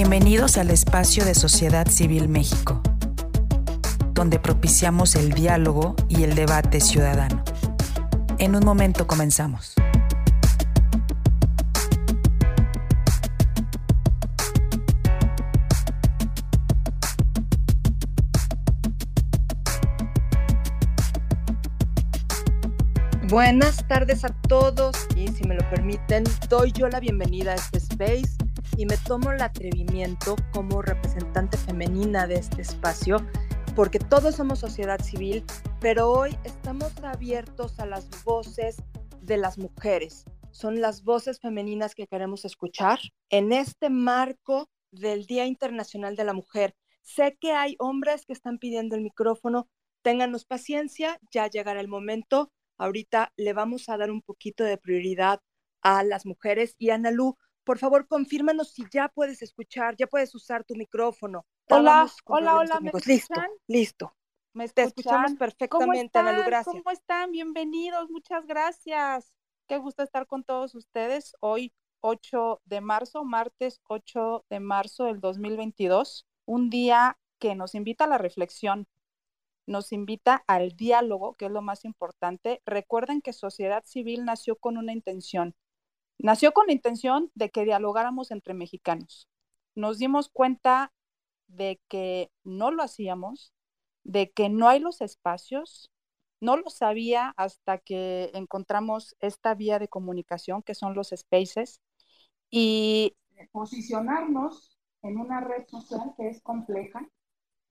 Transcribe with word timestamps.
Bienvenidos 0.00 0.58
al 0.58 0.70
espacio 0.70 1.24
de 1.24 1.34
Sociedad 1.34 1.88
Civil 1.88 2.28
México, 2.28 2.80
donde 4.12 4.38
propiciamos 4.38 5.16
el 5.16 5.32
diálogo 5.32 5.96
y 6.08 6.22
el 6.22 6.36
debate 6.36 6.80
ciudadano. 6.80 7.42
En 8.38 8.54
un 8.54 8.64
momento 8.64 9.08
comenzamos. 9.08 9.74
Buenas 23.26 23.84
tardes 23.88 24.24
a 24.24 24.28
todos 24.28 24.94
y 25.16 25.26
si 25.26 25.42
me 25.42 25.56
lo 25.56 25.68
permiten, 25.68 26.22
doy 26.48 26.70
yo 26.70 26.86
la 26.86 27.00
bienvenida 27.00 27.50
a 27.50 27.54
este 27.56 27.78
space 27.78 28.47
y 28.78 28.86
me 28.86 28.96
tomo 28.96 29.32
el 29.32 29.42
atrevimiento 29.42 30.36
como 30.54 30.80
representante 30.80 31.58
femenina 31.58 32.26
de 32.26 32.36
este 32.36 32.62
espacio, 32.62 33.18
porque 33.76 33.98
todos 33.98 34.36
somos 34.36 34.60
sociedad 34.60 35.00
civil, 35.02 35.44
pero 35.80 36.10
hoy 36.10 36.34
estamos 36.44 36.96
abiertos 37.02 37.78
a 37.78 37.84
las 37.84 38.08
voces 38.24 38.76
de 39.20 39.36
las 39.36 39.58
mujeres. 39.58 40.24
Son 40.50 40.80
las 40.80 41.02
voces 41.02 41.40
femeninas 41.40 41.94
que 41.94 42.06
queremos 42.06 42.46
escuchar 42.46 42.98
en 43.28 43.52
este 43.52 43.90
marco 43.90 44.70
del 44.90 45.26
Día 45.26 45.44
Internacional 45.44 46.16
de 46.16 46.24
la 46.24 46.32
Mujer. 46.32 46.74
Sé 47.02 47.36
que 47.38 47.52
hay 47.52 47.76
hombres 47.78 48.24
que 48.24 48.32
están 48.32 48.58
pidiendo 48.58 48.96
el 48.96 49.02
micrófono, 49.02 49.68
ténganos 50.00 50.46
paciencia, 50.46 51.18
ya 51.30 51.46
llegará 51.48 51.80
el 51.80 51.88
momento 51.88 52.50
Ahorita 52.78 53.32
le 53.36 53.52
vamos 53.52 53.88
a 53.88 53.96
dar 53.96 54.10
un 54.10 54.22
poquito 54.22 54.62
de 54.62 54.78
prioridad 54.78 55.40
a 55.82 56.04
las 56.04 56.24
mujeres. 56.26 56.76
Y 56.78 56.90
Analú, 56.90 57.36
por 57.68 57.76
favor, 57.76 58.08
confírmanos 58.08 58.70
si 58.70 58.82
ya 58.90 59.10
puedes 59.10 59.42
escuchar, 59.42 59.94
ya 59.94 60.06
puedes 60.06 60.34
usar 60.34 60.64
tu 60.64 60.74
micrófono. 60.74 61.44
Hola, 61.68 62.10
hola, 62.24 62.56
hola, 62.56 62.80
¿me 62.80 62.90
Listo, 63.04 63.34
listo. 63.66 64.16
¿Me 64.54 64.66
Te 64.70 64.84
escuchamos 64.84 65.34
perfectamente, 65.34 66.18
Analú, 66.18 66.44
gracias. 66.46 66.74
¿Cómo 66.74 66.90
están? 66.90 67.30
Bienvenidos, 67.30 68.08
muchas 68.08 68.46
gracias. 68.46 69.34
Qué 69.66 69.76
gusto 69.76 70.02
estar 70.02 70.26
con 70.26 70.44
todos 70.44 70.74
ustedes 70.74 71.36
hoy, 71.40 71.74
8 72.00 72.62
de 72.64 72.80
marzo, 72.80 73.22
martes 73.24 73.82
8 73.86 74.46
de 74.48 74.60
marzo 74.60 75.04
del 75.04 75.20
2022, 75.20 76.26
un 76.46 76.70
día 76.70 77.18
que 77.38 77.54
nos 77.54 77.74
invita 77.74 78.04
a 78.04 78.08
la 78.08 78.16
reflexión, 78.16 78.88
nos 79.66 79.92
invita 79.92 80.42
al 80.46 80.74
diálogo, 80.74 81.34
que 81.34 81.44
es 81.44 81.50
lo 81.50 81.60
más 81.60 81.84
importante. 81.84 82.62
Recuerden 82.64 83.20
que 83.20 83.34
sociedad 83.34 83.84
civil 83.84 84.24
nació 84.24 84.56
con 84.56 84.78
una 84.78 84.94
intención. 84.94 85.54
Nació 86.18 86.52
con 86.52 86.66
la 86.66 86.72
intención 86.72 87.30
de 87.34 87.50
que 87.50 87.64
dialogáramos 87.64 88.30
entre 88.30 88.54
mexicanos. 88.54 89.28
Nos 89.74 89.98
dimos 89.98 90.28
cuenta 90.28 90.92
de 91.46 91.80
que 91.88 92.30
no 92.44 92.70
lo 92.70 92.82
hacíamos, 92.82 93.52
de 94.04 94.30
que 94.30 94.48
no 94.48 94.68
hay 94.68 94.80
los 94.80 95.00
espacios. 95.00 95.90
No 96.40 96.56
lo 96.56 96.70
sabía 96.70 97.34
hasta 97.36 97.78
que 97.78 98.30
encontramos 98.34 99.16
esta 99.20 99.54
vía 99.54 99.78
de 99.78 99.88
comunicación 99.88 100.62
que 100.62 100.74
son 100.74 100.94
los 100.94 101.08
spaces 101.16 101.80
y 102.50 103.16
posicionarnos 103.52 104.78
en 105.02 105.18
una 105.18 105.40
red 105.40 105.66
social 105.66 106.14
que 106.16 106.28
es 106.28 106.42
compleja, 106.42 107.08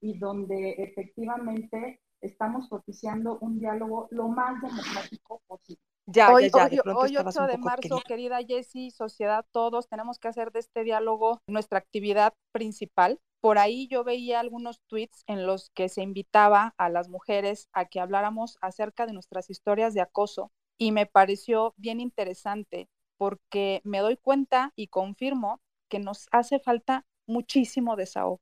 y 0.00 0.18
donde 0.18 0.72
efectivamente 0.78 2.00
estamos 2.20 2.68
propiciando 2.68 3.38
un 3.40 3.58
diálogo 3.58 4.08
lo 4.10 4.28
más 4.28 4.60
democrático 4.62 5.42
posible. 5.46 5.87
Ya, 6.10 6.32
hoy, 6.32 6.50
ya, 6.50 6.70
ya, 6.70 6.80
hoy, 6.96 7.18
8 7.18 7.46
de 7.46 7.58
marzo, 7.58 8.00
querida 8.00 8.38
Jessie, 8.42 8.90
sociedad, 8.90 9.44
todos 9.52 9.88
tenemos 9.88 10.18
que 10.18 10.28
hacer 10.28 10.52
de 10.52 10.60
este 10.60 10.82
diálogo 10.82 11.42
nuestra 11.46 11.78
actividad 11.78 12.32
principal. 12.50 13.20
Por 13.42 13.58
ahí 13.58 13.88
yo 13.88 14.04
veía 14.04 14.40
algunos 14.40 14.80
tweets 14.86 15.22
en 15.26 15.46
los 15.46 15.68
que 15.74 15.90
se 15.90 16.00
invitaba 16.00 16.74
a 16.78 16.88
las 16.88 17.10
mujeres 17.10 17.68
a 17.74 17.84
que 17.84 18.00
habláramos 18.00 18.56
acerca 18.62 19.04
de 19.04 19.12
nuestras 19.12 19.50
historias 19.50 19.92
de 19.92 20.00
acoso 20.00 20.50
y 20.78 20.92
me 20.92 21.04
pareció 21.04 21.74
bien 21.76 22.00
interesante 22.00 22.88
porque 23.18 23.82
me 23.84 23.98
doy 23.98 24.16
cuenta 24.16 24.72
y 24.76 24.88
confirmo 24.88 25.60
que 25.90 25.98
nos 25.98 26.26
hace 26.32 26.58
falta 26.58 27.04
muchísimo 27.26 27.96
desahogo. 27.96 28.40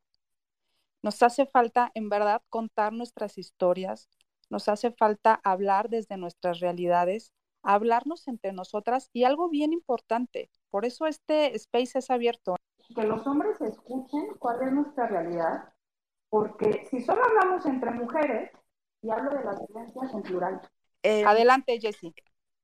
Nos 1.02 1.20
hace 1.24 1.46
falta, 1.46 1.90
en 1.94 2.10
verdad, 2.10 2.42
contar 2.48 2.92
nuestras 2.92 3.38
historias, 3.38 4.08
nos 4.50 4.68
hace 4.68 4.92
falta 4.92 5.40
hablar 5.42 5.88
desde 5.88 6.16
nuestras 6.16 6.60
realidades, 6.60 7.32
hablarnos 7.66 8.28
entre 8.28 8.52
nosotras 8.52 9.10
y 9.12 9.24
algo 9.24 9.48
bien 9.48 9.72
importante, 9.72 10.50
por 10.70 10.84
eso 10.84 11.06
este 11.06 11.54
space 11.56 11.98
es 11.98 12.10
abierto. 12.10 12.56
Que 12.94 13.02
los 13.02 13.26
hombres 13.26 13.60
escuchen 13.60 14.28
cuál 14.38 14.62
es 14.62 14.72
nuestra 14.72 15.08
realidad, 15.08 15.72
porque 16.28 16.86
si 16.90 17.02
solo 17.02 17.22
hablamos 17.24 17.66
entre 17.66 17.90
mujeres, 17.90 18.50
y 19.02 19.10
hablo 19.10 19.36
de 19.36 19.44
las 19.44 19.58
violencias 19.66 20.14
en 20.14 20.22
plural. 20.22 20.60
Eh, 21.02 21.24
Adelante, 21.24 21.78
Jessie. 21.80 22.14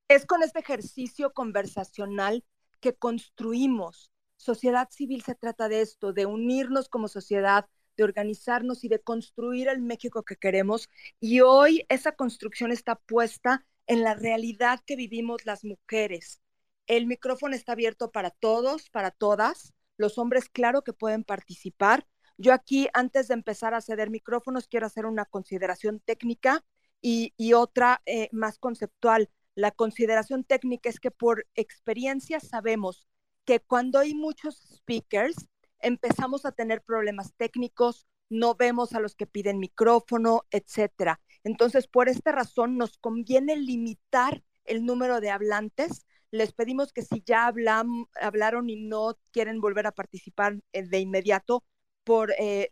Es 0.08 0.26
con 0.26 0.42
este 0.42 0.60
ejercicio 0.60 1.32
conversacional 1.32 2.44
que 2.80 2.94
construimos. 2.94 4.12
Sociedad 4.36 4.88
civil 4.90 5.22
se 5.22 5.34
trata 5.34 5.69
de 5.69 5.80
esto, 5.80 6.12
de 6.12 6.26
unirnos 6.26 6.88
como 6.88 7.08
sociedad, 7.08 7.66
de 7.96 8.04
organizarnos 8.04 8.84
y 8.84 8.88
de 8.88 9.00
construir 9.00 9.69
el 9.69 9.82
México 9.82 10.22
que 10.22 10.36
queremos. 10.36 10.88
Y 11.20 11.40
hoy 11.40 11.86
esa 11.88 12.12
construcción 12.12 12.72
está 12.72 12.96
puesta 12.96 13.64
en 13.87 14.03
la 14.03 14.15
realidad 14.15 14.81
que 14.87 14.97
vivimos 14.97 15.44
las 15.44 15.65
mujeres. 15.65 16.41
El 16.87 17.06
micrófono 17.06 17.54
está 17.54 17.72
abierto 17.72 18.10
para 18.10 18.31
todos, 18.31 18.91
para 18.91 19.10
todas. 19.10 19.72
Los 19.97 20.19
hombres, 20.19 20.48
claro 20.48 20.82
que 20.82 20.93
pueden 20.93 21.25
participar. 21.25 22.06
Yo 22.37 22.53
aquí, 22.53 22.88
antes 22.93 23.28
de 23.28 23.34
empezar 23.34 23.75
a 23.75 23.81
ceder 23.81 24.10
micrófonos, 24.10 24.66
quiero 24.66 24.87
hacer 24.87 25.06
una 25.06 25.25
consideración 25.25 26.00
técnica 26.00 26.65
y, 27.00 27.32
otra 27.53 28.03
eh, 28.06 28.28
más 28.32 28.59
conceptual. 28.59 29.31
La 29.54 29.70
consideración 29.70 30.44
técnica 30.44 30.88
es 30.88 30.99
que 30.99 31.10
por 31.10 31.47
experiencia 31.54 32.41
sabemos 32.41 33.06
que 33.44 33.60
cuando 33.60 33.99
hay 33.99 34.14
muchos 34.14 34.56
speakers, 34.76 35.37
empezamos 35.81 36.47
a 36.47 36.53
tener 36.53 36.82
problemas 36.82 37.34
técnicos, 37.37 38.06
no 38.31 38.54
vemos 38.54 38.93
a 38.94 39.00
los 39.00 39.14
que 39.14 39.26
piden 39.26 39.59
micrófono, 39.59 40.44
etcétera. 40.50 41.20
Entonces, 41.44 41.88
por 41.88 42.08
esta 42.08 42.32
razón, 42.32 42.76
nos 42.76 42.98
conviene 42.98 43.56
limitar 43.56 44.42
el 44.64 44.84
número 44.84 45.20
de 45.20 45.30
hablantes. 45.30 46.06
Les 46.30 46.53
pedimos 46.53 46.92
que 46.92 47.03
si 47.03 47.22
ya 47.26 47.47
hablan, 47.47 47.88
hablaron 48.20 48.70
y 48.70 48.76
no 48.76 49.19
quieren 49.32 49.60
volver 49.60 49.86
a 49.86 49.92
participar 49.92 50.58
eh, 50.72 50.82
de 50.82 51.00
inmediato 51.00 51.64
por 52.04 52.32
eh, 52.38 52.69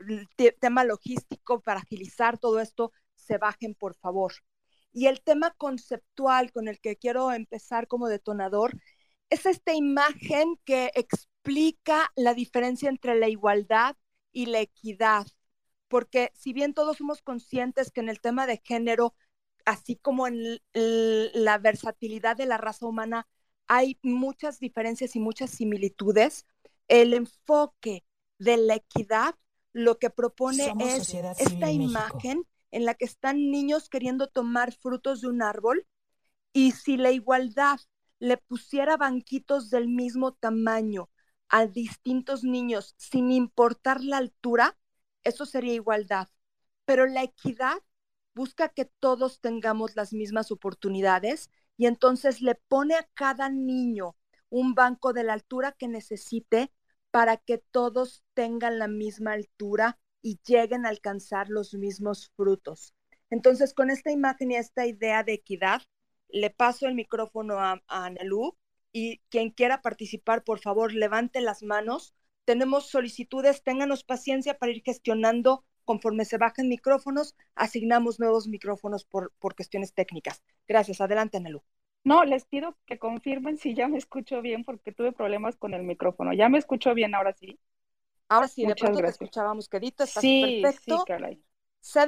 tema 0.60 0.84
logístico, 0.84 1.60
para 1.60 1.80
agilizar 1.80 2.38
todo 2.38 2.60
esto, 2.60 2.92
se 3.14 3.38
bajen, 3.38 3.74
por 3.74 3.94
favor. 3.94 4.32
Y 4.92 5.06
el 5.06 5.22
tema 5.22 5.52
conceptual 5.56 6.52
con 6.52 6.68
el 6.68 6.80
que 6.80 6.96
quiero 6.96 7.32
empezar 7.32 7.86
como 7.86 8.08
detonador 8.08 8.72
es 9.30 9.46
esta 9.46 9.74
imagen 9.74 10.56
que 10.64 10.90
explica 10.94 12.10
la 12.16 12.34
diferencia 12.34 12.88
entre 12.88 13.14
la 13.18 13.28
igualdad 13.28 13.96
y 14.32 14.46
la 14.46 14.60
equidad, 14.60 15.26
porque 15.90 16.30
si 16.36 16.52
bien 16.52 16.72
todos 16.72 16.98
somos 16.98 17.20
conscientes 17.20 17.90
que 17.90 18.00
en 18.00 18.08
el 18.08 18.20
tema 18.20 18.46
de 18.46 18.62
género, 18.64 19.12
así 19.64 19.96
como 19.96 20.28
en 20.28 20.62
la 20.72 21.58
versatilidad 21.58 22.36
de 22.36 22.46
la 22.46 22.58
raza 22.58 22.86
humana, 22.86 23.26
hay 23.66 23.98
muchas 24.02 24.60
diferencias 24.60 25.16
y 25.16 25.18
muchas 25.18 25.50
similitudes, 25.50 26.46
el 26.86 27.12
enfoque 27.12 28.04
de 28.38 28.56
la 28.56 28.76
equidad 28.76 29.34
lo 29.72 29.98
que 29.98 30.10
propone 30.10 30.72
es 30.78 31.12
esta 31.38 31.72
imagen 31.72 32.46
en 32.70 32.84
la 32.84 32.94
que 32.94 33.04
están 33.04 33.50
niños 33.50 33.88
queriendo 33.88 34.28
tomar 34.28 34.72
frutos 34.72 35.20
de 35.20 35.28
un 35.28 35.42
árbol 35.42 35.88
y 36.52 36.70
si 36.70 36.98
la 36.98 37.10
igualdad 37.10 37.80
le 38.20 38.36
pusiera 38.36 38.96
banquitos 38.96 39.70
del 39.70 39.88
mismo 39.88 40.34
tamaño 40.34 41.10
a 41.48 41.66
distintos 41.66 42.44
niños 42.44 42.94
sin 42.96 43.32
importar 43.32 44.04
la 44.04 44.18
altura, 44.18 44.76
eso 45.24 45.46
sería 45.46 45.74
igualdad. 45.74 46.28
Pero 46.84 47.06
la 47.06 47.22
equidad 47.22 47.78
busca 48.34 48.68
que 48.68 48.84
todos 48.84 49.40
tengamos 49.40 49.96
las 49.96 50.12
mismas 50.12 50.50
oportunidades 50.50 51.50
y 51.76 51.86
entonces 51.86 52.40
le 52.42 52.54
pone 52.54 52.94
a 52.94 53.08
cada 53.14 53.48
niño 53.48 54.16
un 54.48 54.74
banco 54.74 55.12
de 55.12 55.24
la 55.24 55.34
altura 55.34 55.72
que 55.72 55.88
necesite 55.88 56.72
para 57.10 57.36
que 57.36 57.58
todos 57.58 58.24
tengan 58.34 58.78
la 58.78 58.88
misma 58.88 59.32
altura 59.32 59.98
y 60.22 60.40
lleguen 60.44 60.86
a 60.86 60.90
alcanzar 60.90 61.48
los 61.48 61.74
mismos 61.74 62.30
frutos. 62.36 62.94
Entonces, 63.30 63.74
con 63.74 63.90
esta 63.90 64.10
imagen 64.10 64.50
y 64.50 64.56
esta 64.56 64.86
idea 64.86 65.22
de 65.22 65.34
equidad, 65.34 65.82
le 66.28 66.50
paso 66.50 66.86
el 66.86 66.94
micrófono 66.94 67.58
a, 67.58 67.82
a 67.88 68.10
y 68.92 69.18
quien 69.28 69.50
quiera 69.50 69.82
participar, 69.82 70.42
por 70.44 70.60
favor, 70.60 70.92
levante 70.92 71.40
las 71.40 71.62
manos. 71.62 72.14
Tenemos 72.50 72.90
solicitudes, 72.90 73.62
ténganos 73.62 74.02
paciencia 74.02 74.58
para 74.58 74.72
ir 74.72 74.82
gestionando 74.82 75.64
conforme 75.84 76.24
se 76.24 76.36
bajen 76.36 76.68
micrófonos, 76.68 77.36
asignamos 77.54 78.18
nuevos 78.18 78.48
micrófonos 78.48 79.04
por, 79.04 79.32
por 79.38 79.54
cuestiones 79.54 79.94
técnicas. 79.94 80.42
Gracias. 80.66 81.00
Adelante, 81.00 81.36
Anelu. 81.36 81.62
No, 82.02 82.24
les 82.24 82.46
pido 82.46 82.76
que 82.86 82.98
confirmen 82.98 83.56
si 83.56 83.72
ya 83.72 83.86
me 83.86 83.98
escucho 83.98 84.42
bien 84.42 84.64
porque 84.64 84.90
tuve 84.90 85.12
problemas 85.12 85.54
con 85.54 85.74
el 85.74 85.84
micrófono. 85.84 86.32
¿Ya 86.32 86.48
me 86.48 86.58
escucho 86.58 86.92
bien 86.92 87.14
ahora 87.14 87.34
sí? 87.34 87.56
Ahora 88.28 88.48
sí, 88.48 88.66
de 88.66 88.74
pronto 88.74 88.98
te 88.98 89.06
escuchábamos 89.06 89.68
quedito, 89.68 90.02
estás 90.02 90.20
sí, 90.20 90.60
perfecto. 90.60 90.98
Sí, 90.98 91.04
caray. 91.06 91.40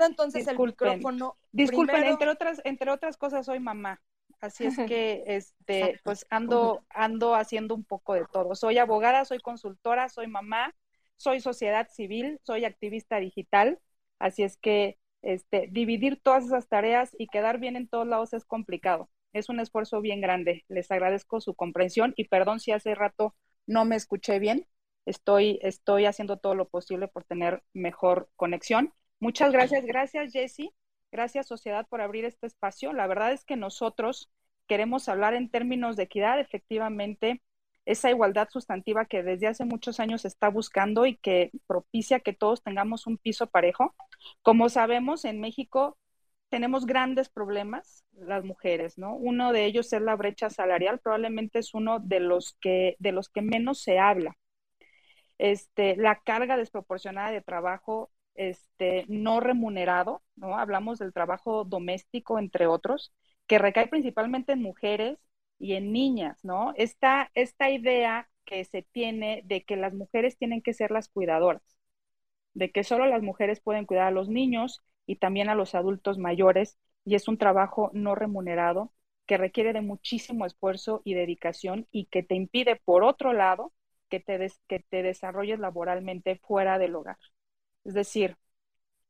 Entonces 0.08 0.48
el 0.48 0.58
micrófono. 0.58 1.36
Disculpen, 1.52 2.02
entre 2.02 2.28
otras, 2.28 2.60
entre 2.64 2.90
otras 2.90 3.16
cosas 3.16 3.46
soy 3.46 3.60
mamá. 3.60 4.02
Así 4.42 4.66
es 4.66 4.76
que 4.76 5.22
este, 5.26 6.00
pues 6.04 6.26
ando, 6.28 6.84
ando 6.90 7.34
haciendo 7.34 7.74
un 7.74 7.84
poco 7.84 8.14
de 8.14 8.26
todo. 8.30 8.54
Soy 8.54 8.76
abogada, 8.76 9.24
soy 9.24 9.38
consultora, 9.38 10.08
soy 10.08 10.26
mamá, 10.26 10.74
soy 11.16 11.40
sociedad 11.40 11.88
civil, 11.88 12.40
soy 12.42 12.64
activista 12.64 13.20
digital. 13.20 13.78
Así 14.18 14.42
es 14.42 14.56
que 14.56 14.98
este, 15.22 15.68
dividir 15.70 16.20
todas 16.20 16.44
esas 16.44 16.68
tareas 16.68 17.14
y 17.16 17.28
quedar 17.28 17.60
bien 17.60 17.76
en 17.76 17.86
todos 17.88 18.06
lados 18.06 18.34
es 18.34 18.44
complicado. 18.44 19.08
Es 19.32 19.48
un 19.48 19.60
esfuerzo 19.60 20.00
bien 20.00 20.20
grande. 20.20 20.64
Les 20.68 20.90
agradezco 20.90 21.40
su 21.40 21.54
comprensión 21.54 22.12
y 22.16 22.24
perdón 22.24 22.58
si 22.58 22.72
hace 22.72 22.96
rato 22.96 23.36
no 23.66 23.84
me 23.84 23.94
escuché 23.94 24.40
bien. 24.40 24.66
Estoy, 25.06 25.60
estoy 25.62 26.06
haciendo 26.06 26.38
todo 26.38 26.56
lo 26.56 26.68
posible 26.68 27.06
por 27.06 27.22
tener 27.22 27.62
mejor 27.72 28.28
conexión. 28.34 28.92
Muchas 29.20 29.52
gracias, 29.52 29.84
gracias 29.84 30.32
Jesse, 30.32 30.70
gracias 31.12 31.46
sociedad 31.46 31.86
por 31.88 32.00
abrir 32.00 32.24
este 32.24 32.46
espacio. 32.46 32.92
La 32.92 33.06
verdad 33.06 33.32
es 33.32 33.44
que 33.44 33.56
nosotros 33.56 34.32
queremos 34.66 35.08
hablar 35.08 35.34
en 35.34 35.50
términos 35.50 35.96
de 35.96 36.04
equidad, 36.04 36.40
efectivamente, 36.40 37.42
esa 37.84 38.10
igualdad 38.10 38.48
sustantiva 38.50 39.04
que 39.06 39.22
desde 39.22 39.48
hace 39.48 39.64
muchos 39.64 40.00
años 40.00 40.22
se 40.22 40.28
está 40.28 40.48
buscando 40.48 41.04
y 41.04 41.16
que 41.16 41.50
propicia 41.66 42.20
que 42.20 42.32
todos 42.32 42.62
tengamos 42.62 43.06
un 43.06 43.18
piso 43.18 43.48
parejo. 43.48 43.94
Como 44.42 44.68
sabemos, 44.68 45.24
en 45.24 45.40
México 45.40 45.98
tenemos 46.48 46.86
grandes 46.86 47.28
problemas 47.28 48.04
las 48.12 48.44
mujeres, 48.44 48.98
¿no? 48.98 49.14
Uno 49.16 49.52
de 49.52 49.64
ellos 49.64 49.92
es 49.92 50.02
la 50.02 50.16
brecha 50.16 50.48
salarial, 50.50 51.00
probablemente 51.00 51.58
es 51.58 51.74
uno 51.74 51.98
de 51.98 52.20
los 52.20 52.56
que 52.60 52.96
de 52.98 53.12
los 53.12 53.28
que 53.28 53.42
menos 53.42 53.82
se 53.82 53.98
habla. 53.98 54.36
Este, 55.38 55.96
la 55.96 56.20
carga 56.20 56.56
desproporcionada 56.56 57.32
de 57.32 57.40
trabajo 57.40 58.11
este, 58.34 59.04
no 59.08 59.40
remunerado, 59.40 60.22
¿no? 60.36 60.58
Hablamos 60.58 60.98
del 60.98 61.12
trabajo 61.12 61.64
doméstico, 61.64 62.38
entre 62.38 62.66
otros, 62.66 63.12
que 63.46 63.58
recae 63.58 63.88
principalmente 63.88 64.52
en 64.52 64.62
mujeres 64.62 65.18
y 65.58 65.74
en 65.74 65.92
niñas, 65.92 66.44
¿no? 66.44 66.72
Esta, 66.76 67.30
esta 67.34 67.70
idea 67.70 68.28
que 68.44 68.64
se 68.64 68.82
tiene 68.82 69.42
de 69.44 69.64
que 69.64 69.76
las 69.76 69.94
mujeres 69.94 70.36
tienen 70.38 70.62
que 70.62 70.74
ser 70.74 70.90
las 70.90 71.08
cuidadoras, 71.08 71.62
de 72.54 72.70
que 72.72 72.84
solo 72.84 73.06
las 73.06 73.22
mujeres 73.22 73.60
pueden 73.60 73.86
cuidar 73.86 74.06
a 74.08 74.10
los 74.10 74.28
niños 74.28 74.82
y 75.06 75.16
también 75.16 75.48
a 75.48 75.54
los 75.54 75.74
adultos 75.74 76.18
mayores, 76.18 76.78
y 77.04 77.14
es 77.14 77.28
un 77.28 77.38
trabajo 77.38 77.90
no 77.94 78.14
remunerado 78.14 78.92
que 79.26 79.36
requiere 79.38 79.72
de 79.72 79.80
muchísimo 79.80 80.46
esfuerzo 80.46 81.02
y 81.04 81.14
dedicación 81.14 81.86
y 81.90 82.06
que 82.06 82.22
te 82.22 82.34
impide, 82.34 82.76
por 82.84 83.04
otro 83.04 83.32
lado, 83.32 83.72
que 84.08 84.20
te, 84.20 84.50
que 84.68 84.80
te 84.80 85.02
desarrolles 85.02 85.58
laboralmente 85.58 86.36
fuera 86.36 86.78
del 86.78 86.94
hogar. 86.96 87.18
Es 87.84 87.94
decir, 87.94 88.36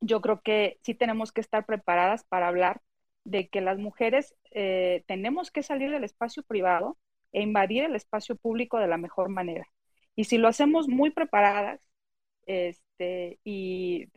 yo 0.00 0.20
creo 0.20 0.42
que 0.42 0.78
sí 0.82 0.94
tenemos 0.94 1.32
que 1.32 1.40
estar 1.40 1.64
preparadas 1.64 2.24
para 2.24 2.48
hablar 2.48 2.82
de 3.24 3.48
que 3.48 3.60
las 3.60 3.78
mujeres 3.78 4.34
eh, 4.50 5.04
tenemos 5.06 5.50
que 5.50 5.62
salir 5.62 5.90
del 5.90 6.04
espacio 6.04 6.42
privado 6.42 6.98
e 7.32 7.42
invadir 7.42 7.84
el 7.84 7.94
espacio 7.94 8.36
público 8.36 8.78
de 8.78 8.88
la 8.88 8.98
mejor 8.98 9.28
manera. 9.28 9.66
Y 10.16 10.24
si 10.24 10.38
lo 10.38 10.48
hacemos 10.48 10.88
muy 10.88 11.10
preparadas 11.10 11.88
este, 12.46 13.38
y 13.44 14.08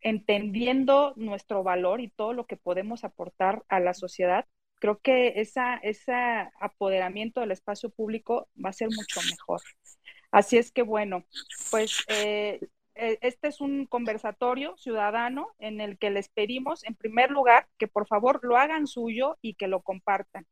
entendiendo 0.00 1.12
nuestro 1.16 1.62
valor 1.62 2.00
y 2.00 2.08
todo 2.08 2.32
lo 2.32 2.46
que 2.46 2.56
podemos 2.56 3.04
aportar 3.04 3.64
a 3.68 3.80
la 3.80 3.94
sociedad, 3.94 4.46
creo 4.76 5.00
que 5.00 5.34
esa, 5.36 5.76
ese 5.76 6.12
apoderamiento 6.60 7.40
del 7.40 7.52
espacio 7.52 7.90
público 7.90 8.48
va 8.62 8.70
a 8.70 8.72
ser 8.74 8.88
mucho 8.88 9.20
mejor. 9.30 9.60
Así 10.32 10.56
es 10.56 10.72
que 10.72 10.82
bueno, 10.82 11.24
pues 11.70 12.04
eh, 12.08 12.58
este 12.94 13.48
es 13.48 13.60
un 13.60 13.86
conversatorio 13.86 14.76
ciudadano 14.76 15.48
en 15.58 15.80
el 15.80 15.98
que 15.98 16.10
les 16.10 16.28
pedimos, 16.28 16.84
en 16.84 16.94
primer 16.94 17.30
lugar, 17.30 17.68
que 17.78 17.88
por 17.88 18.06
favor 18.06 18.40
lo 18.42 18.56
hagan 18.56 18.86
suyo 18.86 19.38
y 19.40 19.54
que 19.54 19.68
lo 19.68 19.82
compartan. 19.82 20.46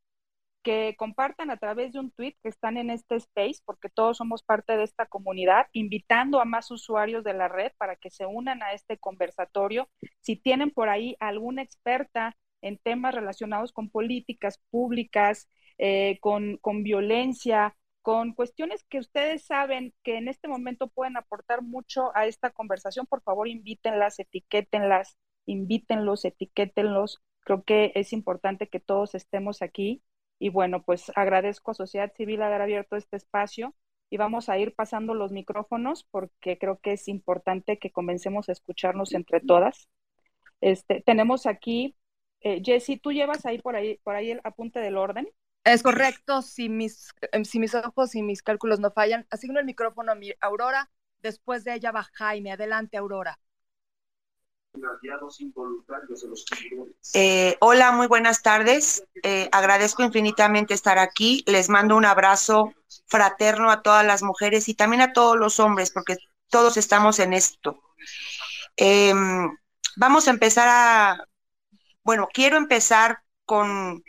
Que 0.62 0.94
compartan 0.98 1.50
a 1.50 1.56
través 1.56 1.92
de 1.92 2.00
un 2.00 2.10
tweet 2.10 2.36
que 2.42 2.48
están 2.50 2.76
en 2.76 2.90
este 2.90 3.16
space, 3.16 3.62
porque 3.64 3.88
todos 3.88 4.18
somos 4.18 4.42
parte 4.42 4.76
de 4.76 4.84
esta 4.84 5.06
comunidad, 5.06 5.68
invitando 5.72 6.40
a 6.40 6.44
más 6.44 6.70
usuarios 6.70 7.24
de 7.24 7.34
la 7.34 7.48
red 7.48 7.72
para 7.78 7.96
que 7.96 8.10
se 8.10 8.26
unan 8.26 8.62
a 8.62 8.72
este 8.74 8.98
conversatorio. 8.98 9.88
Si 10.20 10.36
tienen 10.36 10.70
por 10.70 10.88
ahí 10.88 11.16
alguna 11.20 11.62
experta 11.62 12.36
en 12.62 12.78
temas 12.78 13.14
relacionados 13.14 13.72
con 13.72 13.90
políticas 13.90 14.60
públicas, 14.70 15.48
eh, 15.78 16.18
con, 16.20 16.58
con 16.58 16.82
violencia, 16.82 17.74
con 18.02 18.34
cuestiones 18.34 18.84
que 18.88 18.98
ustedes 18.98 19.44
saben 19.44 19.94
que 20.02 20.16
en 20.16 20.28
este 20.28 20.48
momento 20.48 20.88
pueden 20.88 21.16
aportar 21.16 21.62
mucho 21.62 22.16
a 22.16 22.26
esta 22.26 22.50
conversación, 22.50 23.06
por 23.06 23.22
favor 23.22 23.48
invítenlas, 23.48 24.18
etiquétenlas, 24.18 25.16
invítenlos, 25.46 26.24
etiquétenlos. 26.24 27.22
Creo 27.40 27.62
que 27.64 27.92
es 27.94 28.12
importante 28.12 28.68
que 28.68 28.80
todos 28.80 29.14
estemos 29.14 29.62
aquí. 29.62 30.02
Y 30.38 30.48
bueno, 30.48 30.82
pues 30.82 31.12
agradezco 31.16 31.72
a 31.72 31.74
Sociedad 31.74 32.12
Civil 32.16 32.42
haber 32.42 32.62
abierto 32.62 32.96
este 32.96 33.16
espacio 33.16 33.74
y 34.08 34.16
vamos 34.16 34.48
a 34.48 34.58
ir 34.58 34.74
pasando 34.74 35.14
los 35.14 35.32
micrófonos 35.32 36.04
porque 36.10 36.58
creo 36.58 36.78
que 36.80 36.92
es 36.92 37.08
importante 37.08 37.78
que 37.78 37.92
comencemos 37.92 38.48
a 38.48 38.52
escucharnos 38.52 39.12
entre 39.14 39.40
todas. 39.40 39.88
Este, 40.60 41.02
tenemos 41.02 41.46
aquí, 41.46 41.96
eh, 42.40 42.62
Jessy, 42.64 42.98
tú 42.98 43.12
llevas 43.12 43.46
ahí 43.46 43.58
por 43.58 43.76
ahí, 43.76 43.98
por 44.02 44.14
ahí 44.14 44.30
el 44.30 44.40
apunte 44.44 44.80
del 44.80 44.96
orden. 44.96 45.28
Es 45.64 45.82
correcto, 45.82 46.42
si 46.42 46.68
mis, 46.68 47.10
em, 47.32 47.44
si 47.44 47.58
mis 47.58 47.74
ojos 47.74 48.14
y 48.14 48.22
mis 48.22 48.42
cálculos 48.42 48.80
no 48.80 48.90
fallan, 48.90 49.26
asigno 49.30 49.60
el 49.60 49.66
micrófono 49.66 50.12
a 50.12 50.14
mi 50.14 50.32
Aurora, 50.40 50.90
después 51.22 51.64
de 51.64 51.74
ella 51.74 51.92
va 51.92 52.08
Jaime. 52.14 52.52
Adelante, 52.52 52.96
Aurora. 52.96 53.38
Eh, 57.12 57.56
hola, 57.60 57.92
muy 57.92 58.06
buenas 58.06 58.42
tardes. 58.42 59.04
Eh, 59.22 59.48
agradezco 59.52 60.02
infinitamente 60.02 60.74
estar 60.74 60.98
aquí. 60.98 61.42
Les 61.46 61.68
mando 61.68 61.96
un 61.96 62.04
abrazo 62.04 62.72
fraterno 63.06 63.70
a 63.70 63.82
todas 63.82 64.06
las 64.06 64.22
mujeres 64.22 64.68
y 64.68 64.74
también 64.74 65.02
a 65.02 65.12
todos 65.12 65.36
los 65.36 65.60
hombres, 65.60 65.90
porque 65.90 66.16
todos 66.48 66.76
estamos 66.76 67.18
en 67.18 67.32
esto. 67.32 67.82
Em, 68.76 69.56
vamos 69.96 70.28
a 70.28 70.30
empezar 70.30 70.68
a, 70.68 71.28
bueno, 72.02 72.28
quiero 72.32 72.56
empezar 72.56 73.22
con 73.44 74.02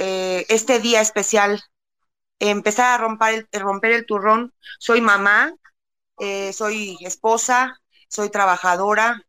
eh, 0.00 0.46
este 0.48 0.80
día 0.80 1.02
especial, 1.02 1.62
empezar 2.40 2.94
a 2.94 2.98
romper 2.98 3.48
el, 3.52 3.60
romper 3.60 3.92
el 3.92 4.06
turrón. 4.06 4.54
Soy 4.78 5.02
mamá, 5.02 5.54
eh, 6.20 6.52
soy 6.54 6.98
esposa, 7.02 7.80
soy 8.08 8.30
trabajadora, 8.30 9.22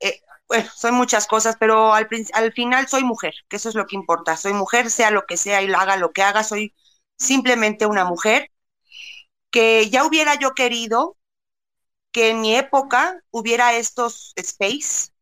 eh, 0.00 0.20
bueno, 0.48 0.68
soy 0.74 0.92
muchas 0.92 1.26
cosas, 1.28 1.56
pero 1.60 1.94
al, 1.94 2.08
al 2.34 2.52
final 2.52 2.88
soy 2.88 3.04
mujer, 3.04 3.34
que 3.48 3.56
eso 3.56 3.68
es 3.68 3.76
lo 3.76 3.86
que 3.86 3.96
importa. 3.96 4.36
Soy 4.36 4.52
mujer, 4.52 4.90
sea 4.90 5.12
lo 5.12 5.26
que 5.26 5.36
sea 5.36 5.62
y 5.62 5.72
haga 5.72 5.96
lo 5.96 6.12
que 6.12 6.22
haga, 6.22 6.44
soy 6.44 6.74
simplemente 7.18 7.86
una 7.86 8.04
mujer 8.04 8.50
que 9.50 9.88
ya 9.90 10.04
hubiera 10.04 10.34
yo 10.36 10.54
querido 10.54 11.16
que 12.12 12.30
en 12.30 12.40
mi 12.40 12.56
época 12.56 13.22
hubiera 13.30 13.74
estos 13.76 14.32
space, 14.36 15.12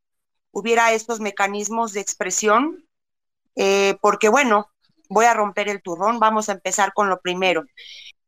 hubiera 0.53 0.93
estos 0.93 1.21
mecanismos 1.21 1.93
de 1.93 2.01
expresión, 2.01 2.87
porque 4.01 4.29
bueno, 4.29 4.74
voy 5.09 5.27
a 5.27 5.35
romper 5.35 5.69
el 5.69 5.83
turrón, 5.83 6.19
vamos 6.19 6.49
a 6.49 6.53
empezar 6.53 6.93
con 6.93 7.09
lo 7.09 7.21
primero. 7.21 7.65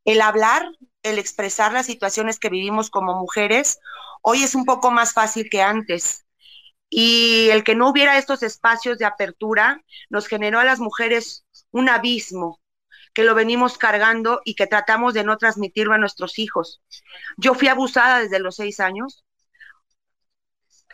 El 0.04 0.20
hablar, 0.20 0.68
el 1.02 1.18
expresar 1.18 1.72
las 1.72 1.86
situaciones 1.86 2.38
que 2.38 2.48
vivimos 2.48 2.90
como 2.90 3.14
mujeres, 3.14 3.80
hoy 4.22 4.42
es 4.42 4.54
un 4.54 4.64
poco 4.64 4.90
más 4.90 5.12
fácil 5.12 5.48
que 5.50 5.62
antes. 5.62 6.26
Y 6.88 7.48
el 7.50 7.64
que 7.64 7.74
no 7.74 7.88
hubiera 7.90 8.18
estos 8.18 8.42
espacios 8.42 8.98
de 8.98 9.04
apertura 9.04 9.82
nos 10.08 10.28
generó 10.28 10.60
a 10.60 10.64
las 10.64 10.78
mujeres 10.78 11.44
un 11.72 11.88
abismo 11.88 12.60
que 13.12 13.24
lo 13.24 13.34
venimos 13.34 13.78
cargando 13.78 14.42
y 14.44 14.54
que 14.54 14.66
tratamos 14.66 15.14
de 15.14 15.24
no 15.24 15.38
transmitirlo 15.38 15.94
a 15.94 15.98
nuestros 15.98 16.38
hijos. 16.38 16.82
Yo 17.38 17.54
fui 17.54 17.68
abusada 17.68 18.20
desde 18.20 18.38
los 18.40 18.56
seis 18.56 18.78
años. 18.78 19.24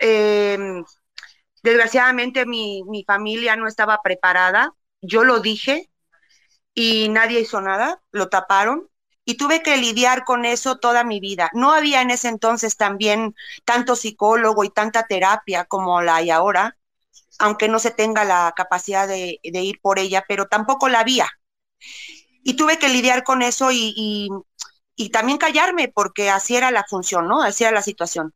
Em, 0.00 0.84
desgraciadamente 1.62 2.46
mi, 2.46 2.82
mi 2.84 3.04
familia 3.04 3.56
no 3.56 3.66
estaba 3.66 4.00
preparada 4.02 4.72
yo 5.02 5.24
lo 5.24 5.40
dije 5.40 5.90
y 6.74 7.08
nadie 7.10 7.40
hizo 7.40 7.60
nada, 7.60 8.02
lo 8.12 8.28
taparon 8.28 8.88
y 9.24 9.36
tuve 9.36 9.62
que 9.62 9.76
lidiar 9.76 10.24
con 10.24 10.44
eso 10.44 10.78
toda 10.78 11.04
mi 11.04 11.20
vida. 11.20 11.50
No 11.52 11.72
había 11.72 12.02
en 12.02 12.10
ese 12.10 12.28
entonces 12.28 12.76
también 12.76 13.34
tanto 13.64 13.96
psicólogo 13.96 14.64
y 14.64 14.70
tanta 14.70 15.06
terapia 15.06 15.64
como 15.64 16.00
la 16.02 16.16
hay 16.16 16.30
ahora, 16.30 16.76
aunque 17.38 17.68
no 17.68 17.78
se 17.78 17.90
tenga 17.90 18.24
la 18.24 18.52
capacidad 18.56 19.06
de, 19.08 19.38
ir 19.42 19.80
por 19.80 19.98
ella, 19.98 20.24
pero 20.28 20.46
tampoco 20.46 20.88
la 20.88 21.00
había. 21.00 21.28
Y 22.44 22.54
tuve 22.54 22.78
que 22.78 22.88
lidiar 22.88 23.24
con 23.24 23.42
eso 23.42 23.70
y, 23.70 24.28
y, 24.96 25.10
también 25.10 25.38
callarme, 25.38 25.88
porque 25.88 26.30
así 26.30 26.56
era 26.56 26.70
la 26.70 26.84
función, 26.88 27.28
¿no? 27.28 27.42
Así 27.42 27.64
era 27.64 27.72
la 27.72 27.82
situación. 27.82 28.34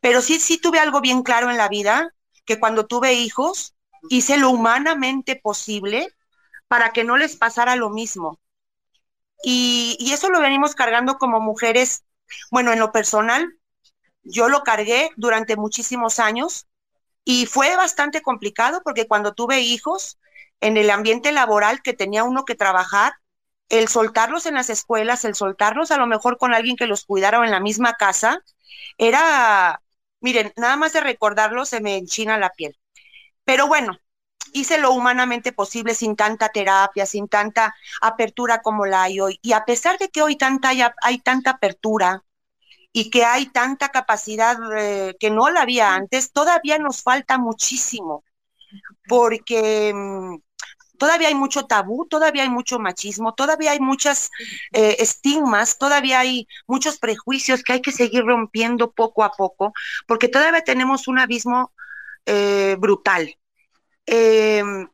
Pero 0.00 0.22
sí, 0.22 0.40
sí 0.40 0.58
tuve 0.58 0.78
algo 0.78 1.00
bien 1.00 1.22
claro 1.22 1.50
en 1.50 1.56
la 1.56 1.68
vida, 1.68 2.14
que 2.44 2.58
cuando 2.60 2.86
tuve 2.86 3.14
hijos, 3.14 3.74
hice 4.08 4.36
lo 4.38 4.50
humanamente 4.50 5.36
posible 5.36 6.08
para 6.68 6.92
que 6.92 7.04
no 7.04 7.16
les 7.16 7.36
pasara 7.36 7.76
lo 7.76 7.90
mismo. 7.90 8.38
Y, 9.42 10.10
eso 10.12 10.28
lo 10.30 10.40
venimos 10.40 10.74
cargando 10.74 11.18
como 11.18 11.40
mujeres, 11.40 12.04
bueno, 12.50 12.72
en 12.72 12.78
lo 12.78 12.92
personal, 12.92 13.54
yo 14.22 14.48
lo 14.48 14.62
cargué 14.62 15.10
durante 15.16 15.56
muchísimos 15.56 16.18
años 16.18 16.66
y 17.24 17.46
fue 17.46 17.76
bastante 17.76 18.22
complicado 18.22 18.82
porque 18.84 19.06
cuando 19.06 19.34
tuve 19.34 19.60
hijos, 19.60 20.18
en 20.60 20.76
el 20.76 20.90
ambiente 20.90 21.32
laboral 21.32 21.82
que 21.82 21.94
tenía 21.94 22.24
uno 22.24 22.44
que 22.44 22.54
trabajar, 22.54 23.14
el 23.70 23.88
soltarlos 23.88 24.46
en 24.46 24.54
las 24.54 24.70
escuelas, 24.70 25.24
el 25.24 25.34
soltarlos 25.34 25.90
a 25.90 25.96
lo 25.98 26.06
mejor 26.06 26.38
con 26.38 26.54
alguien 26.54 26.76
que 26.76 26.86
los 26.86 27.04
cuidara 27.04 27.40
o 27.40 27.44
en 27.44 27.50
la 27.52 27.60
misma 27.60 27.94
casa, 27.94 28.42
era, 28.98 29.82
miren, 30.20 30.52
nada 30.56 30.76
más 30.76 30.92
de 30.92 31.00
recordarlo 31.00 31.64
se 31.64 31.80
me 31.80 31.96
enchina 31.96 32.38
la 32.38 32.50
piel. 32.50 32.79
Pero 33.50 33.66
bueno, 33.66 33.98
hice 34.52 34.78
lo 34.78 34.92
humanamente 34.92 35.50
posible 35.50 35.96
sin 35.96 36.14
tanta 36.14 36.50
terapia, 36.50 37.04
sin 37.04 37.26
tanta 37.26 37.74
apertura 38.00 38.62
como 38.62 38.86
la 38.86 39.02
hay 39.02 39.18
hoy. 39.18 39.40
Y 39.42 39.54
a 39.54 39.64
pesar 39.64 39.98
de 39.98 40.08
que 40.08 40.22
hoy 40.22 40.36
tanta, 40.36 40.70
hay, 41.02 41.18
tanta 41.18 41.50
apertura 41.50 42.22
y 42.92 43.10
que 43.10 43.24
hay 43.24 43.46
tanta 43.46 43.88
capacidad 43.88 44.56
eh, 44.78 45.16
que 45.18 45.30
no 45.30 45.50
la 45.50 45.62
había 45.62 45.96
antes, 45.96 46.30
todavía 46.30 46.78
nos 46.78 47.02
falta 47.02 47.38
muchísimo, 47.38 48.22
porque 49.08 49.92
mm, 49.92 50.36
todavía 50.96 51.26
hay 51.26 51.34
mucho 51.34 51.66
tabú, 51.66 52.06
todavía 52.06 52.44
hay 52.44 52.50
mucho 52.50 52.78
machismo, 52.78 53.34
todavía 53.34 53.72
hay 53.72 53.80
muchas 53.80 54.30
eh, 54.72 54.94
estigmas, 55.00 55.76
todavía 55.76 56.20
hay 56.20 56.46
muchos 56.68 56.98
prejuicios 57.00 57.64
que 57.64 57.72
hay 57.72 57.82
que 57.82 57.90
seguir 57.90 58.24
rompiendo 58.24 58.92
poco 58.92 59.24
a 59.24 59.32
poco, 59.32 59.72
porque 60.06 60.28
todavía 60.28 60.62
tenemos 60.62 61.08
un 61.08 61.18
abismo 61.18 61.72
eh, 62.26 62.76
brutal. 62.78 63.34
Em, 64.06 64.88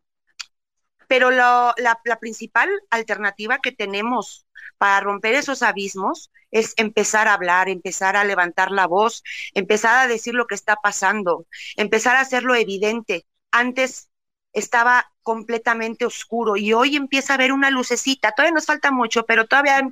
pero 1.09 1.31
la, 1.31 1.75
la 2.05 2.19
principal 2.19 2.69
alternativa 2.91 3.59
que 3.59 3.73
tenemos 3.73 4.47
para 4.79 5.01
romper 5.01 5.35
esos 5.35 5.63
abismos 5.63 6.31
es 6.51 6.75
empezar 6.77 7.29
a 7.29 7.35
hablar, 7.35 7.69
empezar 7.69 8.17
a 8.17 8.25
levantar 8.25 8.71
la 8.71 8.87
voz, 8.87 9.23
empezar 9.55 9.99
a 9.99 10.07
decir 10.09 10.35
lo 10.35 10.47
que 10.47 10.55
está 10.55 10.77
pasando, 10.77 11.47
empezar 11.77 12.17
a 12.17 12.21
hacerlo 12.21 12.55
evidente. 12.55 13.27
Antes 13.51 14.09
estaba 14.53 15.13
completamente 15.23 16.07
oscuro 16.07 16.57
y 16.57 16.73
hoy 16.73 16.97
empieza 16.97 17.33
a 17.33 17.37
haber 17.37 17.53
una 17.53 17.71
lucecita. 17.71 18.33
Todavía 18.33 18.55
nos 18.55 18.67
falta 18.67 18.91
mucho, 18.91 19.25
pero 19.27 19.47
todavía 19.47 19.83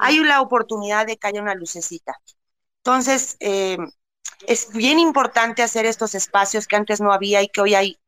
hay 0.00 0.18
la 0.20 0.40
oportunidad 0.40 1.06
de 1.06 1.16
que 1.16 1.26
haya 1.26 1.42
una 1.42 1.54
lucecita. 1.54 2.14
Entonces, 2.78 3.36
eh, 3.40 3.78
es 4.46 4.72
bien 4.72 4.98
importante 4.98 5.62
hacer 5.62 5.86
estos 5.86 6.14
espacios 6.14 6.66
que 6.66 6.76
antes 6.76 7.00
no 7.00 7.12
había 7.12 7.42
y 7.42 7.48
que 7.48 7.60
hoy 7.60 7.74
hay 7.74 7.98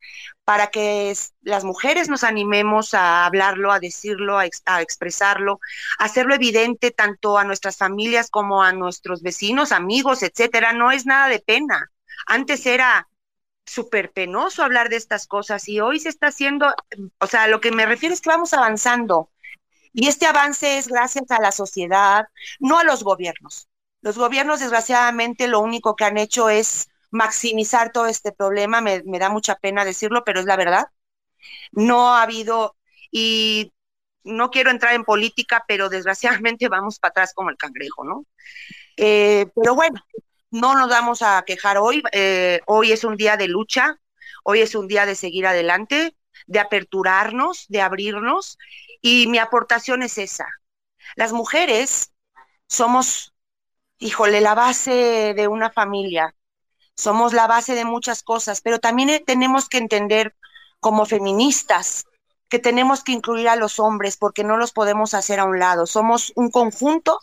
para 0.46 0.68
que 0.68 1.12
las 1.42 1.64
mujeres 1.64 2.08
nos 2.08 2.22
animemos 2.22 2.94
a 2.94 3.26
hablarlo, 3.26 3.72
a 3.72 3.80
decirlo, 3.80 4.38
a, 4.38 4.44
a, 4.66 4.80
expresarlo, 4.80 5.58
hacerlo 5.98 6.36
evidente 6.36 6.92
tanto 6.92 7.36
a 7.36 7.42
nuestras 7.42 7.76
familias 7.76 8.30
como 8.30 8.62
a 8.62 8.72
nuestros 8.72 9.22
vecinos, 9.22 9.72
amigos, 9.72 10.22
etcétera. 10.22 10.72
No 10.72 10.92
es 10.92 11.04
nada 11.04 11.28
de 11.28 11.40
pena. 11.40 11.90
Antes 12.28 12.64
era 12.64 13.08
súper 13.64 14.12
penoso 14.12 14.62
hablar 14.62 14.88
de 14.88 14.94
estas 14.94 15.26
cosas 15.26 15.68
y 15.68 15.80
hoy 15.80 15.98
se 15.98 16.10
está 16.10 16.28
haciendo, 16.28 16.72
o 17.18 17.26
sea, 17.26 17.48
lo 17.48 17.60
que 17.60 17.72
me 17.72 17.84
refiero 17.84 18.14
es 18.14 18.20
que 18.20 18.30
vamos 18.30 18.54
avanzando. 18.54 19.32
Y 19.92 20.06
este 20.06 20.26
avance 20.26 20.78
es 20.78 20.86
gracias 20.86 21.28
a 21.30 21.40
la 21.40 21.50
sociedad, 21.50 22.28
no 22.60 22.78
a 22.78 22.84
los 22.84 23.02
gobiernos. 23.02 23.68
Los 24.00 24.16
gobiernos, 24.16 24.60
desgraciadamente, 24.60 25.48
lo 25.48 25.58
único 25.58 25.96
que 25.96 26.04
han 26.04 26.18
hecho 26.18 26.48
es 26.50 26.88
maximizar 27.16 27.92
todo 27.92 28.06
este 28.06 28.32
problema. 28.32 28.80
Me, 28.80 29.02
me 29.04 29.18
da 29.18 29.28
mucha 29.30 29.56
pena 29.56 29.84
decirlo, 29.84 30.24
pero 30.24 30.40
es 30.40 30.46
la 30.46 30.56
verdad. 30.56 30.86
No 31.72 32.14
ha 32.14 32.22
habido, 32.22 32.76
y 33.10 33.72
no 34.24 34.50
quiero 34.50 34.70
entrar 34.70 34.94
en 34.94 35.04
política, 35.04 35.64
pero 35.68 35.88
desgraciadamente 35.88 36.68
vamos 36.70 36.98
para 36.98 37.10
atrás 37.10 37.32
como 37.34 37.50
el 37.50 37.56
cangrejo, 37.56 38.04
¿no? 38.04 38.26
Eh, 38.96 39.46
pero 39.54 39.74
bueno, 39.74 40.00
no 40.50 40.74
nos 40.76 40.88
vamos 40.88 41.22
a 41.22 41.42
quejar 41.46 41.78
hoy. 41.78 42.02
Eh, 42.12 42.60
hoy 42.66 42.92
es 42.92 43.04
un 43.04 43.16
día 43.16 43.36
de 43.36 43.48
lucha, 43.48 44.00
hoy 44.44 44.60
es 44.60 44.74
un 44.74 44.88
día 44.88 45.06
de 45.06 45.14
seguir 45.14 45.46
adelante, 45.46 46.16
de 46.46 46.60
aperturarnos, 46.60 47.66
de 47.68 47.80
abrirnos. 47.82 48.58
Y 49.02 49.26
mi 49.28 49.38
aportación 49.38 50.02
es 50.02 50.18
esa. 50.18 50.46
Las 51.16 51.32
mujeres 51.32 52.12
somos, 52.68 53.34
híjole, 53.98 54.40
la 54.40 54.54
base 54.54 55.34
de 55.36 55.48
una 55.48 55.70
familia. 55.70 56.34
Somos 56.96 57.32
la 57.32 57.46
base 57.46 57.74
de 57.74 57.84
muchas 57.84 58.22
cosas, 58.22 58.60
pero 58.60 58.78
también 58.78 59.22
tenemos 59.26 59.68
que 59.68 59.78
entender 59.78 60.34
como 60.80 61.04
feministas 61.06 62.06
que 62.48 62.58
tenemos 62.58 63.02
que 63.02 63.12
incluir 63.12 63.48
a 63.48 63.56
los 63.56 63.78
hombres 63.78 64.16
porque 64.16 64.44
no 64.44 64.56
los 64.56 64.72
podemos 64.72 65.14
hacer 65.14 65.40
a 65.40 65.44
un 65.44 65.58
lado. 65.58 65.86
Somos 65.86 66.32
un 66.36 66.50
conjunto 66.50 67.18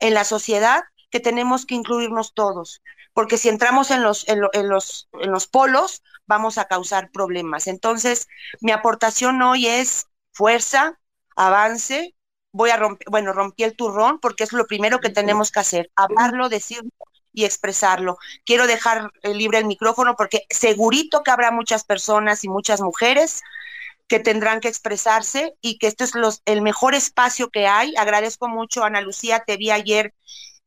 en 0.00 0.14
la 0.14 0.24
sociedad 0.24 0.84
que 1.10 1.20
tenemos 1.20 1.66
que 1.66 1.74
incluirnos 1.74 2.34
todos, 2.34 2.82
porque 3.14 3.38
si 3.38 3.48
entramos 3.48 3.90
en 3.90 4.02
los, 4.02 4.28
en, 4.28 4.40
los, 4.40 5.08
en 5.12 5.30
los 5.30 5.46
polos, 5.46 6.02
vamos 6.26 6.58
a 6.58 6.66
causar 6.66 7.10
problemas. 7.10 7.66
Entonces, 7.66 8.28
mi 8.60 8.72
aportación 8.72 9.40
hoy 9.42 9.66
es 9.66 10.06
fuerza, 10.32 10.98
avance, 11.36 12.14
voy 12.52 12.70
a 12.70 12.76
romper, 12.76 13.06
bueno, 13.10 13.32
rompí 13.32 13.64
el 13.64 13.76
turrón 13.76 14.18
porque 14.20 14.44
es 14.44 14.52
lo 14.52 14.66
primero 14.66 15.00
que 15.00 15.10
tenemos 15.10 15.50
que 15.50 15.60
hacer, 15.60 15.90
hablarlo, 15.96 16.48
decirlo 16.48 16.90
y 17.36 17.44
expresarlo. 17.44 18.16
Quiero 18.46 18.66
dejar 18.66 19.12
libre 19.22 19.58
el 19.58 19.66
micrófono 19.66 20.16
porque 20.16 20.46
segurito 20.48 21.22
que 21.22 21.30
habrá 21.30 21.50
muchas 21.50 21.84
personas 21.84 22.42
y 22.44 22.48
muchas 22.48 22.80
mujeres 22.80 23.42
que 24.08 24.20
tendrán 24.20 24.60
que 24.60 24.68
expresarse 24.68 25.54
y 25.60 25.76
que 25.78 25.86
este 25.86 26.04
es 26.04 26.14
los, 26.14 26.40
el 26.46 26.62
mejor 26.62 26.94
espacio 26.94 27.50
que 27.50 27.66
hay. 27.66 27.94
Agradezco 27.96 28.48
mucho, 28.48 28.84
Ana 28.84 29.02
Lucía, 29.02 29.44
te 29.46 29.58
vi 29.58 29.70
ayer 29.70 30.14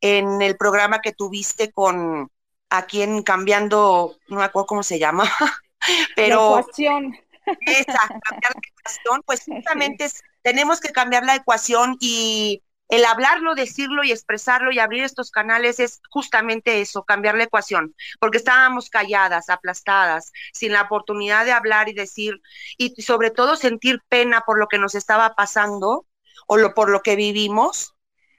en 0.00 0.40
el 0.42 0.56
programa 0.56 1.00
que 1.00 1.12
tuviste 1.12 1.72
con 1.72 2.30
a 2.70 2.86
quien 2.86 3.24
cambiando, 3.24 4.16
no 4.28 4.36
me 4.36 4.44
acuerdo 4.44 4.66
cómo 4.66 4.82
se 4.84 5.00
llama, 5.00 5.24
pero... 6.14 6.54
La 6.54 6.60
ecuación. 6.60 7.18
Esa, 7.66 7.98
cambiar 8.28 8.54
la 8.54 8.60
ecuación, 8.78 9.22
pues 9.26 9.42
justamente 9.46 10.08
tenemos 10.42 10.78
que 10.78 10.90
cambiar 10.90 11.24
la 11.24 11.34
ecuación 11.34 11.96
y 11.98 12.62
el 12.90 13.04
hablarlo, 13.04 13.54
decirlo 13.54 14.02
y 14.02 14.10
expresarlo 14.10 14.72
y 14.72 14.80
abrir 14.80 15.04
estos 15.04 15.30
canales 15.30 15.78
es 15.78 16.00
justamente 16.10 16.80
eso, 16.80 17.04
cambiar 17.04 17.36
la 17.36 17.44
ecuación, 17.44 17.94
porque 18.18 18.38
estábamos 18.38 18.90
calladas, 18.90 19.48
aplastadas, 19.48 20.32
sin 20.52 20.72
la 20.72 20.82
oportunidad 20.82 21.44
de 21.44 21.52
hablar 21.52 21.88
y 21.88 21.94
decir, 21.94 22.42
y 22.76 23.00
sobre 23.00 23.30
todo 23.30 23.54
sentir 23.54 24.02
pena 24.08 24.42
por 24.42 24.58
lo 24.58 24.66
que 24.66 24.78
nos 24.78 24.96
estaba 24.96 25.34
pasando 25.36 26.06
o 26.48 26.56
lo, 26.56 26.74
por 26.74 26.90
lo 26.90 27.00
que 27.00 27.14
vivimos, 27.14 27.94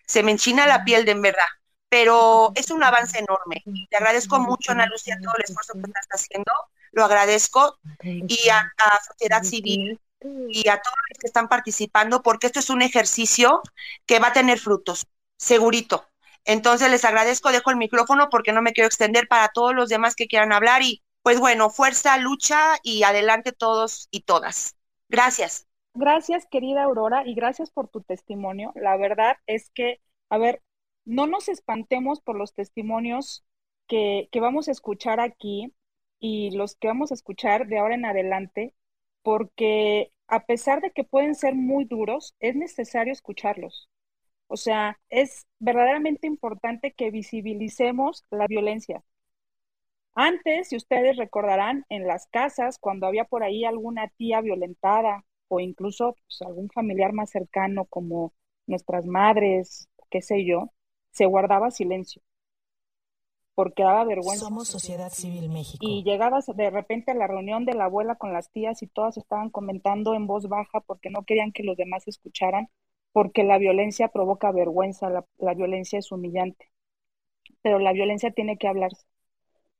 se 0.05 0.21
me 0.21 0.31
enchina 0.31 0.67
la 0.67 0.83
piel 0.83 1.05
de 1.05 1.11
en 1.11 1.21
verdad, 1.21 1.47
pero 1.87 2.51
es 2.55 2.71
un 2.71 2.83
avance 2.83 3.19
enorme. 3.19 3.63
Le 3.65 3.97
agradezco 3.97 4.37
mucho, 4.39 4.73
Ana 4.73 4.85
Lucía, 4.85 5.17
todo 5.23 5.33
el 5.37 5.45
esfuerzo 5.45 5.73
que 5.73 5.79
estás 5.79 6.07
haciendo, 6.09 6.51
lo 6.91 7.05
agradezco, 7.05 7.79
y 8.03 8.49
a 8.49 8.63
la 8.63 8.99
sociedad 9.07 9.43
civil 9.43 9.97
y 10.23 10.67
a 10.69 10.81
todos 10.81 10.97
los 11.09 11.17
que 11.19 11.27
están 11.27 11.47
participando, 11.47 12.21
porque 12.21 12.47
esto 12.47 12.59
es 12.59 12.69
un 12.69 12.81
ejercicio 12.81 13.61
que 14.05 14.19
va 14.19 14.27
a 14.27 14.33
tener 14.33 14.59
frutos, 14.59 15.07
segurito. 15.37 16.05
Entonces 16.45 16.89
les 16.89 17.05
agradezco, 17.05 17.51
dejo 17.51 17.69
el 17.69 17.77
micrófono 17.77 18.29
porque 18.29 18.51
no 18.51 18.61
me 18.61 18.73
quiero 18.73 18.87
extender 18.87 19.27
para 19.27 19.49
todos 19.49 19.75
los 19.75 19.89
demás 19.89 20.15
que 20.15 20.27
quieran 20.27 20.51
hablar 20.51 20.81
y 20.81 21.03
pues 21.21 21.39
bueno, 21.39 21.69
fuerza, 21.69 22.17
lucha 22.17 22.77
y 22.83 23.03
adelante 23.03 23.51
todos 23.51 24.07
y 24.11 24.21
todas. 24.21 24.75
Gracias. 25.07 25.67
Gracias, 25.93 26.47
querida 26.49 26.83
Aurora, 26.83 27.27
y 27.27 27.35
gracias 27.35 27.69
por 27.69 27.89
tu 27.89 28.01
testimonio. 28.01 28.71
La 28.75 28.95
verdad 28.97 29.35
es 29.45 29.69
que, 29.71 29.99
a 30.29 30.37
ver, 30.37 30.61
no 31.05 31.27
nos 31.27 31.49
espantemos 31.49 32.21
por 32.21 32.37
los 32.37 32.53
testimonios 32.53 33.43
que, 33.87 34.29
que 34.31 34.39
vamos 34.39 34.67
a 34.67 34.71
escuchar 34.71 35.19
aquí 35.19 35.73
y 36.19 36.55
los 36.55 36.75
que 36.75 36.87
vamos 36.87 37.11
a 37.11 37.15
escuchar 37.15 37.67
de 37.67 37.79
ahora 37.79 37.95
en 37.95 38.05
adelante, 38.05 38.73
porque 39.23 40.11
a 40.27 40.45
pesar 40.45 40.81
de 40.81 40.91
que 40.91 41.03
pueden 41.03 41.35
ser 41.35 41.55
muy 41.55 41.85
duros, 41.85 42.35
es 42.39 42.55
necesario 42.55 43.13
escucharlos. 43.13 43.89
O 44.47 44.57
sea, 44.57 44.99
es 45.09 45.47
verdaderamente 45.59 46.27
importante 46.27 46.93
que 46.93 47.11
visibilicemos 47.11 48.25
la 48.31 48.47
violencia. 48.47 49.03
Antes, 50.15 50.69
si 50.69 50.77
ustedes 50.77 51.17
recordarán, 51.17 51.85
en 51.89 52.07
las 52.07 52.27
casas, 52.27 52.77
cuando 52.79 53.07
había 53.07 53.25
por 53.25 53.43
ahí 53.43 53.65
alguna 53.65 54.07
tía 54.17 54.41
violentada 54.41 55.25
o 55.49 55.59
incluso 55.59 56.15
pues, 56.25 56.41
algún 56.41 56.69
familiar 56.69 57.13
más 57.13 57.29
cercano 57.31 57.85
como 57.85 58.33
nuestras 58.67 59.05
madres, 59.05 59.89
qué 60.09 60.21
sé 60.21 60.45
yo, 60.45 60.71
se 61.11 61.25
guardaba 61.25 61.71
silencio 61.71 62.21
porque 63.61 63.83
daba 63.83 64.03
vergüenza. 64.05 64.45
Somos 64.45 64.67
Sociedad 64.67 65.11
Civil 65.11 65.49
México. 65.49 65.85
Y 65.87 66.03
llegabas 66.03 66.47
de 66.47 66.69
repente 66.71 67.11
a 67.11 67.13
la 67.13 67.27
reunión 67.27 67.63
de 67.63 67.75
la 67.75 67.85
abuela 67.85 68.15
con 68.15 68.33
las 68.33 68.49
tías 68.49 68.81
y 68.81 68.87
todas 68.87 69.17
estaban 69.17 69.51
comentando 69.51 70.15
en 70.15 70.25
voz 70.25 70.49
baja 70.49 70.79
porque 70.81 71.11
no 71.11 71.23
querían 71.23 71.51
que 71.51 71.63
los 71.63 71.77
demás 71.77 72.07
escucharan, 72.07 72.69
porque 73.11 73.43
la 73.43 73.59
violencia 73.59 74.07
provoca 74.07 74.51
vergüenza, 74.51 75.11
la, 75.11 75.25
la 75.37 75.53
violencia 75.53 75.99
es 75.99 76.11
humillante, 76.11 76.71
pero 77.61 77.77
la 77.77 77.93
violencia 77.93 78.31
tiene 78.31 78.57
que 78.57 78.67
hablarse. 78.67 79.05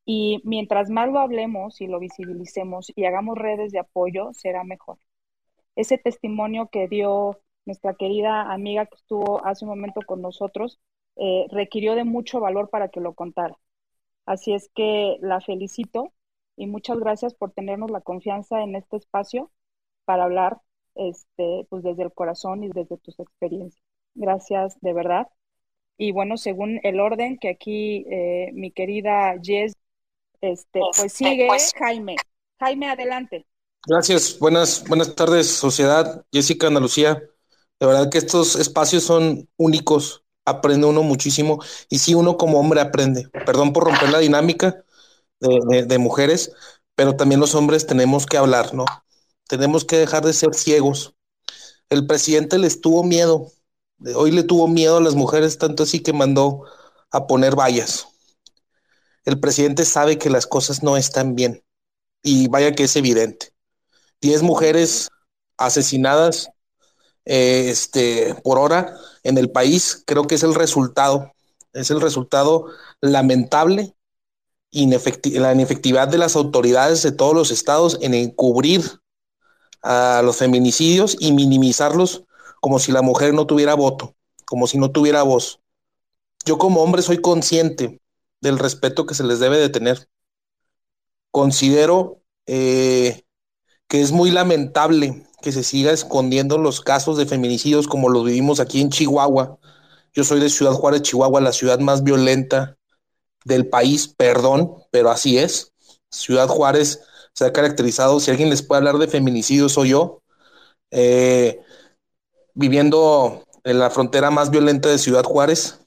Y 0.05 0.41
mientras 0.43 0.91
más 0.91 1.09
lo 1.09 1.19
hablemos 1.19 1.81
y 1.81 1.88
lo 1.88 2.00
visibilicemos 2.00 2.91
y 2.95 3.05
hagamos 3.05 3.38
redes 3.38 3.71
de 3.71 3.79
apoyo, 3.79 4.29
será 4.33 4.63
mejor 4.63 5.00
ese 5.75 5.97
testimonio 5.97 6.69
que 6.71 6.88
dio 6.88 7.39
nuestra 7.65 7.93
querida 7.95 8.51
amiga 8.51 8.85
que 8.85 8.95
estuvo 8.95 9.45
hace 9.45 9.65
un 9.65 9.69
momento 9.69 10.01
con 10.05 10.21
nosotros, 10.21 10.79
eh, 11.15 11.45
requirió 11.50 11.95
de 11.95 12.03
mucho 12.03 12.39
valor 12.39 12.69
para 12.69 12.89
que 12.89 13.00
lo 13.00 13.13
contara. 13.13 13.57
Así 14.31 14.53
es 14.53 14.69
que 14.73 15.17
la 15.19 15.41
felicito 15.41 16.13
y 16.55 16.65
muchas 16.65 16.97
gracias 17.00 17.33
por 17.33 17.51
tenernos 17.51 17.91
la 17.91 18.00
confianza 18.00 18.61
en 18.61 18.77
este 18.77 18.95
espacio 18.95 19.51
para 20.05 20.23
hablar 20.23 20.61
este, 20.95 21.67
pues 21.69 21.83
desde 21.83 22.03
el 22.03 22.13
corazón 22.13 22.63
y 22.63 22.69
desde 22.69 22.95
tus 22.95 23.19
experiencias. 23.19 23.83
Gracias 24.15 24.77
de 24.79 24.93
verdad. 24.93 25.27
Y 25.97 26.13
bueno, 26.13 26.38
según 26.38 26.79
el 26.83 27.01
orden 27.01 27.39
que 27.39 27.50
aquí 27.50 28.05
eh, 28.09 28.51
mi 28.53 28.71
querida 28.71 29.35
Jess, 29.43 29.73
este, 30.39 30.79
pues 30.79 30.97
este, 30.97 31.09
sigue 31.09 31.47
pues 31.47 31.73
Jaime. 31.77 32.15
Jaime, 32.57 32.88
adelante. 32.88 33.45
Gracias, 33.85 34.39
buenas, 34.39 34.88
buenas 34.88 35.13
tardes, 35.13 35.47
sociedad. 35.47 36.25
Jessica, 36.31 36.67
Ana 36.67 36.79
Lucía. 36.79 37.21
De 37.81 37.85
verdad 37.85 38.09
que 38.09 38.19
estos 38.19 38.55
espacios 38.55 39.03
son 39.03 39.50
únicos, 39.57 40.23
aprende 40.45 40.88
uno 40.88 41.03
muchísimo 41.03 41.60
y 41.89 42.00
sí, 42.00 42.15
uno 42.15 42.38
como 42.38 42.60
hombre 42.60 42.81
aprende. 42.81 43.29
Perdón 43.45 43.74
por 43.74 43.86
romper 43.86 44.10
la 44.10 44.19
dinámica 44.19 44.83
de, 45.39 45.86
de 45.86 45.98
mujeres, 45.98 46.51
pero 46.95 47.15
también 47.15 47.39
los 47.41 47.55
hombres 47.55 47.88
tenemos 47.88 48.25
que 48.25 48.38
hablar, 48.38 48.74
¿no? 48.74 48.86
Tenemos 49.48 49.86
que 49.86 49.98
dejar 49.98 50.24
de 50.25 50.33
ser 50.33 50.53
ciegos. 50.53 51.15
El 51.89 52.07
presidente 52.07 52.57
les 52.57 52.81
tuvo 52.81 53.03
miedo, 53.03 53.51
hoy 54.15 54.31
le 54.31 54.43
tuvo 54.43 54.67
miedo 54.67 54.98
a 54.98 55.01
las 55.01 55.15
mujeres, 55.15 55.57
tanto 55.57 55.83
así 55.83 56.01
que 56.01 56.13
mandó 56.13 56.65
a 57.12 57.27
poner 57.27 57.55
vallas. 57.55 58.07
El 59.25 59.39
presidente 59.39 59.86
sabe 59.86 60.17
que 60.17 60.29
las 60.29 60.48
cosas 60.48 60.83
no 60.83 60.98
están 60.98 61.36
bien 61.36 61.63
y 62.24 62.48
vaya 62.48 62.74
que 62.74 62.83
es 62.86 62.95
evidente. 62.95 63.53
Diez 64.21 64.41
mujeres 64.41 65.10
asesinadas 65.57 66.50
eh, 67.25 67.69
este, 67.69 68.35
por 68.43 68.57
hora 68.57 68.95
en 69.23 69.37
el 69.37 69.51
país, 69.51 70.03
creo 70.05 70.27
que 70.27 70.35
es 70.35 70.43
el 70.43 70.55
resultado, 70.55 71.31
es 71.73 71.91
el 71.91 72.01
resultado 72.01 72.67
lamentable 73.01 73.95
la 74.71 75.51
inefectividad 75.51 76.07
de 76.07 76.17
las 76.17 76.35
autoridades 76.35 77.03
de 77.03 77.11
todos 77.11 77.35
los 77.35 77.51
estados 77.51 77.97
en 78.01 78.13
encubrir 78.13 78.99
a 79.83 80.21
los 80.23 80.37
feminicidios 80.37 81.17
y 81.19 81.33
minimizarlos 81.33 82.23
como 82.61 82.79
si 82.79 82.91
la 82.91 83.01
mujer 83.01 83.33
no 83.33 83.47
tuviera 83.47 83.73
voto, 83.73 84.15
como 84.45 84.67
si 84.67 84.77
no 84.77 84.91
tuviera 84.91 85.23
voz. 85.23 85.59
Yo 86.45 86.57
como 86.57 86.81
hombre 86.81 87.01
soy 87.01 87.19
consciente 87.19 87.99
del 88.39 88.59
respeto 88.59 89.05
que 89.05 89.13
se 89.13 89.23
les 89.23 89.39
debe 89.39 89.57
de 89.57 89.69
tener. 89.69 90.07
Considero 91.31 92.21
eh, 92.45 93.23
que 93.87 94.01
es 94.01 94.11
muy 94.11 94.31
lamentable 94.31 95.25
que 95.41 95.51
se 95.51 95.63
siga 95.63 95.91
escondiendo 95.91 96.57
los 96.57 96.81
casos 96.81 97.17
de 97.17 97.25
feminicidios 97.25 97.88
como 97.88 98.10
los 98.10 98.25
vivimos 98.25 98.60
aquí 98.60 98.81
en 98.81 98.89
Chihuahua. 98.89 99.57
Yo 100.13 100.24
soy 100.24 100.39
de 100.39 100.50
Ciudad 100.50 100.74
Juárez, 100.74 101.01
Chihuahua, 101.01 101.41
la 101.41 101.53
ciudad 101.53 101.79
más 101.79 102.03
violenta 102.03 102.77
del 103.45 103.67
país, 103.67 104.07
perdón, 104.07 104.75
pero 104.91 105.10
así 105.10 105.38
es. 105.38 105.74
Ciudad 106.10 106.48
Juárez 106.48 107.01
se 107.33 107.45
ha 107.45 107.53
caracterizado, 107.53 108.19
si 108.19 108.29
alguien 108.29 108.50
les 108.50 108.62
puede 108.62 108.79
hablar 108.79 108.98
de 108.98 109.07
feminicidios, 109.07 109.74
soy 109.74 109.89
yo. 109.89 110.21
Eh, 110.91 111.62
viviendo 112.53 113.45
en 113.63 113.79
la 113.79 113.89
frontera 113.89 114.29
más 114.29 114.51
violenta 114.51 114.89
de 114.89 114.98
Ciudad 114.98 115.24
Juárez 115.24 115.79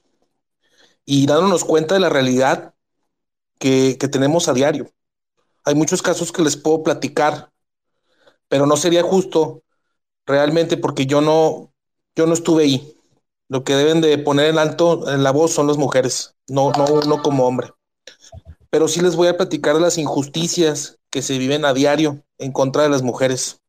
y 1.05 1.27
dándonos 1.27 1.63
cuenta 1.63 1.93
de 1.93 2.01
la 2.01 2.09
realidad 2.09 2.73
que 3.59 3.95
tenemos 4.11 4.47
a 4.47 4.53
diario. 4.53 4.91
Hay 5.65 5.73
muchos 5.73 6.03
casos 6.03 6.31
que 6.31 6.43
les 6.43 6.55
puedo 6.55 6.83
platicar, 6.83 7.51
pero 8.47 8.65
no 8.65 8.77
sería 8.77 9.03
justo 9.03 9.63
realmente 10.25 10.77
porque 10.77 11.05
yo 11.05 11.21
no, 11.21 11.73
yo 12.15 12.25
no 12.25 12.33
estuve 12.33 12.63
ahí. 12.63 12.97
Lo 13.47 13.63
que 13.63 13.75
deben 13.75 14.01
de 14.01 14.17
poner 14.17 14.47
en 14.47 14.57
alto 14.57 15.09
en 15.11 15.23
la 15.23 15.31
voz 15.31 15.51
son 15.51 15.67
las 15.67 15.77
mujeres, 15.77 16.35
no, 16.47 16.71
no 16.71 16.85
uno 16.85 17.21
como 17.21 17.45
hombre. 17.45 17.71
Pero 18.69 18.87
sí 18.87 19.01
les 19.01 19.15
voy 19.15 19.27
a 19.27 19.37
platicar 19.37 19.75
las 19.75 19.97
injusticias 19.97 20.97
que 21.09 21.21
se 21.21 21.37
viven 21.37 21.63
a 21.63 21.73
diario 21.73 22.23
en 22.39 22.51
contra 22.51 22.83
de 22.83 22.89
las 22.89 23.03
mujeres. 23.03 23.61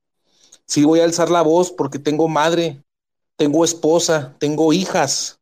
Sí 0.67 0.85
voy 0.85 1.01
a 1.01 1.05
alzar 1.05 1.31
la 1.31 1.43
voz 1.43 1.71
porque 1.71 1.99
tengo 1.99 2.27
madre, 2.29 2.83
tengo 3.37 3.65
esposa, 3.65 4.35
tengo 4.39 4.73
hijas, 4.73 5.39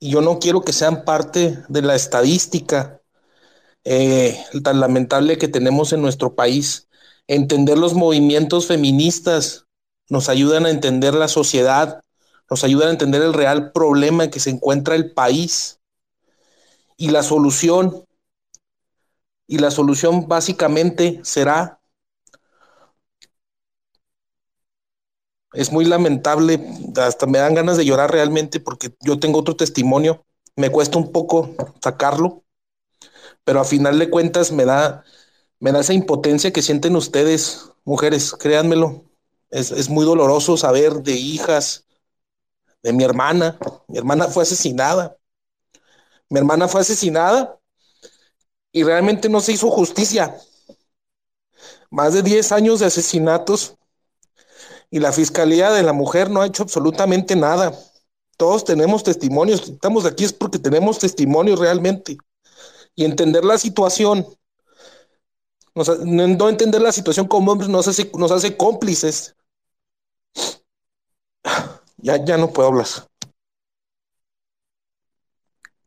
y 0.00 0.10
yo 0.10 0.20
no 0.20 0.38
quiero 0.38 0.62
que 0.62 0.72
sean 0.72 1.04
parte 1.04 1.58
de 1.68 1.82
la 1.82 1.96
estadística 1.96 3.02
eh, 3.84 4.38
tan 4.62 4.80
lamentable 4.80 5.38
que 5.38 5.48
tenemos 5.48 5.92
en 5.92 6.02
nuestro 6.02 6.34
país. 6.34 6.87
Entender 7.28 7.78
los 7.78 7.94
movimientos 7.94 8.66
feministas 8.66 9.66
nos 10.08 10.28
ayudan 10.28 10.66
a 10.66 10.70
entender 10.70 11.14
la 11.14 11.28
sociedad, 11.28 12.02
nos 12.50 12.64
ayudan 12.64 12.88
a 12.88 12.92
entender 12.92 13.22
el 13.22 13.34
real 13.34 13.70
problema 13.72 14.24
en 14.24 14.30
que 14.30 14.40
se 14.40 14.50
encuentra 14.50 14.96
el 14.96 15.12
país. 15.12 15.78
Y 16.96 17.10
la 17.10 17.22
solución, 17.22 18.04
y 19.46 19.58
la 19.58 19.70
solución 19.70 20.26
básicamente 20.26 21.20
será 21.22 21.78
es 25.52 25.72
muy 25.72 25.84
lamentable, 25.84 26.60
hasta 26.96 27.26
me 27.26 27.38
dan 27.38 27.54
ganas 27.54 27.76
de 27.76 27.84
llorar 27.84 28.10
realmente 28.12 28.60
porque 28.60 28.94
yo 29.00 29.18
tengo 29.18 29.40
otro 29.40 29.56
testimonio, 29.56 30.24
me 30.56 30.70
cuesta 30.70 30.98
un 30.98 31.10
poco 31.12 31.54
sacarlo, 31.82 32.44
pero 33.44 33.60
a 33.60 33.64
final 33.64 33.98
de 33.98 34.10
cuentas 34.10 34.52
me 34.52 34.64
da, 34.64 35.04
me 35.60 35.72
da 35.72 35.80
esa 35.80 35.92
impotencia 35.92 36.52
que 36.52 36.62
sienten 36.62 36.96
ustedes, 36.96 37.70
mujeres, 37.84 38.32
créanmelo, 38.32 39.04
es, 39.50 39.70
es 39.70 39.88
muy 39.88 40.04
doloroso 40.04 40.56
saber 40.56 41.02
de 41.02 41.12
hijas, 41.12 41.84
de 42.82 42.92
mi 42.92 43.04
hermana, 43.04 43.58
mi 43.88 43.98
hermana 43.98 44.28
fue 44.28 44.44
asesinada, 44.44 45.16
mi 46.28 46.38
hermana 46.38 46.68
fue 46.68 46.82
asesinada 46.82 47.58
y 48.72 48.84
realmente 48.84 49.28
no 49.28 49.40
se 49.40 49.52
hizo 49.52 49.70
justicia. 49.70 50.36
Más 51.90 52.12
de 52.12 52.22
10 52.22 52.52
años 52.52 52.80
de 52.80 52.86
asesinatos 52.86 53.76
y 54.90 55.00
la 55.00 55.12
Fiscalía 55.12 55.70
de 55.70 55.82
la 55.82 55.92
Mujer 55.92 56.30
no 56.30 56.42
ha 56.42 56.46
hecho 56.46 56.62
absolutamente 56.62 57.34
nada. 57.34 57.72
Todos 58.36 58.64
tenemos 58.64 59.02
testimonios, 59.02 59.68
estamos 59.68 60.04
aquí 60.04 60.24
es 60.24 60.32
porque 60.32 60.58
tenemos 60.58 60.98
testimonios 60.98 61.58
realmente. 61.58 62.18
Y 62.94 63.04
entender 63.04 63.44
la 63.44 63.58
situación, 63.58 64.26
no 66.04 66.48
entender 66.48 66.80
la 66.80 66.92
situación 66.92 67.26
como 67.28 67.52
hombres 67.52 67.68
nos 67.68 67.88
hace, 67.88 68.10
nos 68.16 68.30
hace 68.30 68.56
cómplices. 68.56 69.36
Ya, 71.96 72.24
ya 72.24 72.36
no 72.36 72.50
puedo 72.52 72.68
hablar. 72.68 72.86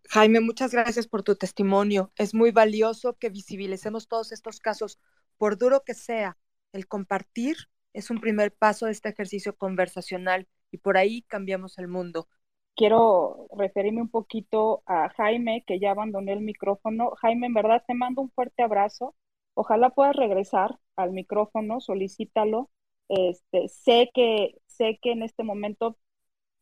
Jaime, 0.10 0.42
muchas 0.42 0.72
gracias 0.74 1.08
por 1.08 1.24
tu 1.24 1.36
testimonio. 1.38 2.12
Es 2.18 2.34
muy 2.34 2.52
valioso 2.52 3.18
que 3.18 3.30
visibilicemos 3.30 4.10
todos 4.10 4.34
estos 4.34 4.60
casos, 4.60 5.00
por 5.38 5.58
duro 5.58 5.84
que 5.86 5.94
sea. 5.94 6.38
El 6.74 6.88
compartir 6.88 7.56
es 7.94 8.10
un 8.10 8.20
primer 8.20 8.54
paso 8.54 8.88
de 8.88 8.92
este 8.92 9.08
ejercicio 9.08 9.56
conversacional 9.56 10.50
y 10.70 10.80
por 10.80 10.98
ahí 10.98 11.22
cambiamos 11.24 11.78
el 11.78 11.88
mundo. 11.88 12.28
Quiero 12.76 13.48
referirme 13.58 14.02
un 14.02 14.10
poquito 14.10 14.84
a 14.86 15.10
Jaime, 15.16 15.64
que 15.66 15.80
ya 15.80 15.92
abandonó 15.92 16.32
el 16.32 16.42
micrófono. 16.42 17.12
Jaime, 17.22 17.48
en 17.48 17.54
verdad 17.54 17.84
te 17.88 17.94
mando 17.94 18.22
un 18.22 18.32
fuerte 18.32 18.64
abrazo. 18.64 19.16
Ojalá 19.54 19.90
puedas 19.92 20.16
regresar 20.16 20.80
al 20.96 21.12
micrófono, 21.12 21.82
solicítalo. 21.82 22.70
Este, 23.10 23.68
sé 23.70 24.10
que 24.14 24.56
sé 24.68 25.00
que 25.02 25.12
en 25.12 25.24
este 25.24 25.44
momento 25.44 25.98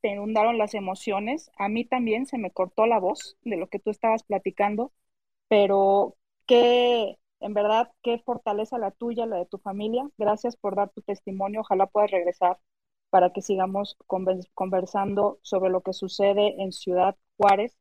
te 0.02 0.10
inundaron 0.10 0.58
las 0.58 0.74
emociones. 0.74 1.52
A 1.58 1.70
mí 1.70 1.86
también 1.86 2.26
se 2.26 2.38
me 2.38 2.52
cortó 2.52 2.86
la 2.88 3.00
voz 3.00 3.38
de 3.44 3.58
lo 3.58 3.68
que 3.70 3.80
tú 3.80 3.90
estabas 3.92 4.24
platicando, 4.24 4.94
pero 5.48 6.18
qué 6.48 7.18
en 7.42 7.54
verdad, 7.54 7.92
qué 8.04 8.20
fortaleza 8.20 8.78
la 8.80 8.92
tuya, 8.92 9.26
la 9.26 9.38
de 9.38 9.46
tu 9.46 9.58
familia. 9.60 10.10
Gracias 10.18 10.58
por 10.58 10.76
dar 10.76 10.90
tu 10.92 11.02
testimonio. 11.02 11.62
Ojalá 11.62 11.88
puedas 11.88 12.12
regresar 12.12 12.60
para 13.10 13.32
que 13.34 13.42
sigamos 13.42 13.98
conversando 14.56 15.40
sobre 15.44 15.70
lo 15.72 15.82
que 15.82 15.94
sucede 15.94 16.62
en 16.62 16.72
Ciudad 16.74 17.16
Juárez. 17.38 17.78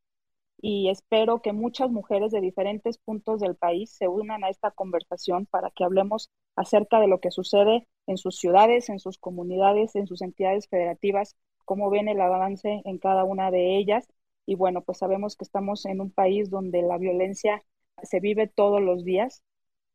Y 0.61 0.89
espero 0.89 1.41
que 1.41 1.53
muchas 1.53 1.89
mujeres 1.89 2.31
de 2.31 2.41
diferentes 2.41 2.97
puntos 2.97 3.39
del 3.39 3.55
país 3.55 3.91
se 3.91 4.07
unan 4.07 4.43
a 4.43 4.49
esta 4.49 4.71
conversación 4.71 5.45
para 5.45 5.71
que 5.71 5.83
hablemos 5.85 6.29
acerca 6.55 6.99
de 6.99 7.07
lo 7.07 7.19
que 7.19 7.31
sucede 7.31 7.87
en 8.07 8.17
sus 8.17 8.37
ciudades, 8.37 8.89
en 8.89 8.99
sus 8.99 9.17
comunidades, 9.17 9.95
en 9.95 10.07
sus 10.07 10.21
entidades 10.21 10.67
federativas, 10.67 11.35
cómo 11.65 11.89
ven 11.89 12.09
el 12.09 12.19
avance 12.21 12.81
en 12.85 12.97
cada 12.97 13.23
una 13.23 13.51
de 13.51 13.77
ellas. 13.77 14.07
Y 14.45 14.55
bueno, 14.55 14.81
pues 14.81 14.97
sabemos 14.99 15.35
que 15.37 15.45
estamos 15.45 15.85
en 15.85 16.01
un 16.01 16.11
país 16.11 16.49
donde 16.49 16.81
la 16.81 16.97
violencia 16.97 17.63
se 18.03 18.19
vive 18.19 18.47
todos 18.47 18.81
los 18.81 19.03
días 19.05 19.43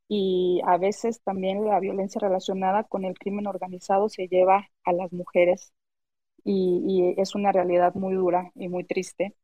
y 0.08 0.60
a 0.66 0.78
veces 0.78 1.22
también 1.22 1.64
la 1.64 1.80
violencia 1.80 2.20
relacionada 2.20 2.84
con 2.84 3.04
el 3.04 3.18
crimen 3.18 3.46
organizado 3.46 4.08
se 4.08 4.28
lleva 4.28 4.70
a 4.84 4.92
las 4.92 5.12
mujeres 5.12 5.72
y, 6.44 7.14
es 7.18 7.34
una 7.34 7.52
realidad 7.52 7.94
muy 7.94 8.14
dura 8.14 8.52
y 8.54 8.68
muy 8.68 8.84
triste. 8.84 9.34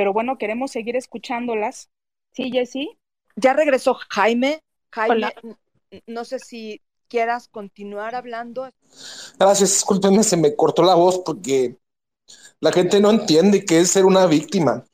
Pero 0.00 0.14
bueno, 0.14 0.38
queremos 0.38 0.70
seguir 0.70 0.96
escuchándolas. 0.96 1.90
¿Sí, 2.32 2.50
Jessy? 2.50 2.96
Ya 3.36 3.52
regresó 3.52 3.98
Jaime. 4.08 4.62
Jaime, 4.92 5.34
no 6.06 6.24
sé 6.24 6.38
si 6.38 6.80
quieras 7.06 7.48
continuar 7.48 8.14
hablando. 8.14 8.70
Gracias, 9.38 9.72
discúlpenme, 9.72 10.24
se 10.24 10.38
me 10.38 10.56
cortó 10.56 10.82
la 10.82 10.94
voz 10.94 11.18
porque 11.18 11.76
la 12.60 12.72
gente 12.72 12.98
no 12.98 13.10
entiende 13.10 13.66
qué 13.66 13.80
es 13.80 13.90
ser 13.90 14.06
una 14.06 14.24
víctima. 14.24 14.86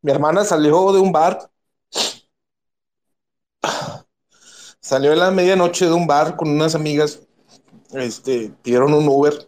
Mi 0.00 0.12
hermana 0.12 0.46
salió 0.46 0.94
de 0.94 1.00
un 1.00 1.12
bar 1.12 1.50
Salió 4.80 5.12
a 5.12 5.16
la 5.16 5.30
medianoche 5.30 5.84
de 5.84 5.92
un 5.92 6.06
bar 6.06 6.36
con 6.36 6.48
unas 6.48 6.74
amigas, 6.74 7.20
este, 7.92 8.50
pidieron 8.62 8.94
un 8.94 9.06
Uber 9.06 9.46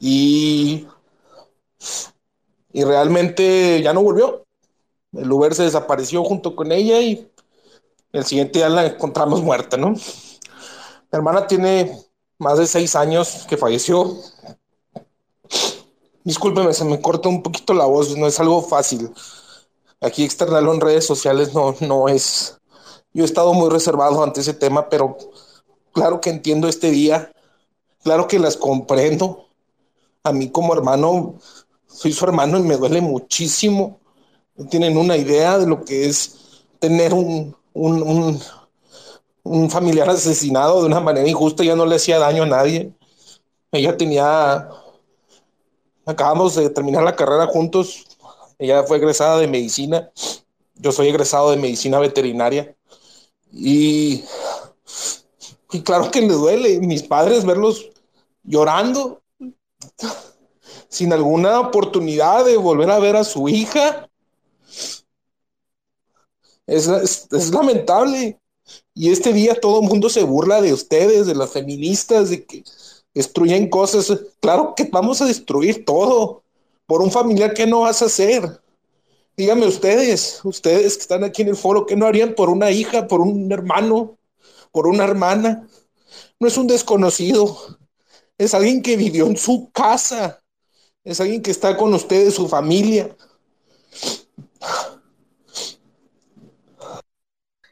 y, 0.00 0.88
y 2.72 2.84
realmente 2.84 3.80
ya 3.82 3.92
no 3.92 4.02
volvió. 4.02 4.44
El 5.12 5.30
Uber 5.30 5.54
se 5.54 5.64
desapareció 5.64 6.24
junto 6.24 6.56
con 6.56 6.72
ella 6.72 7.00
y 7.00 7.30
el 8.12 8.24
siguiente 8.24 8.58
día 8.58 8.68
la 8.68 8.86
encontramos 8.86 9.42
muerta, 9.42 9.76
¿no? 9.76 9.90
Mi 9.90 9.98
hermana 11.10 11.46
tiene 11.46 11.98
más 12.38 12.58
de 12.58 12.66
seis 12.66 12.96
años 12.96 13.44
que 13.48 13.56
falleció. 13.56 14.16
Discúlpeme, 16.24 16.72
se 16.72 16.84
me 16.84 17.00
corta 17.00 17.28
un 17.28 17.42
poquito 17.42 17.74
la 17.74 17.84
voz, 17.84 18.16
no 18.16 18.26
es 18.26 18.38
algo 18.40 18.62
fácil. 18.62 19.12
Aquí 20.00 20.24
externarlo 20.24 20.72
en 20.72 20.80
redes 20.80 21.06
sociales 21.06 21.54
no, 21.54 21.74
no 21.80 22.08
es. 22.08 22.58
Yo 23.12 23.24
he 23.24 23.26
estado 23.26 23.52
muy 23.52 23.68
reservado 23.70 24.22
ante 24.22 24.40
ese 24.40 24.54
tema, 24.54 24.88
pero 24.88 25.18
claro 25.92 26.20
que 26.20 26.30
entiendo 26.30 26.68
este 26.68 26.90
día, 26.90 27.32
claro 28.02 28.26
que 28.26 28.38
las 28.38 28.56
comprendo. 28.56 29.48
A 30.24 30.32
mí 30.32 30.50
como 30.50 30.72
hermano, 30.74 31.34
soy 31.92 32.12
su 32.12 32.24
hermano 32.24 32.58
y 32.58 32.62
me 32.62 32.76
duele 32.76 33.00
muchísimo. 33.00 34.00
No 34.56 34.66
tienen 34.66 34.96
una 34.96 35.16
idea 35.16 35.58
de 35.58 35.66
lo 35.66 35.84
que 35.84 36.06
es 36.06 36.62
tener 36.78 37.14
un, 37.14 37.56
un, 37.74 38.40
un, 39.44 39.70
familiar 39.70 40.08
asesinado 40.10 40.80
de 40.80 40.86
una 40.86 41.00
manera 41.00 41.28
injusta, 41.28 41.64
ya 41.64 41.76
no 41.76 41.86
le 41.86 41.96
hacía 41.96 42.18
daño 42.18 42.42
a 42.42 42.46
nadie. 42.46 42.92
Ella 43.70 43.96
tenía, 43.96 44.68
acabamos 46.04 46.56
de 46.56 46.68
terminar 46.70 47.02
la 47.02 47.16
carrera 47.16 47.46
juntos, 47.46 48.04
ella 48.58 48.82
fue 48.84 48.98
egresada 48.98 49.38
de 49.38 49.48
medicina, 49.48 50.10
yo 50.74 50.92
soy 50.92 51.08
egresado 51.08 51.50
de 51.50 51.56
medicina 51.56 51.98
veterinaria. 51.98 52.74
Y, 53.52 54.24
y 55.70 55.82
claro 55.82 56.10
que 56.10 56.20
le 56.20 56.32
duele, 56.32 56.80
mis 56.80 57.02
padres 57.02 57.44
verlos 57.44 57.90
llorando 58.44 59.22
sin 60.92 61.10
alguna 61.10 61.58
oportunidad 61.58 62.44
de 62.44 62.58
volver 62.58 62.90
a 62.90 62.98
ver 62.98 63.16
a 63.16 63.24
su 63.24 63.48
hija. 63.48 64.10
Es, 66.66 66.86
es, 66.86 67.50
lamentable. 67.50 68.38
Y 68.94 69.10
este 69.10 69.32
día 69.32 69.58
todo 69.58 69.80
el 69.80 69.88
mundo 69.88 70.10
se 70.10 70.22
burla 70.22 70.60
de 70.60 70.74
ustedes, 70.74 71.26
de 71.26 71.34
las 71.34 71.50
feministas, 71.50 72.28
de 72.28 72.44
que 72.44 72.62
destruyen 73.14 73.70
cosas. 73.70 74.12
Claro 74.38 74.74
que 74.76 74.84
vamos 74.84 75.22
a 75.22 75.24
destruir 75.24 75.86
todo. 75.86 76.42
Por 76.84 77.00
un 77.00 77.10
familiar, 77.10 77.54
¿qué 77.54 77.66
no 77.66 77.80
vas 77.80 78.02
a 78.02 78.06
hacer? 78.06 78.60
Díganme 79.34 79.66
ustedes, 79.66 80.40
ustedes 80.44 80.96
que 80.96 81.00
están 81.00 81.24
aquí 81.24 81.40
en 81.40 81.48
el 81.48 81.56
foro, 81.56 81.86
¿qué 81.86 81.96
no 81.96 82.04
harían 82.04 82.34
por 82.34 82.50
una 82.50 82.70
hija, 82.70 83.08
por 83.08 83.22
un 83.22 83.50
hermano, 83.50 84.18
por 84.72 84.86
una 84.86 85.04
hermana? 85.04 85.66
No 86.38 86.48
es 86.48 86.58
un 86.58 86.66
desconocido, 86.66 87.56
es 88.36 88.52
alguien 88.52 88.82
que 88.82 88.98
vivió 88.98 89.26
en 89.26 89.38
su 89.38 89.70
casa, 89.72 90.41
es 91.04 91.20
alguien 91.20 91.42
que 91.42 91.50
está 91.50 91.76
con 91.76 91.92
ustedes, 91.94 92.34
su 92.34 92.48
familia. 92.48 93.16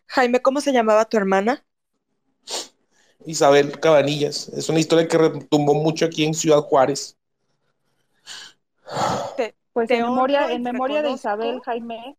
Jaime, 0.06 0.42
¿cómo 0.42 0.60
se 0.60 0.72
llamaba 0.72 1.04
tu 1.04 1.16
hermana? 1.16 1.64
Isabel 3.24 3.78
Cabanillas. 3.78 4.48
Es 4.48 4.68
una 4.68 4.80
historia 4.80 5.06
que 5.06 5.18
retumbó 5.18 5.74
mucho 5.74 6.06
aquí 6.06 6.24
en 6.24 6.34
Ciudad 6.34 6.60
Juárez. 6.62 7.16
Te, 9.36 9.54
pues 9.72 9.88
te 9.88 9.98
en 9.98 10.02
memoria, 10.02 10.50
en 10.50 10.62
memoria 10.62 11.02
de 11.02 11.10
Isabel, 11.10 11.60
Jaime, 11.64 12.16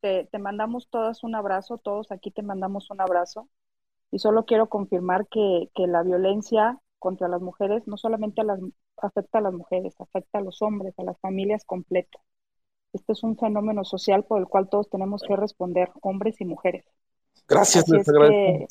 te, 0.00 0.28
te, 0.30 0.38
mandamos 0.38 0.88
todas 0.90 1.24
un 1.24 1.34
abrazo, 1.34 1.78
todos 1.78 2.12
aquí 2.12 2.30
te 2.30 2.42
mandamos 2.42 2.90
un 2.90 3.00
abrazo. 3.00 3.48
Y 4.10 4.18
solo 4.18 4.44
quiero 4.44 4.68
confirmar 4.68 5.26
que, 5.28 5.70
que 5.74 5.86
la 5.86 6.02
violencia 6.02 6.78
contra 6.98 7.28
las 7.28 7.40
mujeres 7.40 7.86
no 7.86 7.96
solamente 7.96 8.42
a 8.42 8.44
las, 8.44 8.60
afecta 9.02 9.38
a 9.38 9.42
las 9.42 9.52
mujeres, 9.52 9.94
afecta 9.98 10.38
a 10.38 10.42
los 10.42 10.62
hombres, 10.62 10.94
a 10.98 11.04
las 11.04 11.18
familias 11.20 11.64
completas. 11.64 12.22
Este 12.92 13.12
es 13.12 13.22
un 13.22 13.36
fenómeno 13.36 13.84
social 13.84 14.24
por 14.24 14.40
el 14.40 14.46
cual 14.46 14.68
todos 14.68 14.90
tenemos 14.90 15.22
que 15.22 15.36
responder, 15.36 15.90
hombres 16.02 16.40
y 16.40 16.44
mujeres. 16.44 16.84
Gracias, 17.46 17.84
que, 17.84 18.66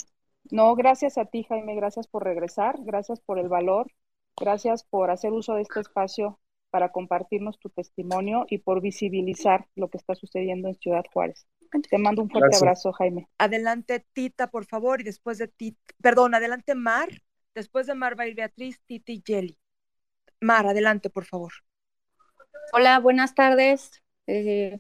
No, 0.52 0.76
gracias 0.76 1.18
a 1.18 1.26
ti, 1.26 1.44
Jaime, 1.44 1.76
gracias 1.76 2.08
por 2.08 2.24
regresar, 2.24 2.78
gracias 2.82 3.22
por 3.22 3.40
el 3.40 3.48
valor, 3.48 3.88
gracias 4.38 4.84
por 4.84 5.12
hacer 5.12 5.32
uso 5.32 5.56
de 5.56 5.62
este 5.62 5.80
espacio 5.80 6.40
para 6.70 6.92
compartirnos 6.92 7.60
tu 7.60 7.70
testimonio 7.70 8.46
y 8.50 8.60
por 8.60 8.82
visibilizar 8.82 9.68
lo 9.76 9.90
que 9.90 9.98
está 9.98 10.16
sucediendo 10.16 10.68
en 10.68 10.76
Ciudad 10.76 11.04
Juárez. 11.12 11.48
Te 11.90 11.98
mando 11.98 12.24
un 12.24 12.30
fuerte 12.30 12.48
gracias. 12.48 12.62
abrazo, 12.62 12.92
Jaime. 12.94 13.28
Adelante, 13.38 14.06
Tita, 14.14 14.48
por 14.48 14.66
favor, 14.66 15.02
y 15.02 15.04
después 15.04 15.38
de 15.38 15.48
Tita, 15.48 15.80
perdón, 16.02 16.36
adelante, 16.36 16.76
Mar. 16.76 17.10
Después 17.54 17.88
de 17.88 17.96
Mar 17.96 18.20
va 18.20 18.24
a 18.24 18.28
ir 18.28 18.36
Beatriz, 18.36 18.80
Titi 18.86 19.14
y 19.14 19.24
Jelly. 19.26 19.58
Mar, 20.42 20.66
adelante, 20.68 21.10
por 21.10 21.24
favor. 21.24 21.54
Hola, 22.74 23.00
buenas 23.00 23.36
tardes. 23.36 23.92
Eh, 24.28 24.80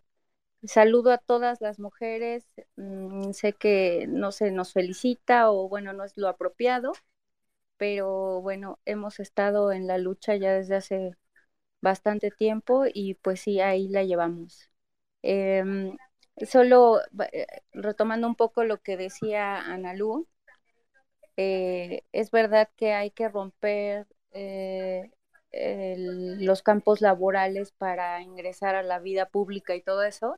Saludo 0.66 1.12
a 1.14 1.20
todas 1.20 1.62
las 1.62 1.80
mujeres. 1.80 2.46
Mm, 2.78 3.32
sé 3.34 3.54
que 3.54 4.08
no 4.10 4.32
se 4.34 4.52
nos 4.52 4.74
felicita 4.74 5.52
o 5.52 5.70
bueno, 5.70 5.94
no 5.94 6.04
es 6.06 6.14
lo 6.18 6.30
apropiado, 6.30 6.94
pero 7.78 8.42
bueno, 8.42 8.80
hemos 8.86 9.20
estado 9.22 9.72
en 9.74 9.88
la 9.88 9.98
lucha 10.00 10.36
ya 10.38 10.54
desde 10.54 10.76
hace 10.78 11.12
bastante 11.82 12.32
tiempo 12.32 12.86
y 12.94 13.16
pues 13.16 13.42
sí, 13.42 13.62
ahí 13.62 13.88
la 13.90 14.04
llevamos. 14.06 14.70
Eh, 15.24 15.64
solo 16.48 17.02
retomando 17.74 18.28
un 18.28 18.36
poco 18.36 18.64
lo 18.66 18.82
que 18.82 18.98
decía 18.98 19.60
Analú, 19.62 20.28
eh, 21.38 22.04
es 22.12 22.32
verdad 22.32 22.70
que 22.76 22.94
hay 22.94 23.12
que 23.12 23.30
romper 23.30 24.08
eh, 24.32 25.12
el, 25.52 26.46
los 26.46 26.64
campos 26.64 27.02
laborales 27.02 27.72
para 27.72 28.22
ingresar 28.22 28.76
a 28.76 28.84
la 28.84 29.00
vida 29.00 29.28
pública 29.28 29.76
y 29.76 29.82
todo 29.82 30.04
eso, 30.04 30.38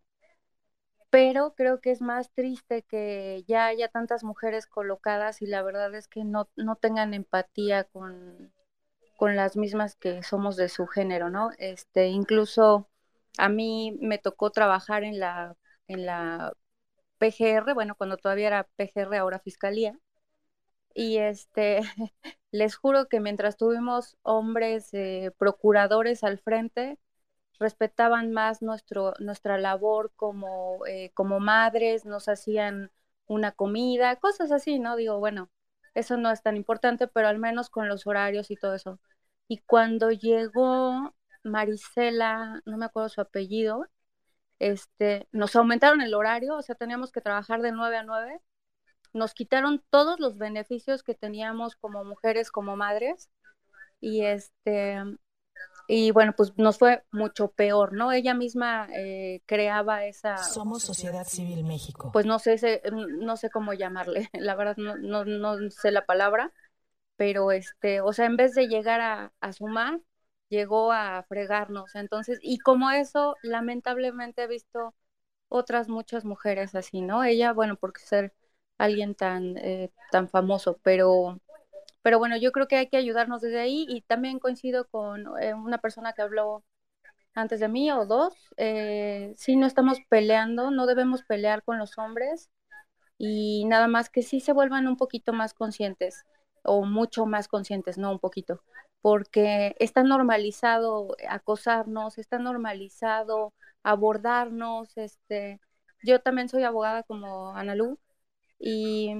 pero 1.09 1.53
creo 1.55 1.81
que 1.81 1.91
es 1.91 2.01
más 2.01 2.31
triste 2.31 2.83
que 2.83 3.43
ya 3.47 3.65
haya 3.67 3.89
tantas 3.89 4.23
mujeres 4.23 4.65
colocadas 4.65 5.41
y 5.41 5.45
la 5.45 5.61
verdad 5.61 5.93
es 5.95 6.07
que 6.07 6.23
no, 6.23 6.49
no 6.55 6.77
tengan 6.77 7.13
empatía 7.13 7.83
con, 7.85 8.53
con 9.17 9.35
las 9.35 9.57
mismas 9.57 9.95
que 9.95 10.23
somos 10.23 10.57
de 10.57 10.69
su 10.69 10.87
género, 10.87 11.29
¿no? 11.29 11.51
Este, 11.59 12.07
incluso 12.07 12.89
a 13.37 13.49
mí 13.49 13.97
me 14.01 14.19
tocó 14.19 14.51
trabajar 14.51 15.03
en 15.03 15.19
la, 15.19 15.57
en 15.87 16.05
la 16.05 16.53
PGR, 17.19 17.73
bueno, 17.73 17.95
cuando 17.95 18.17
todavía 18.17 18.47
era 18.47 18.63
PGR, 18.77 19.17
ahora 19.17 19.39
Fiscalía, 19.39 19.99
y 20.95 21.17
este, 21.17 21.81
les 22.51 22.75
juro 22.75 23.07
que 23.07 23.19
mientras 23.19 23.57
tuvimos 23.57 24.17
hombres 24.23 24.93
eh, 24.93 25.31
procuradores 25.37 26.23
al 26.23 26.39
frente, 26.39 26.99
respetaban 27.59 28.31
más 28.33 28.61
nuestro, 28.61 29.13
nuestra 29.19 29.57
labor 29.57 30.11
como, 30.15 30.85
eh, 30.87 31.11
como 31.13 31.39
madres, 31.39 32.05
nos 32.05 32.27
hacían 32.29 32.91
una 33.27 33.51
comida, 33.53 34.15
cosas 34.17 34.51
así, 34.51 34.79
¿no? 34.79 34.95
Digo, 34.95 35.19
bueno, 35.19 35.49
eso 35.95 36.17
no 36.17 36.31
es 36.31 36.41
tan 36.43 36.57
importante, 36.57 37.07
pero 37.07 37.27
al 37.27 37.39
menos 37.39 37.69
con 37.69 37.87
los 37.89 38.07
horarios 38.07 38.51
y 38.51 38.57
todo 38.57 38.75
eso. 38.75 38.99
Y 39.47 39.59
cuando 39.59 40.11
llegó 40.11 41.15
Marisela, 41.43 42.61
no 42.65 42.77
me 42.77 42.85
acuerdo 42.85 43.09
su 43.09 43.21
apellido, 43.21 43.87
este, 44.59 45.27
nos 45.31 45.55
aumentaron 45.55 46.01
el 46.01 46.13
horario, 46.13 46.55
o 46.57 46.61
sea, 46.61 46.75
teníamos 46.75 47.11
que 47.11 47.21
trabajar 47.21 47.61
de 47.61 47.71
9 47.71 47.97
a 47.97 48.03
9, 48.03 48.41
nos 49.13 49.33
quitaron 49.33 49.83
todos 49.89 50.19
los 50.19 50.37
beneficios 50.37 51.03
que 51.03 51.15
teníamos 51.15 51.75
como 51.75 52.03
mujeres, 52.03 52.51
como 52.51 52.75
madres, 52.75 53.29
y 53.99 54.23
este, 54.25 54.97
y 55.87 56.11
bueno, 56.11 56.33
pues 56.35 56.53
nos 56.57 56.77
fue 56.77 57.03
mucho 57.11 57.49
peor, 57.51 57.93
¿no? 57.93 58.11
Ella 58.11 58.33
misma 58.33 58.87
eh, 58.95 59.41
creaba 59.45 60.05
esa... 60.05 60.37
Somos 60.37 60.83
Sociedad 60.83 61.25
Civil 61.27 61.63
México. 61.63 62.11
Pues 62.13 62.25
no 62.25 62.39
sé, 62.39 62.81
no 62.91 63.37
sé 63.37 63.49
cómo 63.49 63.73
llamarle, 63.73 64.29
la 64.33 64.55
verdad 64.55 64.77
no, 64.77 64.97
no, 64.97 65.25
no, 65.25 65.69
sé 65.69 65.91
la 65.91 66.05
palabra, 66.05 66.51
pero 67.15 67.51
este, 67.51 68.01
o 68.01 68.13
sea, 68.13 68.25
en 68.25 68.37
vez 68.37 68.55
de 68.55 68.67
llegar 68.67 69.01
a, 69.01 69.33
a 69.41 69.53
sumar, 69.53 69.99
llegó 70.49 70.91
a 70.91 71.23
fregarnos. 71.23 71.95
Entonces, 71.95 72.39
y 72.41 72.59
como 72.59 72.91
eso, 72.91 73.35
lamentablemente 73.43 74.43
he 74.43 74.47
visto 74.47 74.93
otras 75.49 75.89
muchas 75.89 76.25
mujeres 76.25 76.75
así, 76.75 77.01
¿no? 77.01 77.23
Ella, 77.23 77.53
bueno, 77.53 77.75
porque 77.75 78.01
ser 78.01 78.33
alguien 78.83 79.15
tan, 79.15 79.57
eh, 79.57 79.91
tan 80.11 80.29
famoso, 80.29 80.79
pero 80.83 81.39
pero 82.03 82.19
bueno, 82.19 82.37
yo 82.37 82.51
creo 82.51 82.67
que 82.67 82.77
hay 82.77 82.87
que 82.89 82.97
ayudarnos 82.97 83.41
desde 83.41 83.59
ahí 83.59 83.85
y 83.87 84.01
también 84.01 84.39
coincido 84.39 84.87
con 84.87 85.25
eh, 85.41 85.53
una 85.53 85.77
persona 85.79 86.13
que 86.13 86.23
habló 86.23 86.63
antes 87.35 87.59
de 87.59 87.67
mí 87.69 87.91
o 87.91 88.05
dos. 88.05 88.35
Eh, 88.57 89.33
sí, 89.37 89.55
no 89.55 89.67
estamos 89.67 89.99
peleando, 90.09 90.71
no 90.71 90.87
debemos 90.87 91.23
pelear 91.23 91.63
con 91.63 91.77
los 91.79 91.97
hombres 91.97 92.49
y 93.17 93.65
nada 93.65 93.87
más 93.87 94.09
que 94.09 94.23
sí 94.23 94.39
se 94.41 94.53
vuelvan 94.53 94.87
un 94.87 94.97
poquito 94.97 95.33
más 95.33 95.53
conscientes 95.53 96.25
o 96.63 96.85
mucho 96.85 97.25
más 97.25 97.47
conscientes, 97.47 97.97
no 97.97 98.11
un 98.11 98.19
poquito, 98.19 98.63
porque 99.01 99.75
está 99.79 100.03
normalizado 100.03 101.15
acosarnos, 101.29 102.17
está 102.17 102.39
normalizado 102.39 103.53
abordarnos, 103.83 104.97
este, 104.97 105.59
yo 106.03 106.21
también 106.21 106.49
soy 106.49 106.63
abogada 106.63 107.03
como 107.03 107.55
Analú 107.55 107.99
y 108.61 109.15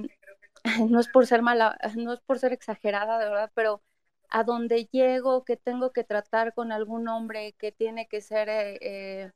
no 0.90 1.00
es 1.00 1.08
por 1.08 1.26
ser 1.26 1.42
mala, 1.42 1.78
no 1.96 2.12
es 2.14 2.20
por 2.20 2.38
ser 2.38 2.52
exagerada, 2.52 3.18
de 3.18 3.28
verdad, 3.28 3.50
pero 3.54 3.82
a 4.30 4.44
donde 4.44 4.86
llego, 4.92 5.44
que 5.44 5.56
tengo 5.56 5.92
que 5.92 6.04
tratar 6.04 6.54
con 6.54 6.72
algún 6.72 7.08
hombre, 7.08 7.54
que 7.58 7.72
tiene 7.72 8.08
que 8.08 8.20
ser 8.22 8.48
eh, 8.48 8.78
eh, 8.82 9.32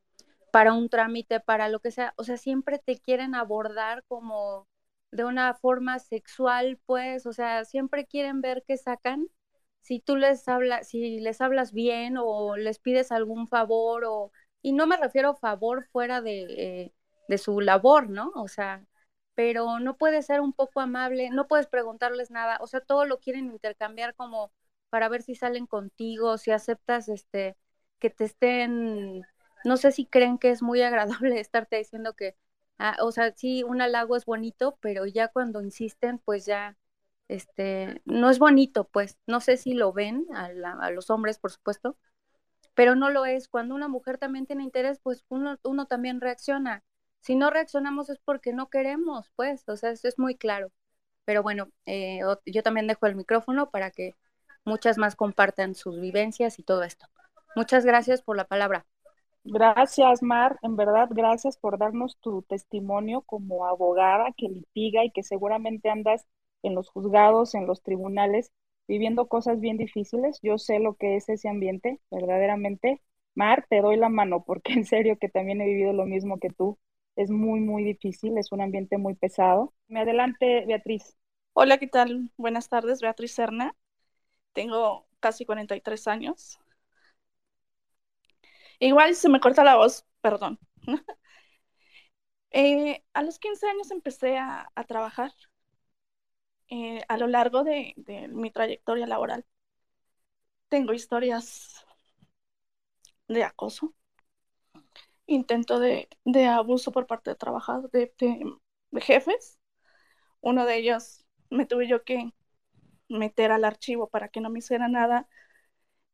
para 0.52 0.72
un 0.74 0.88
trámite, 0.88 1.40
para 1.40 1.68
lo 1.68 1.80
que 1.80 1.90
sea, 1.90 2.14
o 2.16 2.24
sea, 2.24 2.36
siempre 2.38 2.78
te 2.78 2.98
quieren 2.98 3.34
abordar 3.34 4.04
como 4.08 4.66
de 5.12 5.24
una 5.24 5.54
forma 5.54 5.98
sexual, 5.98 6.80
pues, 6.86 7.26
o 7.26 7.32
sea, 7.32 7.64
siempre 7.64 8.06
quieren 8.06 8.40
ver 8.40 8.64
qué 8.66 8.76
sacan. 8.76 9.28
Si 9.82 10.00
tú 10.00 10.16
les 10.16 10.48
hablas, 10.48 10.88
si 10.88 11.20
les 11.20 11.40
hablas 11.40 11.72
bien 11.72 12.16
o 12.18 12.56
les 12.56 12.78
pides 12.80 13.12
algún 13.12 13.46
favor 13.48 14.04
o, 14.06 14.32
y 14.62 14.72
no 14.72 14.86
me 14.86 14.96
refiero 14.96 15.30
a 15.30 15.36
favor 15.36 15.86
fuera 15.92 16.20
de, 16.22 16.42
eh, 16.84 16.94
de 17.28 17.38
su 17.38 17.60
labor, 17.60 18.10
¿no? 18.10 18.32
O 18.34 18.48
sea, 18.48 18.84
pero 19.36 19.80
no 19.80 19.98
puedes 19.98 20.26
ser 20.26 20.42
un 20.42 20.54
poco 20.54 20.80
amable, 20.80 21.30
no 21.30 21.48
puedes 21.48 21.68
preguntarles 21.68 22.32
nada, 22.32 22.58
o 22.62 22.68
sea, 22.68 22.80
todo 22.82 23.06
lo 23.06 23.20
quieren 23.20 23.46
intercambiar 23.52 24.16
como 24.16 24.52
para 24.90 25.08
ver 25.10 25.22
si 25.22 25.36
salen 25.36 25.66
contigo, 25.68 26.38
si 26.38 26.52
aceptas 26.52 27.08
este 27.10 27.56
que 28.00 28.10
te 28.10 28.24
estén, 28.26 29.22
no 29.64 29.78
sé 29.78 29.92
si 29.92 30.06
creen 30.06 30.38
que 30.38 30.50
es 30.50 30.62
muy 30.62 30.82
agradable 30.84 31.40
estarte 31.40 31.76
diciendo 31.78 32.14
que, 32.16 32.36
ah, 32.78 32.96
o 33.02 33.12
sea, 33.12 33.32
sí, 33.36 33.62
un 33.64 33.82
halago 33.82 34.16
es 34.16 34.26
bonito, 34.26 34.78
pero 34.82 35.06
ya 35.06 35.28
cuando 35.28 35.62
insisten, 35.62 36.18
pues 36.20 36.46
ya, 36.46 36.76
este, 37.28 38.02
no 38.06 38.30
es 38.30 38.38
bonito, 38.38 38.84
pues, 38.88 39.18
no 39.26 39.40
sé 39.40 39.56
si 39.58 39.74
lo 39.74 39.92
ven 39.92 40.26
a, 40.34 40.46
a 40.80 40.90
los 40.92 41.10
hombres, 41.10 41.38
por 41.38 41.52
supuesto, 41.52 41.96
pero 42.74 42.94
no 42.94 43.10
lo 43.10 43.24
es. 43.26 43.48
Cuando 43.48 43.74
una 43.74 43.88
mujer 43.88 44.18
también 44.18 44.46
tiene 44.46 44.62
interés, 44.64 44.98
pues 45.02 45.24
uno, 45.28 45.58
uno 45.64 45.86
también 45.86 46.20
reacciona. 46.20 46.84
Si 47.26 47.34
no 47.34 47.50
reaccionamos 47.50 48.08
es 48.08 48.20
porque 48.24 48.52
no 48.52 48.68
queremos, 48.70 49.32
pues, 49.34 49.68
o 49.68 49.76
sea, 49.76 49.90
eso 49.90 50.06
es 50.06 50.16
muy 50.16 50.36
claro. 50.36 50.70
Pero 51.24 51.42
bueno, 51.42 51.70
eh, 51.84 52.20
yo 52.46 52.62
también 52.62 52.86
dejo 52.86 53.04
el 53.06 53.16
micrófono 53.16 53.68
para 53.68 53.90
que 53.90 54.14
muchas 54.64 54.96
más 54.96 55.16
compartan 55.16 55.74
sus 55.74 56.00
vivencias 56.00 56.60
y 56.60 56.62
todo 56.62 56.84
esto. 56.84 57.08
Muchas 57.56 57.84
gracias 57.84 58.22
por 58.22 58.36
la 58.36 58.44
palabra. 58.44 58.86
Gracias, 59.42 60.22
Mar. 60.22 60.56
En 60.62 60.76
verdad, 60.76 61.08
gracias 61.10 61.58
por 61.58 61.78
darnos 61.78 62.16
tu 62.20 62.42
testimonio 62.42 63.22
como 63.22 63.66
abogada 63.66 64.32
que 64.36 64.48
litiga 64.48 65.04
y 65.04 65.10
que 65.10 65.24
seguramente 65.24 65.90
andas 65.90 66.28
en 66.62 66.76
los 66.76 66.90
juzgados, 66.90 67.56
en 67.56 67.66
los 67.66 67.82
tribunales, 67.82 68.52
viviendo 68.86 69.26
cosas 69.26 69.58
bien 69.58 69.78
difíciles. 69.78 70.38
Yo 70.44 70.58
sé 70.58 70.78
lo 70.78 70.94
que 70.94 71.16
es 71.16 71.28
ese 71.28 71.48
ambiente, 71.48 71.98
verdaderamente. 72.08 73.02
Mar, 73.34 73.66
te 73.68 73.80
doy 73.80 73.96
la 73.96 74.10
mano 74.10 74.44
porque 74.44 74.74
en 74.74 74.84
serio 74.84 75.18
que 75.18 75.28
también 75.28 75.60
he 75.60 75.66
vivido 75.66 75.92
lo 75.92 76.06
mismo 76.06 76.38
que 76.38 76.50
tú. 76.50 76.78
Es 77.16 77.30
muy, 77.30 77.60
muy 77.60 77.82
difícil, 77.84 78.36
es 78.38 78.52
un 78.52 78.60
ambiente 78.60 78.98
muy 78.98 79.14
pesado. 79.14 79.72
Me 79.88 80.00
adelante, 80.00 80.64
Beatriz. 80.66 81.16
Hola, 81.54 81.78
¿qué 81.78 81.86
tal? 81.86 82.30
Buenas 82.36 82.68
tardes, 82.68 83.00
Beatriz 83.00 83.32
Serna. 83.32 83.74
Tengo 84.52 85.06
casi 85.20 85.46
43 85.46 86.08
años. 86.08 86.58
Igual 88.78 89.14
se 89.14 89.28
me 89.28 89.40
corta 89.40 89.64
la 89.64 89.76
voz, 89.76 90.04
perdón. 90.20 90.58
Eh, 92.50 93.04
a 93.12 93.22
los 93.22 93.38
15 93.38 93.68
años 93.68 93.90
empecé 93.90 94.38
a, 94.38 94.70
trabajar 94.88 95.32
eh, 96.68 97.02
a 97.08 97.16
lo 97.18 97.26
largo 97.28 97.64
de, 97.64 97.94
mi 98.30 98.50
trayectoria 98.50 99.06
laboral. 99.06 99.44
Tengo 100.68 100.92
historias 100.92 101.84
de 103.28 103.44
acoso, 103.44 103.94
intento 105.26 105.80
de, 105.80 106.08
abuso 106.48 106.92
por 106.92 107.06
parte 107.06 107.30
de 107.30 107.36
trabajadores, 107.36 107.92
de 108.18 109.00
jefes. 109.00 109.58
Uno 110.40 110.66
de 110.66 110.78
ellos 110.78 111.26
me 111.50 111.66
tuve 111.66 111.88
yo 111.88 112.04
que 112.04 112.32
meter 113.08 113.52
al 113.52 113.64
archivo 113.64 114.08
para 114.08 114.28
que 114.28 114.40
no 114.40 114.50
me 114.50 114.60
hiciera 114.60 114.88
nada 114.88 115.28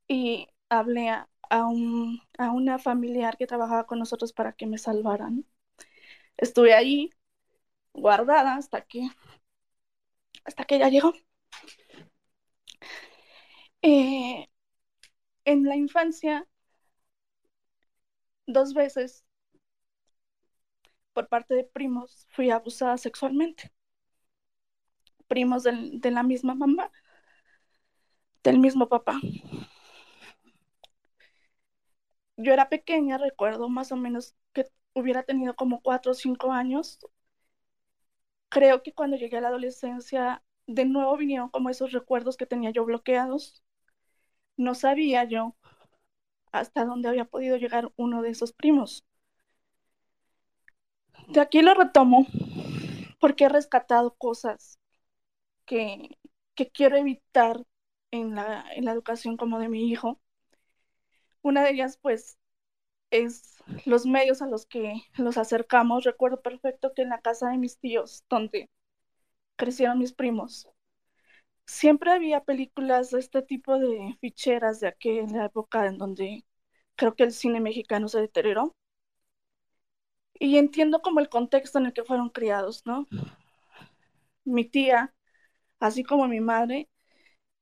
y 0.08 0.48
hablé 0.68 1.10
a, 1.10 1.28
un, 1.66 2.20
a 2.38 2.52
una 2.52 2.78
familiar 2.78 3.36
que 3.38 3.46
trabajaba 3.46 3.86
con 3.86 3.98
nosotros 3.98 4.32
para 4.32 4.52
que 4.54 4.66
me 4.66 4.78
salvaran. 4.78 5.46
Estuve 6.36 6.74
ahí 6.74 7.10
guardada 7.94 8.56
hasta 8.56 8.82
que 8.82 9.08
hasta 10.44 10.64
que 10.64 10.76
ella 10.76 10.88
llegó. 10.88 11.12
Eh, 13.82 14.48
en 15.44 15.64
la 15.64 15.76
infancia, 15.76 16.48
dos 18.52 18.74
veces 18.74 19.24
por 21.14 21.28
parte 21.28 21.54
de 21.54 21.64
primos 21.64 22.26
fui 22.30 22.50
abusada 22.50 22.98
sexualmente 22.98 23.72
primos 25.26 25.62
de 25.64 26.10
la 26.10 26.22
misma 26.22 26.54
mamá, 26.54 26.90
del 28.44 28.58
mismo 28.58 28.88
papá. 28.88 29.18
Yo 32.36 32.52
era 32.52 32.68
pequeña, 32.68 33.16
recuerdo 33.18 33.68
más 33.70 33.90
o 33.92 33.96
menos 33.96 34.34
que 34.52 34.66
hubiera 34.94 35.22
tenido 35.22 35.54
como 35.56 35.80
cuatro 35.80 36.12
o 36.12 36.14
cinco 36.14 36.52
años. 36.52 36.98
Creo 38.50 38.82
que 38.82 38.92
cuando 38.94 39.16
llegué 39.16 39.38
a 39.38 39.40
la 39.40 39.48
adolescencia, 39.48 40.44
de 40.66 40.84
nuevo 40.84 41.16
vinieron 41.16 41.48
como 41.48 41.70
esos 41.70 41.92
recuerdos 41.92 42.36
que 42.36 42.46
tenía 42.46 42.70
yo 42.70 42.84
bloqueados. 42.84 43.62
No 44.56 44.74
sabía 44.74 45.24
yo 45.24 45.56
hasta 46.52 46.84
dónde 46.84 47.08
había 47.08 47.24
podido 47.24 47.56
llegar 47.56 47.92
uno 47.96 48.22
de 48.22 48.30
esos 48.30 48.52
primos. 48.52 49.04
De 51.28 51.40
aquí 51.40 51.62
lo 51.62 51.74
retomo 51.74 52.26
porque 53.20 53.44
he 53.44 53.48
rescatado 53.48 54.14
cosas 54.14 54.78
que, 55.64 56.18
quiero 56.74 56.96
evitar 56.96 57.64
en 58.12 58.34
la, 58.36 58.64
en 58.74 58.84
la 58.84 58.92
educación 58.92 59.36
como 59.36 59.58
de 59.58 59.68
mi 59.68 59.90
hijo. 59.90 60.20
Una 61.42 61.62
de 61.64 61.70
ellas, 61.70 61.98
pues, 62.00 62.38
es 63.10 63.62
los 63.84 64.06
medios 64.06 64.42
a 64.42 64.46
los 64.48 64.66
que 64.66 65.02
los 65.16 65.38
acercamos. 65.38 66.04
Recuerdo 66.04 66.42
perfecto 66.42 66.92
que 66.94 67.02
en 67.02 67.10
la 67.10 67.20
casa 67.20 67.50
de 67.50 67.58
mis 67.58 67.78
tíos, 67.78 68.24
donde 68.28 68.70
crecieron 69.56 69.98
mis 69.98 70.12
primos, 70.12 70.68
siempre 71.66 72.10
había 72.12 72.44
películas 72.44 73.10
de 73.10 73.20
este 73.20 73.42
tipo 73.42 73.78
de 73.78 74.16
ficheras 74.20 74.80
de 74.80 74.88
aquella 74.88 75.44
época 75.46 75.86
en 75.86 75.98
donde 75.98 76.44
creo 76.96 77.14
que 77.14 77.24
el 77.24 77.32
cine 77.32 77.60
mexicano 77.60 78.08
se 78.08 78.20
deterioró. 78.20 78.74
Y 80.38 80.58
entiendo 80.58 81.00
como 81.02 81.20
el 81.20 81.28
contexto 81.28 81.78
en 81.78 81.86
el 81.86 81.92
que 81.92 82.04
fueron 82.04 82.28
criados, 82.28 82.84
¿no? 82.84 83.06
Mi 84.44 84.64
tía 84.64 85.14
así 85.80 86.04
como 86.04 86.28
mi 86.28 86.40
madre, 86.40 86.88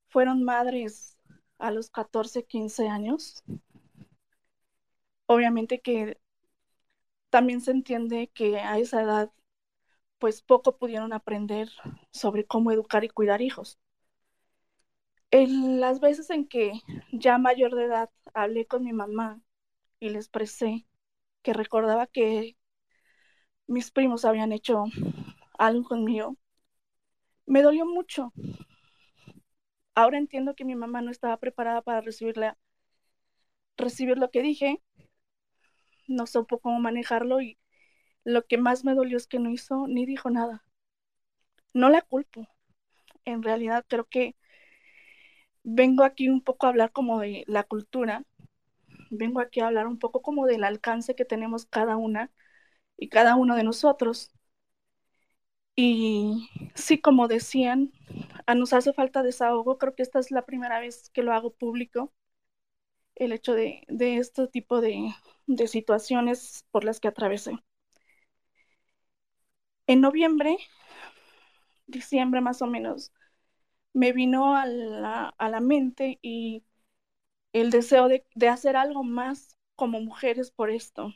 fueron 0.08 0.44
madres 0.44 1.18
a 1.58 1.70
los 1.70 1.90
14, 1.90 2.44
15 2.44 2.88
años. 2.88 3.42
Obviamente 5.26 5.80
que 5.80 6.18
también 7.30 7.60
se 7.60 7.70
entiende 7.70 8.28
que 8.34 8.58
a 8.58 8.78
esa 8.78 9.02
edad 9.02 9.32
pues 10.18 10.42
poco 10.42 10.78
pudieron 10.78 11.12
aprender 11.12 11.70
sobre 12.12 12.46
cómo 12.46 12.72
educar 12.72 13.04
y 13.04 13.08
cuidar 13.08 13.42
hijos. 13.42 13.78
En 15.32 15.80
las 15.80 16.00
veces 16.00 16.30
en 16.30 16.46
que 16.46 16.72
ya 17.12 17.38
mayor 17.38 17.74
de 17.74 17.84
edad 17.84 18.10
hablé 18.34 18.66
con 18.66 18.84
mi 18.84 18.92
mamá 18.92 19.40
y 20.00 20.10
le 20.10 20.18
expresé 20.18 20.86
que 21.42 21.52
recordaba 21.52 22.06
que 22.06 22.56
mis 23.66 23.90
primos 23.92 24.24
habían 24.24 24.52
hecho 24.52 24.84
algo 25.58 25.84
conmigo, 25.84 26.36
me 27.46 27.62
dolió 27.62 27.86
mucho. 27.86 28.32
Ahora 29.94 30.18
entiendo 30.18 30.54
que 30.54 30.64
mi 30.64 30.74
mamá 30.74 31.00
no 31.02 31.10
estaba 31.10 31.36
preparada 31.36 31.82
para 31.82 32.00
recibirla, 32.00 32.58
recibir 33.76 34.18
lo 34.18 34.30
que 34.30 34.42
dije. 34.42 34.82
No 36.08 36.26
supo 36.26 36.58
cómo 36.58 36.80
manejarlo 36.80 37.40
y 37.40 37.58
lo 38.24 38.46
que 38.46 38.58
más 38.58 38.84
me 38.84 38.94
dolió 38.94 39.16
es 39.16 39.26
que 39.26 39.38
no 39.38 39.50
hizo 39.50 39.86
ni 39.86 40.06
dijo 40.06 40.30
nada. 40.30 40.64
No 41.72 41.88
la 41.88 42.02
culpo. 42.02 42.48
En 43.24 43.42
realidad 43.42 43.84
creo 43.88 44.06
que 44.06 44.36
vengo 45.62 46.04
aquí 46.04 46.28
un 46.28 46.42
poco 46.42 46.66
a 46.66 46.70
hablar 46.70 46.92
como 46.92 47.20
de 47.20 47.44
la 47.48 47.64
cultura. 47.64 48.24
Vengo 49.10 49.40
aquí 49.40 49.60
a 49.60 49.68
hablar 49.68 49.86
un 49.88 49.98
poco 49.98 50.22
como 50.22 50.46
del 50.46 50.64
alcance 50.64 51.14
que 51.16 51.24
tenemos 51.24 51.66
cada 51.66 51.96
una 51.96 52.32
y 52.96 53.08
cada 53.10 53.36
uno 53.36 53.56
de 53.56 53.64
nosotros. 53.64 54.32
Y 55.76 56.48
sí, 56.74 57.00
como 57.00 57.26
decían, 57.28 57.92
a 58.46 58.54
nos 58.54 58.72
hace 58.72 58.92
falta 58.92 59.22
desahogo. 59.22 59.78
Creo 59.78 59.94
que 59.94 60.02
esta 60.02 60.18
es 60.18 60.30
la 60.30 60.44
primera 60.46 60.80
vez 60.80 61.10
que 61.10 61.22
lo 61.22 61.32
hago 61.32 61.52
público, 61.54 62.12
el 63.14 63.32
hecho 63.32 63.54
de, 63.54 63.84
este 63.88 64.48
tipo 64.48 64.80
de, 64.80 65.14
situaciones 65.68 66.64
por 66.72 66.84
las 66.84 67.00
que 67.00 67.08
atravesé. 67.08 67.52
En 69.86 70.00
noviembre, 70.00 70.56
diciembre 71.86 72.40
más 72.40 72.62
o 72.62 72.66
menos, 72.66 73.12
me 73.92 74.12
vino 74.12 74.56
a 74.56 74.66
la, 74.66 75.60
mente 75.60 76.18
y 76.22 76.64
el 77.52 77.70
deseo 77.70 78.08
de, 78.08 78.24
hacer 78.48 78.76
algo 78.76 79.04
más 79.04 79.56
como 79.76 80.00
mujeres 80.00 80.50
por 80.50 80.70
esto. 80.70 81.12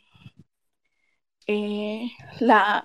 Eh, 1.46 2.10
la, 2.40 2.84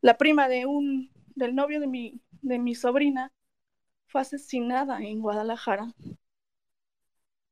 la, 0.00 0.16
prima 0.18 0.48
de 0.48 0.66
un, 0.66 1.10
del 1.34 1.54
novio 1.54 1.80
de 1.80 1.86
mi, 1.86 2.20
de 2.42 2.58
mi 2.58 2.74
sobrina 2.74 3.32
fue 4.06 4.22
asesinada 4.22 4.98
en 5.00 5.20
Guadalajara, 5.20 5.94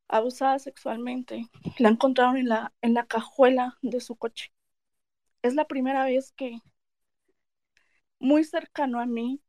abusada 0.08 0.58
sexualmente. 0.60 1.48
La 1.78 1.88
encontraron 1.88 2.36
en 2.36 2.48
la, 2.48 2.72
en 2.82 2.94
la 2.94 3.06
cajuela 3.06 3.78
de 3.82 4.00
su 4.00 4.16
coche. 4.16 4.52
Es 5.42 5.54
la 5.54 5.66
primera 5.66 6.04
vez 6.04 6.32
que 6.32 6.60
muy 8.18 8.44
cercano 8.44 9.00
a 9.00 9.06
mí 9.06 9.42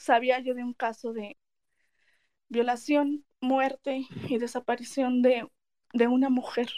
sabía 0.00 0.40
yo 0.40 0.54
de 0.54 0.64
un 0.64 0.74
caso 0.74 1.12
de 1.12 1.36
violación, 2.48 3.24
muerte 3.40 4.06
y 4.28 4.38
desaparición 4.38 5.22
de, 5.22 5.48
de 5.92 6.08
una 6.08 6.30
mujer. 6.30 6.68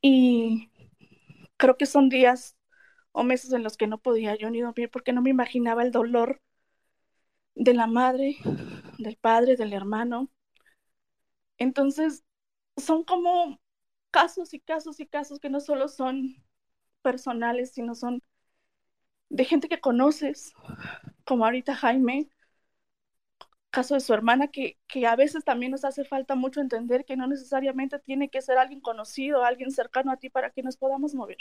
Y 0.00 0.70
creo 1.56 1.76
que 1.76 1.86
son 1.86 2.08
días 2.08 2.56
o 3.12 3.24
meses 3.24 3.52
en 3.52 3.62
los 3.62 3.76
que 3.76 3.86
no 3.86 3.98
podía 3.98 4.36
yo 4.36 4.50
ni 4.50 4.60
dormir 4.60 4.90
porque 4.90 5.12
no 5.12 5.22
me 5.22 5.30
imaginaba 5.30 5.82
el 5.82 5.92
dolor 5.92 6.40
de 7.54 7.74
la 7.74 7.86
madre, 7.86 8.36
del 8.98 9.16
padre, 9.16 9.56
del 9.56 9.72
hermano. 9.72 10.30
Entonces, 11.58 12.24
son 12.76 13.04
como 13.04 13.60
casos 14.10 14.54
y 14.54 14.60
casos 14.60 15.00
y 15.00 15.06
casos 15.06 15.40
que 15.40 15.50
no 15.50 15.60
solo 15.60 15.88
son 15.88 16.36
personales, 17.02 17.72
sino 17.72 17.94
son 17.94 18.22
de 19.28 19.44
gente 19.44 19.68
que 19.68 19.80
conoces, 19.80 20.52
como 21.24 21.44
ahorita 21.44 21.74
Jaime, 21.74 22.28
caso 23.70 23.94
de 23.94 24.00
su 24.00 24.14
hermana, 24.14 24.48
que, 24.48 24.78
que 24.86 25.06
a 25.06 25.16
veces 25.16 25.44
también 25.44 25.72
nos 25.72 25.84
hace 25.84 26.04
falta 26.04 26.34
mucho 26.34 26.60
entender 26.60 27.04
que 27.04 27.16
no 27.16 27.26
necesariamente 27.26 27.98
tiene 27.98 28.30
que 28.30 28.40
ser 28.42 28.58
alguien 28.58 28.80
conocido, 28.80 29.44
alguien 29.44 29.70
cercano 29.70 30.12
a 30.12 30.16
ti 30.16 30.30
para 30.30 30.50
que 30.50 30.62
nos 30.62 30.76
podamos 30.76 31.14
mover. 31.14 31.38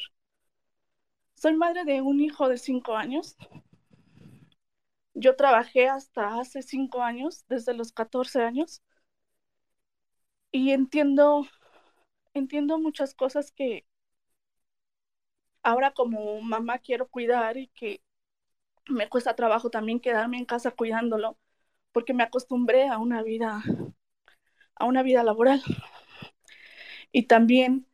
Soy 1.36 1.54
madre 1.56 1.86
de 1.86 2.02
un 2.02 2.20
hijo 2.20 2.50
de 2.50 2.58
cinco 2.58 2.96
años. 2.96 3.36
Yo 5.14 5.36
trabajé 5.36 5.88
hasta 5.90 6.40
hace 6.40 6.62
cinco 6.64 7.02
años, 7.04 7.46
desde 7.48 7.74
los 7.74 7.92
14 7.92 8.42
años, 8.42 8.82
y 10.52 10.72
entiendo, 10.72 11.46
entiendo 12.34 12.80
muchas 12.80 13.14
cosas 13.16 13.52
que 13.52 13.86
ahora 15.64 15.92
como 15.94 16.40
mamá 16.42 16.80
quiero 16.80 17.08
cuidar 17.10 17.58
y 17.58 17.68
que 17.70 18.02
me 18.90 19.10
cuesta 19.10 19.36
trabajo 19.36 19.70
también 19.70 20.00
quedarme 20.00 20.38
en 20.38 20.46
casa 20.46 20.72
cuidándolo, 20.72 21.38
porque 21.92 22.14
me 22.14 22.24
acostumbré 22.24 22.88
a 22.90 22.98
una 23.00 23.24
vida, 23.24 23.64
a 24.76 24.86
una 24.86 25.04
vida 25.04 25.24
laboral. 25.24 25.62
Y 27.12 27.24
también 27.28 27.88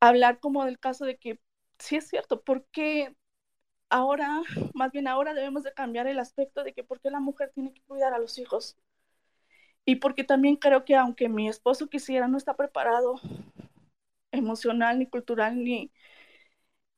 hablar 0.00 0.40
como 0.40 0.64
del 0.64 0.78
caso 0.80 1.04
de 1.04 1.18
que 1.18 1.40
sí 1.78 1.96
es 1.96 2.08
cierto, 2.08 2.42
porque 2.42 3.14
ahora, 3.90 4.42
más 4.74 4.92
bien 4.92 5.08
ahora 5.08 5.34
debemos 5.34 5.64
de 5.64 5.74
cambiar 5.74 6.06
el 6.08 6.18
aspecto 6.18 6.64
de 6.64 6.74
que 6.74 6.84
por 6.84 7.00
qué 7.00 7.10
la 7.10 7.20
mujer 7.20 7.52
tiene 7.54 7.72
que 7.74 7.82
cuidar 7.82 8.14
a 8.14 8.18
los 8.18 8.38
hijos. 8.38 8.78
Y 9.84 9.96
porque 9.96 10.24
también 10.24 10.56
creo 10.56 10.84
que 10.84 10.96
aunque 10.96 11.28
mi 11.28 11.48
esposo 11.48 11.88
quisiera, 11.88 12.28
no 12.28 12.38
está 12.38 12.56
preparado 12.56 13.20
emocional, 14.32 14.98
ni 14.98 15.06
cultural, 15.06 15.62
ni 15.62 15.90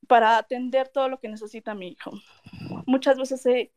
para 0.09 0.37
atender 0.38 0.88
todo 0.88 1.09
lo 1.09 1.19
que 1.21 1.29
necesita 1.29 1.75
mi 1.75 1.88
hijo. 1.88 2.12
Muchas 2.87 3.18
veces 3.18 3.45
he, 3.47 3.73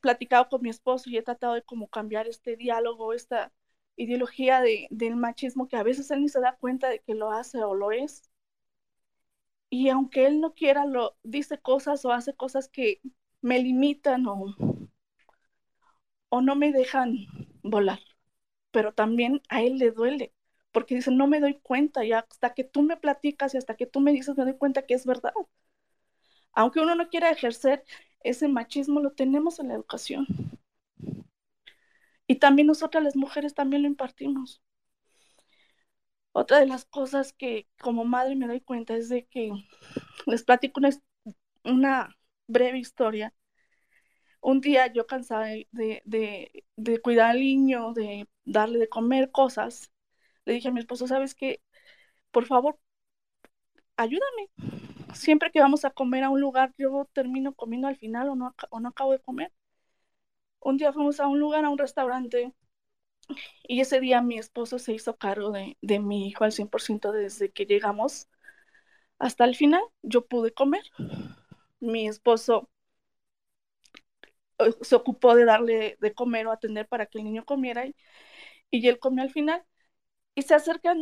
platicado 0.00 0.48
con 0.48 0.62
mi 0.62 0.70
esposo 0.70 1.08
y 1.10 1.16
he 1.16 1.22
tratado 1.22 1.54
de 1.54 1.62
como 1.62 1.88
cambiar 1.88 2.26
este 2.26 2.56
diálogo, 2.56 3.12
esta 3.12 3.52
ideología 3.96 4.60
de, 4.60 4.88
del 4.90 5.16
machismo 5.16 5.68
que 5.68 5.76
a 5.76 5.82
veces 5.82 6.10
él 6.10 6.22
ni 6.22 6.28
se 6.28 6.40
da 6.40 6.56
cuenta 6.56 6.88
de 6.88 7.00
que 7.00 7.14
lo 7.14 7.30
hace 7.30 7.62
o 7.62 7.74
lo 7.74 7.92
es 7.92 8.30
y 9.70 9.88
aunque 9.88 10.26
él 10.26 10.40
no 10.40 10.54
quiera, 10.54 10.86
lo 10.86 11.16
dice 11.22 11.58
cosas 11.58 12.04
o 12.04 12.12
hace 12.12 12.34
cosas 12.34 12.68
que 12.68 13.00
me 13.42 13.58
limitan 13.62 14.26
o, 14.26 14.54
o 16.28 16.40
no 16.42 16.54
me 16.56 16.72
dejan 16.72 17.26
volar. 17.62 18.00
Pero 18.72 18.92
también 18.94 19.42
a 19.48 19.62
él 19.62 19.78
le 19.78 19.90
duele, 19.92 20.32
porque 20.72 20.96
dice, 20.96 21.10
no 21.12 21.26
me 21.28 21.40
doy 21.40 21.60
cuenta, 21.60 22.04
y 22.04 22.12
hasta 22.12 22.54
que 22.54 22.64
tú 22.64 22.82
me 22.82 22.96
platicas 22.96 23.54
y 23.54 23.58
hasta 23.58 23.76
que 23.76 23.86
tú 23.86 24.00
me 24.00 24.12
dices, 24.12 24.36
me 24.36 24.44
doy 24.44 24.56
cuenta 24.58 24.86
que 24.86 24.94
es 24.94 25.06
verdad. 25.06 25.32
Aunque 26.54 26.80
uno 26.80 26.94
no 26.94 27.08
quiera 27.08 27.30
ejercer 27.30 27.84
ese 28.20 28.48
machismo, 28.48 29.00
lo 29.00 29.12
tenemos 29.12 29.58
en 29.58 29.68
la 29.68 29.74
educación. 29.74 30.26
Y 32.26 32.36
también 32.36 32.66
nosotras 32.68 33.04
las 33.04 33.16
mujeres 33.16 33.54
también 33.54 33.82
lo 33.82 33.88
impartimos. 33.88 34.62
Otra 36.32 36.58
de 36.58 36.66
las 36.66 36.84
cosas 36.84 37.32
que 37.32 37.68
como 37.80 38.04
madre 38.04 38.34
me 38.36 38.46
doy 38.46 38.60
cuenta 38.60 38.94
es 38.96 39.08
de 39.08 39.26
que 39.26 39.52
les 40.26 40.42
platico 40.44 40.80
una, 41.64 42.16
breve 42.48 42.78
historia. 42.78 43.32
Un 44.40 44.60
día 44.60 44.92
yo 44.92 45.06
cansada 45.06 45.46
de, 45.72 46.02
de, 46.76 47.00
cuidar 47.02 47.30
al 47.30 47.40
niño, 47.40 47.92
de 47.94 48.28
darle 48.44 48.78
de 48.78 48.88
comer 48.88 49.30
cosas, 49.30 49.90
le 50.44 50.54
dije 50.54 50.68
a 50.68 50.72
mi 50.72 50.80
esposo, 50.80 51.06
¿sabes 51.08 51.34
qué? 51.34 51.62
Por 52.32 52.46
favor, 52.46 52.78
ayúdame. 53.96 54.50
Siempre 55.14 55.50
que 55.50 55.60
vamos 55.60 55.84
a 55.86 55.90
comer 55.90 56.24
a 56.24 56.30
un 56.30 56.40
lugar, 56.42 56.74
yo 56.78 57.08
termino 57.14 57.54
comiendo 57.54 57.88
al 57.88 57.96
final 57.96 58.28
o 58.28 58.36
no, 58.36 58.54
o 58.70 58.80
no 58.80 58.88
acabo 58.90 59.12
de 59.12 59.20
comer. 59.20 59.50
Un 60.70 60.78
día 60.78 60.92
fuimos 60.92 61.20
a 61.20 61.28
un 61.28 61.38
lugar, 61.38 61.64
a 61.64 61.70
un 61.70 61.78
restaurante, 61.78 62.52
y 63.62 63.80
ese 63.80 64.00
día 64.00 64.20
mi 64.22 64.38
esposo 64.38 64.78
se 64.78 64.92
hizo 64.92 65.16
cargo 65.16 65.50
de, 65.52 65.76
de 65.80 65.98
mi 66.00 66.28
hijo 66.28 66.44
al 66.44 66.52
100% 66.52 67.12
desde 67.12 67.50
que 67.52 67.66
llegamos 67.66 68.28
hasta 69.18 69.44
el 69.44 69.56
final. 69.56 69.82
Yo 70.02 70.26
pude 70.26 70.52
comer. 70.54 70.82
Mi 71.80 72.08
esposo 72.08 72.68
eh, 74.58 74.72
se 74.82 74.94
ocupó 74.96 75.34
de 75.34 75.44
darle 75.44 75.96
de 76.00 76.14
comer 76.14 76.46
o 76.46 76.52
atender 76.52 76.88
para 76.88 77.06
que 77.06 77.18
el 77.18 77.24
niño 77.24 77.44
comiera 77.44 77.86
y, 77.86 77.94
y 78.70 78.88
él 78.88 78.98
comió 78.98 79.22
al 79.24 79.32
final. 79.32 79.64
Y 80.34 80.42
se 80.42 80.54
acercan 80.56 80.98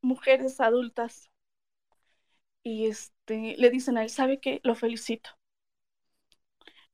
mujeres 0.00 0.58
adultas 0.60 1.30
y 2.66 2.86
este, 2.86 3.54
le 3.58 3.70
dicen 3.70 3.96
a 3.96 4.02
él, 4.02 4.10
¿sabe 4.10 4.40
qué? 4.40 4.60
Lo 4.64 4.74
felicito. 4.74 5.30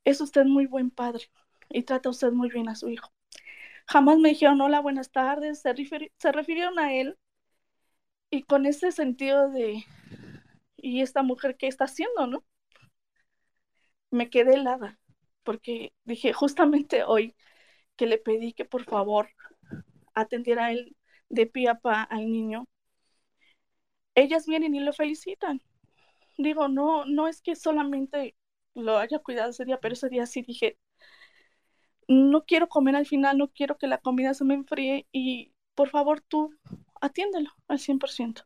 Es 0.04 0.20
usted 0.20 0.44
muy 0.44 0.66
buen 0.66 0.90
padre 0.90 1.30
y 1.70 1.84
trata 1.84 2.10
usted 2.10 2.30
muy 2.32 2.50
bien 2.50 2.68
a 2.68 2.74
su 2.74 2.90
hijo. 2.90 3.10
Jamás 3.86 4.18
me 4.18 4.30
dijeron 4.30 4.60
hola, 4.60 4.80
buenas 4.80 5.10
tardes, 5.12 5.62
se, 5.62 6.32
refirieron 6.32 6.78
a 6.78 6.94
él 6.94 7.18
y 8.30 8.42
con 8.42 8.66
ese 8.66 8.92
sentido 8.92 9.50
de, 9.50 9.84
¿y 10.76 11.00
esta 11.02 11.22
mujer 11.22 11.56
qué 11.56 11.68
está 11.68 11.84
haciendo, 11.84 12.26
no? 12.26 12.44
Me 14.10 14.28
quedé 14.30 14.54
helada 14.54 14.98
porque 15.42 15.92
dije, 16.04 16.32
justamente 16.34 17.02
hoy 17.04 17.34
que 17.96 18.06
le 18.06 18.18
pedí 18.18 18.52
que 18.52 18.64
por 18.66 18.84
favor 18.84 19.30
atendiera 20.14 20.72
él 20.72 20.96
de 21.30 21.46
pie 21.46 21.68
a 21.70 21.76
pa 21.80 22.02
al 22.02 22.30
niño, 22.30 22.66
ellas 24.14 24.46
vienen 24.46 24.74
y 24.74 24.80
lo 24.80 24.92
felicitan. 24.92 25.62
Digo, 26.38 26.68
no, 26.68 27.04
no 27.06 27.28
es 27.28 27.42
que 27.42 27.56
solamente 27.56 28.36
lo 28.74 28.98
haya 28.98 29.18
cuidado 29.20 29.50
ese 29.50 29.64
día, 29.64 29.78
pero 29.80 29.94
ese 29.94 30.08
día 30.08 30.26
sí 30.26 30.42
dije, 30.42 30.78
no 32.08 32.44
quiero 32.44 32.68
comer 32.68 32.96
al 32.96 33.06
final, 33.06 33.38
no 33.38 33.48
quiero 33.48 33.78
que 33.78 33.86
la 33.86 33.98
comida 33.98 34.34
se 34.34 34.44
me 34.44 34.54
enfríe 34.54 35.06
y 35.12 35.52
por 35.74 35.88
favor 35.90 36.20
tú 36.20 36.54
atiéndelo 37.00 37.50
al 37.68 37.78
100%. 37.78 38.42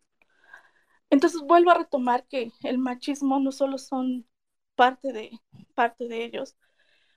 Entonces 1.10 1.40
vuelvo 1.42 1.70
a 1.70 1.78
retomar 1.78 2.26
que 2.26 2.52
el 2.62 2.78
machismo 2.78 3.38
no 3.40 3.52
solo 3.52 3.78
son 3.78 4.26
parte 4.74 5.12
de, 5.12 5.40
parte 5.74 6.08
de 6.08 6.24
ellos, 6.24 6.56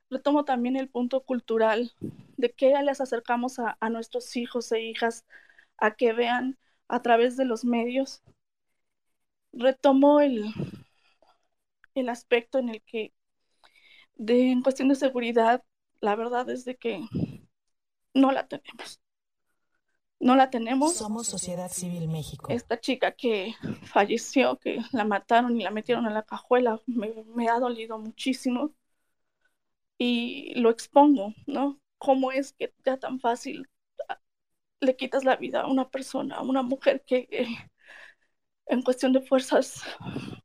retomo 0.10 0.46
también 0.46 0.76
el 0.76 0.90
punto 0.90 1.24
cultural 1.24 1.92
de 2.38 2.52
que 2.52 2.74
les 2.84 3.02
acercamos 3.02 3.60
a, 3.60 3.78
a 3.80 3.90
nuestros 3.90 4.36
hijos 4.36 4.72
e 4.72 4.82
hijas 4.82 5.26
a 5.78 5.96
que 5.96 6.14
vean 6.14 6.58
a 6.88 7.02
través 7.02 7.38
de 7.38 7.46
los 7.46 7.66
medios. 7.66 8.22
Retomo 9.54 10.22
el, 10.22 10.54
el 11.96 12.10
aspecto 12.10 12.60
en 12.60 12.70
el 12.70 12.82
que 12.84 13.14
de, 14.16 14.52
en 14.52 14.62
cuestión 14.62 14.90
de 14.90 14.96
seguridad 14.96 15.64
la 16.02 16.16
verdad 16.16 16.50
es 16.50 16.66
de 16.66 16.78
que 16.78 17.02
no 18.14 18.32
la 18.32 18.48
tenemos. 18.48 19.02
No 20.20 20.36
la 20.36 20.50
tenemos. 20.50 20.96
Somos 20.96 21.28
Sociedad 21.28 21.72
Civil 21.72 22.10
México. 22.10 22.48
Esta 22.50 22.80
chica 22.80 23.14
que 23.14 23.56
falleció, 23.86 24.58
que 24.60 24.80
la 24.92 25.06
mataron 25.06 25.60
y 25.60 25.64
la 25.64 25.72
metieron 25.72 26.06
en 26.06 26.14
la 26.14 26.24
cajuela, 26.24 26.82
me, 26.88 27.48
ha 27.48 27.60
dolido 27.60 27.98
muchísimo. 27.98 28.74
Y 29.98 30.54
lo 30.56 30.70
expongo, 30.70 31.34
¿no? 31.46 31.80
¿Cómo 31.98 32.32
es 32.32 32.54
que 32.54 32.74
ya 32.86 32.98
tan 32.98 33.20
fácil 33.20 33.70
ah, 34.10 34.20
le 34.82 34.96
quitas 34.96 35.24
la 35.24 35.38
vida 35.38 35.62
a 35.62 35.68
una 35.68 35.90
persona, 35.90 36.36
a 36.36 36.42
una 36.42 36.64
mujer 36.64 37.04
que 37.06 37.28
eh, 37.32 37.48
en 38.70 38.82
cuestión 38.84 39.14
de 39.14 39.22
fuerzas 39.22 39.84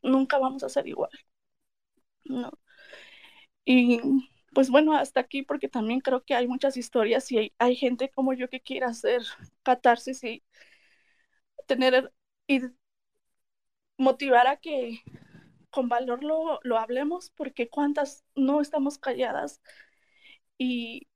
nunca 0.02 0.38
vamos 0.38 0.64
a 0.64 0.68
ser 0.68 0.88
igual? 0.88 1.10
¿no? 2.24 2.50
Y 3.64 4.00
pues 4.54 4.70
bueno, 4.70 4.96
hasta 4.96 5.20
aquí 5.20 5.42
porque 5.42 5.68
también 5.68 6.00
creo 6.00 6.24
que 6.24 6.34
hay 6.34 6.46
muchas 6.46 6.76
historias 6.76 7.30
y 7.32 7.52
hay, 7.58 7.76
gente 7.76 8.10
como 8.10 8.32
yo 8.34 8.48
que 8.48 8.60
quiere 8.60 8.86
hacer 8.86 9.22
catarsis 9.62 10.22
y 10.24 10.42
tener 11.66 12.12
y 12.46 12.60
motivar 13.98 14.46
a 14.46 14.56
que 14.56 15.00
con 15.70 15.88
valor 15.88 16.22
lo, 16.24 16.60
lo 16.62 16.78
hablemos 16.78 17.30
porque 17.30 17.68
cuántas 17.68 18.24
no 18.34 18.60
estamos 18.60 18.98
calladas 18.98 19.60
y 20.58 21.08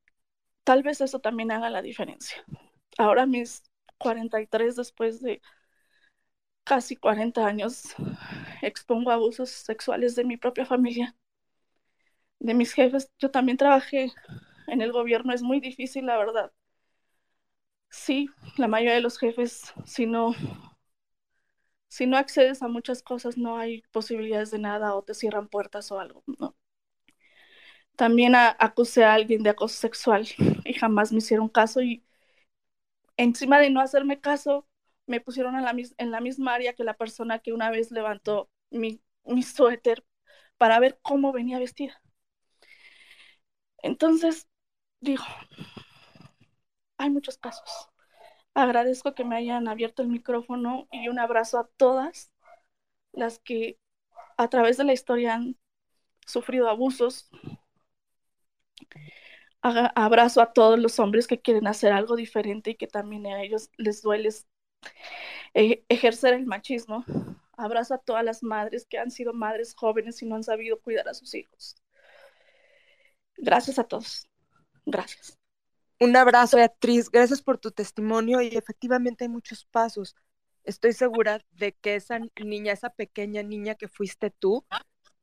tal 0.64 0.82
vez 0.82 1.00
eso 1.00 1.20
también 1.20 1.50
haga 1.52 1.70
la 1.70 1.82
diferencia. 1.82 2.44
Ahora 2.98 3.26
mis 3.26 3.62
43 3.98 4.76
después 4.76 5.22
de 5.22 5.42
casi 6.68 6.96
40 6.96 7.46
años 7.46 7.94
expongo 8.62 9.10
abusos 9.12 9.50
sexuales 9.50 10.16
de 10.16 10.24
mi 10.24 10.36
propia 10.38 10.66
familia, 10.66 11.16
de 12.40 12.52
mis 12.54 12.72
jefes. 12.72 13.12
Yo 13.20 13.30
también 13.30 13.56
trabajé 13.58 14.12
en 14.66 14.82
el 14.82 14.90
gobierno, 14.92 15.32
es 15.32 15.42
muy 15.42 15.60
difícil, 15.60 16.06
la 16.06 16.16
verdad. 16.18 16.52
Sí, 17.90 18.30
la 18.56 18.66
mayoría 18.68 18.94
de 18.94 19.00
los 19.02 19.18
jefes, 19.18 19.74
si 19.84 20.06
no, 20.06 20.34
si 21.88 22.06
no 22.06 22.16
accedes 22.16 22.62
a 22.62 22.68
muchas 22.68 23.02
cosas, 23.02 23.36
no 23.36 23.58
hay 23.58 23.82
posibilidades 23.92 24.50
de 24.50 24.58
nada 24.58 24.94
o 24.94 25.02
te 25.02 25.12
cierran 25.14 25.48
puertas 25.48 25.92
o 25.92 26.00
algo, 26.00 26.24
¿no? 26.38 26.56
También 27.96 28.34
acusé 28.36 29.04
a 29.04 29.14
alguien 29.14 29.42
de 29.42 29.50
acoso 29.50 29.76
sexual 29.76 30.26
y 30.64 30.72
jamás 30.74 31.12
me 31.12 31.18
hicieron 31.18 31.48
caso 31.48 31.82
y 31.82 32.04
encima 33.16 33.58
de 33.58 33.70
no 33.70 33.80
hacerme 33.80 34.20
caso, 34.20 34.66
me 35.09 35.20
pusieron 35.20 35.56
en 35.56 35.64
la, 36.11 36.20
misma 36.20 36.54
área 36.54 36.74
que 36.74 36.84
la 36.84 36.94
persona 36.94 37.40
que 37.40 37.52
una 37.52 37.70
vez 37.70 37.90
levantó 37.90 38.50
mi, 38.70 39.02
mi 39.24 39.42
suéter 39.42 40.04
para 40.59 40.78
ver 40.80 40.98
cómo 41.02 41.32
venía 41.32 41.59
vestida. 41.59 42.00
Entonces, 43.82 44.48
digo, 45.00 45.24
hay 46.98 47.11
muchos 47.11 47.38
casos. 47.38 47.88
Agradezco 48.54 49.14
que 49.14 49.24
me 49.24 49.36
hayan 49.36 49.68
abierto 49.68 50.02
el 50.02 50.09
micrófono 50.09 50.88
y 50.90 51.09
un 51.09 51.18
abrazo 51.18 51.59
a 51.59 51.68
todas 51.76 52.32
las 53.12 53.38
que 53.38 53.78
a 54.36 54.48
través 54.48 54.76
de 54.76 54.84
la 54.84 54.92
historia 54.92 55.34
han 55.34 55.56
sufrido 56.26 56.68
abusos. 56.68 57.30
Abrazo 59.62 60.40
a 60.40 60.52
todos 60.52 60.78
los 60.78 60.98
hombres 60.98 61.26
que 61.26 61.40
quieren 61.40 61.66
hacer 61.66 61.92
algo 61.92 62.16
diferente 62.16 62.70
y 62.70 62.76
que 62.76 62.86
también 62.86 63.26
a 63.26 63.42
ellos 63.42 63.70
les 63.76 64.02
duele 64.02 64.30
eh, 65.55 65.85
ejercer 65.89 66.35
el 66.35 66.47
machismo. 66.47 67.05
Abrazo 67.57 67.95
a 67.95 67.99
todas 67.99 68.24
las 68.24 68.43
madres 68.43 68.87
que 68.87 68.99
han 68.99 69.11
sido 69.11 69.33
madres 69.33 69.74
jóvenes 69.74 70.22
y 70.22 70.26
no 70.26 70.37
han 70.37 70.45
sabido 70.45 70.81
cuidar 70.81 71.09
a 71.09 71.14
sus 71.14 71.35
hijos. 71.35 71.76
Gracias 73.37 73.79
a 73.79 73.85
todos. 73.85 74.29
Gracias. 74.87 75.39
Un 76.01 76.16
abrazo, 76.16 76.57
Beatriz. 76.57 77.11
Gracias 77.11 77.43
por 77.43 77.59
tu 77.59 77.72
testimonio 77.72 78.41
y 78.41 78.49
efectivamente 78.57 79.24
hay 79.24 79.29
muchos 79.29 79.64
pasos. 79.64 80.14
Estoy 80.62 80.93
segura 80.93 81.45
de 81.53 81.72
que 81.72 81.97
esa 81.97 82.20
niña, 82.45 82.72
esa 82.72 82.91
pequeña 82.91 83.43
niña 83.43 83.74
que 83.74 83.89
fuiste 83.89 84.31
tú, 84.31 84.64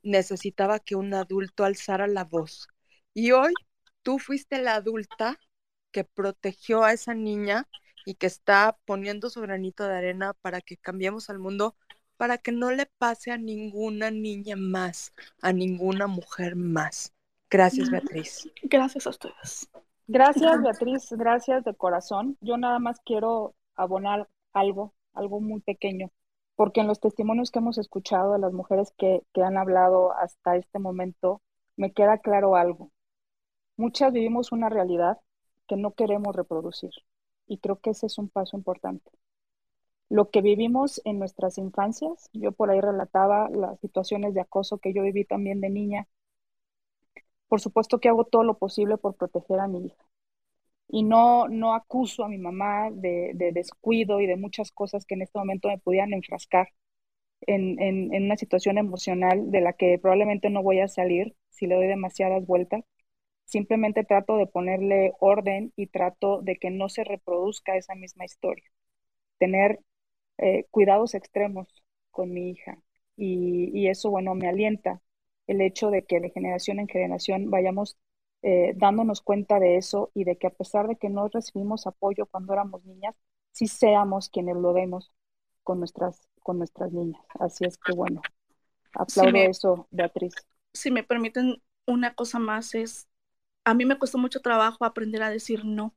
necesitaba 0.03 0.79
que 0.79 0.95
un 0.95 1.13
adulto 1.13 1.63
alzara 1.63 2.07
la 2.07 2.25
voz. 2.25 2.67
Y 3.13 3.31
hoy 3.31 3.53
tú 4.01 4.19
fuiste 4.19 4.59
la 4.61 4.75
adulta 4.75 5.39
que 5.91 6.03
protegió 6.03 6.83
a 6.83 6.91
esa 6.93 7.13
niña 7.13 7.69
y 8.05 8.15
que 8.15 8.27
está 8.27 8.77
poniendo 8.85 9.29
su 9.29 9.41
granito 9.41 9.85
de 9.85 9.95
arena 9.95 10.33
para 10.33 10.61
que 10.61 10.77
cambiemos 10.77 11.29
al 11.29 11.39
mundo, 11.39 11.75
para 12.17 12.37
que 12.37 12.51
no 12.51 12.71
le 12.71 12.85
pase 12.85 13.31
a 13.31 13.37
ninguna 13.37 14.11
niña 14.11 14.55
más, 14.55 15.13
a 15.41 15.51
ninguna 15.51 16.07
mujer 16.07 16.55
más. 16.55 17.13
Gracias, 17.49 17.89
Beatriz. 17.89 18.49
Gracias 18.63 19.07
a 19.07 19.09
ustedes. 19.09 19.69
Gracias, 20.07 20.61
Beatriz. 20.63 21.11
Gracias 21.11 21.63
de 21.63 21.73
corazón. 21.73 22.37
Yo 22.41 22.57
nada 22.57 22.79
más 22.79 23.01
quiero 23.03 23.55
abonar 23.75 24.29
algo, 24.53 24.93
algo 25.13 25.41
muy 25.41 25.61
pequeño, 25.61 26.11
porque 26.55 26.81
en 26.81 26.87
los 26.87 26.99
testimonios 26.99 27.51
que 27.51 27.59
hemos 27.59 27.77
escuchado 27.77 28.33
de 28.33 28.39
las 28.39 28.53
mujeres 28.53 28.93
que, 28.97 29.21
que 29.33 29.41
han 29.41 29.57
hablado 29.57 30.13
hasta 30.13 30.55
este 30.55 30.79
momento, 30.79 31.41
me 31.75 31.91
queda 31.91 32.19
claro 32.19 32.55
algo. 32.55 32.91
Muchas 33.77 34.13
vivimos 34.13 34.51
una 34.51 34.69
realidad 34.69 35.17
que 35.67 35.75
no 35.75 35.93
queremos 35.93 36.35
reproducir 36.35 36.91
y 37.47 37.57
creo 37.59 37.79
que 37.79 37.91
ese 37.91 38.07
es 38.07 38.17
un 38.17 38.29
paso 38.29 38.57
importante. 38.57 39.11
Lo 40.09 40.29
que 40.29 40.41
vivimos 40.41 41.01
en 41.05 41.19
nuestras 41.19 41.57
infancias, 41.57 42.29
yo 42.33 42.51
por 42.51 42.69
ahí 42.69 42.79
relataba 42.81 43.49
las 43.49 43.79
situaciones 43.79 44.33
de 44.33 44.41
acoso 44.41 44.77
que 44.77 44.93
yo 44.93 45.01
viví 45.03 45.25
también 45.25 45.61
de 45.61 45.69
niña. 45.69 46.07
Por 47.47 47.59
supuesto 47.61 47.99
que 47.99 48.09
hago 48.09 48.25
todo 48.25 48.43
lo 48.43 48.57
posible 48.57 48.97
por 48.97 49.15
proteger 49.15 49.59
a 49.59 49.67
mi 49.67 49.87
hija. 49.87 50.05
Y 50.87 51.03
no, 51.03 51.47
no 51.47 51.73
acuso 51.73 52.23
a 52.23 52.29
mi 52.29 52.37
mamá 52.37 52.89
de, 52.91 53.33
descuido 53.53 54.21
y 54.21 54.27
de 54.27 54.37
muchas 54.37 54.71
cosas 54.71 55.05
que 55.05 55.15
en 55.15 55.23
este 55.23 55.39
momento 55.39 55.67
me 55.69 55.79
pudieran 55.79 56.13
enfrascar 56.13 56.69
en, 57.41 57.81
en 57.81 58.25
una 58.25 58.37
situación 58.37 58.77
emocional 58.77 59.51
de 59.51 59.61
la 59.61 59.73
que 59.73 59.99
probablemente 59.99 60.49
no 60.49 60.63
voy 60.63 60.79
a 60.79 60.87
salir 60.87 61.35
si 61.49 61.67
le 61.67 61.75
doy 61.75 61.87
demasiadas 61.87 62.45
vueltas 62.45 62.85
Simplemente 63.45 64.03
trato 64.03 64.37
de 64.37 64.47
ponerle 64.47 65.13
orden 65.19 65.71
y 65.75 65.87
trato 65.87 66.41
de 66.41 66.57
que 66.57 66.71
no 66.71 66.89
se 66.89 67.03
reproduzca 67.03 67.77
esa 67.77 67.95
misma 67.95 68.25
historia. 68.25 68.69
Tener 69.37 69.79
eh, 70.37 70.65
cuidados 70.71 71.13
extremos 71.13 71.67
con 72.11 72.33
mi 72.33 72.49
hija. 72.49 72.79
Y, 73.17 73.87
eso, 73.87 74.09
bueno, 74.09 74.35
me 74.35 74.49
alienta 74.49 75.01
el 75.47 75.61
hecho 75.61 75.89
de 75.89 76.03
que 76.03 76.19
de 76.19 76.31
generación 76.31 76.79
en 76.79 76.87
generación 76.87 77.49
vayamos 77.49 77.97
eh, 78.41 78.73
dándonos 78.75 79.21
cuenta 79.21 79.59
de 79.59 79.77
eso 79.77 80.11
y 80.13 80.25
de 80.25 80.37
que 80.37 80.47
a 80.47 80.49
pesar 80.49 80.87
de 80.87 80.97
que 80.97 81.09
no 81.09 81.27
recibimos 81.29 81.87
apoyo 81.87 82.25
cuando 82.25 82.53
éramos 82.53 82.83
niñas, 82.83 83.15
sí 83.51 83.67
seamos 83.67 84.29
quienes 84.29 84.57
lo 84.57 84.73
demos 84.73 85.13
con 85.63 85.79
nuestras, 85.79 86.27
con 86.41 86.57
nuestras 86.57 86.91
niñas. 86.91 87.21
Así 87.39 87.63
es 87.65 87.77
que, 87.77 87.93
bueno, 87.93 88.21
aplaudo 88.93 89.37
eso, 89.37 89.87
Beatriz. 89.91 90.33
Si 90.73 90.91
me 90.91 91.03
permiten, 91.03 91.61
una 91.87 92.15
cosa 92.15 92.39
más 92.39 92.75
es 92.75 93.07
a 93.65 93.73
mí 93.73 93.85
me 93.85 93.99
costó 93.99 94.17
mucho 94.17 94.41
trabajo 94.41 94.85
aprender 94.85 95.23
a 95.23 95.29
decir 95.29 95.65
no, 95.65 95.95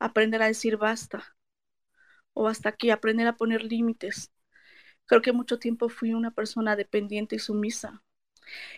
aprender 0.00 0.42
a 0.42 0.46
decir 0.46 0.76
basta 0.76 1.36
o 2.32 2.48
hasta 2.48 2.68
aquí, 2.70 2.90
aprender 2.90 3.26
a 3.26 3.36
poner 3.36 3.64
límites. 3.64 4.32
Creo 5.06 5.22
que 5.22 5.32
mucho 5.32 5.58
tiempo 5.58 5.88
fui 5.88 6.14
una 6.14 6.32
persona 6.32 6.76
dependiente 6.76 7.36
y 7.36 7.38
sumisa. 7.38 8.02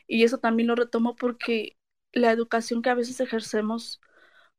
Y 0.06 0.24
eso 0.24 0.38
también 0.38 0.68
lo 0.68 0.76
retomo 0.76 1.16
porque 1.16 1.76
la 2.12 2.32
educación 2.32 2.82
que 2.82 2.90
a 2.90 2.94
veces 2.94 3.20
ejercemos 3.20 4.00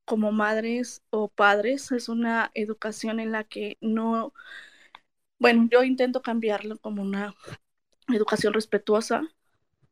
como 0.05 0.31
madres 0.31 1.03
o 1.11 1.29
padres 1.29 1.91
es 1.91 2.09
una 2.09 2.51
educación 2.55 3.19
en 3.19 3.31
la 3.31 3.43
que 3.45 3.77
no, 3.81 4.33
bueno, 5.39 5.67
yo 5.71 5.83
intento 5.83 6.21
cambiarlo 6.21 6.77
como 6.79 7.01
una 7.01 7.35
educación 8.09 8.53
respetuosa, 8.53 9.23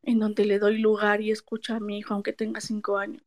en 0.02 0.18
donde 0.20 0.44
le 0.46 0.58
doy 0.58 0.78
lugar 0.78 1.20
y 1.20 1.30
escucho 1.30 1.74
a 1.74 1.80
mi 1.80 1.98
hijo 1.98 2.14
aunque 2.14 2.32
tenga 2.32 2.60
cinco 2.60 2.98
años. 2.98 3.22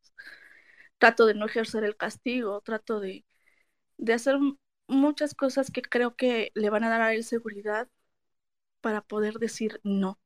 Trato 0.98 1.26
de 1.26 1.34
no 1.34 1.46
ejercer 1.46 1.84
el 1.84 1.96
castigo, 1.96 2.60
trato 2.62 3.00
de, 3.00 3.24
de 3.98 4.12
hacer 4.14 4.38
muchas 4.88 5.34
cosas 5.34 5.70
que 5.72 5.82
creo 5.82 6.16
que 6.16 6.52
le 6.54 6.70
van 6.70 6.84
a 6.84 6.90
dar 6.90 7.02
a 7.02 7.14
él 7.14 7.24
seguridad 7.24 7.88
para 8.82 9.02
poder 9.02 9.34
decir 9.40 9.80
no, 9.84 10.20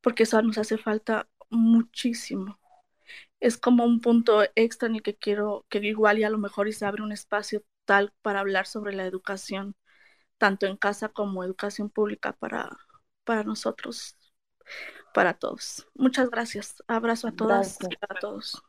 porque 0.00 0.24
eso 0.24 0.40
nos 0.42 0.58
hace 0.58 0.78
falta 0.78 1.28
muchísimo. 1.50 2.58
Es 3.40 3.58
como 3.58 3.84
un 3.84 4.00
punto 4.00 4.42
extra 4.56 4.88
en 4.88 4.96
el 4.96 5.02
que 5.02 5.16
quiero 5.16 5.66
que 5.70 5.78
igual 5.80 6.18
y 6.18 6.24
a 6.24 6.30
lo 6.30 6.38
mejor 6.38 6.68
y 6.68 6.72
se 6.74 6.86
abre 6.86 7.02
un 7.02 7.12
espacio 7.12 7.64
tal 7.84 8.12
para 8.22 8.40
hablar 8.40 8.66
sobre 8.66 8.94
la 8.94 9.06
educación, 9.06 9.76
tanto 10.38 10.66
en 10.66 10.76
casa 10.76 11.10
como 11.10 11.44
educación 11.44 11.90
pública 11.90 12.34
para, 12.34 12.70
para 13.24 13.44
nosotros 13.44 14.16
para 15.14 15.34
todos. 15.34 15.86
Muchas 15.94 16.28
gracias. 16.28 16.82
Abrazo 16.86 17.28
a 17.28 17.32
todas 17.32 17.78
y 17.80 17.94
a 18.00 18.20
todos. 18.20 18.62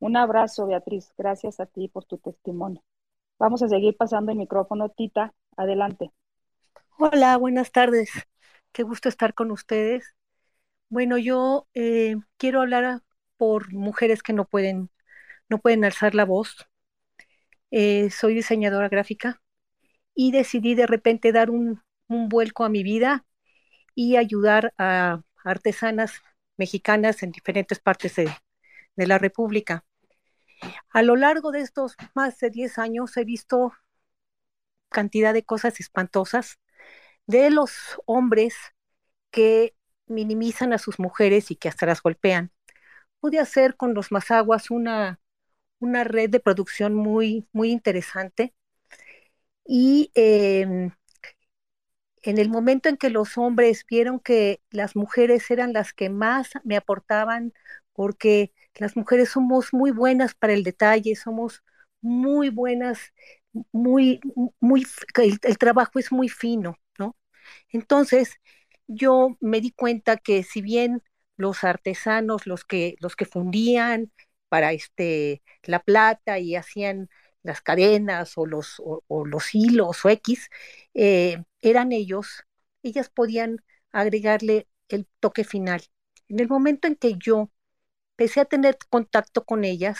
Un 0.00 0.16
abrazo, 0.16 0.66
Beatriz. 0.66 1.14
Gracias 1.16 1.60
a 1.60 1.66
ti 1.66 1.88
por 1.88 2.04
tu 2.04 2.18
testimonio. 2.18 2.82
Vamos 3.38 3.62
a 3.62 3.68
seguir 3.68 3.96
pasando 3.96 4.32
el 4.32 4.38
micrófono. 4.38 4.90
Tita, 4.90 5.32
adelante. 5.56 6.12
Hola, 6.98 7.36
buenas 7.36 7.70
tardes. 7.70 8.10
Qué 8.72 8.82
gusto 8.82 9.08
estar 9.08 9.34
con 9.34 9.52
ustedes. 9.52 10.14
Bueno, 10.88 11.16
yo 11.16 11.68
eh, 11.74 12.16
quiero 12.36 12.60
hablar 12.60 13.02
por 13.36 13.72
mujeres 13.72 14.22
que 14.22 14.32
no 14.32 14.46
pueden, 14.46 14.90
no 15.48 15.58
pueden 15.58 15.84
alzar 15.84 16.14
la 16.14 16.24
voz. 16.24 16.66
Eh, 17.70 18.10
soy 18.10 18.34
diseñadora 18.34 18.88
gráfica 18.88 19.40
y 20.14 20.32
decidí 20.32 20.74
de 20.74 20.86
repente 20.88 21.30
dar 21.30 21.50
un, 21.50 21.82
un 22.08 22.28
vuelco 22.28 22.64
a 22.64 22.68
mi 22.68 22.82
vida 22.82 23.24
y 23.94 24.16
ayudar 24.16 24.74
a 24.78 25.22
artesanas 25.48 26.22
mexicanas 26.56 27.22
en 27.22 27.32
diferentes 27.32 27.78
partes 27.78 28.16
de, 28.16 28.30
la 28.96 29.18
República. 29.18 29.84
A 30.90 31.02
lo 31.02 31.14
largo 31.14 31.52
de 31.52 31.60
estos 31.60 31.94
más 32.14 32.38
de 32.40 32.50
10 32.50 32.78
años 32.78 33.16
he 33.16 33.24
visto 33.24 33.72
cantidad 34.88 35.32
de 35.32 35.44
cosas 35.44 35.78
espantosas 35.78 36.58
de 37.26 37.50
los 37.50 38.00
hombres 38.06 38.56
que 39.30 39.76
minimizan 40.06 40.72
a 40.72 40.78
sus 40.78 40.98
mujeres 40.98 41.50
y 41.52 41.56
que 41.56 41.68
hasta 41.68 41.86
las 41.86 42.02
golpean. 42.02 42.50
Pude 43.20 43.38
hacer 43.38 43.76
con 43.76 43.94
los 43.94 44.10
Mazaguas 44.10 44.70
una, 44.70 45.20
una 45.78 46.02
red 46.04 46.30
de 46.30 46.40
producción 46.40 46.94
muy, 46.94 47.46
muy 47.52 47.70
interesante 47.70 48.54
y 49.64 50.10
em, 50.14 50.90
en 52.22 52.38
el 52.38 52.48
momento 52.50 52.88
en 52.88 52.96
que 52.96 53.10
los 53.10 53.38
hombres 53.38 53.84
vieron 53.88 54.20
que 54.20 54.60
las 54.70 54.96
mujeres 54.96 55.50
eran 55.50 55.72
las 55.72 55.92
que 55.92 56.10
más 56.10 56.50
me 56.64 56.76
aportaban, 56.76 57.52
porque 57.92 58.52
las 58.76 58.96
mujeres 58.96 59.30
somos 59.30 59.72
muy 59.72 59.90
buenas 59.90 60.34
para 60.34 60.52
el 60.54 60.64
detalle, 60.64 61.16
somos 61.16 61.62
muy 62.00 62.50
buenas, 62.50 62.98
muy, 63.72 64.20
muy, 64.60 64.86
el, 65.16 65.38
el 65.42 65.58
trabajo 65.58 65.98
es 65.98 66.12
muy 66.12 66.28
fino, 66.28 66.76
¿no? 66.98 67.16
Entonces, 67.72 68.34
yo 68.86 69.36
me 69.40 69.60
di 69.60 69.72
cuenta 69.72 70.16
que 70.16 70.42
si 70.42 70.62
bien 70.62 71.02
los 71.36 71.64
artesanos, 71.64 72.46
los 72.46 72.64
que, 72.64 72.96
los 73.00 73.16
que 73.16 73.24
fundían 73.26 74.12
para 74.48 74.72
este, 74.72 75.42
la 75.64 75.80
plata 75.80 76.38
y 76.38 76.56
hacían 76.56 77.08
las 77.48 77.62
cadenas 77.62 78.34
o 78.38 78.46
los, 78.46 78.76
o, 78.84 79.26
los 79.26 79.54
hilos 79.54 80.04
o 80.04 80.10
X, 80.10 80.50
eh, 80.94 81.44
eran 81.62 81.92
ellos, 81.92 82.44
ellas 82.84 83.10
podían 83.10 83.58
agregarle 83.92 84.68
el 84.88 85.08
toque 85.20 85.44
final. 85.44 85.82
En 86.28 86.40
el 86.40 86.48
momento 86.48 86.88
en 86.88 86.96
que 86.96 87.14
yo 87.18 87.50
empecé 88.16 88.40
a 88.40 88.44
tener 88.44 88.78
contacto 88.90 89.44
con 89.44 89.64
ellas, 89.64 89.98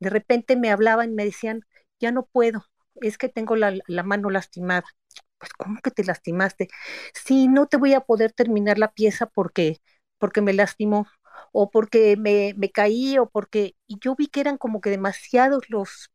de 0.00 0.10
repente 0.10 0.56
me 0.56 0.70
hablaban 0.70 1.10
y 1.12 1.14
me 1.14 1.24
decían, 1.24 1.62
ya 2.00 2.12
no 2.12 2.26
puedo, 2.26 2.66
es 3.00 3.18
que 3.18 3.28
tengo 3.28 3.56
la, 3.56 3.74
la 3.86 4.02
mano 4.02 4.30
lastimada. 4.30 4.84
Pues, 5.38 5.52
¿cómo 5.54 5.80
que 5.82 5.90
te 5.90 6.04
lastimaste? 6.04 6.68
Sí, 7.14 7.48
no 7.48 7.66
te 7.66 7.76
voy 7.76 7.94
a 7.94 8.00
poder 8.00 8.32
terminar 8.32 8.78
la 8.78 8.92
pieza 8.92 9.26
porque, 9.26 9.78
porque 10.18 10.40
me 10.42 10.52
lastimó, 10.54 11.06
o 11.52 11.70
porque 11.70 12.16
me, 12.16 12.54
me 12.56 12.70
caí, 12.70 13.18
o 13.18 13.28
porque. 13.28 13.76
Y 13.86 13.98
yo 14.00 14.14
vi 14.16 14.28
que 14.28 14.40
eran 14.40 14.58
como 14.58 14.80
que 14.80 14.90
demasiados 14.90 15.68
los, 15.70 16.10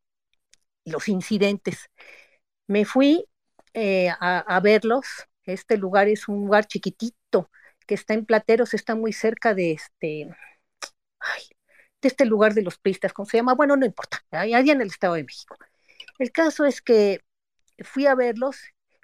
los 0.85 1.07
incidentes. 1.07 1.89
Me 2.67 2.85
fui 2.85 3.25
eh, 3.73 4.09
a, 4.19 4.59
verlos. 4.61 5.05
Este 5.45 5.77
lugar 5.77 6.07
es 6.07 6.27
un 6.27 6.41
lugar 6.41 6.65
chiquitito 6.67 7.49
que 7.87 7.95
está 7.95 8.13
en 8.13 8.25
Plateros, 8.25 8.73
está 8.73 8.95
muy 8.95 9.13
cerca 9.13 9.53
de 9.53 9.71
este, 9.73 10.29
de 12.01 12.07
este 12.07 12.25
lugar 12.25 12.53
de 12.53 12.61
los 12.61 12.77
pristas, 12.77 13.13
¿cómo 13.13 13.25
se 13.25 13.37
llama? 13.37 13.55
Bueno, 13.55 13.75
no 13.75 13.85
importa, 13.85 14.23
allá 14.31 14.59
en 14.59 14.81
el 14.81 14.87
Estado 14.87 15.15
de 15.15 15.23
México. 15.23 15.57
El 16.19 16.31
caso 16.31 16.65
es 16.65 16.81
que 16.81 17.21
fui 17.83 18.05
a 18.05 18.15
verlos 18.15 18.57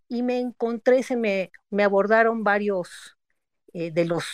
y 0.07 0.23
me 0.23 0.39
encontré, 0.39 1.03
se 1.03 1.15
me, 1.17 1.51
me 1.69 1.83
abordaron 1.83 2.43
varios 2.43 3.17
eh, 3.73 3.91
de 3.91 4.05
los, 4.05 4.25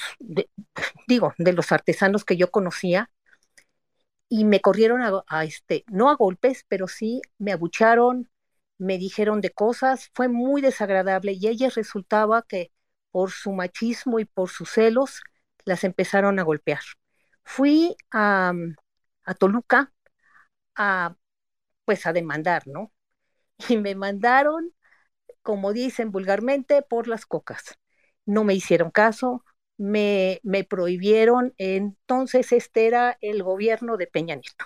digo, 1.08 1.34
de 1.38 1.54
los 1.54 1.72
artesanos 1.72 2.26
que 2.26 2.38
yo 2.38 2.52
conocía 2.52 3.10
y 4.36 4.46
me 4.46 4.62
corrieron 4.62 5.02
a, 5.28 5.44
este, 5.46 5.86
no 5.92 6.10
a 6.10 6.16
golpes, 6.16 6.66
pero 6.68 6.88
sí 6.88 7.22
me 7.38 7.52
abucharon, 7.52 8.32
me 8.80 8.98
dijeron 8.98 9.42
de 9.42 9.52
cosas, 9.52 10.10
fue 10.16 10.28
muy 10.28 10.60
desagradable 10.62 11.34
y 11.34 11.48
ellas 11.48 11.76
resultaba 11.76 12.42
que 12.42 12.72
por 13.12 13.30
su 13.32 13.52
machismo 13.54 14.18
y 14.20 14.26
por 14.26 14.50
sus 14.50 14.72
celos 14.72 15.22
las 15.66 15.84
empezaron 15.84 16.40
a 16.40 16.44
golpear. 16.44 16.82
Fui 17.44 17.96
a, 18.12 18.54
a 19.26 19.34
Toluca 19.36 19.94
a, 20.76 21.16
pues 21.86 22.06
a 22.08 22.14
demandar, 22.14 22.64
¿no? 22.68 22.92
Y 23.70 23.78
me 23.78 23.96
mandaron, 23.96 24.74
como 25.44 25.74
dicen 25.74 26.12
vulgarmente, 26.12 26.82
por 26.84 27.08
las 27.08 27.26
cocas. 27.26 27.64
No 28.26 28.44
me 28.44 28.54
hicieron 28.56 28.92
caso, 28.92 29.44
me, 29.84 30.40
me 30.44 30.64
prohibieron, 30.64 31.54
entonces 31.58 32.52
este 32.54 32.88
era 32.88 33.18
el 33.22 33.44
gobierno 33.44 33.98
de 33.98 34.08
Peña 34.08 34.36
Nieto. 34.36 34.66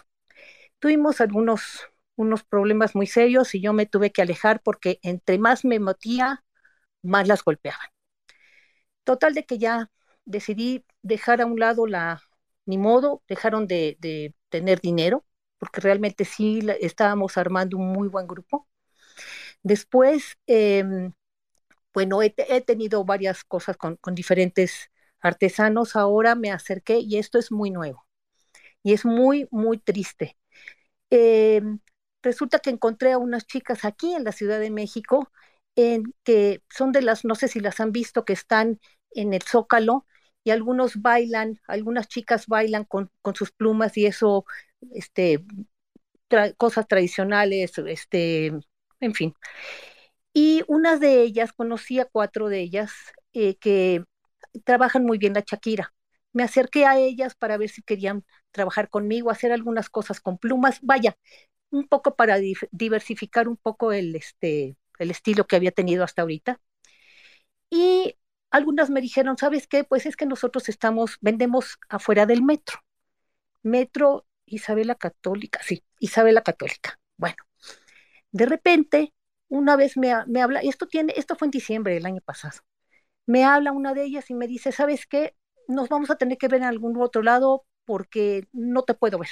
Tuvimos 0.80 1.22
algunos 1.22 1.88
unos 2.18 2.44
problemas 2.44 2.96
muy 2.96 3.08
serios 3.08 3.56
y 3.56 3.62
yo 3.62 3.74
me 3.74 3.86
tuve 3.86 4.12
que 4.12 4.22
alejar 4.24 4.62
porque 4.64 5.00
entre 5.04 5.40
más 5.40 5.66
me 5.66 5.80
metía, 5.80 6.44
más 7.04 7.28
las 7.28 7.44
golpeaban. 7.44 7.88
Total 9.04 9.34
de 9.34 9.46
que 9.46 9.58
ya 9.58 9.90
decidí 10.26 10.86
dejar 11.02 11.42
a 11.42 11.46
un 11.46 11.60
lado 11.60 11.88
la, 11.88 12.22
ni 12.66 12.78
modo, 12.78 13.24
dejaron 13.28 13.68
de, 13.68 13.98
de 14.00 14.36
tener 14.50 14.82
dinero, 14.82 15.26
porque 15.60 15.82
realmente 15.82 16.26
sí 16.26 16.60
estábamos 16.82 17.38
armando 17.38 17.78
un 17.78 17.88
muy 17.94 18.08
buen 18.10 18.28
grupo. 18.28 18.68
Después, 19.64 20.38
em, 20.48 21.14
bueno, 21.94 22.22
he, 22.24 22.32
tenido 22.62 23.06
varias 23.06 23.44
cosas 23.44 23.78
con, 23.78 23.98
con 23.98 24.16
diferentes 24.16 24.92
artesanos, 25.22 25.96
ahora 25.96 26.36
me 26.36 26.52
acerqué 26.52 27.00
y 27.00 27.18
esto 27.18 27.40
es 27.40 27.52
muy 27.52 27.72
nuevo 27.72 28.06
y 28.84 28.94
es 28.94 29.06
muy, 29.06 29.48
muy 29.52 29.78
triste. 29.80 30.38
Eh, 31.12 31.62
resulta 32.24 32.60
que 32.60 32.70
encontré 32.70 33.12
a 33.14 33.18
unas 33.18 33.46
chicas 33.48 33.86
aquí 33.86 34.14
en 34.14 34.24
la 34.24 34.32
Ciudad 34.32 34.60
de 34.60 34.72
México, 34.72 35.32
en, 35.76 36.14
que 36.24 36.62
son 36.70 36.92
de 36.92 37.02
las, 37.02 37.26
no 37.26 37.36
sé 37.36 37.48
si 37.48 37.60
las 37.60 37.80
han 37.80 37.92
visto, 37.92 38.26
que 38.26 38.34
están 38.34 38.80
en 39.12 39.34
el 39.34 39.42
Zócalo 39.44 40.06
y 40.44 40.52
algunos 40.52 41.02
bailan, 41.02 41.60
algunas 41.68 42.08
chicas 42.08 42.48
bailan 42.48 42.86
con, 42.86 43.12
con 43.22 43.36
sus 43.36 43.52
plumas 43.52 43.98
y 43.98 44.06
eso, 44.06 44.46
este, 44.94 45.46
cosas 46.58 46.88
tradicionales, 46.88 47.78
este, 47.78 48.48
en 49.00 49.14
fin. 49.14 49.34
Y 50.34 50.64
unas 50.68 51.00
de 51.00 51.22
ellas, 51.24 51.54
conocí 51.54 52.00
a 52.00 52.06
cuatro 52.06 52.50
de 52.50 52.60
ellas 52.62 52.92
eh, 53.34 53.56
que 53.58 54.04
trabajan 54.64 55.06
muy 55.06 55.18
bien 55.18 55.34
la 55.34 55.44
Shakira. 55.46 55.94
Me 56.34 56.44
acerqué 56.44 56.86
a 56.86 56.98
ellas 57.00 57.36
para 57.36 57.58
ver 57.58 57.70
si 57.70 57.82
querían 57.82 58.26
trabajar 58.52 58.90
conmigo, 58.90 59.32
hacer 59.32 59.52
algunas 59.52 59.90
cosas 59.90 60.20
con 60.22 60.38
plumas, 60.38 60.80
vaya, 60.82 61.18
un 61.72 61.88
poco 61.88 62.16
para 62.16 62.38
diversificar 62.72 63.48
un 63.48 63.58
poco 63.58 63.94
el, 63.94 64.16
este, 64.16 64.78
el 65.00 65.12
estilo 65.12 65.48
que 65.48 65.56
había 65.58 65.72
tenido 65.72 66.04
hasta 66.04 66.22
ahorita. 66.24 66.62
Y 67.70 68.16
algunas 68.52 68.90
me 68.90 69.02
dijeron, 69.02 69.38
¿sabes 69.38 69.68
qué? 69.68 69.84
Pues 69.84 70.06
es 70.06 70.16
que 70.16 70.26
nosotros 70.26 70.70
estamos, 70.70 71.18
vendemos 71.22 71.78
afuera 71.90 72.26
del 72.26 72.44
metro. 72.44 72.80
Metro 73.64 74.26
Isabela 74.46 74.96
Católica, 74.96 75.62
sí, 75.64 75.84
Isabela 76.00 76.42
Católica. 76.44 77.00
Bueno, 77.18 77.38
de 78.32 78.46
repente, 78.46 79.14
una 79.50 79.76
vez 79.76 79.98
me, 79.98 80.14
me 80.28 80.42
habla, 80.42 80.62
esto 80.62 80.88
tiene, 80.88 81.14
esto 81.18 81.36
fue 81.36 81.48
en 81.48 81.52
diciembre 81.52 81.94
del 81.96 82.06
año 82.06 82.22
pasado 82.22 82.60
me 83.28 83.46
habla 83.46 83.72
una 83.74 83.94
de 83.94 84.04
ellas 84.06 84.30
y 84.32 84.34
me 84.34 84.48
dice, 84.48 84.72
¿sabes 84.72 85.06
qué? 85.06 85.36
Nos 85.68 85.90
vamos 85.90 86.10
a 86.10 86.16
tener 86.18 86.38
que 86.38 86.48
ver 86.48 86.62
en 86.62 86.68
algún 86.68 87.00
otro 87.02 87.22
lado 87.22 87.66
porque 87.86 88.48
no 88.54 88.84
te 88.84 88.96
puedo 88.96 89.20
ver. 89.20 89.30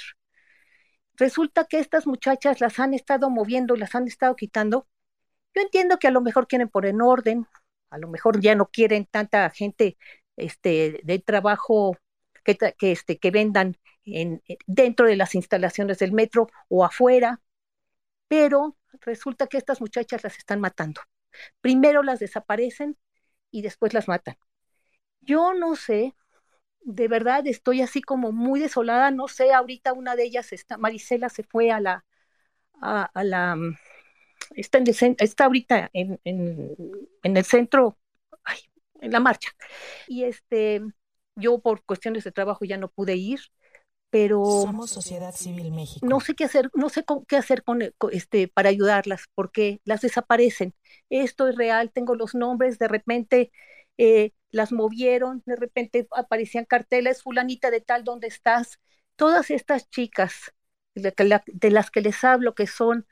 Resulta 1.14 1.64
que 1.64 1.78
estas 1.78 2.06
muchachas 2.06 2.60
las 2.60 2.78
han 2.78 2.94
estado 2.94 3.30
moviendo, 3.30 3.74
las 3.76 3.94
han 3.94 4.06
estado 4.06 4.36
quitando. 4.36 4.86
Yo 5.54 5.62
entiendo 5.62 5.98
que 5.98 6.08
a 6.08 6.10
lo 6.10 6.20
mejor 6.20 6.46
quieren 6.46 6.68
poner 6.68 6.90
en 6.90 7.00
orden, 7.02 7.46
a 7.90 7.98
lo 7.98 8.08
mejor 8.08 8.40
ya 8.40 8.54
no 8.54 8.66
quieren 8.68 9.06
tanta 9.06 9.48
gente 9.50 9.96
este, 10.36 11.00
de 11.02 11.18
trabajo 11.18 11.96
que, 12.44 12.56
que, 12.56 12.92
este, 12.92 13.18
que 13.18 13.30
vendan 13.30 13.78
en, 14.04 14.42
dentro 14.66 15.06
de 15.06 15.16
las 15.16 15.34
instalaciones 15.34 15.98
del 15.98 16.12
metro 16.12 16.48
o 16.68 16.84
afuera, 16.84 17.40
pero 18.28 18.76
resulta 19.00 19.46
que 19.46 19.58
estas 19.58 19.80
muchachas 19.80 20.22
las 20.24 20.36
están 20.36 20.60
matando. 20.60 21.00
Primero 21.62 22.02
las 22.02 22.20
desaparecen 22.20 22.98
y 23.56 23.62
después 23.62 23.94
las 23.94 24.06
matan. 24.06 24.36
Yo 25.22 25.54
no 25.54 25.76
sé, 25.76 26.14
de 26.82 27.08
verdad 27.08 27.46
estoy 27.46 27.80
así 27.80 28.02
como 28.02 28.32
muy 28.32 28.60
desolada, 28.60 29.10
no 29.10 29.28
sé, 29.28 29.52
ahorita 29.52 29.94
una 29.94 30.14
de 30.14 30.24
ellas, 30.24 30.52
está, 30.52 30.76
Marisela 30.76 31.30
se 31.30 31.42
fue 31.42 31.70
a 31.70 31.80
la, 31.80 32.04
a, 32.82 33.10
la, 33.24 33.56
mm, 33.56 33.78
está, 34.56 34.78
en 34.78 35.16
está 35.18 35.46
ahorita 35.46 35.88
en, 35.94 36.20
en, 36.24 37.36
el 37.36 37.44
centro, 37.46 37.98
en 39.00 39.10
la 39.10 39.20
marcha. 39.20 39.50
Y 40.06 40.24
este, 40.24 40.82
yo 41.34 41.58
por 41.58 41.82
cuestiones 41.82 42.24
de 42.24 42.32
trabajo 42.32 42.66
ya 42.66 42.76
no 42.76 42.88
pude 42.88 43.16
ir, 43.16 43.40
pero 44.16 44.42
somos 44.62 44.90
sociedad 44.90 45.34
civil 45.34 45.72
México. 45.72 46.06
No 46.06 46.20
sé 46.20 46.34
qué 46.34 46.44
hacer, 46.44 46.70
no 46.74 46.88
sé 46.88 47.04
qué 47.28 47.36
hacer 47.36 47.62
con, 47.62 47.82
este 48.12 48.48
para 48.48 48.70
ayudarlas, 48.70 49.24
porque 49.34 49.82
las 49.84 50.00
desaparecen. 50.00 50.74
Esto 51.10 51.48
es 51.48 51.56
real, 51.56 51.92
tengo 51.92 52.14
los 52.14 52.34
nombres, 52.34 52.78
de 52.78 52.88
repente 52.88 53.52
eh, 53.98 54.32
las 54.50 54.72
movieron, 54.72 55.42
de 55.44 55.56
repente 55.56 56.08
aparecían 56.16 56.64
carteles, 56.64 57.22
fulanita 57.22 57.70
de 57.70 57.82
tal, 57.82 58.04
¿dónde 58.04 58.28
estás? 58.28 58.80
Todas 59.16 59.50
estas 59.50 59.90
chicas 59.90 60.54
de, 60.94 61.70
las 61.70 61.90
que 61.90 62.00
les 62.00 62.24
hablo, 62.24 62.54
que 62.54 62.66
son, 62.66 63.06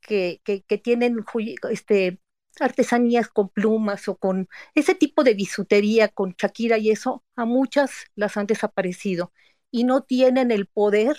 que, 0.00 0.40
que, 0.42 0.62
que 0.62 0.78
tienen 0.78 1.22
este, 1.70 2.18
artesanías 2.60 3.28
con 3.28 3.50
plumas 3.50 4.08
o 4.08 4.16
con 4.16 4.48
ese 4.74 4.94
tipo 4.94 5.22
de 5.22 5.34
bisutería, 5.34 6.08
con 6.08 6.34
Shakira 6.38 6.78
y 6.78 6.90
eso, 6.90 7.24
a 7.36 7.44
muchas 7.44 8.06
las 8.14 8.38
han 8.38 8.46
desaparecido 8.46 9.32
y 9.70 9.84
no 9.84 10.02
tienen 10.02 10.50
el 10.50 10.66
poder 10.66 11.16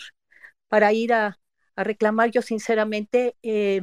para 0.67 0.93
ir 0.93 1.13
a, 1.13 1.39
reclamar. 1.75 2.31
Yo 2.31 2.41
sinceramente 2.41 3.37
eh, 3.43 3.81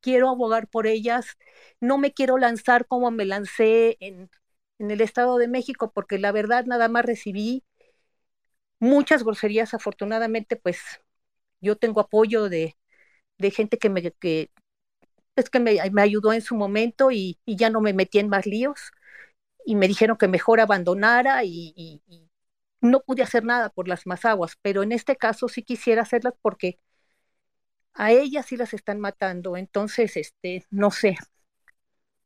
quiero 0.00 0.28
abogar 0.30 0.68
por 0.68 0.86
ellas. 0.86 1.38
No 1.80 1.98
me 1.98 2.12
quiero 2.12 2.38
lanzar 2.38 2.86
como 2.86 3.10
me 3.10 3.24
lancé 3.24 3.96
en, 4.00 4.30
el 4.78 5.00
Estado 5.02 5.36
de 5.38 5.48
México, 5.48 5.92
porque 5.94 6.18
la 6.18 6.32
verdad 6.32 6.64
nada 6.66 6.88
más 6.88 7.04
recibí 7.04 7.64
muchas 8.78 9.24
groserías. 9.24 9.74
Afortunadamente, 9.74 10.56
pues 10.56 10.80
yo 11.60 11.76
tengo 11.76 12.00
apoyo 12.00 12.48
de, 12.48 12.76
gente 13.52 13.78
que 13.78 13.90
me, 13.90 14.12
que, 14.12 14.50
es 15.36 15.50
que 15.50 15.60
me, 15.60 15.80
ayudó 15.80 16.32
en 16.32 16.42
su 16.42 16.56
momento 16.56 17.10
y, 17.10 17.38
ya 17.46 17.70
no 17.70 17.80
me 17.80 17.92
metí 17.94 18.18
en 18.18 18.28
más 18.28 18.46
líos 18.46 18.92
y 19.66 19.76
me 19.76 19.88
dijeron 19.88 20.16
que 20.18 20.28
mejor 20.28 20.60
abandonara 20.60 21.44
y, 21.44 22.02
no 22.80 23.00
pude 23.00 23.22
hacer 23.22 23.44
nada 23.44 23.70
por 23.70 23.88
las 23.88 24.06
más 24.06 24.24
aguas, 24.24 24.56
pero 24.62 24.82
en 24.82 24.92
este 24.92 25.16
caso 25.16 25.48
sí 25.48 25.62
quisiera 25.62 26.02
hacerlas 26.02 26.34
porque 26.42 26.78
a 27.94 28.12
ellas 28.12 28.46
sí 28.46 28.56
las 28.56 28.74
están 28.74 29.00
matando, 29.00 29.56
entonces, 29.56 30.16
este, 30.16 30.64
no 30.70 30.90
sé, 30.90 31.16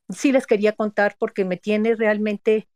sí 0.08 0.32
les 0.32 0.46
quería 0.46 0.72
contar 0.72 1.16
porque 1.18 1.44
me 1.44 1.56
tiene 1.56 1.94
realmente 1.96 2.68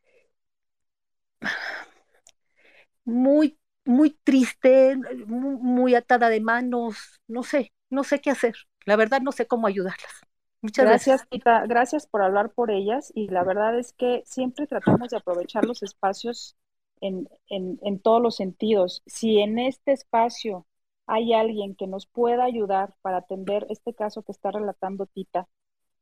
muy, 3.04 3.58
muy 3.84 4.10
triste, 4.24 4.96
muy, 5.26 5.94
atada 5.94 6.28
de 6.28 6.40
manos, 6.40 7.20
no 7.26 7.42
sé, 7.42 7.72
no 7.90 8.04
sé 8.04 8.20
qué 8.20 8.30
hacer. 8.30 8.54
La 8.84 8.96
verdad 8.96 9.22
no 9.22 9.32
sé 9.32 9.46
cómo 9.46 9.66
ayudarlas. 9.66 10.12
Muchas 10.60 10.86
gracias. 10.86 11.20
Gracias, 11.20 11.28
Tita. 11.30 11.66
Gracias 11.66 12.06
por 12.06 12.22
hablar 12.22 12.52
por 12.52 12.70
ellas 12.70 13.12
y 13.14 13.28
la 13.28 13.44
verdad 13.44 13.78
es 13.78 13.94
que 13.94 14.22
siempre 14.26 14.66
tratamos 14.66 15.10
de 15.10 15.16
aprovechar 15.16 15.64
los 15.64 15.82
espacios 15.82 16.57
en, 17.00 17.28
en, 17.48 17.78
en 17.82 18.00
todos 18.00 18.22
los 18.22 18.36
sentidos. 18.36 19.02
Si 19.06 19.38
en 19.40 19.58
este 19.58 19.92
espacio 19.92 20.66
hay 21.06 21.32
alguien 21.32 21.74
que 21.74 21.86
nos 21.86 22.06
pueda 22.06 22.44
ayudar 22.44 22.94
para 23.02 23.18
atender 23.18 23.66
este 23.70 23.94
caso 23.94 24.22
que 24.22 24.32
está 24.32 24.50
relatando 24.50 25.06
Tita, 25.06 25.48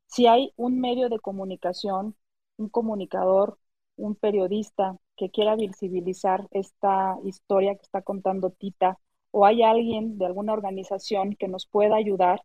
si 0.07 0.26
hay 0.26 0.53
un 0.57 0.80
medio 0.80 1.09
de 1.09 1.18
comunicación, 1.18 2.16
un 2.57 2.68
comunicador, 2.68 3.59
un 3.97 4.14
periodista 4.14 4.97
que 5.16 5.30
quiera 5.30 5.57
visibilizar 5.57 6.49
esta 6.51 7.18
historia 7.24 7.74
que 7.74 7.82
está 7.82 8.03
contando 8.03 8.51
Tita, 8.51 8.99
o 9.30 9.44
hay 9.47 9.62
alguien 9.62 10.18
de 10.18 10.26
alguna 10.26 10.53
organización 10.53 11.36
que 11.36 11.49
nos 11.49 11.66
pueda 11.66 11.97
ayudar 11.97 12.42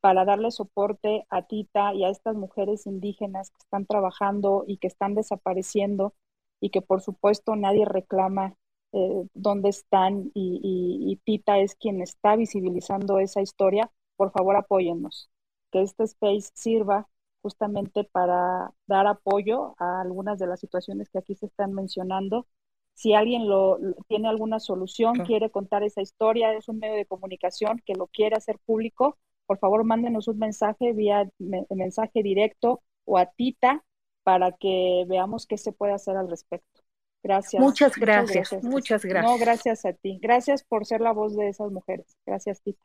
para 0.00 0.24
darle 0.26 0.50
soporte 0.50 1.26
a 1.30 1.42
Tita 1.46 1.94
y 1.94 2.04
a 2.04 2.10
estas 2.10 2.36
mujeres 2.36 2.86
indígenas 2.86 3.50
que 3.50 3.58
están 3.60 3.86
trabajando 3.86 4.64
y 4.66 4.76
que 4.76 4.86
están 4.86 5.14
desapareciendo 5.14 6.14
y 6.60 6.70
que 6.70 6.82
por 6.82 7.00
supuesto 7.00 7.56
nadie 7.56 7.84
reclama 7.84 8.54
eh, 8.92 9.26
dónde 9.34 9.70
están 9.70 10.30
y, 10.34 10.60
y 10.62 11.16
Tita 11.24 11.58
es 11.58 11.74
quien 11.74 12.00
está 12.00 12.36
visibilizando 12.36 13.18
esa 13.18 13.40
historia, 13.42 13.90
por 14.16 14.30
favor 14.30 14.56
apóyennos, 14.56 15.30
que 15.70 15.82
este 15.82 16.04
space 16.04 16.50
sirva 16.54 17.08
justamente 17.42 18.04
para 18.04 18.72
dar 18.86 19.06
apoyo 19.06 19.74
a 19.78 20.00
algunas 20.00 20.38
de 20.38 20.46
las 20.46 20.60
situaciones 20.60 21.10
que 21.10 21.18
aquí 21.18 21.34
se 21.34 21.46
están 21.46 21.74
mencionando. 21.74 22.46
Si 22.94 23.12
alguien 23.12 23.48
lo, 23.48 23.78
tiene 24.06 24.28
alguna 24.28 24.60
solución, 24.60 25.14
quiere 25.26 25.50
contar 25.50 25.82
esa 25.82 26.00
historia, 26.00 26.54
es 26.54 26.68
un 26.68 26.78
medio 26.78 26.94
de 26.94 27.04
comunicación 27.04 27.82
que 27.84 27.94
lo 27.94 28.06
quiere 28.06 28.36
hacer 28.36 28.58
público, 28.64 29.18
por 29.46 29.58
favor 29.58 29.84
mándenos 29.84 30.28
un 30.28 30.38
mensaje 30.38 30.92
vía 30.92 31.28
mensaje 31.38 32.22
directo 32.22 32.80
o 33.04 33.18
a 33.18 33.26
Tita 33.26 33.84
para 34.24 34.52
que 34.52 35.04
veamos 35.06 35.46
qué 35.46 35.56
se 35.56 35.72
puede 35.72 35.92
hacer 35.92 36.16
al 36.16 36.28
respecto. 36.28 36.82
Gracias. 37.22 37.62
Muchas 37.62 37.96
gracias, 37.96 38.52
muchas 38.62 39.04
gracias. 39.04 39.32
No, 39.32 39.38
gracias 39.38 39.84
a 39.84 39.92
ti. 39.92 40.18
Gracias 40.20 40.64
por 40.64 40.84
ser 40.84 41.00
la 41.00 41.12
voz 41.12 41.36
de 41.36 41.48
esas 41.48 41.70
mujeres. 41.70 42.16
Gracias, 42.26 42.60
Tita. 42.60 42.84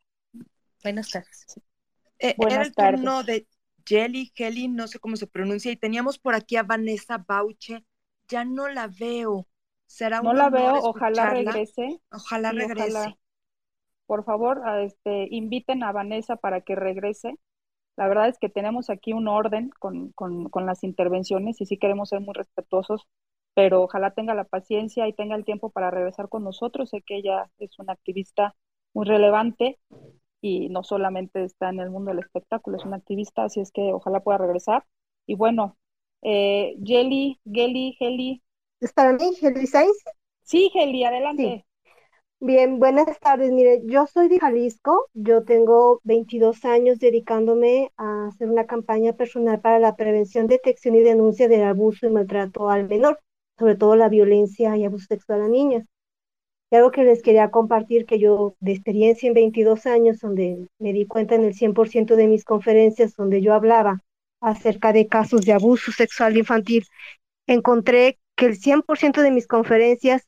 Buenas 0.83 1.09
tardes. 1.11 1.59
Eh, 2.19 2.35
Buenas 2.37 2.71
tardes. 2.73 3.25
de 3.25 3.47
Jelly, 3.85 4.29
Kelly, 4.29 4.67
no 4.67 4.87
sé 4.87 4.99
cómo 4.99 5.15
se 5.15 5.27
pronuncia, 5.27 5.71
y 5.71 5.75
teníamos 5.75 6.19
por 6.19 6.35
aquí 6.35 6.55
a 6.57 6.63
Vanessa 6.63 7.17
Bauche, 7.17 7.85
ya 8.27 8.45
no 8.45 8.69
la 8.69 8.87
veo. 8.87 9.47
Será 9.87 10.21
no 10.21 10.33
la 10.33 10.49
veo, 10.49 10.75
ojalá 10.75 11.31
regrese. 11.31 11.99
Ojalá 12.11 12.51
regrese. 12.51 13.17
por 14.05 14.23
favor, 14.23 14.61
este, 14.81 15.27
inviten 15.31 15.83
a 15.83 15.91
Vanessa 15.91 16.35
para 16.35 16.61
que 16.61 16.75
regrese. 16.75 17.35
La 17.99 18.07
verdad 18.07 18.29
es 18.29 18.39
que 18.39 18.49
tenemos 18.49 18.89
aquí 18.89 19.13
un 19.13 19.27
orden 19.27 19.71
con, 19.79 20.11
con, 20.13 20.49
con 20.49 20.65
las 20.65 20.83
intervenciones 20.85 21.59
y 21.61 21.65
sí 21.65 21.77
queremos 21.77 22.09
ser 22.09 22.21
muy 22.21 22.33
respetuosos, 22.33 23.07
pero 23.55 23.83
ojalá 23.83 24.11
tenga 24.11 24.33
la 24.35 24.45
paciencia 24.45 25.07
y 25.07 25.13
tenga 25.13 25.35
el 25.35 25.45
tiempo 25.45 25.69
para 25.69 25.91
regresar 25.91 26.29
con 26.29 26.43
nosotros. 26.45 26.89
Sé 26.91 27.01
que 27.03 27.17
ella 27.17 27.51
es 27.59 27.77
una 27.79 27.93
activista 27.93 28.55
muy 28.93 29.05
relevante 29.05 29.79
y 30.41 30.69
no 30.69 30.83
solamente 30.83 31.43
está 31.43 31.69
en 31.69 31.81
el 31.81 31.89
mundo 31.89 32.11
del 32.11 32.19
espectáculo, 32.19 32.77
es 32.77 32.85
una 32.85 32.97
activista, 32.97 33.43
así 33.43 33.59
es 33.59 33.71
que 33.71 33.93
ojalá 33.93 34.21
pueda 34.21 34.37
regresar. 34.39 34.85
Y 35.27 35.35
bueno, 35.35 35.77
eh, 36.21 36.77
Jelly, 36.83 37.41
Gelly, 37.45 37.97
Heli. 37.99 38.43
¿Es 38.79 38.93
para 38.93 39.13
mí, 39.13 39.33
Heli 39.41 39.67
Sainz? 39.67 39.97
Sí, 40.43 40.71
Heli, 40.73 41.03
adelante. 41.03 41.65
Bien, 42.41 42.79
buenas 42.79 43.19
tardes. 43.19 43.51
Mire, 43.51 43.81
yo 43.83 44.07
soy 44.07 44.29
de 44.29 44.39
Jalisco, 44.39 45.09
yo 45.13 45.43
tengo 45.43 45.99
22 46.05 46.63
años 46.63 46.97
dedicándome 46.97 47.91
a 47.97 48.27
hacer 48.27 48.49
una 48.49 48.65
campaña 48.65 49.11
personal 49.13 49.59
para 49.59 49.77
la 49.79 49.97
prevención, 49.97 50.47
detección 50.47 50.95
y 50.95 51.01
denuncia 51.01 51.49
del 51.49 51.63
abuso 51.63 52.07
y 52.07 52.11
maltrato 52.11 52.69
al 52.69 52.87
menor, 52.87 53.19
sobre 53.57 53.75
todo 53.75 53.97
la 53.97 54.07
violencia 54.07 54.77
y 54.77 54.85
abuso 54.85 55.07
sexual 55.07 55.41
a 55.41 55.49
niñas. 55.49 55.85
Y 56.71 56.77
algo 56.77 56.91
que 56.91 57.03
les 57.03 57.21
quería 57.21 57.51
compartir, 57.51 58.05
que 58.05 58.19
yo 58.19 58.55
de 58.61 58.71
experiencia 58.71 59.27
en 59.27 59.33
22 59.33 59.85
años, 59.85 60.19
donde 60.19 60.65
me 60.79 60.93
di 60.93 61.07
cuenta 61.07 61.35
en 61.35 61.43
el 61.43 61.53
100% 61.53 62.15
de 62.15 62.27
mis 62.27 62.45
conferencias, 62.45 63.15
donde 63.17 63.41
yo 63.41 63.53
hablaba 63.53 63.99
acerca 64.39 64.93
de 64.93 65.07
casos 65.07 65.41
de 65.41 65.51
abuso 65.51 65.91
sexual 65.91 66.37
infantil, 66.37 66.85
encontré 67.47 68.17
que 68.37 68.45
el 68.45 68.57
100% 68.57 69.21
de 69.21 69.31
mis 69.31 69.45
conferencias 69.45 70.23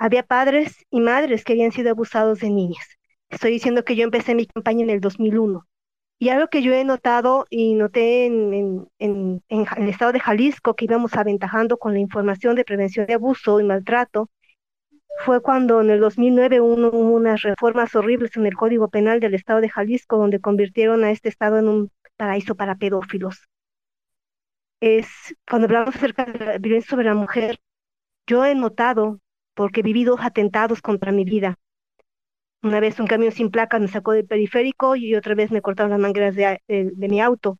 había 0.00 0.22
padres 0.22 0.86
y 0.90 1.00
madres 1.00 1.44
que 1.44 1.52
habían 1.52 1.72
sido 1.72 1.90
abusados 1.90 2.40
de 2.40 2.48
niñas. 2.48 2.86
Estoy 3.28 3.52
diciendo 3.52 3.84
que 3.84 3.96
yo 3.96 4.04
empecé 4.04 4.34
mi 4.34 4.46
campaña 4.46 4.82
en 4.82 4.90
el 4.90 5.00
2001. 5.00 5.66
Y 6.18 6.30
algo 6.30 6.48
que 6.48 6.62
yo 6.62 6.72
he 6.72 6.84
notado 6.84 7.46
y 7.50 7.74
noté 7.74 8.24
en, 8.26 8.88
en, 8.98 9.42
en, 9.48 9.66
el 9.76 9.88
estado 9.88 10.12
de 10.12 10.20
Jalisco, 10.20 10.74
que 10.74 10.86
íbamos 10.86 11.14
aventajando 11.16 11.76
con 11.76 11.92
la 11.92 11.98
información 12.00 12.56
de 12.56 12.64
prevención 12.64 13.06
de 13.06 13.14
abuso 13.14 13.60
y 13.60 13.64
maltrato, 13.64 14.30
fue 15.24 15.42
cuando 15.42 15.82
en 15.82 15.90
el 15.90 16.00
2009 16.00 16.62
hubo 16.62 17.14
unas 17.14 17.42
reformas 17.42 17.94
horribles 17.94 18.34
en 18.36 18.46
el 18.46 18.56
Código 18.56 18.88
Penal 18.88 19.20
del 19.20 19.34
Estado 19.34 19.60
de 19.60 19.68
Jalisco, 19.68 20.16
donde 20.16 20.40
convirtieron 20.40 21.04
a 21.04 21.10
este 21.10 21.28
estado 21.28 21.58
en 21.58 21.68
un 21.68 21.90
paraíso 22.16 22.54
para 22.54 22.76
pedófilos. 22.76 23.48
Es 24.80 25.08
cuando 25.46 25.66
hablamos 25.66 25.94
acerca 25.94 26.24
de 26.24 26.44
la 26.44 26.58
violencia 26.58 26.90
sobre 26.90 27.04
la 27.04 27.14
mujer, 27.14 27.58
yo 28.26 28.46
he 28.46 28.54
notado, 28.54 29.20
porque 29.60 29.80
he 29.80 29.82
vivido 29.90 30.16
atentados 30.18 30.80
contra 30.80 31.12
mi 31.12 31.24
vida. 31.24 31.58
Una 32.62 32.80
vez 32.80 32.98
un 33.00 33.06
camión 33.06 33.32
sin 33.32 33.50
placa 33.50 33.78
me 33.78 33.88
sacó 33.88 34.12
del 34.12 34.26
periférico 34.26 34.96
y 34.96 35.14
otra 35.14 35.34
vez 35.34 35.50
me 35.50 35.62
cortaron 35.62 35.90
las 35.90 36.00
mangueras 36.00 36.34
de, 36.34 36.60
de 36.66 37.08
mi 37.08 37.20
auto. 37.20 37.58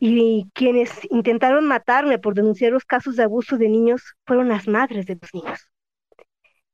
Y 0.00 0.50
quienes 0.52 0.90
intentaron 1.10 1.66
matarme 1.66 2.18
por 2.18 2.34
denunciar 2.34 2.72
los 2.72 2.84
casos 2.84 3.16
de 3.16 3.22
abuso 3.22 3.56
de 3.56 3.68
niños 3.68 4.02
fueron 4.26 4.48
las 4.48 4.68
madres 4.68 5.06
de 5.06 5.18
los 5.20 5.32
niños 5.32 5.72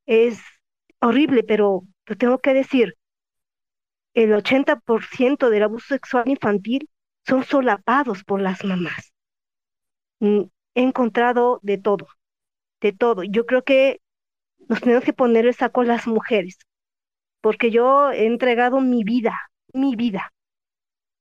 es 0.08 0.40
horrible, 1.00 1.44
pero 1.44 1.82
lo 2.06 2.16
tengo 2.16 2.38
que 2.38 2.54
decir, 2.54 2.96
el 4.14 4.32
80% 4.32 5.50
del 5.50 5.62
abuso 5.62 5.88
sexual 5.88 6.28
infantil 6.28 6.88
son 7.26 7.44
solapados 7.44 8.24
por 8.24 8.40
las 8.40 8.64
mamás. 8.64 9.12
He 10.20 10.82
encontrado 10.82 11.60
de 11.62 11.76
todo, 11.78 12.08
de 12.80 12.92
todo. 12.92 13.22
Yo 13.22 13.46
creo 13.46 13.62
que 13.62 14.00
nos 14.68 14.80
tenemos 14.80 15.04
que 15.04 15.12
poner 15.12 15.46
el 15.46 15.54
saco 15.54 15.80
a 15.80 15.84
las 15.84 16.06
mujeres, 16.06 16.58
porque 17.40 17.70
yo 17.70 18.10
he 18.10 18.26
entregado 18.26 18.80
mi 18.80 19.04
vida, 19.04 19.50
mi 19.72 19.96
vida, 19.96 20.32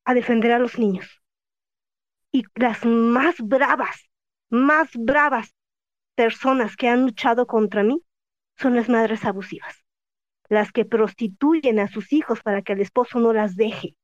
a 0.06 0.14
defender 0.14 0.52
a 0.52 0.60
los 0.60 0.78
niños. 0.78 1.22
Y 2.32 2.44
las 2.56 2.86
más 2.86 3.36
bravas, 3.40 4.10
más 4.50 4.90
bravas 4.94 5.56
personas 6.16 6.76
que 6.76 6.88
han 6.88 7.04
luchado 7.04 7.48
contra 7.48 7.84
mí 7.84 8.02
son 8.58 8.76
las 8.76 8.90
madres 8.90 9.24
abusivas, 9.24 9.84
las 10.50 10.72
que 10.72 10.86
prostituyen 10.86 11.80
a 11.80 11.88
sus 11.88 12.12
hijos 12.12 12.42
para 12.42 12.62
que 12.62 12.74
el 12.74 12.82
esposo 12.82 13.20
no 13.20 13.34
las 13.34 13.56
deje, 13.56 13.96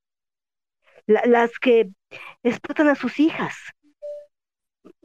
las 1.06 1.60
que 1.60 1.91
explotan 2.43 2.88
a 2.88 2.95
sus 2.95 3.20
hijas 3.20 3.56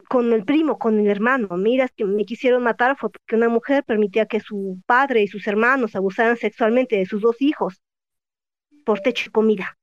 con 0.09 0.33
el 0.33 0.45
primo, 0.45 0.79
con 0.79 0.99
el 0.99 1.07
hermano. 1.09 1.49
Mira, 1.57 1.89
que 1.89 2.05
me 2.05 2.25
quisieron 2.25 2.63
matar 2.63 2.97
fue 2.99 3.11
porque 3.11 3.37
una 3.37 3.49
mujer 3.49 3.85
permitía 3.85 4.27
que 4.27 4.41
su 4.41 4.81
padre 4.87 5.23
y 5.23 5.29
sus 5.29 5.47
hermanos 5.47 5.95
abusaran 5.95 6.37
sexualmente 6.37 6.97
de 6.97 7.07
sus 7.07 7.23
dos 7.23 7.41
hijos 7.41 7.83
por 8.85 9.01
techo 9.01 9.29
y 9.29 9.33
comida. 9.33 9.79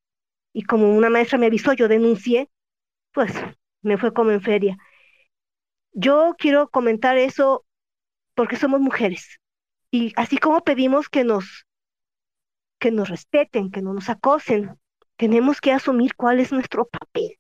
Y 0.53 0.63
como 0.63 0.95
una 0.95 1.09
maestra 1.09 1.37
me 1.37 1.47
avisó, 1.47 1.73
yo 1.73 1.87
denuncié, 1.87 2.49
pues 3.11 3.31
me 3.81 3.97
fue 3.97 4.13
como 4.13 4.31
en 4.31 4.41
feria. 4.41 4.77
Yo 5.93 6.35
quiero 6.37 6.69
comentar 6.69 7.17
eso 7.17 7.65
porque 8.33 8.55
somos 8.55 8.81
mujeres. 8.81 9.39
Y 9.91 10.13
así 10.15 10.37
como 10.37 10.63
pedimos 10.63 11.07
que 11.09 11.23
nos, 11.23 11.65
que 12.79 12.91
nos 12.91 13.09
respeten, 13.09 13.71
que 13.71 13.81
no 13.81 13.93
nos 13.93 14.09
acosen, 14.09 14.77
tenemos 15.17 15.61
que 15.61 15.71
asumir 15.71 16.15
cuál 16.15 16.39
es 16.39 16.51
nuestro 16.51 16.85
papel. 16.87 17.37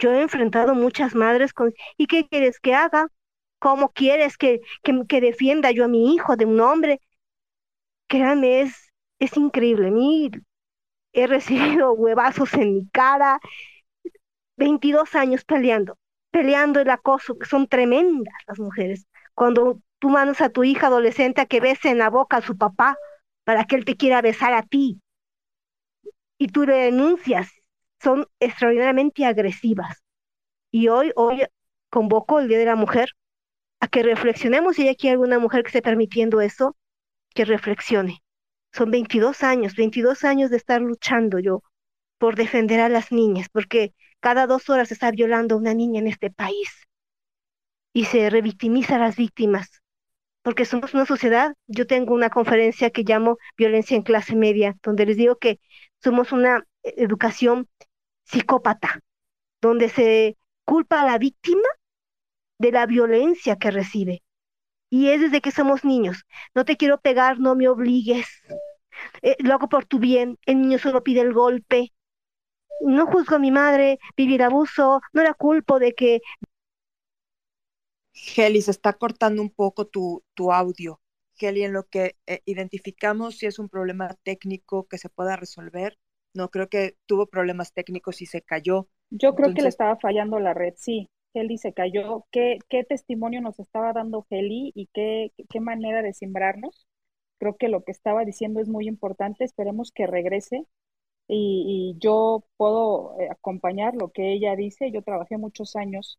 Yo 0.00 0.12
he 0.12 0.22
enfrentado 0.22 0.74
muchas 0.74 1.14
madres 1.14 1.52
con, 1.52 1.72
¿y 1.98 2.06
qué 2.06 2.26
quieres 2.26 2.58
que 2.58 2.74
haga? 2.74 3.08
¿Cómo 3.58 3.90
quieres 3.90 4.38
que, 4.38 4.60
que, 4.82 5.20
defienda 5.20 5.70
yo 5.70 5.84
a 5.84 5.88
mi 5.88 6.14
hijo 6.14 6.36
de 6.36 6.46
un 6.46 6.58
hombre? 6.60 7.00
Créanme, 8.08 8.62
es, 8.62 8.90
es 9.18 9.36
increíble. 9.36 9.90
Mí 9.90 10.30
he 11.12 11.26
recibido 11.26 11.92
huevazos 11.94 12.54
en 12.54 12.74
mi 12.74 12.88
cara, 12.88 13.40
22 14.56 15.14
años 15.14 15.44
peleando, 15.44 15.98
peleando 16.30 16.80
el 16.80 16.88
acoso, 16.90 17.36
son 17.42 17.68
tremendas 17.68 18.34
las 18.46 18.58
mujeres. 18.58 19.06
Cuando 19.34 19.80
tú 19.98 20.08
mandas 20.08 20.40
a 20.40 20.48
tu 20.48 20.64
hija 20.64 20.86
adolescente 20.86 21.42
a 21.42 21.46
que 21.46 21.60
bese 21.60 21.90
en 21.90 21.98
la 21.98 22.08
boca 22.08 22.38
a 22.38 22.42
su 22.42 22.56
papá 22.56 22.96
para 23.44 23.64
que 23.66 23.76
él 23.76 23.84
te 23.84 23.96
quiera 23.96 24.22
besar 24.22 24.54
a 24.54 24.62
ti 24.62 25.00
y 26.38 26.48
tú 26.48 26.64
le 26.64 26.74
denuncias, 26.76 27.50
son 28.02 28.26
extraordinariamente 28.40 29.24
agresivas. 29.24 30.02
Y 30.70 30.88
hoy, 30.88 31.12
hoy 31.16 31.44
convoco 31.90 32.38
el 32.38 32.48
Día 32.48 32.58
de 32.58 32.64
la 32.64 32.76
Mujer 32.76 33.10
a 33.80 33.88
que 33.88 34.02
reflexionemos, 34.02 34.76
si 34.76 34.82
hay 34.82 34.88
aquí 34.88 35.08
alguna 35.08 35.38
mujer 35.38 35.62
que 35.62 35.68
esté 35.68 35.82
permitiendo 35.82 36.40
eso, 36.40 36.76
que 37.34 37.44
reflexione. 37.44 38.22
Son 38.72 38.90
22 38.90 39.42
años, 39.42 39.74
22 39.74 40.24
años 40.24 40.50
de 40.50 40.56
estar 40.56 40.80
luchando 40.80 41.38
yo 41.38 41.62
por 42.18 42.36
defender 42.36 42.80
a 42.80 42.88
las 42.88 43.10
niñas, 43.10 43.48
porque 43.50 43.94
cada 44.20 44.46
dos 44.46 44.68
horas 44.68 44.88
se 44.88 44.94
está 44.94 45.10
violando 45.10 45.54
a 45.54 45.58
una 45.58 45.74
niña 45.74 46.00
en 46.00 46.06
este 46.06 46.30
país 46.30 46.68
y 47.92 48.04
se 48.04 48.30
revictimiza 48.30 48.96
a 48.96 48.98
las 48.98 49.16
víctimas, 49.16 49.82
porque 50.42 50.64
somos 50.64 50.94
una 50.94 51.06
sociedad, 51.06 51.54
yo 51.66 51.86
tengo 51.86 52.14
una 52.14 52.30
conferencia 52.30 52.90
que 52.90 53.02
llamo 53.02 53.38
Violencia 53.56 53.96
en 53.96 54.02
clase 54.02 54.36
media, 54.36 54.76
donde 54.82 55.06
les 55.06 55.16
digo 55.16 55.36
que 55.36 55.60
somos 56.02 56.32
una 56.32 56.64
educación 56.82 57.68
psicópata, 58.30 59.00
donde 59.60 59.88
se 59.88 60.36
culpa 60.64 61.02
a 61.02 61.06
la 61.06 61.18
víctima 61.18 61.68
de 62.58 62.72
la 62.72 62.86
violencia 62.86 63.56
que 63.56 63.70
recibe. 63.70 64.22
Y 64.90 65.08
es 65.08 65.20
desde 65.20 65.40
que 65.40 65.52
somos 65.52 65.84
niños. 65.84 66.24
No 66.54 66.64
te 66.64 66.76
quiero 66.76 67.00
pegar, 67.00 67.38
no 67.38 67.54
me 67.54 67.68
obligues. 67.68 68.26
Eh, 69.22 69.36
lo 69.38 69.54
hago 69.54 69.68
por 69.68 69.86
tu 69.86 69.98
bien. 69.98 70.38
El 70.44 70.60
niño 70.60 70.78
solo 70.78 71.02
pide 71.02 71.20
el 71.20 71.32
golpe. 71.32 71.92
No 72.80 73.06
juzgo 73.06 73.36
a 73.36 73.38
mi 73.38 73.50
madre, 73.50 73.98
vivir 74.16 74.42
abuso, 74.42 75.00
no 75.12 75.22
la 75.22 75.34
culpo 75.34 75.78
de 75.78 75.94
que... 75.94 76.20
Geli, 78.12 78.62
se 78.62 78.70
está 78.70 78.92
cortando 78.94 79.40
un 79.42 79.50
poco 79.50 79.86
tu, 79.86 80.22
tu 80.34 80.52
audio. 80.52 81.00
Geli, 81.34 81.62
en 81.62 81.72
lo 81.72 81.88
que 81.88 82.16
eh, 82.26 82.42
identificamos 82.44 83.38
si 83.38 83.46
es 83.46 83.58
un 83.58 83.68
problema 83.68 84.14
técnico 84.22 84.86
que 84.88 84.98
se 84.98 85.08
pueda 85.08 85.36
resolver, 85.36 85.98
no 86.34 86.50
creo 86.50 86.68
que 86.68 86.96
tuvo 87.06 87.26
problemas 87.26 87.72
técnicos 87.72 88.22
y 88.22 88.26
se 88.26 88.42
cayó. 88.42 88.88
Yo 89.10 89.34
creo 89.34 89.54
que 89.54 89.62
le 89.62 89.68
estaba 89.68 89.96
fallando 89.96 90.38
la 90.38 90.54
red, 90.54 90.74
sí. 90.76 91.08
Heli 91.34 91.58
se 91.58 91.72
cayó. 91.72 92.24
¿Qué, 92.30 92.58
qué 92.68 92.84
testimonio 92.84 93.40
nos 93.40 93.58
estaba 93.60 93.92
dando 93.92 94.26
Heli 94.30 94.72
y 94.74 94.88
qué, 94.92 95.32
qué 95.48 95.60
manera 95.60 96.02
de 96.02 96.12
sembrarnos? 96.12 96.86
Creo 97.38 97.56
que 97.56 97.68
lo 97.68 97.84
que 97.84 97.92
estaba 97.92 98.24
diciendo 98.24 98.60
es 98.60 98.68
muy 98.68 98.88
importante. 98.88 99.44
Esperemos 99.44 99.92
que 99.92 100.06
regrese 100.06 100.66
y, 101.28 101.96
yo 101.98 102.44
puedo 102.56 103.18
eh, 103.20 103.28
acompañar 103.30 103.94
lo 103.94 104.10
que 104.10 104.32
ella 104.32 104.56
dice. 104.56 104.90
Yo 104.90 105.02
trabajé 105.02 105.38
muchos 105.38 105.76
años 105.76 106.18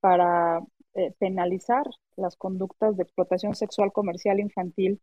para 0.00 0.60
eh, 0.94 1.12
penalizar 1.18 1.84
las 2.16 2.36
conductas 2.36 2.96
de 2.96 3.04
explotación 3.04 3.54
sexual 3.54 3.92
comercial 3.92 4.40
infantil 4.40 5.00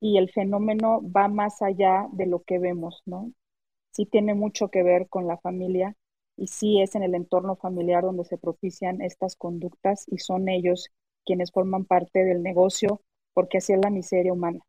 y 0.00 0.18
el 0.18 0.30
fenómeno 0.30 1.00
va 1.02 1.28
más 1.28 1.62
allá 1.62 2.08
de 2.12 2.26
lo 2.26 2.42
que 2.42 2.58
vemos, 2.58 3.02
¿no? 3.06 3.32
Sí 3.92 4.06
tiene 4.06 4.34
mucho 4.34 4.68
que 4.68 4.82
ver 4.82 5.08
con 5.08 5.26
la 5.26 5.38
familia 5.38 5.96
y 6.36 6.46
sí 6.46 6.80
es 6.80 6.94
en 6.94 7.02
el 7.02 7.14
entorno 7.14 7.56
familiar 7.56 8.02
donde 8.02 8.24
se 8.24 8.38
propician 8.38 9.00
estas 9.02 9.36
conductas 9.36 10.06
y 10.08 10.18
son 10.18 10.48
ellos 10.48 10.90
quienes 11.24 11.52
forman 11.52 11.84
parte 11.84 12.24
del 12.24 12.42
negocio 12.42 13.02
porque 13.34 13.58
así 13.58 13.72
es 13.72 13.80
la 13.82 13.90
miseria 13.90 14.32
humana. 14.32 14.60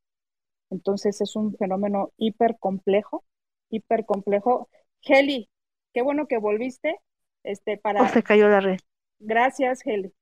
Entonces 0.69 1.21
es 1.21 1.35
un 1.35 1.55
fenómeno 1.57 2.11
hiper 2.17 2.57
complejo, 2.59 3.23
hiper 3.69 4.05
complejo. 4.05 4.69
Heli, 5.03 5.49
qué 5.93 6.01
bueno 6.01 6.27
que 6.27 6.37
volviste. 6.37 6.99
Este, 7.43 7.77
para... 7.77 8.03
Oh, 8.03 8.07
se 8.07 8.23
cayó 8.23 8.47
la 8.47 8.61
red. 8.61 8.79
Gracias, 9.19 9.85
Heli. 9.85 10.13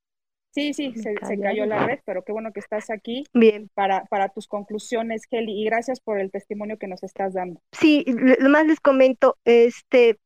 Sí, 0.52 0.74
sí, 0.74 0.94
se, 0.96 1.14
cayó 1.40 1.66
la 1.68 1.86
red, 1.86 2.00
pero 2.06 2.24
qué 2.24 2.32
bueno 2.32 2.52
que 2.52 2.60
estás 2.60 2.90
aquí. 2.90 3.24
Bien. 3.34 3.70
Para, 3.76 4.06
para 4.06 4.30
tus 4.30 4.48
conclusiones, 4.48 5.24
Heli, 5.30 5.62
y 5.62 5.66
gracias 5.66 6.00
por 6.00 6.20
el 6.20 6.32
testimonio 6.32 6.78
que 6.78 6.88
nos 6.88 7.04
estás 7.04 7.34
dando. 7.34 7.62
Sí, 7.72 8.04
lo 8.08 8.50
más 8.50 8.66
les 8.66 8.80
comento, 8.80 9.38
este, 9.46 10.18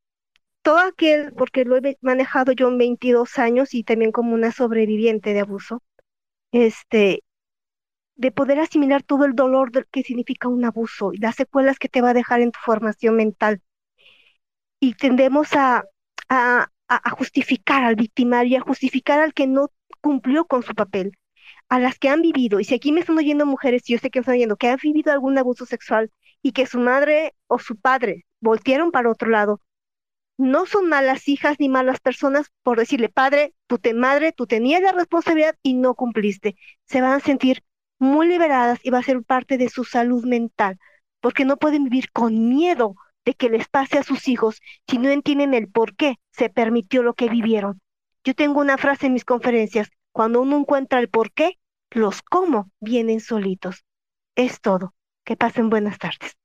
todo 0.61 0.79
aquel, 0.79 1.33
porque 1.33 1.65
lo 1.65 1.77
he 1.77 1.97
manejado 2.01 2.53
yo 2.53 2.69
en 2.69 2.77
22 2.77 3.37
años 3.37 3.73
y 3.73 3.83
también 3.83 4.13
como 4.13 4.33
una 4.33 4.53
sobreviviente 4.53 5.33
de 5.33 5.41
abuso, 5.41 5.83
este, 6.53 7.23
de 8.15 8.31
poder 8.31 8.59
asimilar 8.59 9.03
todo 9.03 9.25
el 9.25 9.35
dolor 9.35 9.71
que 9.87 10.03
significa 10.03 10.47
un 10.47 10.63
abuso 10.63 11.11
y 11.11 11.17
las 11.17 11.35
secuelas 11.35 11.79
que 11.79 11.89
te 11.89 12.01
va 12.01 12.11
a 12.11 12.13
dejar 12.13 12.39
en 12.39 12.51
tu 12.51 12.59
formación 12.63 13.17
mental. 13.17 13.61
Y 14.79 14.93
tendemos 14.95 15.53
a, 15.53 15.83
a, 16.29 16.69
a 16.87 17.09
justificar 17.11 17.83
al 17.83 17.95
victimario 17.95 18.59
a 18.59 18.61
justificar 18.61 19.19
al 19.19 19.33
que 19.33 19.47
no 19.47 19.69
cumplió 20.01 20.45
con 20.45 20.63
su 20.63 20.75
papel, 20.75 21.13
a 21.69 21.79
las 21.79 21.99
que 21.99 22.09
han 22.09 22.21
vivido, 22.21 22.59
y 22.59 22.63
si 22.65 22.75
aquí 22.75 22.91
me 22.91 23.01
están 23.01 23.17
oyendo 23.17 23.45
mujeres, 23.45 23.83
yo 23.85 23.97
sé 23.97 24.09
que 24.09 24.19
me 24.19 24.21
están 24.21 24.35
oyendo, 24.35 24.57
que 24.57 24.67
han 24.69 24.79
vivido 24.81 25.11
algún 25.11 25.37
abuso 25.37 25.65
sexual 25.65 26.11
y 26.41 26.51
que 26.51 26.65
su 26.65 26.79
madre 26.79 27.33
o 27.47 27.59
su 27.59 27.77
padre 27.77 28.25
voltearon 28.41 28.91
para 28.91 29.09
otro 29.09 29.29
lado, 29.29 29.61
no 30.37 30.65
son 30.65 30.89
malas 30.89 31.27
hijas 31.27 31.57
ni 31.59 31.69
malas 31.69 31.99
personas 31.99 32.51
por 32.63 32.79
decirle, 32.79 33.09
padre, 33.09 33.53
tú 33.67 33.77
te 33.77 33.93
madre, 33.93 34.31
tú 34.31 34.47
tenías 34.47 34.81
la 34.81 34.91
responsabilidad 34.91 35.55
y 35.61 35.75
no 35.75 35.95
cumpliste. 35.95 36.55
Se 36.85 37.01
van 37.01 37.13
a 37.13 37.19
sentir 37.19 37.63
muy 37.99 38.27
liberadas 38.27 38.79
y 38.83 38.89
va 38.89 38.99
a 38.99 39.03
ser 39.03 39.23
parte 39.23 39.57
de 39.57 39.69
su 39.69 39.83
salud 39.83 40.25
mental, 40.25 40.79
porque 41.21 41.45
no 41.45 41.57
pueden 41.57 41.85
vivir 41.85 42.11
con 42.11 42.49
miedo 42.49 42.95
de 43.25 43.35
que 43.35 43.49
les 43.49 43.67
pase 43.69 43.97
a 43.97 44.03
sus 44.03 44.27
hijos 44.27 44.59
si 44.87 44.97
no 44.97 45.09
entienden 45.09 45.53
el 45.53 45.69
por 45.69 45.95
qué 45.95 46.15
se 46.31 46.49
permitió 46.49 47.03
lo 47.03 47.13
que 47.13 47.29
vivieron. 47.29 47.82
Yo 48.25 48.33
tengo 48.35 48.61
una 48.61 48.77
frase 48.77 49.07
en 49.07 49.13
mis 49.13 49.25
conferencias, 49.25 49.89
cuando 50.13 50.41
uno 50.41 50.57
encuentra 50.57 50.99
el 50.99 51.09
por 51.09 51.33
qué, 51.33 51.59
los 51.91 52.21
cómo 52.21 52.71
vienen 52.79 53.19
solitos. 53.19 53.83
Es 54.35 54.61
todo. 54.61 54.93
Que 55.25 55.35
pasen 55.35 55.69
buenas 55.69 55.99
tardes. 55.99 56.37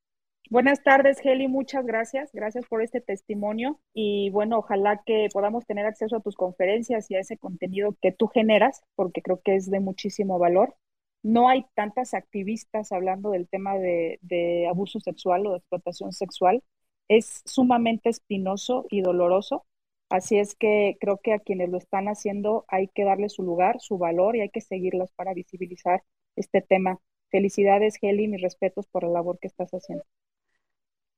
Buenas 0.49 0.83
tardes, 0.83 1.23
Heli, 1.23 1.47
muchas 1.47 1.85
gracias. 1.85 2.31
Gracias 2.33 2.65
por 2.65 2.81
este 2.81 3.01
testimonio 3.01 3.79
y 3.93 4.29
bueno, 4.31 4.57
ojalá 4.57 5.01
que 5.05 5.27
podamos 5.31 5.65
tener 5.65 5.85
acceso 5.85 6.17
a 6.17 6.21
tus 6.21 6.35
conferencias 6.35 7.09
y 7.11 7.15
a 7.15 7.19
ese 7.19 7.37
contenido 7.37 7.95
que 8.01 8.11
tú 8.11 8.27
generas, 8.27 8.81
porque 8.95 9.21
creo 9.21 9.41
que 9.41 9.55
es 9.55 9.69
de 9.69 9.79
muchísimo 9.79 10.39
valor. 10.39 10.75
No 11.21 11.49
hay 11.49 11.65
tantas 11.75 12.13
activistas 12.13 12.91
hablando 12.91 13.31
del 13.31 13.47
tema 13.47 13.77
de, 13.77 14.19
de 14.21 14.67
abuso 14.67 14.99
sexual 14.99 15.45
o 15.45 15.51
de 15.51 15.57
explotación 15.59 16.11
sexual. 16.13 16.63
Es 17.07 17.41
sumamente 17.45 18.09
espinoso 18.09 18.85
y 18.89 19.01
doloroso. 19.01 19.65
Así 20.09 20.37
es 20.39 20.55
que 20.55 20.97
creo 20.99 21.19
que 21.21 21.33
a 21.33 21.39
quienes 21.39 21.69
lo 21.69 21.77
están 21.77 22.07
haciendo 22.07 22.65
hay 22.67 22.87
que 22.89 23.03
darle 23.03 23.29
su 23.29 23.43
lugar, 23.43 23.79
su 23.79 23.97
valor 23.97 24.35
y 24.35 24.41
hay 24.41 24.49
que 24.49 24.61
seguirlas 24.61 25.11
para 25.13 25.33
visibilizar 25.33 26.03
este 26.35 26.61
tema. 26.61 26.99
Felicidades, 27.31 27.95
Heli, 28.01 28.27
mis 28.27 28.41
respetos 28.41 28.87
por 28.87 29.03
la 29.03 29.09
labor 29.09 29.39
que 29.39 29.47
estás 29.47 29.69
haciendo. 29.71 30.03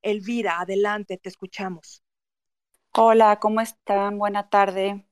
Elvira, 0.02 0.60
adelante, 0.60 1.16
te 1.18 1.28
escuchamos. 1.28 2.02
Hola, 2.94 3.38
¿cómo 3.40 3.60
están? 3.60 4.18
Buena 4.18 4.48
tarde. 4.48 5.06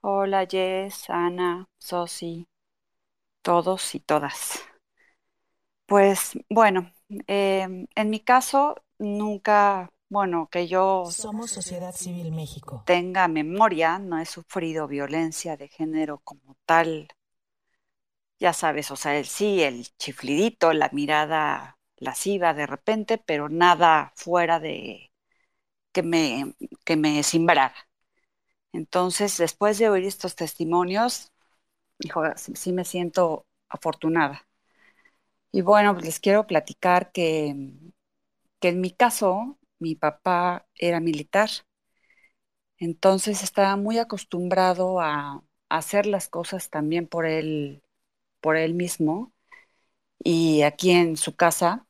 Hola, 0.00 0.46
Jess, 0.46 1.10
Ana, 1.10 1.68
Sosi, 1.78 2.48
todos 3.42 3.94
y 3.94 4.00
todas. 4.00 4.60
Pues 5.86 6.32
bueno, 6.48 6.90
em, 7.26 7.86
en 7.94 8.10
mi 8.10 8.20
caso, 8.20 8.76
nunca, 8.98 9.90
bueno, 10.12 10.48
que 10.50 10.68
yo... 10.68 11.06
Somos 11.10 11.50
Sociedad 11.50 11.94
Civil 11.94 12.32
México. 12.32 12.82
Tenga 12.84 13.28
memoria, 13.28 13.98
no 13.98 14.18
he 14.18 14.26
sufrido 14.26 14.86
violencia 14.86 15.56
de 15.56 15.68
género 15.68 16.18
como 16.18 16.56
tal. 16.66 17.08
Ya 18.38 18.52
sabes, 18.52 18.90
o 18.90 18.96
sea, 18.96 19.16
el 19.16 19.24
sí, 19.26 19.62
el 19.62 19.86
chiflidito, 19.96 20.72
la 20.72 20.90
mirada 20.92 21.78
lasciva 21.96 22.52
de 22.54 22.66
repente, 22.66 23.16
pero 23.18 23.48
nada 23.48 24.12
fuera 24.16 24.58
de 24.60 25.12
que 25.92 26.02
me, 26.02 26.54
que 26.84 26.96
me 26.96 27.22
simbrara. 27.22 27.74
Entonces, 28.72 29.38
después 29.38 29.78
de 29.78 29.88
oír 29.90 30.04
estos 30.04 30.34
testimonios, 30.36 31.32
hijo, 32.00 32.22
sí 32.36 32.72
me 32.72 32.84
siento 32.84 33.46
afortunada. 33.68 34.46
Y 35.52 35.60
bueno, 35.62 35.92
pues 35.94 36.04
les 36.06 36.20
quiero 36.20 36.46
platicar 36.46 37.12
que, 37.12 37.54
que 38.60 38.68
en 38.68 38.80
mi 38.80 38.90
caso, 38.92 39.58
mi 39.82 39.94
papá 39.96 40.66
era 40.76 41.00
militar. 41.00 41.50
Entonces 42.78 43.42
estaba 43.42 43.76
muy 43.76 43.98
acostumbrado 43.98 45.00
a, 45.00 45.42
hacer 45.68 46.06
las 46.06 46.28
cosas 46.28 46.68
también 46.70 47.06
por 47.08 47.26
él, 47.26 47.82
por 48.40 48.56
él 48.56 48.74
mismo. 48.74 49.32
Y 50.24 50.62
aquí 50.62 50.92
en 50.92 51.16
su 51.16 51.36
casa, 51.36 51.86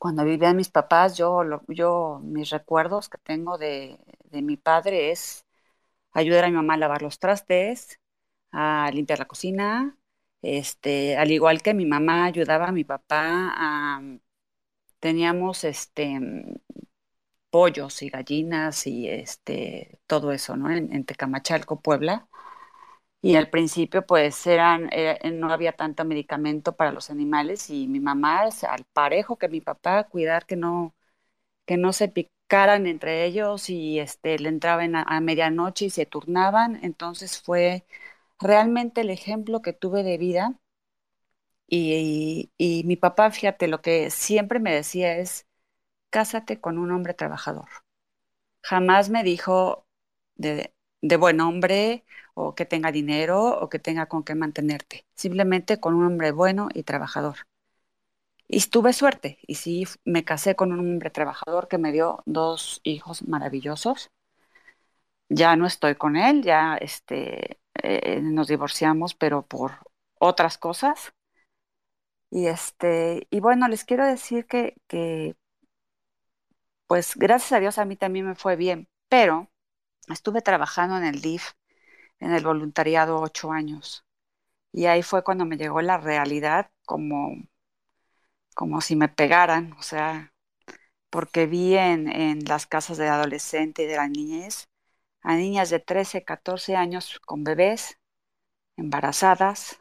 cuando 0.00 0.24
vivían 0.24 0.56
mis 0.56 0.70
papás, 0.70 1.16
yo, 1.18 1.42
yo 1.68 2.20
mis 2.24 2.50
recuerdos 2.50 3.08
que 3.08 3.18
tengo 3.18 3.58
de, 3.58 3.98
mi 4.32 4.56
padre 4.56 5.10
es 5.12 5.46
ayudar 6.12 6.44
a 6.44 6.48
mi 6.48 6.54
mamá 6.56 6.74
a 6.74 6.78
lavar 6.78 7.02
los 7.02 7.18
trastes, 7.20 8.00
a 8.52 8.90
limpiar 8.92 9.20
la 9.20 9.28
cocina, 9.28 9.98
este, 10.42 11.16
al 11.18 11.32
igual 11.32 11.62
que 11.62 11.74
mi 11.74 11.86
mamá 11.86 12.26
ayudaba 12.26 12.68
a 12.68 12.72
mi 12.72 12.84
papá 12.84 13.52
a, 13.56 14.02
teníamos 15.00 15.64
este 15.64 16.20
pollos 17.50 18.02
y 18.02 18.10
gallinas 18.10 18.86
y 18.86 19.08
este, 19.08 20.00
todo 20.06 20.32
eso, 20.32 20.56
¿no? 20.56 20.70
En, 20.70 20.92
en 20.92 21.04
Tecamachalco, 21.04 21.80
Puebla. 21.80 22.28
Y 23.20 23.34
al 23.36 23.50
principio, 23.50 24.06
pues, 24.06 24.46
eran, 24.46 24.88
eh, 24.92 25.18
no 25.32 25.52
había 25.52 25.72
tanto 25.72 26.04
medicamento 26.04 26.76
para 26.76 26.92
los 26.92 27.10
animales 27.10 27.68
y 27.70 27.88
mi 27.88 27.98
mamá, 28.00 28.42
al 28.42 28.84
parejo 28.92 29.36
que 29.38 29.48
mi 29.48 29.60
papá, 29.60 30.04
cuidar 30.04 30.46
que 30.46 30.56
no, 30.56 30.94
que 31.66 31.76
no 31.78 31.92
se 31.92 32.08
picaran 32.08 32.86
entre 32.86 33.26
ellos 33.26 33.70
y 33.70 34.00
este, 34.00 34.38
le 34.40 34.50
entraban 34.50 34.96
a, 34.96 35.20
medianoche 35.20 35.86
y 35.86 35.90
se 35.90 36.06
turnaban. 36.06 36.80
Entonces 36.84 37.40
fue 37.42 37.86
realmente 38.40 39.02
el 39.02 39.10
ejemplo 39.10 39.62
que 39.62 39.72
tuve 39.74 40.02
de 40.04 40.18
vida. 40.18 40.60
Y, 41.70 42.50
y, 42.56 42.84
mi 42.84 42.96
papá, 42.96 43.30
fíjate, 43.30 43.68
lo 43.68 43.82
que 43.82 44.10
siempre 44.10 44.58
me 44.58 44.72
decía 44.74 45.18
es, 45.18 45.46
cásate 46.10 46.60
con 46.60 46.78
un 46.78 46.90
hombre 46.92 47.14
trabajador. 47.14 47.68
Jamás 48.62 49.10
me 49.10 49.24
dijo 49.24 49.86
de, 50.36 50.74
de 51.02 51.16
buen 51.16 51.40
hombre 51.40 52.04
o 52.34 52.54
que 52.54 52.66
tenga 52.66 52.92
dinero 52.92 53.58
o 53.60 53.68
que 53.68 53.78
tenga 53.78 54.06
con 54.06 54.24
qué 54.24 54.34
mantenerte. 54.34 55.06
Simplemente 55.16 55.80
con 55.80 55.94
un 55.94 56.06
hombre 56.06 56.32
bueno 56.32 56.68
y 56.74 56.82
trabajador. 56.84 57.36
Y 58.46 58.60
tuve 58.62 58.92
suerte 58.92 59.38
y 59.46 59.54
sí 59.56 59.84
me 60.04 60.24
casé 60.24 60.56
con 60.56 60.72
un 60.72 60.80
hombre 60.80 61.10
trabajador 61.10 61.68
que 61.68 61.78
me 61.78 61.92
dio 61.92 62.22
dos 62.26 62.80
hijos 62.82 63.26
maravillosos. 63.28 64.10
Ya 65.30 65.56
no 65.56 65.66
estoy 65.66 65.94
con 65.94 66.16
él, 66.16 66.42
ya 66.42 66.76
este, 66.76 67.60
eh, 67.82 68.20
nos 68.22 68.48
divorciamos, 68.48 69.14
pero 69.14 69.42
por 69.46 69.72
otras 70.18 70.58
cosas. 70.58 71.12
Y 72.30 72.46
este, 72.46 73.26
y 73.30 73.40
bueno, 73.40 73.68
les 73.68 73.84
quiero 73.84 74.04
decir 74.06 74.46
que, 74.46 74.74
que, 74.86 75.34
pues 76.88 77.16
gracias 77.16 77.52
a 77.52 77.60
Dios 77.60 77.78
a 77.78 77.86
mí 77.86 77.96
también 77.96 78.26
me 78.28 78.36
fue 78.36 78.56
bien, 78.56 78.88
pero 79.10 79.50
estuve 80.08 80.42
trabajando 80.42 80.98
en 80.98 81.04
el 81.04 81.22
DIF, 81.22 81.52
en 82.20 82.32
el 82.34 82.44
voluntariado, 82.44 83.20
ocho 83.20 83.52
años. 83.52 84.04
Y 84.72 84.86
ahí 84.86 85.02
fue 85.02 85.24
cuando 85.24 85.46
me 85.46 85.58
llegó 85.58 85.82
la 85.82 85.98
realidad 85.98 86.70
como, 86.86 87.36
como 88.54 88.80
si 88.80 88.96
me 88.96 89.08
pegaran, 89.08 89.72
o 89.74 89.82
sea, 89.82 90.32
porque 91.10 91.46
vi 91.46 91.76
en, 91.76 92.08
en 92.10 92.44
las 92.46 92.66
casas 92.66 92.98
de 92.98 93.08
adolescente 93.08 93.84
y 93.84 93.86
de 93.86 93.96
la 93.96 94.08
niñez 94.08 94.68
a 95.22 95.36
niñas 95.36 95.70
de 95.70 95.80
13, 95.80 96.24
14 96.24 96.76
años 96.76 97.20
con 97.26 97.44
bebés, 97.44 97.98
embarazadas. 98.76 99.80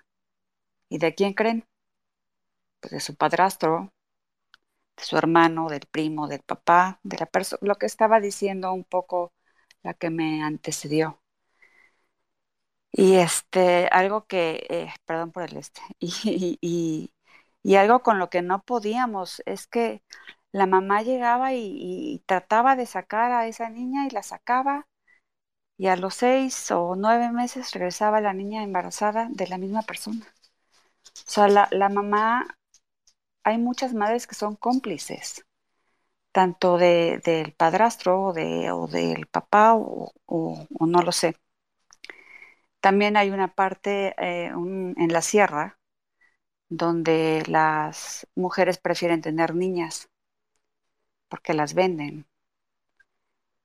¿Y 0.89 0.99
de 0.99 1.15
quién 1.15 1.33
creen? 1.33 1.65
Pues 2.79 2.91
de 2.91 2.99
su 2.99 3.15
padrastro, 3.15 3.91
de 4.97 5.03
su 5.03 5.17
hermano, 5.17 5.69
del 5.69 5.87
primo, 5.91 6.27
del 6.27 6.41
papá, 6.41 6.99
de 7.03 7.17
la 7.17 7.25
persona, 7.27 7.59
lo 7.63 7.75
que 7.75 7.85
estaba 7.87 8.19
diciendo 8.19 8.73
un 8.73 8.83
poco 8.85 9.33
la 9.83 9.93
que 9.93 10.09
me 10.09 10.43
antecedió. 10.43 11.21
Y 12.91 13.15
este, 13.17 13.87
algo 13.91 14.25
que, 14.27 14.65
eh, 14.69 14.89
perdón 15.05 15.31
por 15.31 15.43
el 15.43 15.57
este, 15.57 15.81
y, 15.99 17.11
y, 17.63 17.75
algo 17.75 18.01
con 18.01 18.17
lo 18.19 18.29
que 18.29 18.41
no 18.41 18.63
podíamos 18.63 19.41
es 19.45 19.67
que 19.67 20.01
la 20.51 20.65
mamá 20.65 21.01
llegaba 21.03 21.53
y, 21.53 21.59
y, 21.79 22.19
trataba 22.25 22.75
de 22.75 22.85
sacar 22.85 23.31
a 23.31 23.47
esa 23.47 23.69
niña 23.69 24.07
y 24.07 24.09
la 24.11 24.23
sacaba 24.23 24.87
y 25.77 25.87
a 25.87 25.95
los 25.97 26.15
seis 26.15 26.71
o 26.71 26.95
nueve 26.95 27.31
meses 27.31 27.73
regresaba 27.73 28.21
la 28.21 28.33
niña 28.33 28.63
embarazada 28.63 29.29
de 29.31 29.47
la 29.47 29.57
misma 29.57 29.81
persona. 29.83 30.25
O 31.27 31.29
sea, 31.31 31.47
la, 31.47 31.67
la 31.71 31.89
mamá, 31.89 32.56
hay 33.47 33.57
muchas 33.57 33.93
madres 33.93 34.27
que 34.27 34.35
son 34.35 34.57
cómplices, 34.57 35.45
tanto 36.33 36.77
de, 36.77 37.21
del 37.23 37.53
padrastro 37.53 38.25
o, 38.25 38.33
de, 38.33 38.71
o 38.71 38.87
del 38.87 39.27
papá 39.27 39.73
o, 39.75 40.11
no 40.81 41.01
lo 41.01 41.13
sé. 41.13 41.37
También 42.81 43.15
hay 43.15 43.29
una 43.31 43.47
parte 43.55 44.13
eh, 44.17 44.47
en 44.47 45.13
la 45.13 45.21
sierra 45.21 45.79
donde 46.67 47.43
las 47.47 48.27
mujeres 48.35 48.79
prefieren 48.79 49.21
tener 49.21 49.55
niñas 49.55 50.09
porque 51.29 51.53
las 51.53 51.73
venden 51.73 52.27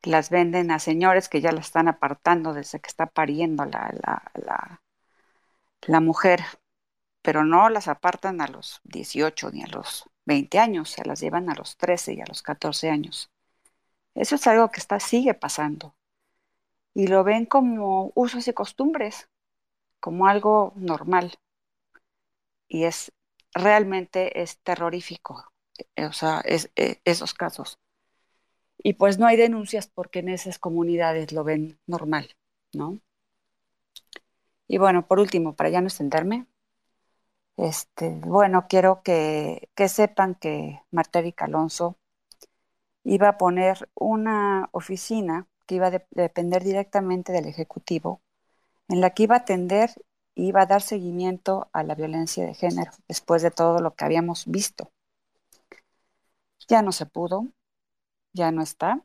las 0.02 0.30
venden 0.30 0.70
a 0.70 0.78
señores 0.78 1.28
que 1.28 1.40
ya 1.40 1.50
la 1.52 1.60
están 1.60 1.88
apartando 1.88 2.54
desde 2.54 2.80
que 2.80 2.88
está 2.88 3.06
pariendo 3.06 3.64
la, 3.64 3.92
la, 4.04 4.80
la, 5.86 6.00
mujer, 6.00 6.40
pero 7.22 7.44
no 7.44 7.68
las 7.70 7.88
apartan 7.88 8.40
a 8.40 8.48
los 8.48 8.80
18 8.84 9.50
ni 9.50 9.62
a 9.62 9.68
los 9.68 10.08
20 10.26 10.58
años, 10.58 10.90
se 10.90 11.04
las 11.04 11.20
llevan 11.20 11.50
a 11.50 11.54
los 11.54 11.76
13 11.76 12.14
y 12.14 12.20
a 12.20 12.26
los 12.26 12.42
14 12.42 12.90
años. 12.90 13.30
Eso 14.14 14.36
es 14.36 14.46
algo 14.46 14.70
que 14.70 14.80
está, 14.80 15.00
sigue 15.00 15.34
pasando. 15.34 15.94
Y 16.94 17.06
lo 17.06 17.24
ven 17.24 17.46
como 17.46 18.12
usos 18.14 18.46
y 18.48 18.52
costumbres, 18.52 19.28
como 20.00 20.26
algo 20.26 20.72
normal. 20.76 21.38
Y 22.68 22.84
es 22.84 23.12
realmente 23.54 24.42
es 24.42 24.58
terrorífico, 24.60 25.52
o 25.96 26.12
sea, 26.12 26.40
es, 26.44 26.70
esos 27.04 27.34
casos 27.34 27.78
y 28.82 28.94
pues 28.94 29.18
no 29.18 29.26
hay 29.26 29.36
denuncias 29.36 29.86
porque 29.88 30.20
en 30.20 30.28
esas 30.28 30.58
comunidades 30.58 31.32
lo 31.32 31.44
ven 31.44 31.78
normal, 31.86 32.34
¿no? 32.72 32.98
Y 34.66 34.78
bueno, 34.78 35.06
por 35.06 35.20
último, 35.20 35.54
para 35.54 35.70
ya 35.70 35.80
no 35.80 35.88
extenderme, 35.88 36.46
este, 37.57 38.11
bueno, 38.24 38.66
quiero 38.68 39.03
que, 39.03 39.70
que 39.74 39.88
sepan 39.88 40.34
que 40.34 40.80
Marta 40.90 41.20
Erika 41.20 41.44
Alonso 41.46 41.96
iba 43.05 43.28
a 43.28 43.38
poner 43.38 43.88
una 43.94 44.68
oficina 44.72 45.48
que 45.66 45.76
iba 45.76 45.88
a 45.88 45.90
de, 45.90 46.07
depender 46.11 46.64
directamente 46.64 47.32
del 47.32 47.46
Ejecutivo, 47.46 48.20
en 48.88 49.00
la 49.00 49.11
que 49.11 49.24
iba 49.24 49.36
a 49.36 49.38
atender 49.40 49.90
y 50.34 50.48
iba 50.48 50.62
a 50.62 50.66
dar 50.66 50.82
seguimiento 50.82 51.68
a 51.72 51.82
la 51.82 51.94
violencia 51.94 52.46
de 52.46 52.55
género, 52.55 52.92
después 53.09 53.42
de 53.42 53.50
todo 53.50 53.80
lo 53.80 53.94
que 53.94 54.05
habíamos 54.05 54.46
visto. 54.46 54.90
Ya 56.68 56.82
no 56.82 56.92
se 56.92 57.07
pudo, 57.07 57.48
ya 58.32 58.50
no 58.50 58.62
está. 58.62 59.05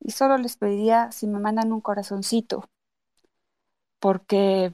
Y 0.00 0.12
solo 0.12 0.38
les 0.38 0.56
pediría 0.56 1.12
si 1.12 1.26
me 1.26 1.38
mandan 1.38 1.72
un 1.72 1.80
corazoncito, 1.80 2.68
porque 3.98 4.72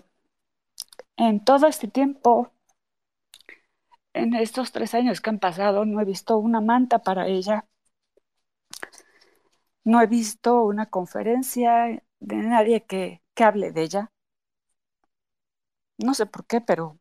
en 1.16 1.44
todo 1.44 1.66
este 1.66 1.88
tiempo, 1.88 2.52
en 4.14 4.34
estos 4.34 4.72
tres 4.72 4.94
años 4.94 5.20
que 5.20 5.30
han 5.30 5.38
pasado, 5.38 5.84
no 5.84 6.00
he 6.00 6.04
visto 6.04 6.38
una 6.38 6.60
manta 6.60 7.00
para 7.00 7.26
ella. 7.28 7.66
No 9.84 10.02
he 10.02 10.06
visto 10.06 10.62
una 10.64 10.86
conferencia 10.90 12.02
de 12.20 12.36
nadie 12.36 12.84
que, 12.84 13.22
hable 13.36 13.72
de 13.72 13.82
ella. 13.82 14.12
No 15.98 16.14
sé 16.14 16.26
por 16.26 16.46
qué, 16.46 16.60
pero 16.60 16.98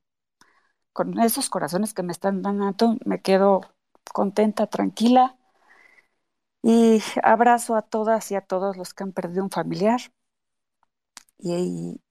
con 0.94 1.20
esos 1.20 1.50
corazones 1.50 1.94
que 1.94 2.04
me 2.04 2.12
están 2.14 2.42
dando, 2.42 2.98
me 3.06 3.22
quedo 3.22 3.62
contenta, 4.14 4.68
tranquila 4.68 5.38
y 6.64 7.02
abrazo 7.24 7.76
a 7.76 7.84
todas 7.84 8.32
y 8.32 8.36
a 8.36 8.42
todos 8.42 8.78
los 8.78 8.94
que 8.94 9.04
han 9.04 9.14
perdido 9.14 9.44
un 9.44 9.52
familiar. 9.52 10.02
Y, 11.38 11.54
y 11.54 12.05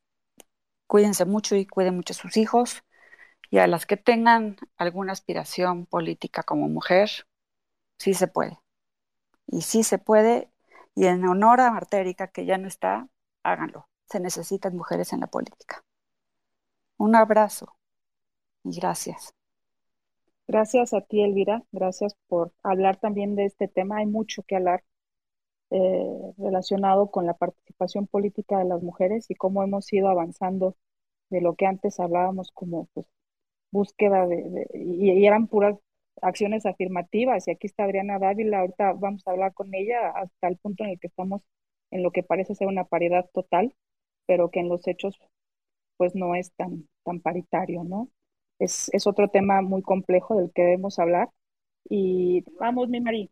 cuídense 0.86 1.24
mucho 1.24 1.56
y 1.56 1.66
cuiden 1.66 1.96
mucho 1.96 2.12
a 2.12 2.16
sus 2.16 2.36
hijos. 2.36 2.84
Y 3.50 3.58
a 3.58 3.66
las 3.66 3.86
que 3.86 3.96
tengan 3.96 4.56
alguna 4.76 5.12
aspiración 5.12 5.86
política 5.86 6.42
como 6.42 6.68
mujer, 6.68 7.10
sí 7.98 8.14
se 8.14 8.26
puede. 8.26 8.58
Y 9.46 9.62
sí 9.62 9.84
se 9.84 9.98
puede. 9.98 10.50
Y 10.94 11.06
en 11.06 11.26
honor 11.26 11.60
a 11.60 11.70
Marta 11.70 11.98
Erika, 11.98 12.28
que 12.28 12.46
ya 12.46 12.58
no 12.58 12.68
está, 12.68 13.08
háganlo. 13.42 13.88
Se 14.06 14.20
necesitan 14.20 14.76
mujeres 14.76 15.12
en 15.12 15.20
la 15.20 15.26
política. 15.26 15.84
Un 16.96 17.16
abrazo 17.16 17.76
y 18.64 18.78
gracias. 18.78 19.34
Gracias 20.46 20.92
a 20.92 21.00
ti, 21.00 21.22
Elvira. 21.22 21.62
Gracias 21.72 22.16
por 22.28 22.52
hablar 22.62 22.98
también 22.98 23.34
de 23.34 23.46
este 23.46 23.68
tema. 23.68 23.98
Hay 23.98 24.06
mucho 24.06 24.42
que 24.42 24.56
hablar 24.56 24.84
eh, 25.70 26.32
relacionado 26.38 27.10
con 27.10 27.26
la 27.26 27.34
participación 27.34 28.06
política 28.06 28.58
de 28.58 28.66
las 28.66 28.82
mujeres 28.82 29.30
y 29.30 29.34
cómo 29.34 29.62
hemos 29.62 29.92
ido 29.92 30.08
avanzando 30.08 30.76
de 31.30 31.40
lo 31.40 31.54
que 31.56 31.66
antes 31.66 32.00
hablábamos 32.00 32.50
como 32.52 32.86
pues, 32.94 33.06
búsqueda 33.72 34.26
de, 34.26 34.68
y, 34.74 35.26
eran 35.26 35.48
puras 35.48 35.76
acciones 36.22 36.66
afirmativas. 36.66 37.48
Y 37.48 37.52
aquí 37.52 37.66
está 37.66 37.84
Adriana 37.84 38.18
Dávila. 38.18 38.60
Ahorita 38.60 38.92
vamos 38.94 39.22
a 39.26 39.32
hablar 39.32 39.54
con 39.54 39.74
ella 39.74 40.10
hasta 40.10 40.48
el 40.48 40.58
punto 40.58 40.84
en 40.84 40.90
el 40.90 41.00
que 41.00 41.08
estamos 41.08 41.42
en 41.90 42.02
lo 42.02 42.12
que 42.12 42.22
parece 42.22 42.54
ser 42.54 42.68
una 42.68 42.84
paridad 42.84 43.28
total, 43.32 43.74
pero 44.26 44.50
que 44.50 44.60
en 44.60 44.68
los 44.68 44.86
hechos 44.88 45.18
pues 45.96 46.14
no 46.14 46.34
es 46.34 46.52
tan, 46.54 46.88
tan 47.04 47.20
paritario, 47.20 47.84
¿no? 47.84 48.08
es, 48.58 48.90
es 48.92 49.06
otro 49.06 49.28
tema 49.28 49.62
muy 49.62 49.82
complejo 49.82 50.36
del 50.36 50.52
que 50.52 50.62
debemos 50.62 50.98
hablar. 50.98 51.30
Y 51.88 52.44
vamos, 52.58 52.88
mi 52.88 53.00
Mari. 53.00 53.30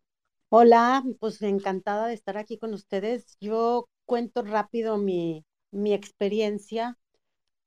Hola, 0.55 1.03
pues 1.19 1.41
encantada 1.41 2.05
de 2.07 2.13
estar 2.13 2.37
aquí 2.37 2.57
con 2.59 2.73
ustedes. 2.75 3.37
Yo 3.41 3.89
cuento 4.05 4.43
rápido 4.43 4.97
mi, 4.97 5.45
mi 5.71 5.93
experiencia. 5.93 6.97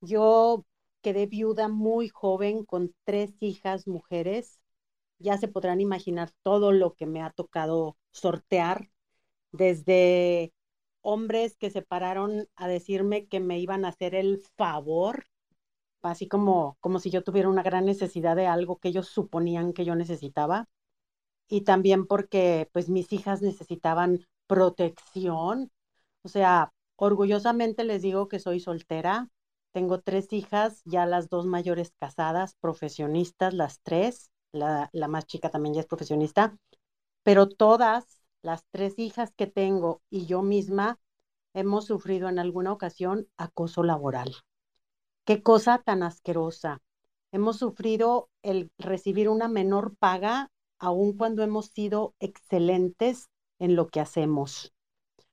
Yo 0.01 0.65
quedé 1.03 1.27
viuda 1.27 1.69
muy 1.69 2.09
joven 2.09 2.65
con 2.65 2.95
tres 3.05 3.33
hijas 3.43 3.87
mujeres 3.89 4.61
ya 5.21 5.39
se 5.39 5.49
podrán 5.49 5.81
imaginar 5.81 6.31
todo 6.43 6.73
lo 6.73 6.95
que 6.95 7.07
me 7.07 7.23
ha 7.23 7.31
tocado 7.31 7.97
sortear, 8.13 8.91
desde 9.53 10.53
hombres 11.03 11.57
que 11.57 11.71
se 11.71 11.83
pararon 11.83 12.49
a 12.57 12.69
decirme 12.69 13.27
que 13.29 13.41
me 13.41 13.59
iban 13.61 13.85
a 13.85 13.91
hacer 13.91 14.15
el 14.15 14.43
favor, 14.57 15.27
así 16.03 16.29
como, 16.29 16.77
como 16.81 16.99
si 17.01 17.11
yo 17.11 17.23
tuviera 17.23 17.49
una 17.49 17.63
gran 17.63 17.85
necesidad 17.87 18.37
de 18.37 18.47
algo 18.47 18.79
que 18.79 18.89
ellos 18.89 19.09
suponían 19.09 19.73
que 19.73 19.85
yo 19.85 19.97
necesitaba, 19.97 20.69
y 21.49 21.63
también 21.63 22.07
porque 22.07 22.69
pues 22.73 22.89
mis 22.89 23.13
hijas 23.13 23.43
necesitaban 23.43 24.27
protección, 24.47 25.71
o 26.23 26.29
sea, 26.29 26.73
orgullosamente 26.97 27.85
les 27.85 28.03
digo 28.03 28.29
que 28.29 28.39
soy 28.39 28.61
soltera, 28.61 29.29
tengo 29.73 30.01
tres 30.01 30.33
hijas, 30.33 30.83
ya 30.85 31.07
las 31.07 31.29
dos 31.29 31.47
mayores 31.47 31.93
casadas, 31.99 32.55
profesionistas, 32.61 33.55
las 33.55 33.81
tres, 33.83 34.31
la, 34.53 34.89
la 34.93 35.09
más 35.09 35.27
chica 35.27 35.51
también 35.51 35.75
ya 35.75 35.81
es 35.81 35.87
profesionista, 35.87 36.57
pero 37.23 37.49
todas 37.49 38.23
las 38.43 38.65
tres 38.71 38.99
hijas 38.99 39.33
que 39.35 39.47
tengo 39.47 40.03
y 40.11 40.27
yo 40.27 40.43
misma 40.43 40.99
hemos 41.55 41.87
sufrido 41.87 42.29
en 42.29 42.39
alguna 42.39 42.73
ocasión 42.73 43.29
acoso 43.37 43.83
laboral. 43.83 44.35
Qué 45.25 45.43
cosa 45.43 45.83
tan 45.85 46.03
asquerosa. 46.03 46.81
Hemos 47.33 47.59
sufrido 47.59 48.31
el 48.43 48.71
recibir 48.79 49.29
una 49.29 49.49
menor 49.49 49.97
paga 49.97 50.51
aun 50.79 51.17
cuando 51.17 51.43
hemos 51.43 51.67
sido 51.67 52.15
excelentes 52.21 53.29
en 53.59 53.77
lo 53.77 53.89
que 53.89 54.01
hacemos. 54.01 54.73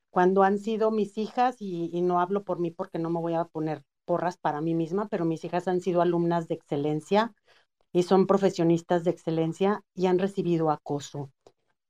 Cuando 0.09 0.43
han 0.43 0.59
sido 0.59 0.91
mis 0.91 1.17
hijas, 1.17 1.57
y, 1.59 1.89
y, 1.91 2.01
no 2.01 2.19
hablo 2.19 2.43
por 2.43 2.59
mí 2.59 2.71
porque 2.71 2.99
no 2.99 3.09
me 3.09 3.19
voy 3.19 3.33
a 3.33 3.45
poner 3.45 3.83
porras 4.05 4.37
para 4.37 4.61
mí 4.61 4.75
misma, 4.75 5.07
pero 5.09 5.25
mis 5.25 5.43
hijas 5.43 5.67
han 5.67 5.81
sido 5.81 6.01
alumnas 6.01 6.47
de 6.47 6.55
excelencia 6.55 7.33
y 7.91 8.03
son 8.03 8.27
profesionistas 8.27 9.03
de 9.03 9.11
excelencia 9.11 9.81
y 9.95 10.07
han 10.07 10.19
recibido 10.19 10.71
acoso. 10.71 11.31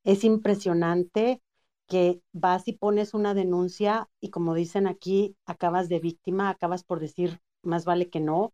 Es 0.04 0.24
impresionante 0.24 1.42
que 1.88 2.22
vas 2.34 2.68
y 2.68 2.74
pones 2.74 3.14
una 3.14 3.34
denuncia 3.34 4.10
y 4.20 4.30
como 4.30 4.54
dicen 4.54 4.88
aquí, 4.88 5.36
acabas 5.46 5.90
de 5.90 6.00
víctima, 6.00 6.50
acabas 6.50 6.84
por 6.84 7.00
decir, 7.00 7.40
más 7.62 7.86
vale 7.86 8.10
que 8.10 8.20
no. 8.20 8.54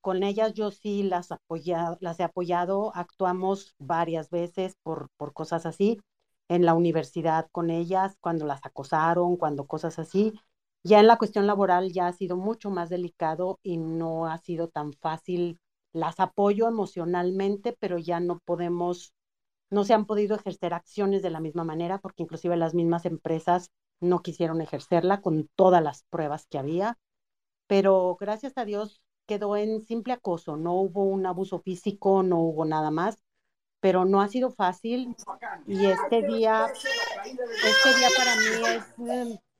Con 0.00 0.24
ellas 0.24 0.54
yo 0.54 0.72
sí 0.72 1.04
las, 1.04 1.30
apoya, 1.30 1.96
las 2.00 2.18
he 2.18 2.24
apoyado, 2.24 2.90
actuamos 2.96 3.74
varias 3.78 4.28
veces 4.28 4.74
por, 4.82 5.08
por 5.16 5.32
cosas 5.34 5.66
así, 5.66 6.00
en 6.48 6.64
la 6.64 6.74
universidad 6.74 7.48
con 7.52 7.70
ellas, 7.70 8.16
cuando 8.20 8.44
las 8.44 8.64
acosaron, 8.66 9.36
cuando 9.36 9.66
cosas 9.66 10.00
así. 10.00 10.32
Ya 10.82 10.98
en 10.98 11.06
la 11.06 11.16
cuestión 11.16 11.46
laboral 11.46 11.92
ya 11.92 12.08
ha 12.08 12.12
sido 12.12 12.36
mucho 12.36 12.70
más 12.70 12.88
delicado 12.88 13.60
y 13.62 13.76
no 13.76 14.26
ha 14.26 14.38
sido 14.38 14.68
tan 14.68 14.92
fácil. 14.94 15.58
Las 15.92 16.18
apoyo 16.18 16.66
emocionalmente, 16.66 17.76
pero 17.78 17.98
ya 17.98 18.18
no 18.18 18.40
podemos 18.44 19.12
no 19.70 19.84
se 19.84 19.94
han 19.94 20.06
podido 20.06 20.36
ejercer 20.36 20.74
acciones 20.74 21.22
de 21.22 21.30
la 21.30 21.40
misma 21.40 21.64
manera 21.64 21.98
porque 21.98 22.22
inclusive 22.22 22.56
las 22.56 22.74
mismas 22.74 23.04
empresas 23.04 23.70
no 24.00 24.22
quisieron 24.22 24.60
ejercerla 24.60 25.20
con 25.20 25.48
todas 25.56 25.82
las 25.82 26.04
pruebas 26.04 26.46
que 26.46 26.58
había, 26.58 26.98
pero 27.66 28.16
gracias 28.20 28.52
a 28.56 28.64
Dios 28.64 29.00
quedó 29.26 29.56
en 29.56 29.80
simple 29.82 30.12
acoso, 30.12 30.56
no 30.56 30.74
hubo 30.74 31.04
un 31.04 31.26
abuso 31.26 31.58
físico, 31.60 32.22
no 32.22 32.38
hubo 32.38 32.64
nada 32.64 32.90
más, 32.90 33.18
pero 33.80 34.04
no 34.04 34.20
ha 34.20 34.28
sido 34.28 34.50
fácil 34.50 35.14
y 35.66 35.86
este 35.86 36.22
día, 36.22 36.66
este 36.72 37.98
día 37.98 38.08
para 38.16 38.36
mí 38.36 38.46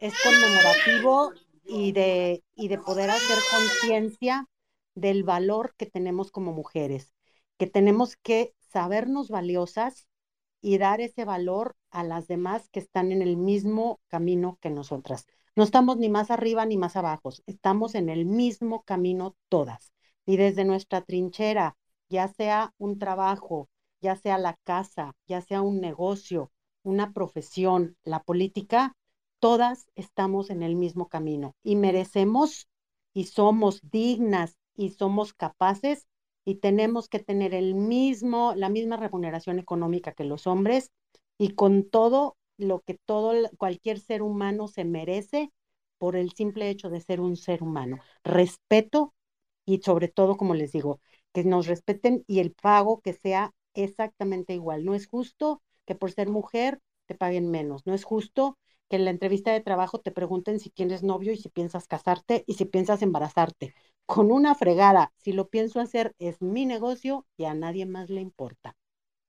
es, 0.01 0.13
es 0.13 0.15
conmemorativo 0.23 1.33
y 1.65 1.93
de, 1.93 2.45
y 2.55 2.69
de 2.69 2.79
poder 2.79 3.11
hacer 3.11 3.39
conciencia 3.51 4.49
del 4.95 5.25
valor 5.25 5.75
que 5.77 5.87
tenemos 5.87 6.31
como 6.31 6.53
mujeres, 6.53 7.13
que 7.59 7.67
tenemos 7.67 8.17
que 8.17 8.55
sabernos 8.73 9.29
valiosas 9.29 10.07
y 10.61 10.79
dar 10.79 11.01
ese 11.01 11.25
valor 11.25 11.77
a 11.91 12.03
las 12.03 12.27
demás 12.27 12.69
que 12.71 12.81
están 12.81 13.13
en 13.13 13.23
el 13.23 13.37
mismo 13.37 14.01
camino 14.09 14.59
que 14.61 14.71
nosotras. 14.71 15.27
No 15.57 15.65
estamos 15.65 15.97
ni 15.97 16.11
más 16.11 16.31
arriba 16.31 16.67
ni 16.67 16.77
más 16.77 16.97
abajo, 16.97 17.31
estamos 17.47 17.95
en 17.95 18.11
el 18.11 18.27
mismo 18.27 18.83
camino 18.83 19.35
todas. 19.49 19.91
Y 20.27 20.37
desde 20.37 20.67
nuestra 20.67 21.01
trinchera, 21.01 21.77
ya 22.11 22.29
sea 22.29 22.75
un 22.77 22.99
trabajo, 22.99 23.71
ya 24.03 24.17
sea 24.17 24.37
la 24.37 24.59
casa, 24.65 25.15
ya 25.27 25.41
sea 25.41 25.63
un 25.63 25.81
negocio, 25.81 26.51
una 26.83 27.15
profesión, 27.15 27.97
la 28.05 28.23
política, 28.23 28.97
todas 29.41 29.87
estamos 29.95 30.51
en 30.51 30.63
el 30.63 30.77
mismo 30.77 31.09
camino 31.09 31.55
y 31.63 31.77
merecemos 31.77 32.69
y 33.15 33.25
somos 33.25 33.81
dignas 33.91 34.59
y 34.77 34.91
somos 34.91 35.33
capaces 35.33 36.07
y 36.45 36.57
tenemos 36.57 37.09
que 37.09 37.19
tener 37.19 37.55
el 37.55 37.75
mismo, 37.75 38.55
la 38.55 38.69
misma 38.69 38.99
remuneración 38.99 39.59
económica 39.59 40.13
que 40.13 40.25
los 40.25 40.47
hombres 40.47 40.91
y 41.39 41.55
con 41.55 41.89
todo 41.89 42.37
lo 42.59 42.81
que 42.81 42.95
todo 42.95 43.33
cualquier 43.59 44.01
ser 44.01 44.23
humano 44.23 44.69
se 44.69 44.85
merece 44.85 45.53
por 45.99 46.17
el 46.17 46.33
simple 46.33 46.69
hecho 46.71 46.91
de 46.91 47.01
ser 47.01 47.21
un 47.21 47.37
ser 47.37 47.63
humano. 47.63 47.99
Respeto 48.25 49.15
y 49.65 49.79
sobre 49.83 50.09
todo, 50.09 50.37
como 50.37 50.55
les 50.55 50.73
digo, 50.73 51.01
que 51.33 51.45
nos 51.45 51.67
respeten 51.67 52.25
y 52.27 52.41
el 52.41 52.53
pago 52.53 53.01
que 53.01 53.13
sea 53.13 53.53
exactamente 53.75 54.55
igual. 54.55 54.85
No 54.85 54.95
es 54.95 55.07
justo 55.07 55.63
que 55.87 55.95
por 55.95 56.13
ser 56.13 56.29
mujer 56.29 56.81
te 57.07 57.15
paguen 57.15 57.51
menos. 57.51 57.87
No 57.87 57.95
es 57.95 58.05
justo 58.05 58.59
que 58.89 58.97
en 58.97 59.05
la 59.05 59.11
entrevista 59.11 59.53
de 59.53 59.61
trabajo 59.61 59.99
te 60.01 60.13
pregunten 60.13 60.61
si 60.61 60.71
tienes 60.71 61.03
novio 61.03 61.33
y 61.33 61.37
si 61.37 61.49
piensas 61.49 61.87
casarte 61.89 62.45
y 62.47 62.55
si 62.55 62.65
piensas 62.65 63.03
embarazarte 63.03 63.75
con 64.07 64.31
una 64.33 64.55
fregada. 64.55 65.13
Si 65.17 65.33
lo 65.33 65.49
pienso 65.49 65.81
hacer, 65.81 66.15
es 66.19 66.41
mi 66.41 66.65
negocio 66.67 67.27
y 67.37 67.45
a 67.45 67.55
nadie 67.55 67.87
más 67.87 68.11
le 68.11 68.21
importa. 68.21 68.77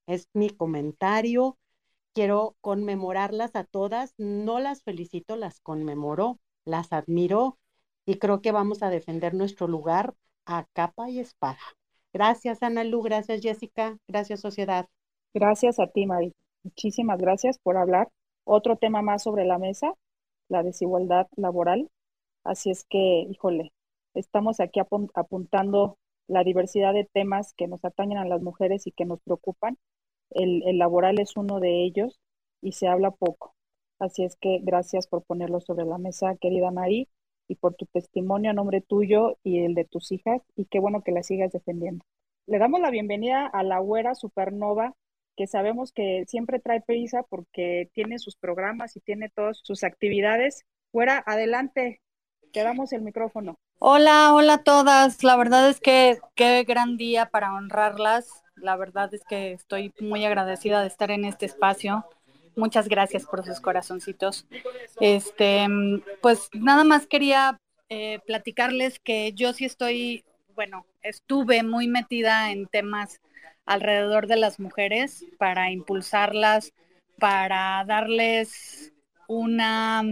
Es 0.08 0.28
mi 0.34 0.50
comentario. 0.50 1.58
Quiero 2.18 2.56
conmemorarlas 2.62 3.56
a 3.56 3.64
todas. 3.64 4.16
No 4.18 4.60
las 4.60 4.82
felicito, 4.82 5.36
las 5.36 5.60
conmemoro, 5.60 6.40
las 6.66 6.92
admiro 6.92 7.60
y 8.08 8.18
creo 8.18 8.42
que 8.42 8.52
vamos 8.52 8.82
a 8.82 8.90
defender 8.90 9.36
nuestro 9.36 9.68
lugar 9.68 10.16
a 10.48 10.66
capa 10.74 11.12
y 11.12 11.20
espada. 11.20 11.60
Gracias, 12.12 12.64
Ana 12.64 12.84
Lu. 12.84 13.04
Gracias, 13.04 13.42
Jessica. 13.42 14.00
Gracias, 14.08 14.40
sociedad. 14.40 14.88
Gracias 15.36 15.80
a 15.80 15.86
ti, 15.86 16.08
Mari. 16.08 16.34
Muchísimas 16.64 17.20
gracias 17.20 17.60
por 17.60 17.78
hablar. 17.78 18.10
Otro 18.46 18.78
tema 18.78 19.04
más 19.04 19.22
sobre 19.22 19.46
la 19.46 19.60
mesa, 19.60 19.94
la 20.50 20.64
desigualdad 20.64 21.28
laboral. 21.36 21.88
Así 22.44 22.72
es 22.72 22.84
que, 22.90 23.28
híjole, 23.30 23.72
Estamos 24.18 24.60
aquí 24.60 24.80
apuntando 24.80 26.00
la 26.28 26.44
diversidad 26.44 26.92
de 26.96 27.08
temas 27.14 27.54
que 27.54 27.68
nos 27.68 27.86
atañen 27.86 28.18
a 28.18 28.26
las 28.26 28.42
mujeres 28.42 28.88
y 28.88 28.92
que 28.92 29.06
nos 29.06 29.22
preocupan. 29.22 29.78
El, 30.32 30.78
laboral 30.78 31.20
es 31.20 31.38
uno 31.38 31.60
de 31.60 31.84
ellos 31.84 32.20
y 32.62 32.74
se 32.74 32.88
habla 32.88 33.12
poco. 33.12 33.56
Así 34.00 34.24
es 34.24 34.36
que 34.36 34.60
gracias 34.62 35.08
por 35.08 35.24
ponerlo 35.24 35.60
sobre 35.60 35.86
la 35.86 35.98
mesa, 35.98 36.36
querida 36.40 36.72
Mari, 36.72 37.10
y 37.48 37.56
por 37.56 37.76
tu 37.76 37.86
testimonio 37.86 38.52
a 38.52 38.54
nombre 38.54 38.82
tuyo 38.82 39.38
y 39.44 39.60
el 39.64 39.74
de 39.74 39.86
tus 39.86 40.12
hijas, 40.12 40.42
y 40.56 40.66
qué 40.66 40.80
bueno 40.80 41.02
que 41.02 41.12
la 41.12 41.24
sigas 41.24 41.52
defendiendo. 41.52 42.04
Le 42.46 42.60
damos 42.60 42.80
la 42.82 42.92
bienvenida 42.92 43.48
a 43.48 43.64
la 43.64 43.80
güera 43.80 44.16
supernova, 44.16 44.94
que 45.36 45.48
sabemos 45.48 45.92
que 45.92 46.26
siempre 46.28 46.60
trae 46.60 46.82
prisa 46.82 47.24
porque 47.24 47.90
tiene 47.94 48.20
sus 48.20 48.36
programas 48.36 48.98
y 48.98 49.02
tiene 49.02 49.30
todas 49.30 49.60
sus 49.64 49.84
actividades. 49.84 50.66
Güera, 50.92 51.24
adelante, 51.26 52.02
te 52.52 52.64
damos 52.64 52.92
el 52.94 53.02
micrófono. 53.02 53.60
Hola, 53.80 54.34
hola 54.34 54.54
a 54.56 54.64
todas. 54.64 55.24
La 55.24 55.36
verdad 55.36 55.70
es 55.70 55.80
que 55.80 56.18
qué 56.34 56.64
gran 56.64 56.98
día 56.98 57.28
para 57.30 57.54
honrarlas. 57.54 58.44
La 58.56 58.76
verdad 58.76 59.14
es 59.14 59.24
que 59.24 59.52
estoy 59.52 59.94
muy 60.00 60.26
agradecida 60.26 60.82
de 60.82 60.88
estar 60.88 61.12
en 61.12 61.26
este 61.26 61.46
espacio. 61.46 62.04
Muchas 62.56 62.88
gracias 62.88 63.26
por 63.26 63.46
sus 63.46 63.60
corazoncitos. 63.60 64.48
Este, 65.00 65.68
pues 66.22 66.50
nada 66.54 66.84
más 66.84 67.06
quería 67.06 67.60
eh, 67.90 68.20
platicarles 68.26 69.00
que 69.00 69.34
yo 69.34 69.54
sí 69.54 69.66
estoy, 69.66 70.26
bueno, 70.56 70.88
estuve 71.04 71.62
muy 71.62 71.88
metida 71.88 72.52
en 72.52 72.66
temas 72.66 73.22
alrededor 73.68 74.26
de 74.26 74.38
las 74.38 74.60
mujeres 74.60 75.24
para 75.38 75.70
impulsarlas, 75.70 76.74
para 77.20 77.84
darles 77.86 78.92
una, 79.28 80.04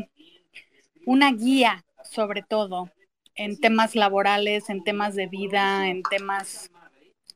una 1.08 1.32
guía 1.32 1.84
sobre 2.04 2.44
todo 2.44 2.92
en 3.36 3.60
temas 3.60 3.96
laborales, 3.96 4.70
en 4.70 4.84
temas 4.84 5.16
de 5.16 5.28
vida, 5.28 5.88
en 5.88 6.04
temas 6.04 6.72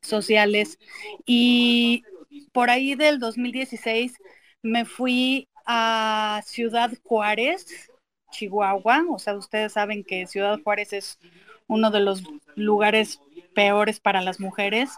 sociales. 0.01 0.79
Y 1.25 2.03
por 2.51 2.69
ahí 2.69 2.95
del 2.95 3.19
2016 3.19 4.13
me 4.61 4.85
fui 4.85 5.47
a 5.65 6.41
Ciudad 6.45 6.91
Juárez, 7.03 7.91
Chihuahua. 8.31 9.05
O 9.09 9.19
sea, 9.19 9.35
ustedes 9.35 9.73
saben 9.73 10.03
que 10.03 10.27
Ciudad 10.27 10.59
Juárez 10.63 10.93
es 10.93 11.19
uno 11.67 11.91
de 11.91 11.99
los 11.99 12.23
lugares 12.55 13.21
peores 13.53 13.99
para 13.99 14.21
las 14.21 14.39
mujeres, 14.39 14.89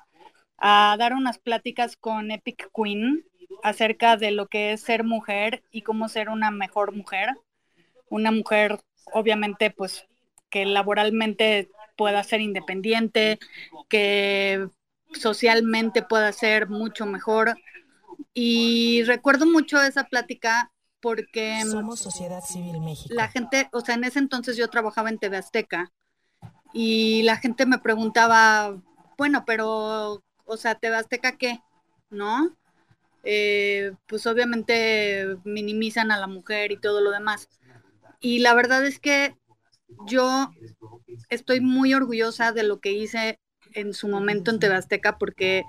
a 0.58 0.96
dar 0.98 1.14
unas 1.14 1.38
pláticas 1.38 1.98
con 1.98 2.32
Epic 2.32 2.70
Queen 2.74 3.26
acerca 3.64 4.16
de 4.16 4.32
lo 4.32 4.48
que 4.48 4.72
es 4.74 4.82
ser 4.82 5.04
mujer 5.04 5.64
y 5.72 5.82
cómo 5.82 6.08
ser 6.08 6.30
una 6.30 6.52
mejor 6.52 6.96
mujer. 6.96 7.30
Una 8.10 8.32
mujer, 8.32 8.80
obviamente, 9.14 9.72
pues 9.72 10.08
que 10.52 10.66
laboralmente 10.66 11.72
pueda 11.98 12.24
ser 12.24 12.42
independiente, 12.42 13.40
que 13.90 14.68
socialmente 15.14 16.04
pueda 16.04 16.32
ser 16.32 16.70
mucho 16.70 17.06
mejor. 17.06 17.56
Y 18.34 19.04
recuerdo 19.04 19.46
mucho 19.46 19.82
esa 19.82 20.04
plática 20.04 20.72
porque 21.02 21.62
Somos 21.66 22.00
Sociedad 22.00 22.44
Civil 22.44 22.80
México. 22.80 23.14
la 23.16 23.28
gente, 23.28 23.68
o 23.72 23.82
sea, 23.82 23.96
en 23.96 24.04
ese 24.04 24.20
entonces 24.20 24.56
yo 24.56 24.70
trabajaba 24.70 25.10
en 25.10 25.18
TV 25.18 25.38
Azteca 25.38 25.92
y 26.74 27.24
la 27.24 27.38
gente 27.38 27.66
me 27.66 27.80
preguntaba, 27.80 28.80
bueno, 29.18 29.44
pero, 29.46 30.24
o 30.46 30.58
sea, 30.58 30.76
TV 30.76 30.96
Azteca 30.96 31.38
qué, 31.38 31.60
¿no? 32.10 32.56
Eh, 33.24 33.94
pues 34.08 34.26
obviamente 34.26 35.38
minimizan 35.44 36.12
a 36.12 36.20
la 36.20 36.28
mujer 36.28 36.72
y 36.72 36.78
todo 36.78 37.02
lo 37.02 37.12
demás. 37.12 37.50
Y 38.20 38.40
la 38.40 38.54
verdad 38.54 38.86
es 38.86 39.00
que 39.00 39.36
yo 40.08 40.52
estoy 41.30 41.62
muy 41.62 41.94
orgullosa 41.94 42.52
de 42.52 42.64
lo 42.64 42.80
que 42.80 42.92
hice 42.92 43.40
en 43.74 43.94
su 43.94 44.08
momento 44.08 44.52
en 44.52 44.60
TV 44.60 44.76
Azteca 44.76 45.18
porque 45.18 45.64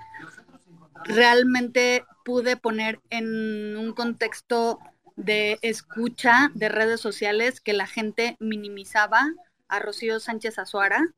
realmente 1.05 2.05
pude 2.25 2.57
poner 2.57 2.99
en 3.09 3.77
un 3.77 3.93
contexto 3.93 4.79
de 5.15 5.59
escucha 5.61 6.51
de 6.55 6.69
redes 6.69 7.01
sociales 7.01 7.61
que 7.61 7.73
la 7.73 7.87
gente 7.87 8.35
minimizaba 8.39 9.33
a 9.67 9.79
Rocío 9.79 10.19
Sánchez 10.19 10.57
Azuara 10.59 11.13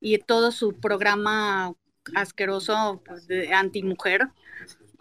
y 0.00 0.18
todo 0.18 0.52
su 0.52 0.78
programa 0.78 1.74
asqueroso 2.14 3.02
pues, 3.04 3.26
de 3.26 3.52
antimujer 3.52 4.28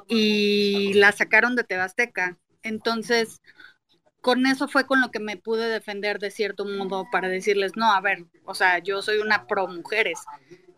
y 0.08 0.94
la 0.96 1.12
sacaron 1.12 1.56
de 1.56 1.64
Tebasteca. 1.64 2.38
Entonces, 2.64 3.42
con 4.22 4.46
eso 4.46 4.68
fue 4.68 4.86
con 4.86 5.02
lo 5.02 5.12
que 5.12 5.20
me 5.20 5.38
pude 5.38 5.68
defender 5.68 6.20
de 6.20 6.32
cierto 6.32 6.66
modo 6.66 7.08
para 7.12 7.30
decirles, 7.30 7.74
no, 7.76 7.92
a 7.92 8.02
ver, 8.02 8.26
o 8.46 8.54
sea, 8.54 8.80
yo 8.80 9.02
soy 9.02 9.20
una 9.20 9.48
pro 9.48 9.68
mujeres, 9.68 10.20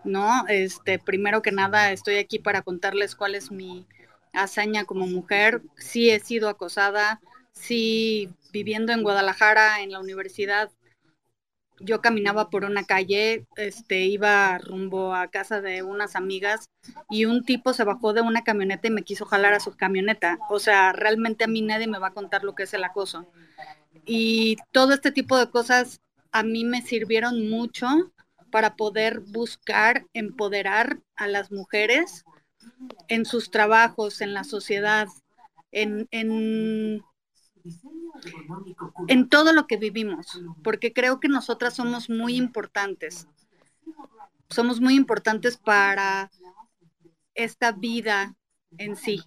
¿no? 0.04 0.46
Este, 0.48 1.00
primero 1.00 1.42
que 1.42 1.52
nada, 1.52 1.92
estoy 1.92 2.18
aquí 2.18 2.40
para 2.40 2.62
contarles 2.62 3.16
cuál 3.16 3.36
es 3.36 3.52
mi 3.52 3.88
hazaña 4.34 4.86
como 4.86 5.08
mujer. 5.08 5.62
Sí 5.78 6.10
he 6.10 6.20
sido 6.20 6.50
acosada, 6.50 7.20
sí 7.52 8.30
viviendo 8.52 8.94
en 8.94 9.04
Guadalajara, 9.04 9.82
en 9.82 9.92
la 9.92 10.00
universidad, 10.00 10.70
yo 11.84 12.02
caminaba 12.02 12.50
por 12.50 12.64
una 12.64 12.84
calle, 12.84 13.46
este, 13.56 14.06
iba 14.06 14.58
rumbo 14.58 15.14
a 15.14 15.28
casa 15.30 15.62
de 15.62 15.84
unas 15.84 16.16
amigas 16.16 16.70
y 17.10 17.26
un 17.26 17.44
tipo 17.44 17.74
se 17.74 17.84
bajó 17.84 18.14
de 18.14 18.22
una 18.22 18.44
camioneta 18.44 18.88
y 18.88 18.92
me 18.92 19.04
quiso 19.04 19.26
jalar 19.26 19.54
a 19.54 19.60
su 19.60 19.76
camioneta. 19.76 20.40
O 20.50 20.60
sea, 20.60 20.94
realmente 20.94 21.44
a 21.44 21.48
mí 21.48 21.62
nadie 21.62 21.88
me 21.88 22.00
va 22.00 22.08
a 22.08 22.14
contar 22.14 22.44
lo 22.44 22.56
que 22.56 22.64
es 22.64 22.74
el 22.74 22.84
acoso. 22.84 23.28
Y 24.06 24.58
todo 24.72 24.94
este 24.94 25.12
tipo 25.12 25.38
de 25.38 25.50
cosas 25.50 26.02
a 26.32 26.44
mí 26.44 26.64
me 26.64 26.82
sirvieron 26.82 27.50
mucho 27.50 27.88
para 28.52 28.76
poder 28.76 29.22
buscar 29.22 30.06
empoderar 30.14 31.00
a 31.16 31.28
las 31.28 31.52
mujeres 31.52 32.26
en 33.08 33.26
sus 33.26 33.52
trabajos, 33.52 34.22
en 34.22 34.34
la 34.34 34.44
sociedad, 34.44 35.08
en, 35.72 36.08
en 36.12 37.04
en 39.08 39.30
todo 39.30 39.54
lo 39.54 39.68
que 39.68 39.78
vivimos, 39.78 40.42
porque 40.64 40.94
creo 40.94 41.20
que 41.20 41.28
nosotras 41.28 41.76
somos 41.76 42.10
muy 42.10 42.36
importantes. 42.36 43.28
Somos 44.50 44.82
muy 44.82 44.96
importantes 44.96 45.58
para 45.58 46.30
esta 47.36 47.72
vida 47.72 48.36
en 48.78 48.96
sí. 48.96 49.22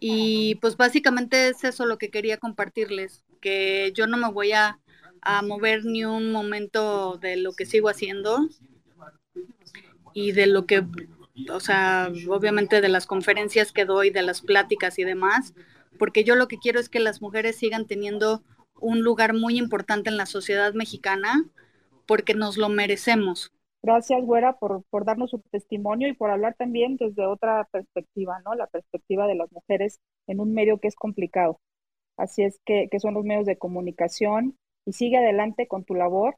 Y 0.00 0.56
pues 0.56 0.76
básicamente 0.76 1.48
es 1.48 1.64
eso 1.64 1.86
lo 1.86 1.98
que 1.98 2.10
quería 2.10 2.38
compartirles, 2.38 3.24
que 3.40 3.92
yo 3.94 4.06
no 4.06 4.16
me 4.16 4.30
voy 4.30 4.52
a, 4.52 4.78
mover 5.42 5.86
ni 5.86 6.04
un 6.04 6.32
momento 6.32 7.16
de 7.16 7.36
lo 7.36 7.54
que 7.54 7.64
sigo 7.64 7.88
haciendo 7.88 8.46
y 10.12 10.32
de 10.32 10.46
lo 10.46 10.66
que, 10.66 10.84
o 11.50 11.60
sea, 11.60 12.12
obviamente 12.28 12.82
de 12.82 12.90
las 12.90 13.06
conferencias 13.06 13.72
que 13.72 13.86
doy, 13.86 14.10
de 14.10 14.20
las 14.20 14.42
pláticas 14.42 14.98
y 14.98 15.04
demás, 15.04 15.54
porque 15.98 16.24
yo 16.24 16.34
lo 16.36 16.48
que 16.48 16.58
quiero 16.58 16.80
es 16.80 16.88
que 16.88 17.00
las 17.00 17.22
mujeres 17.22 17.56
sigan 17.56 17.86
teniendo 17.86 18.42
un 18.80 19.02
lugar 19.02 19.34
muy 19.34 19.58
importante 19.58 20.10
en 20.10 20.16
la 20.16 20.26
sociedad 20.26 20.74
mexicana, 20.74 21.44
porque 22.06 22.34
nos 22.34 22.56
lo 22.56 22.68
merecemos. 22.68 23.52
Gracias, 23.82 24.24
Güera, 24.24 24.58
por, 24.58 24.82
por 24.88 25.04
darnos 25.04 25.30
su 25.30 25.40
testimonio 25.50 26.08
y 26.08 26.14
por 26.14 26.30
hablar 26.30 26.54
también 26.58 26.96
desde 26.96 27.26
otra 27.26 27.68
perspectiva, 27.70 28.40
¿no? 28.44 28.54
La 28.54 28.66
perspectiva 28.66 29.26
de 29.26 29.34
las 29.34 29.52
mujeres 29.52 30.00
en 30.26 30.40
un 30.40 30.54
medio 30.54 30.78
que 30.78 30.88
es 30.88 30.94
complicado. 30.94 31.60
Así 32.16 32.42
es 32.42 32.60
que, 32.64 32.88
que 32.90 33.00
son 33.00 33.14
los 33.14 33.24
medios 33.24 33.44
de 33.46 33.58
comunicación 33.58 34.56
y 34.86 34.92
sigue 34.92 35.18
adelante 35.18 35.66
con 35.66 35.84
tu 35.84 35.94
labor 35.94 36.36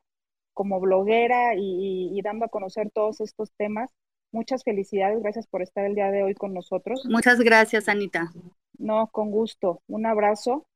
como 0.54 0.80
bloguera 0.80 1.54
y, 1.54 2.10
y, 2.12 2.22
dando 2.22 2.46
a 2.46 2.48
conocer 2.48 2.90
todos 2.90 3.20
estos 3.20 3.52
temas. 3.58 3.90
Muchas 4.32 4.64
felicidades, 4.64 5.20
gracias 5.20 5.46
por 5.46 5.62
estar 5.62 5.84
el 5.84 5.94
día 5.94 6.10
de 6.10 6.22
hoy 6.22 6.34
con 6.34 6.54
nosotros. 6.54 7.06
Muchas 7.08 7.40
gracias, 7.40 7.88
Anita. 7.88 8.32
No, 8.78 9.08
con 9.08 9.30
gusto. 9.30 9.80
Un 9.86 10.06
abrazo, 10.06 10.66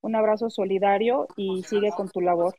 un 0.00 0.16
abrazo 0.16 0.50
solidario 0.50 1.26
y 1.36 1.62
sigue 1.62 1.90
con 1.96 2.08
tu 2.08 2.20
labor. 2.20 2.54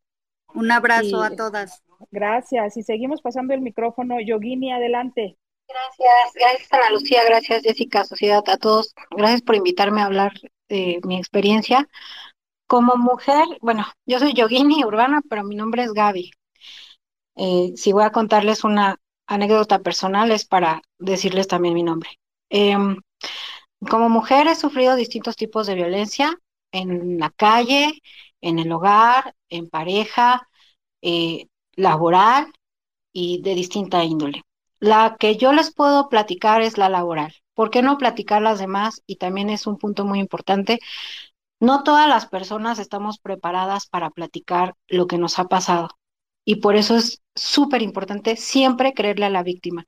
Un 0.54 0.72
abrazo 0.72 1.22
a 1.22 1.36
todas. 1.36 1.84
Gracias. 2.12 2.78
Y 2.78 2.84
seguimos 2.84 3.22
pasando 3.22 3.54
el 3.54 3.62
micrófono. 3.62 4.20
Yogini, 4.20 4.72
adelante. 4.72 5.38
Gracias, 5.68 6.34
gracias 6.34 6.74
Ana 6.74 6.92
Lucía, 6.92 7.26
gracias 7.26 7.64
Jessica, 7.64 8.06
Sociedad, 8.06 8.44
a 8.48 8.58
todos. 8.58 8.94
Gracias 9.12 9.42
por 9.42 9.56
invitarme 9.56 10.02
a 10.02 10.06
hablar 10.06 10.32
de 10.70 11.02
mi 11.04 11.18
experiencia. 11.18 11.90
Como 12.68 12.96
mujer, 12.96 13.46
bueno, 13.62 13.86
yo 14.06 14.20
soy 14.20 14.34
Yogini 14.34 14.86
Urbana, 14.86 15.22
pero 15.30 15.44
mi 15.44 15.56
nombre 15.56 15.84
es 15.84 15.94
Gaby. 15.94 16.32
Eh, 17.36 17.74
si 17.76 17.92
voy 17.92 18.04
a 18.04 18.12
contarles 18.12 18.64
una 18.64 18.98
anécdota 19.28 19.80
personal 19.80 20.32
es 20.32 20.46
para 20.46 20.82
decirles 20.98 21.48
también 21.48 21.74
mi 21.74 21.84
nombre. 21.84 22.10
Eh, 22.50 22.78
como 23.90 24.10
mujer 24.10 24.48
he 24.48 24.56
sufrido 24.56 24.96
distintos 24.96 25.36
tipos 25.36 25.68
de 25.68 25.76
violencia 25.76 26.36
en 26.72 27.20
la 27.20 27.30
calle, 27.30 28.02
en 28.42 28.60
el 28.60 28.72
hogar, 28.72 29.36
en 29.50 29.70
pareja, 29.70 30.48
eh, 31.02 31.48
laboral 31.76 32.52
y 33.14 33.42
de 33.42 33.56
distinta 33.56 34.04
índole. 34.04 34.44
La 34.80 35.18
que 35.20 35.38
yo 35.38 35.54
les 35.54 35.74
puedo 35.74 36.10
platicar 36.10 36.62
es 36.62 36.78
la 36.78 36.90
laboral. 36.90 37.34
¿Por 37.54 37.72
qué 37.72 37.82
no 37.82 37.98
platicar 37.98 38.42
las 38.42 38.60
demás? 38.60 39.02
Y 39.08 39.16
también 39.18 39.50
es 39.50 39.66
un 39.68 39.78
punto 39.78 40.06
muy 40.06 40.20
importante. 40.20 40.80
No 41.60 41.84
todas 41.84 42.08
las 42.08 42.28
personas 42.28 42.80
estamos 42.80 43.20
preparadas 43.20 43.88
para 43.88 44.12
platicar 44.12 44.76
lo 44.88 45.08
que 45.08 45.18
nos 45.18 45.40
ha 45.40 45.46
pasado. 45.46 45.90
Y 46.46 46.58
por 46.58 46.76
eso 46.76 46.96
es 46.96 47.22
súper 47.36 47.82
importante 47.82 48.36
siempre 48.38 48.94
creerle 48.94 49.26
a 49.26 49.30
la 49.30 49.44
víctima, 49.44 49.86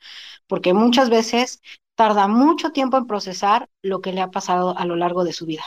porque 0.47 0.73
muchas 0.73 1.09
veces 1.09 1.61
tarda 1.99 2.29
mucho 2.29 2.71
tiempo 2.71 2.95
en 2.95 3.07
procesar 3.07 3.67
lo 3.81 3.99
que 3.99 4.13
le 4.13 4.21
ha 4.21 4.29
pasado 4.31 4.77
a 4.77 4.85
lo 4.85 4.95
largo 4.95 5.25
de 5.25 5.33
su 5.33 5.45
vida. 5.45 5.65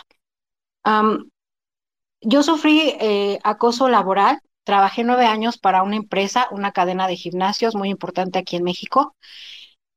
Yo 2.22 2.42
sufrí 2.42 2.96
eh, 3.00 3.38
acoso 3.44 3.90
laboral, 3.90 4.40
trabajé 4.64 5.04
nueve 5.04 5.26
años 5.26 5.58
para 5.58 5.82
una 5.82 5.96
empresa, 5.96 6.48
una 6.50 6.72
cadena 6.72 7.06
de 7.06 7.16
gimnasios 7.16 7.74
muy 7.74 7.90
importante 7.90 8.38
aquí 8.38 8.56
en 8.56 8.62
México, 8.62 9.14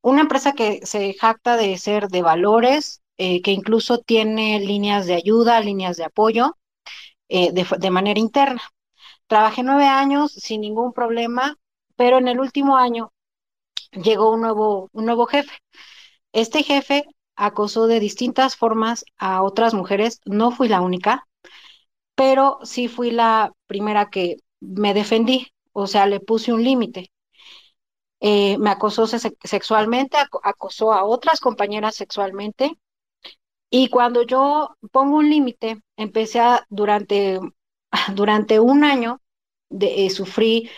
una 0.02 0.20
empresa 0.20 0.52
que 0.52 0.86
se 0.86 1.14
jacta 1.14 1.56
de 1.56 1.78
ser 1.78 2.10
de 2.10 2.22
valores, 2.22 3.02
eh, 3.16 3.42
que 3.42 3.52
incluso 3.52 4.00
tiene 4.00 4.60
líneas 4.60 5.06
de 5.06 5.14
ayuda, 5.14 5.62
líneas 5.62 5.96
de 5.96 6.04
apoyo 6.04 6.58
eh, 7.30 7.54
de, 7.54 7.66
de 7.78 7.90
manera 7.92 8.20
interna. 8.20 8.62
Trabajé 9.28 9.64
nueve 9.64 9.86
años 9.86 10.34
sin 10.34 10.60
ningún 10.60 10.92
problema, 10.92 11.56
pero 11.96 12.18
en 12.18 12.28
el 12.28 12.42
último 12.42 12.76
año 12.76 13.14
llegó 13.94 14.32
un 14.34 14.42
nuevo, 14.42 14.90
un 14.92 15.06
nuevo 15.06 15.28
jefe. 15.28 15.54
Este 16.36 16.64
jefe 16.64 17.06
acosó 17.36 17.88
de 17.88 18.00
distintas 18.00 18.56
formas 18.58 19.06
a 19.18 19.42
otras 19.42 19.74
mujeres, 19.74 20.20
no 20.26 20.52
fui 20.52 20.68
la 20.68 20.82
única, 20.82 21.26
pero 22.16 22.60
sí 22.64 22.88
fui 22.90 23.12
la 23.12 23.54
primera 23.68 24.10
que 24.10 24.38
me 24.62 24.94
defendí, 24.94 25.48
o 25.74 25.88
sea, 25.88 26.08
le 26.08 26.20
puse 26.20 26.54
un 26.54 26.64
límite. 26.64 27.12
Eh, 28.20 28.58
me 28.58 28.70
acosó 28.70 29.08
se 29.08 29.20
sexualmente, 29.44 30.18
ac 30.18 30.30
acosó 30.44 30.92
a 30.94 31.04
otras 31.06 31.40
compañeras 31.40 31.96
sexualmente, 31.96 32.78
y 33.70 33.90
cuando 33.90 34.24
yo 34.24 34.76
pongo 34.92 35.18
un 35.18 35.30
límite, 35.30 35.82
empecé 35.98 36.40
a, 36.42 36.66
durante, 36.70 37.40
durante 38.16 38.60
un 38.60 38.84
año, 38.84 39.22
de, 39.70 40.06
eh, 40.06 40.10
sufrí 40.10 40.70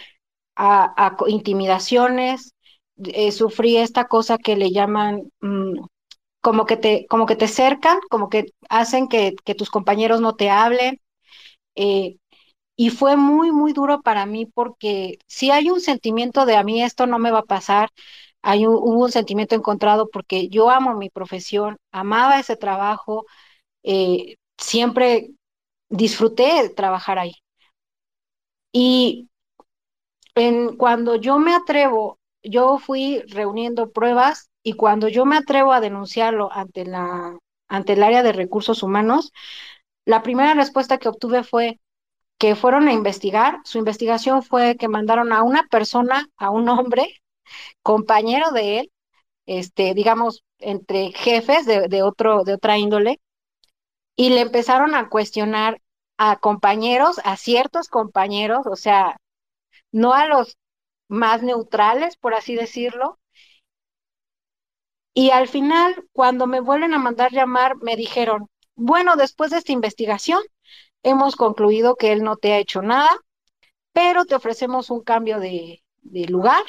a 0.56 1.16
intimidaciones, 1.28 2.54
eh, 3.06 3.32
sufrí 3.32 3.78
esta 3.78 4.06
cosa 4.08 4.38
que 4.38 4.56
le 4.56 4.72
llaman 4.72 5.32
mmm, 5.42 5.80
como 6.42 6.66
que 6.66 6.78
te, 6.78 7.08
como 7.10 7.26
que 7.28 7.36
te 7.38 7.48
cercan, 7.50 8.00
como 8.10 8.30
que 8.30 8.48
hacen 8.70 9.08
que, 9.10 9.36
que 9.46 9.56
tus 9.56 9.70
compañeros 9.72 10.22
no 10.22 10.36
te 10.36 10.50
hablen. 10.52 11.00
Eh, 11.76 12.18
y 12.78 12.90
fue 12.92 13.18
muy, 13.18 13.52
muy 13.52 13.74
duro 13.74 14.02
para 14.02 14.26
mí 14.26 14.46
porque 14.48 15.20
si 15.28 15.52
hay 15.52 15.70
un 15.70 15.82
sentimiento 15.82 16.46
de 16.46 16.58
a 16.58 16.64
mí 16.64 16.84
esto 16.84 17.08
no 17.08 17.20
me 17.20 17.32
va 17.32 17.40
a 17.40 17.44
pasar, 17.44 17.90
hay 18.44 18.68
un, 18.68 18.76
hubo 18.76 19.06
un 19.06 19.12
sentimiento 19.12 19.56
encontrado 19.56 20.10
porque 20.12 20.50
yo 20.50 20.70
amo 20.72 20.96
mi 20.96 21.10
profesión, 21.10 21.78
amaba 21.92 22.40
ese 22.40 22.58
trabajo, 22.58 23.26
eh, 23.84 24.36
siempre 24.58 25.32
disfruté 25.90 26.70
trabajar 26.76 27.20
ahí. 27.20 27.34
Y 28.74 29.28
en, 30.36 30.78
cuando 30.78 31.16
yo 31.16 31.40
me 31.40 31.54
atrevo 31.56 32.20
yo 32.50 32.80
fui 32.80 33.22
reuniendo 33.28 33.92
pruebas 33.92 34.50
y 34.64 34.74
cuando 34.74 35.08
yo 35.08 35.26
me 35.26 35.38
atrevo 35.38 35.74
a 35.74 35.82
denunciarlo 35.82 36.52
ante 36.52 36.86
la 36.86 37.38
ante 37.70 37.94
el 37.94 38.04
área 38.04 38.24
de 38.24 38.32
recursos 38.32 38.82
humanos, 38.84 39.34
la 40.06 40.24
primera 40.24 40.54
respuesta 40.54 40.98
que 40.98 41.10
obtuve 41.10 41.44
fue 41.44 41.80
que 42.38 42.56
fueron 42.56 42.88
a 42.88 42.94
investigar. 42.94 43.60
Su 43.66 43.78
investigación 43.78 44.44
fue 44.44 44.78
que 44.78 44.88
mandaron 44.88 45.34
a 45.34 45.44
una 45.44 45.68
persona, 45.68 46.28
a 46.38 46.50
un 46.50 46.70
hombre, 46.70 47.22
compañero 47.84 48.52
de 48.52 48.80
él, 48.80 48.92
este, 49.46 49.94
digamos, 49.94 50.44
entre 50.60 51.12
jefes 51.14 51.66
de, 51.66 51.88
de, 51.88 52.04
otro, 52.04 52.44
de 52.44 52.54
otra 52.54 52.78
índole, 52.78 53.20
y 54.16 54.30
le 54.30 54.42
empezaron 54.42 54.96
a 54.96 55.10
cuestionar 55.10 55.82
a 56.18 56.38
compañeros, 56.38 57.20
a 57.24 57.38
ciertos 57.38 57.88
compañeros, 57.90 58.66
o 58.66 58.76
sea, 58.76 59.18
no 59.92 60.14
a 60.14 60.26
los 60.26 60.58
más 61.08 61.44
neutrales, 61.44 62.18
por 62.18 62.34
así 62.34 62.56
decirlo. 62.56 63.20
Y 65.14 65.32
al 65.32 65.48
final, 65.48 66.08
cuando 66.14 66.48
me 66.48 66.60
vuelven 66.60 66.94
a 66.94 67.00
mandar 67.00 67.32
llamar, 67.32 67.76
me 67.78 67.96
dijeron, 67.96 68.50
bueno, 68.76 69.16
después 69.16 69.52
de 69.52 69.58
esta 69.58 69.72
investigación, 69.72 70.42
hemos 71.04 71.36
concluido 71.36 71.96
que 71.96 72.12
él 72.12 72.24
no 72.24 72.38
te 72.38 72.54
ha 72.54 72.60
hecho 72.60 72.82
nada, 72.82 73.10
pero 73.94 74.26
te 74.26 74.36
ofrecemos 74.36 74.92
un 74.92 75.02
cambio 75.04 75.40
de, 75.40 75.82
lugar 76.30 76.64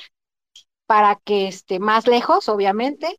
para 0.86 1.16
que 1.16 1.48
esté 1.48 1.78
más 1.78 2.06
lejos, 2.06 2.48
obviamente, 2.48 3.18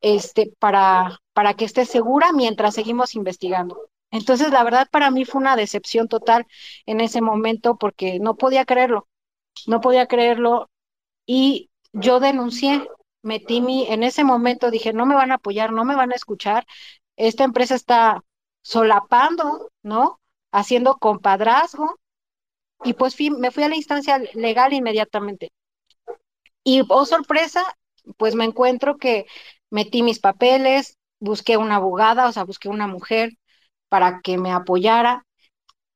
este, 0.00 0.52
para, 0.58 1.20
para 1.32 1.54
que 1.54 1.64
estés 1.64 1.88
segura 1.88 2.32
mientras 2.32 2.74
seguimos 2.74 3.14
investigando. 3.14 3.90
Entonces, 4.10 4.50
la 4.50 4.64
verdad 4.64 4.88
para 4.90 5.10
mí 5.10 5.24
fue 5.24 5.40
una 5.40 5.56
decepción 5.56 6.08
total 6.08 6.46
en 6.86 7.00
ese 7.00 7.20
momento 7.20 7.76
porque 7.76 8.18
no 8.20 8.36
podía 8.36 8.64
creerlo, 8.64 9.08
no 9.66 9.80
podía 9.80 10.06
creerlo 10.06 10.70
y 11.26 11.70
yo 11.92 12.20
denuncié, 12.20 12.88
metí 13.22 13.60
mi, 13.60 13.86
en 13.88 14.02
ese 14.02 14.24
momento 14.24 14.70
dije, 14.70 14.92
no 14.92 15.06
me 15.06 15.14
van 15.14 15.32
a 15.32 15.36
apoyar, 15.36 15.72
no 15.72 15.84
me 15.84 15.96
van 15.96 16.12
a 16.12 16.16
escuchar, 16.16 16.66
esta 17.16 17.44
empresa 17.44 17.74
está 17.74 18.22
solapando, 18.62 19.70
¿no? 19.82 20.20
Haciendo 20.52 20.96
compadrazgo 20.98 21.96
y 22.84 22.94
pues 22.94 23.16
fui, 23.16 23.30
me 23.30 23.50
fui 23.50 23.64
a 23.64 23.68
la 23.68 23.76
instancia 23.76 24.18
legal 24.34 24.72
inmediatamente. 24.72 25.52
Y, 26.64 26.82
oh 26.88 27.04
sorpresa, 27.06 27.62
pues 28.16 28.34
me 28.34 28.44
encuentro 28.44 28.96
que 28.98 29.26
metí 29.70 30.02
mis 30.02 30.18
papeles, 30.20 30.98
busqué 31.20 31.56
una 31.56 31.76
abogada, 31.76 32.28
o 32.28 32.32
sea, 32.32 32.44
busqué 32.44 32.68
una 32.68 32.86
mujer 32.86 33.30
para 33.88 34.20
que 34.22 34.38
me 34.38 34.52
apoyara. 34.52 35.26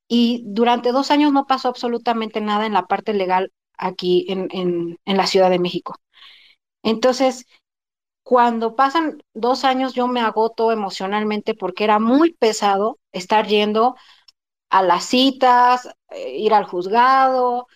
Y 0.08 0.42
durante 0.46 0.92
dos 0.92 1.10
años 1.10 1.32
no 1.32 1.46
pasó 1.46 1.68
absolutamente 1.68 2.40
nada 2.40 2.66
en 2.66 2.72
la 2.72 2.86
parte 2.86 3.12
legal 3.14 3.52
aquí 3.76 4.26
en, 4.28 4.48
en, 4.52 5.16
la 5.16 5.26
Ciudad 5.26 5.50
de 5.50 5.58
México. 5.58 5.96
Entonces, 6.82 7.46
cuando 8.22 8.76
pasan 8.76 9.22
dos 9.34 9.64
años 9.64 9.94
yo 9.94 10.06
me 10.08 10.20
agoto 10.20 10.72
emocionalmente 10.72 11.54
porque 11.54 11.84
era 11.84 11.98
muy 11.98 12.34
pesado 12.34 12.98
estar 13.12 13.46
yendo 13.46 13.96
a 14.70 14.82
las 14.82 15.04
citas, 15.04 15.88
eh, 16.10 16.38
ir 16.38 16.54
al 16.54 16.64
juzgado, 16.64 17.66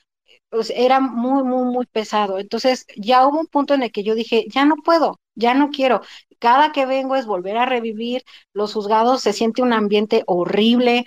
pues 0.50 0.70
era 0.76 1.00
muy, 1.00 1.44
muy, 1.44 1.64
muy 1.64 1.86
pesado. 1.86 2.38
Entonces 2.38 2.86
ya 2.96 3.26
hubo 3.26 3.40
un 3.40 3.46
punto 3.46 3.74
en 3.74 3.82
el 3.82 3.92
que 3.92 4.04
yo 4.04 4.14
dije, 4.14 4.46
ya 4.50 4.64
no 4.66 4.76
puedo, 4.76 5.20
ya 5.34 5.54
no 5.54 5.70
quiero. 5.70 6.02
Cada 6.38 6.72
que 6.72 6.86
vengo 6.86 7.16
es 7.16 7.26
volver 7.26 7.56
a 7.56 7.66
revivir 7.66 8.22
los 8.52 8.74
juzgados, 8.74 9.22
se 9.22 9.32
siente 9.32 9.62
un 9.62 9.72
ambiente 9.72 10.24
horrible. 10.26 11.06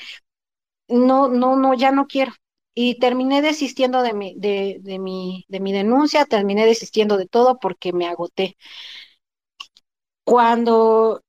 No, 0.88 1.28
no, 1.30 1.56
no, 1.56 1.74
ya 1.74 1.91
no 1.91 2.07
quiero. 2.07 2.34
Y 2.74 2.99
terminé 2.99 3.41
desistiendo 3.41 4.02
de 4.02 4.14
mi, 4.14 4.36
de, 4.38 4.78
de 4.82 4.99
mi, 4.99 5.45
de 5.48 5.60
mi 5.62 5.72
denuncia, 5.74 6.26
terminé 6.26 6.66
desistiendo 6.66 7.18
de 7.18 7.28
todo 7.28 7.57
porque 7.60 7.94
me 7.94 8.07
agoté. 8.07 8.57
Cuando 10.24 11.22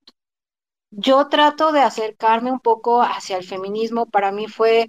yo 0.90 1.28
trato 1.28 1.72
de 1.72 1.80
acercarme 1.80 2.52
un 2.52 2.60
poco 2.60 3.02
hacia 3.02 3.36
el 3.36 3.44
feminismo, 3.44 4.06
para 4.06 4.32
mí 4.32 4.46
fue 4.48 4.88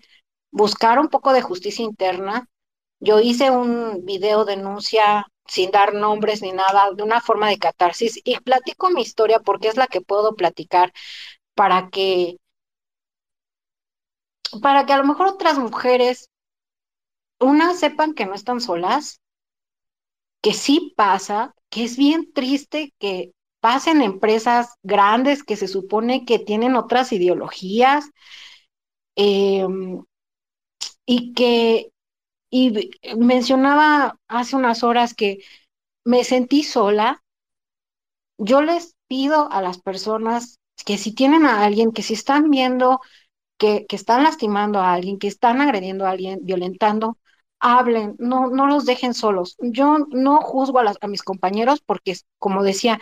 buscar 0.52 1.00
un 1.00 1.10
poco 1.10 1.34
de 1.34 1.42
justicia 1.42 1.86
interna. 1.86 2.48
Yo 3.00 3.20
hice 3.20 3.52
un 3.52 4.06
video 4.06 4.46
denuncia 4.46 5.28
sin 5.48 5.72
dar 5.72 5.94
nombres 5.94 6.42
ni 6.42 6.52
nada, 6.54 6.92
de 6.96 7.04
una 7.04 7.22
forma 7.22 7.50
de 7.50 7.58
catarsis, 7.60 8.20
y 8.26 8.40
platico 8.42 8.90
mi 8.92 9.02
historia 9.02 9.40
porque 9.40 9.70
es 9.70 9.78
la 9.78 9.88
que 9.88 10.02
puedo 10.02 10.36
platicar 10.36 10.94
para 11.56 11.90
que, 11.92 12.38
para 14.62 14.86
que 14.86 14.94
a 14.94 14.98
lo 14.98 15.04
mejor 15.04 15.28
otras 15.28 15.58
mujeres, 15.58 16.30
unas 17.40 17.80
sepan 17.80 18.14
que 18.14 18.26
no 18.26 18.34
están 18.34 18.62
solas, 18.62 19.22
que 20.42 20.54
sí 20.54 20.94
pasa, 20.96 21.56
que 21.70 21.84
es 21.84 21.98
bien 21.98 22.32
triste 22.34 22.94
que 23.00 23.32
pasen 23.60 24.02
empresas 24.02 24.76
grandes 24.84 25.44
que 25.44 25.56
se 25.56 25.68
supone 25.68 26.26
que 26.26 26.40
tienen 26.40 26.76
otras 26.76 27.12
ideologías 27.12 28.06
eh, 29.16 29.66
y 31.06 31.34
que 31.34 31.92
y 32.50 32.92
mencionaba 33.18 34.18
hace 34.28 34.56
unas 34.56 34.84
horas 34.84 35.14
que 35.14 35.40
me 36.06 36.24
sentí 36.24 36.64
sola. 36.64 37.24
Yo 38.38 38.62
les 38.62 38.96
pido 39.08 39.52
a 39.52 39.62
las 39.62 39.82
personas 39.82 40.60
que 40.86 40.98
si 40.98 41.14
tienen 41.14 41.46
a 41.46 41.64
alguien, 41.66 41.92
que 41.92 42.04
si 42.04 42.14
están 42.14 42.50
viendo 42.50 43.02
que, 43.58 43.86
están 43.90 44.24
lastimando 44.24 44.80
a 44.80 44.94
alguien, 44.94 45.20
que 45.20 45.28
están 45.28 45.62
agrediendo 45.62 46.06
a 46.06 46.12
alguien, 46.12 46.40
violentando, 46.44 47.18
hablen, 47.60 48.16
no, 48.20 48.50
no 48.50 48.68
los 48.68 48.86
dejen 48.86 49.14
solos. 49.14 49.56
Yo 49.60 49.98
no 50.10 50.42
juzgo 50.42 50.80
a, 50.80 50.84
las, 50.84 50.98
a 51.02 51.08
mis 51.08 51.24
compañeros 51.24 51.82
porque, 51.86 52.16
como 52.40 52.64
decía, 52.64 53.00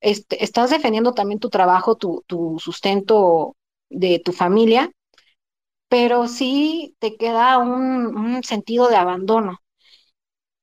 este, 0.00 0.42
estás 0.44 0.70
defendiendo 0.70 1.14
también 1.14 1.40
tu 1.40 1.50
trabajo, 1.50 1.96
tu, 1.96 2.24
tu 2.26 2.58
sustento 2.58 3.56
de 3.90 4.20
tu 4.20 4.32
familia, 4.32 4.90
pero 5.88 6.28
sí 6.28 6.96
te 6.98 7.16
queda 7.16 7.58
un, 7.58 8.16
un 8.16 8.42
sentido 8.44 8.88
de 8.88 8.96
abandono. 8.96 9.60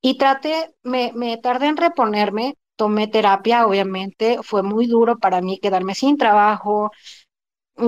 Y 0.00 0.18
traté, 0.18 0.74
me, 0.82 1.12
me 1.14 1.36
tardé 1.38 1.66
en 1.66 1.76
reponerme, 1.76 2.54
tomé 2.76 3.08
terapia, 3.08 3.66
obviamente, 3.66 4.38
fue 4.42 4.62
muy 4.62 4.86
duro 4.86 5.18
para 5.18 5.40
mí 5.40 5.58
quedarme 5.58 5.94
sin 5.94 6.16
trabajo, 6.16 6.90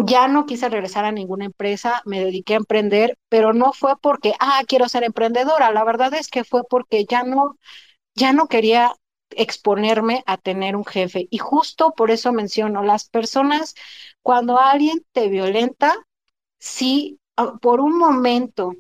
ya 0.07 0.29
no 0.29 0.47
quise 0.47 0.69
regresar 0.69 1.05
a 1.05 1.13
ninguna 1.13 1.45
empresa, 1.47 2.03
me 2.05 2.21
dediqué 2.25 2.55
a 2.55 2.59
emprender, 2.59 3.19
pero 3.29 3.53
no 3.55 3.73
fue 3.73 3.95
porque, 4.01 4.35
ah, 4.41 4.63
quiero 4.67 4.89
ser 4.89 5.05
emprendedora, 5.05 5.73
la 5.73 5.85
verdad 5.85 6.13
es 6.15 6.29
que 6.29 6.45
fue 6.45 6.63
porque 6.69 7.05
ya 7.07 7.23
no, 7.25 7.57
ya 8.15 8.33
no 8.33 8.49
quería 8.49 8.95
exponerme 9.31 10.23
a 10.27 10.39
tener 10.39 10.77
un 10.77 10.85
jefe. 10.87 11.29
Y 11.31 11.39
justo 11.39 11.93
por 11.97 12.11
eso 12.11 12.33
menciono, 12.33 12.83
las 12.83 13.09
personas, 13.11 13.75
cuando 14.23 14.61
alguien 14.61 15.05
te 15.13 15.29
violenta, 15.29 15.95
sí, 16.59 17.21
ah, 17.37 17.55
por 17.63 17.81
un 17.81 17.99
momento 17.99 18.73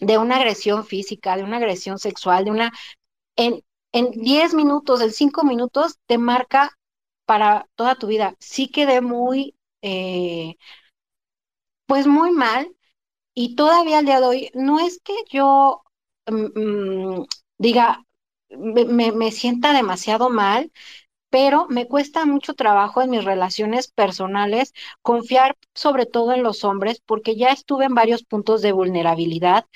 de 0.00 0.18
una 0.18 0.36
agresión 0.36 0.84
física, 0.86 1.36
de 1.36 1.44
una 1.44 1.56
agresión 1.58 1.98
sexual, 1.98 2.44
de 2.44 2.50
una, 2.50 2.72
en, 3.36 3.62
en 3.92 4.10
10 4.12 4.54
minutos, 4.54 5.00
en 5.02 5.12
5 5.12 5.44
minutos, 5.44 5.98
te 6.06 6.18
marca 6.18 6.72
para 7.26 7.68
toda 7.76 7.96
tu 7.96 8.08
vida. 8.08 8.36
Sí 8.40 8.68
quedé 8.70 9.00
muy, 9.02 9.56
eh, 9.82 10.56
pues 11.86 12.06
muy 12.06 12.30
mal. 12.32 12.74
Y 13.34 13.56
todavía 13.56 13.98
al 14.00 14.06
día 14.06 14.20
de 14.20 14.26
hoy, 14.26 14.50
no 14.54 14.80
es 14.80 15.00
que 15.04 15.14
yo 15.30 15.82
mm, 16.28 17.24
diga, 17.58 18.04
me, 18.50 19.12
me 19.12 19.32
sienta 19.32 19.74
demasiado 19.74 20.30
mal, 20.30 20.72
pero 21.30 21.66
me 21.68 21.88
cuesta 21.88 22.26
mucho 22.26 22.54
trabajo 22.54 23.02
en 23.02 23.10
mis 23.10 23.24
relaciones 23.24 23.88
personales 23.88 24.74
confiar 25.02 25.56
sobre 25.74 26.06
todo 26.06 26.32
en 26.34 26.42
los 26.44 26.64
hombres 26.64 27.02
porque 27.06 27.36
ya 27.36 27.50
estuve 27.52 27.86
en 27.86 27.94
varios 27.96 28.24
puntos 28.24 28.62
de 28.62 28.72
vulnerabilidad 28.72 29.66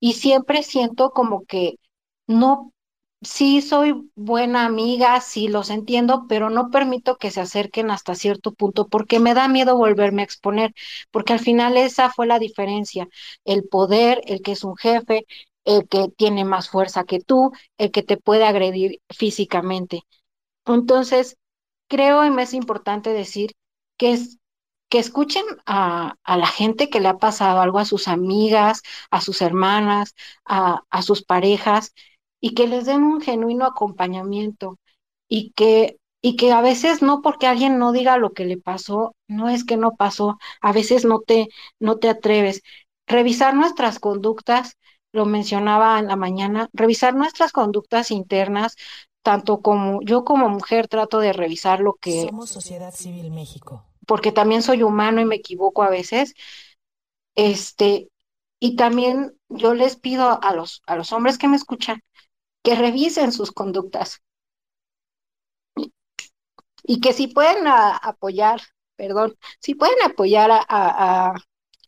y 0.00 0.14
siempre 0.14 0.62
siento 0.62 1.10
como 1.12 1.44
que 1.46 1.76
no, 2.26 2.72
sí 3.22 3.60
soy 3.62 4.10
buena 4.14 4.64
amiga, 4.66 5.20
sí 5.20 5.48
los 5.48 5.70
entiendo, 5.70 6.26
pero 6.28 6.50
no 6.50 6.70
permito 6.70 7.16
que 7.16 7.30
se 7.30 7.40
acerquen 7.40 7.90
hasta 7.90 8.14
cierto 8.14 8.52
punto 8.52 8.88
porque 8.88 9.20
me 9.20 9.34
da 9.34 9.48
miedo 9.48 9.76
volverme 9.76 10.22
a 10.22 10.24
exponer, 10.24 10.72
porque 11.10 11.32
al 11.34 11.40
final 11.40 11.76
esa 11.76 12.10
fue 12.10 12.26
la 12.26 12.38
diferencia, 12.38 13.08
el 13.44 13.64
poder, 13.68 14.22
el 14.26 14.42
que 14.42 14.52
es 14.52 14.64
un 14.64 14.76
jefe, 14.76 15.26
el 15.64 15.86
que 15.88 16.08
tiene 16.16 16.44
más 16.44 16.70
fuerza 16.70 17.04
que 17.04 17.20
tú, 17.20 17.52
el 17.78 17.90
que 17.90 18.02
te 18.02 18.16
puede 18.16 18.44
agredir 18.44 19.00
físicamente. 19.10 20.02
Entonces, 20.66 21.36
creo 21.88 22.24
y 22.24 22.30
me 22.30 22.42
es 22.44 22.54
importante 22.54 23.10
decir 23.12 23.52
que 23.96 24.12
es 24.12 24.38
que 24.90 24.98
escuchen 24.98 25.44
a, 25.66 26.16
a, 26.24 26.36
la 26.36 26.46
gente 26.48 26.90
que 26.90 27.00
le 27.00 27.08
ha 27.08 27.18
pasado 27.18 27.60
algo 27.60 27.78
a 27.78 27.84
sus 27.84 28.08
amigas, 28.08 28.82
a 29.10 29.20
sus 29.20 29.40
hermanas, 29.42 30.14
a, 30.44 30.82
a 30.90 31.02
sus 31.02 31.22
parejas, 31.24 31.94
y 32.40 32.54
que 32.54 32.66
les 32.66 32.86
den 32.86 33.02
un 33.02 33.20
genuino 33.20 33.66
acompañamiento 33.66 34.78
y 35.28 35.52
que 35.52 35.96
y 36.22 36.36
que 36.36 36.52
a 36.52 36.60
veces 36.60 37.00
no 37.00 37.22
porque 37.22 37.46
alguien 37.46 37.78
no 37.78 37.92
diga 37.92 38.18
lo 38.18 38.32
que 38.32 38.44
le 38.44 38.58
pasó, 38.58 39.14
no 39.26 39.48
es 39.48 39.64
que 39.64 39.78
no 39.78 39.96
pasó, 39.96 40.38
a 40.60 40.72
veces 40.72 41.04
no 41.04 41.20
te 41.20 41.48
no 41.78 41.96
te 41.96 42.08
atreves. 42.08 42.62
Revisar 43.06 43.54
nuestras 43.54 43.98
conductas 43.98 44.76
lo 45.12 45.24
mencionaba 45.24 45.98
en 45.98 46.06
la 46.06 46.16
mañana, 46.16 46.68
revisar 46.72 47.14
nuestras 47.14 47.52
conductas 47.52 48.10
internas, 48.10 48.76
tanto 49.22 49.60
como 49.60 50.00
yo 50.02 50.24
como 50.24 50.48
mujer 50.48 50.88
trato 50.88 51.18
de 51.18 51.32
revisar 51.32 51.80
lo 51.80 51.94
que... 51.94 52.26
Somos 52.26 52.50
Sociedad 52.50 52.94
Civil 52.94 53.30
México. 53.30 53.84
Porque 54.06 54.30
también 54.30 54.62
soy 54.62 54.82
humano 54.82 55.20
y 55.20 55.24
me 55.24 55.36
equivoco 55.36 55.82
a 55.82 55.90
veces. 55.90 56.34
Este, 57.34 58.08
y 58.60 58.76
también 58.76 59.32
yo 59.48 59.74
les 59.74 59.96
pido 59.96 60.42
a 60.42 60.54
los, 60.54 60.82
a 60.86 60.96
los 60.96 61.12
hombres 61.12 61.38
que 61.38 61.48
me 61.48 61.56
escuchan 61.56 62.02
que 62.62 62.74
revisen 62.74 63.32
sus 63.32 63.52
conductas. 63.52 64.22
Y 66.82 67.00
que 67.00 67.12
si 67.12 67.28
pueden 67.28 67.66
apoyar, 67.66 68.60
perdón, 68.96 69.36
si 69.60 69.74
pueden 69.74 70.00
apoyar 70.04 70.50
a, 70.50 70.64
a, 70.68 71.34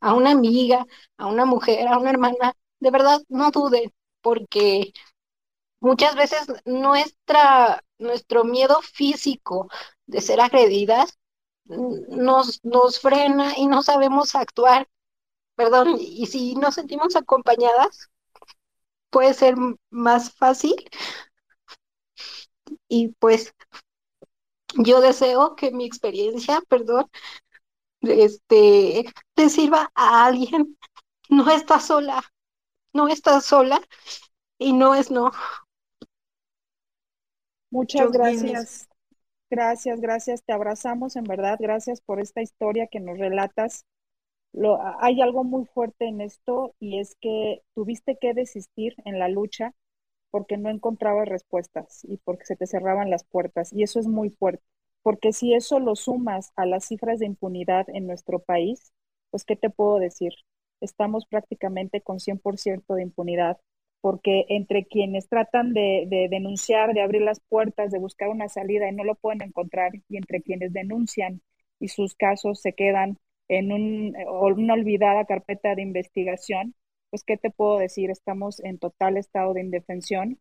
a 0.00 0.14
una 0.14 0.30
amiga, 0.32 0.86
a 1.16 1.26
una 1.26 1.44
mujer, 1.46 1.88
a 1.88 1.98
una 1.98 2.10
hermana, 2.10 2.54
de 2.80 2.90
verdad 2.90 3.20
no 3.28 3.50
duden, 3.50 3.92
porque 4.20 4.92
muchas 5.80 6.16
veces 6.16 6.46
nuestra, 6.66 7.84
nuestro 7.98 8.44
miedo 8.44 8.80
físico 8.82 9.68
de 10.06 10.20
ser 10.20 10.40
agredidas 10.40 11.18
nos, 11.64 12.60
nos 12.64 13.00
frena 13.00 13.54
y 13.58 13.66
no 13.66 13.82
sabemos 13.82 14.34
actuar, 14.34 14.88
perdón, 15.56 15.96
y 16.00 16.26
si 16.28 16.56
nos 16.56 16.76
sentimos 16.76 17.16
acompañadas, 17.16 18.10
puede 19.12 19.34
ser 19.34 19.55
más 19.90 20.34
fácil. 20.34 20.74
Y 22.89 23.09
pues 23.20 23.55
yo 24.76 25.01
deseo 25.01 25.55
que 25.55 25.70
mi 25.70 25.84
experiencia, 25.84 26.60
perdón, 26.68 27.09
este, 28.01 29.05
le 29.36 29.48
sirva 29.48 29.93
a 29.94 30.26
alguien. 30.26 30.76
No 31.28 31.51
está 31.51 31.78
sola, 31.78 32.22
no 32.93 33.09
está 33.09 33.40
sola 33.40 33.80
y 34.59 34.72
no 34.72 34.94
es 34.94 35.10
no. 35.10 35.30
Muchas 37.70 38.10
gracias. 38.10 38.89
Gracias, 39.51 40.01
gracias. 40.01 40.43
Te 40.43 40.52
abrazamos 40.52 41.16
en 41.16 41.24
verdad. 41.24 41.59
Gracias 41.60 42.01
por 42.01 42.20
esta 42.20 42.40
historia 42.43 42.86
que 42.86 43.01
nos 43.01 43.18
relatas. 43.18 43.84
Lo, 44.52 44.78
hay 45.00 45.20
algo 45.22 45.44
muy 45.44 45.64
fuerte 45.66 46.06
en 46.06 46.20
esto 46.20 46.74
y 46.78 46.98
es 46.98 47.16
que 47.20 47.62
tuviste 47.74 48.18
que 48.20 48.34
desistir 48.34 48.94
en 49.04 49.18
la 49.18 49.28
lucha 49.28 49.74
porque 50.30 50.56
no 50.58 50.70
encontrabas 50.70 51.28
respuestas 51.28 52.04
y 52.04 52.18
porque 52.18 52.46
se 52.46 52.56
te 52.56 52.66
cerraban 52.66 53.10
las 53.10 53.24
puertas. 53.24 53.72
Y 53.72 53.82
eso 53.82 54.00
es 54.00 54.06
muy 54.08 54.30
fuerte, 54.30 54.64
porque 55.02 55.32
si 55.32 55.54
eso 55.54 55.80
lo 55.80 55.96
sumas 55.96 56.52
a 56.56 56.66
las 56.66 56.86
cifras 56.86 57.18
de 57.20 57.26
impunidad 57.26 57.86
en 57.90 58.06
nuestro 58.06 58.40
país, 58.40 58.92
pues 59.30 59.44
¿qué 59.44 59.56
te 59.56 59.70
puedo 59.70 59.98
decir? 59.98 60.32
Estamos 60.80 61.26
prácticamente 61.26 62.00
con 62.02 62.20
100% 62.20 62.94
de 62.94 63.02
impunidad, 63.02 63.58
porque 64.00 64.46
entre 64.48 64.84
quienes 64.86 65.28
tratan 65.28 65.72
de, 65.74 66.06
de, 66.08 66.28
denunciar, 66.30 66.92
de 66.94 67.02
abrir 67.02 67.22
las 67.22 67.40
puertas, 67.40 67.90
de 67.92 67.98
buscar 67.98 68.28
una 68.28 68.48
salida 68.48 68.88
y 68.88 68.94
no 68.94 69.04
lo 69.04 69.14
pueden 69.14 69.42
encontrar, 69.42 69.92
y 70.08 70.16
entre 70.16 70.42
quienes 70.42 70.72
denuncian 70.72 71.42
y 71.78 71.88
sus 71.88 72.14
casos 72.14 72.60
se 72.60 72.74
quedan 72.74 73.18
en 73.48 73.73
un, 73.73 74.16
una 74.56 74.74
olvidada 74.74 75.24
carpeta 75.27 75.74
de 75.74 75.82
investigación, 75.82 76.74
pues, 77.10 77.24
¿qué 77.24 77.36
te 77.36 77.51
puedo 77.51 77.78
decir? 77.78 78.10
Estamos 78.10 78.60
en 78.60 78.78
total 78.78 79.16
estado 79.16 79.55
de 79.55 79.60
indefensión 79.62 80.40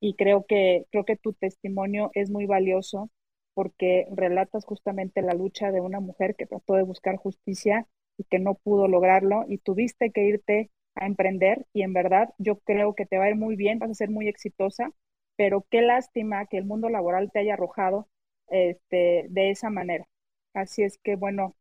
y 0.00 0.14
creo 0.14 0.46
que, 0.46 0.86
creo 0.90 1.04
que 1.04 1.16
tu 1.16 1.32
testimonio 1.32 2.10
es 2.14 2.30
muy 2.30 2.46
valioso 2.46 3.10
porque 3.54 4.06
relatas 4.12 4.64
justamente 4.64 5.22
la 5.22 5.34
lucha 5.34 5.72
de 5.72 5.80
una 5.80 6.00
mujer 6.00 6.36
que 6.36 6.46
trató 6.46 6.74
de 6.74 6.82
buscar 6.82 7.16
justicia 7.16 7.86
y 8.18 8.24
que 8.24 8.38
no 8.38 8.54
pudo 8.54 8.88
lograrlo 8.88 9.44
y 9.48 9.58
tuviste 9.58 10.10
que 10.12 10.24
irte 10.26 10.70
a 10.94 11.06
emprender 11.06 11.66
y 11.72 11.82
en 11.82 11.92
verdad 11.92 12.30
yo 12.38 12.58
creo 12.60 12.94
que 12.94 13.06
te 13.06 13.18
va 13.18 13.24
a 13.24 13.30
ir 13.30 13.36
muy 13.36 13.56
bien, 13.56 13.78
vas 13.78 13.90
a 13.90 13.94
ser 13.94 14.10
muy 14.10 14.28
exitosa, 14.28 14.90
pero 15.36 15.66
qué 15.70 15.82
lástima 15.82 16.46
que 16.46 16.58
el 16.58 16.64
mundo 16.66 16.88
laboral 16.88 17.30
te 17.32 17.40
haya 17.40 17.54
arrojado 17.54 18.08
este, 18.48 19.26
de 19.30 19.50
esa 19.50 19.70
manera. 19.70 20.06
Así 20.54 20.82
es 20.82 20.98
que 20.98 21.16
bueno, 21.16 21.54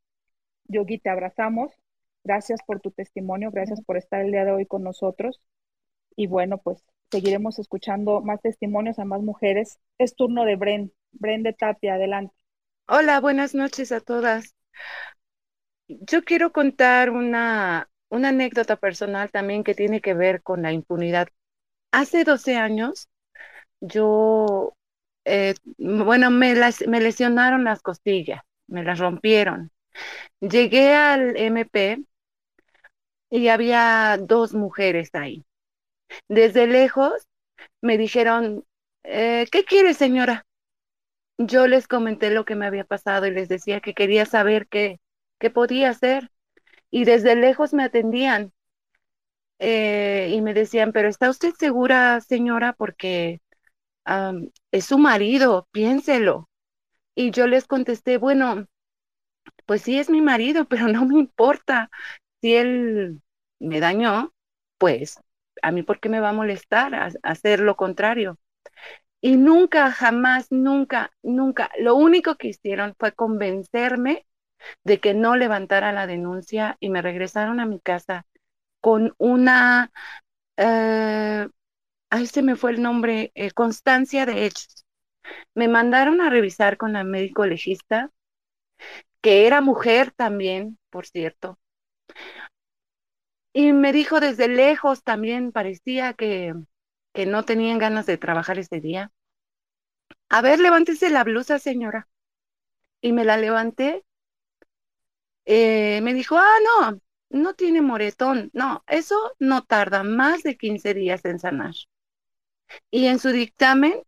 Yogi, 0.68 1.00
te 1.00 1.10
abrazamos 1.10 1.72
Gracias 2.26 2.60
por 2.66 2.80
tu 2.80 2.90
testimonio, 2.90 3.52
gracias 3.52 3.82
por 3.84 3.98
estar 3.98 4.22
el 4.22 4.32
día 4.32 4.46
de 4.46 4.52
hoy 4.52 4.66
con 4.66 4.82
nosotros. 4.82 5.40
Y 6.16 6.26
bueno, 6.26 6.58
pues 6.58 6.84
seguiremos 7.12 7.60
escuchando 7.60 8.22
más 8.22 8.42
testimonios 8.42 8.98
a 8.98 9.06
más 9.06 9.22
mujeres. 9.22 9.78
Es 10.00 10.16
turno 10.16 10.44
de 10.44 10.56
Bren. 10.56 10.92
Bren 11.12 11.44
de 11.44 11.54
Tapia, 11.54 11.94
adelante. 11.94 12.34
Hola, 12.88 13.20
buenas 13.20 13.54
noches 13.54 13.92
a 13.92 14.00
todas. 14.00 14.56
Yo 15.88 16.24
quiero 16.24 16.52
contar 16.52 17.12
una, 17.12 17.92
una 18.10 18.30
anécdota 18.30 18.76
personal 18.76 19.30
también 19.30 19.64
que 19.64 19.76
tiene 19.76 20.02
que 20.02 20.16
ver 20.16 20.42
con 20.42 20.64
la 20.64 20.74
impunidad. 20.74 21.28
Hace 21.92 22.24
12 22.24 22.56
años, 22.56 23.08
yo, 23.82 24.74
eh, 25.26 25.54
bueno, 25.78 26.32
me, 26.32 26.56
las, 26.56 26.88
me 26.88 27.02
lesionaron 27.02 27.66
las 27.66 27.84
costillas, 27.84 28.42
me 28.66 28.84
las 28.84 28.98
rompieron. 28.98 29.72
Llegué 30.42 30.94
al 30.96 31.36
MP 31.38 32.04
y 33.30 33.48
había 33.50 34.18
dos 34.22 34.54
mujeres 34.54 35.10
ahí. 35.14 35.46
Desde 36.30 36.68
lejos 36.68 37.14
me 37.82 37.98
dijeron, 37.98 38.66
eh, 39.04 39.48
¿qué 39.52 39.66
quiere 39.66 39.94
señora? 39.94 40.46
Yo 41.38 41.68
les 41.68 41.88
comenté 41.88 42.32
lo 42.32 42.46
que 42.46 42.56
me 42.56 42.66
había 42.66 42.86
pasado 42.86 43.28
y 43.28 43.32
les 43.32 43.50
decía 43.50 43.82
que 43.82 43.94
quería 43.94 44.26
saber 44.26 44.68
qué, 44.68 45.00
qué 45.40 45.50
podía 45.50 45.90
hacer. 45.92 46.32
Y 46.92 47.06
desde 47.06 47.36
lejos 47.36 47.74
me 47.74 47.84
atendían 47.84 48.54
eh, 49.60 50.30
y 50.32 50.42
me 50.42 50.54
decían, 50.54 50.92
pero 50.92 51.08
¿está 51.10 51.30
usted 51.30 51.54
segura, 51.58 52.20
señora? 52.22 52.74
Porque 52.74 53.40
es 54.72 54.86
su 54.86 54.98
marido, 54.98 55.68
piénselo. 55.72 56.50
Y 57.16 57.32
yo 57.32 57.48
les 57.48 57.68
contesté, 57.68 58.18
bueno, 58.18 58.66
pues 59.66 59.82
sí 59.84 60.00
es 60.00 60.10
mi 60.10 60.22
marido, 60.22 60.66
pero 60.70 60.88
no 60.88 61.06
me 61.06 61.20
importa 61.20 61.90
si 62.42 62.56
él 62.56 63.22
me 63.60 63.80
dañó, 63.80 64.34
pues 64.78 65.20
a 65.62 65.72
mí 65.72 65.84
por 65.84 66.00
qué 66.00 66.10
me 66.10 66.20
va 66.20 66.30
a 66.30 66.34
molestar 66.34 67.12
hacer 67.24 67.60
lo 67.62 67.76
contrario. 67.76 68.38
Y 69.22 69.38
nunca, 69.38 69.92
jamás, 69.92 70.48
nunca, 70.52 71.12
nunca, 71.24 71.72
lo 71.80 71.96
único 71.96 72.36
que 72.36 72.50
hicieron 72.50 72.96
fue 73.00 73.14
convencerme 73.14 74.26
de 74.84 75.00
que 75.00 75.14
no 75.16 75.36
levantara 75.38 75.94
la 75.94 76.08
denuncia 76.08 76.78
y 76.80 76.90
me 76.90 77.02
regresaron 77.02 77.60
a 77.60 77.66
mi 77.68 77.80
casa 77.80 78.26
con 78.82 79.16
una, 79.20 79.92
eh, 80.58 81.48
ahí 82.12 82.28
se 82.28 82.42
me 82.44 82.56
fue 82.56 82.72
el 82.72 82.82
nombre, 82.84 83.32
eh, 83.36 83.52
constancia 83.52 84.26
de 84.26 84.46
hechos. 84.46 84.86
Me 85.56 85.68
mandaron 85.70 86.22
a 86.22 86.30
revisar 86.30 86.78
con 86.78 86.94
la 86.94 87.04
médico 87.04 87.46
legista, 87.48 88.12
que 89.26 89.48
era 89.48 89.60
mujer 89.60 90.12
también, 90.12 90.78
por 90.92 91.08
cierto, 91.08 91.58
y 93.54 93.74
me 93.74 93.92
dijo 93.92 94.20
desde 94.20 94.48
lejos 94.48 95.02
también, 95.02 95.52
parecía 95.52 96.14
que, 96.14 96.54
no 97.26 97.44
tenían 97.44 97.80
ganas 97.80 98.06
de 98.06 98.20
trabajar 98.20 98.60
ese 98.60 98.80
día. 98.82 99.12
A 100.30 100.44
ver, 100.44 100.60
levántese 100.60 101.10
la 101.10 101.24
blusa, 101.24 101.58
señora. 101.58 102.08
Y 103.02 103.14
me 103.14 103.26
la 103.26 103.38
levanté. 103.38 104.06
Eh, 105.46 106.02
me 106.04 106.14
dijo, 106.14 106.38
ah, 106.38 106.58
no, 106.64 107.02
no 107.32 107.56
tiene 107.56 107.82
moretón. 107.82 108.52
No, 108.54 108.84
eso 108.86 109.18
no 109.40 109.64
tarda 109.64 110.04
más 110.04 110.44
de 110.44 110.56
15 110.56 110.94
días 110.94 111.26
en 111.26 111.40
sanar. 111.40 111.74
Y 112.92 113.08
en 113.08 113.18
su 113.18 113.30
dictamen 113.30 114.04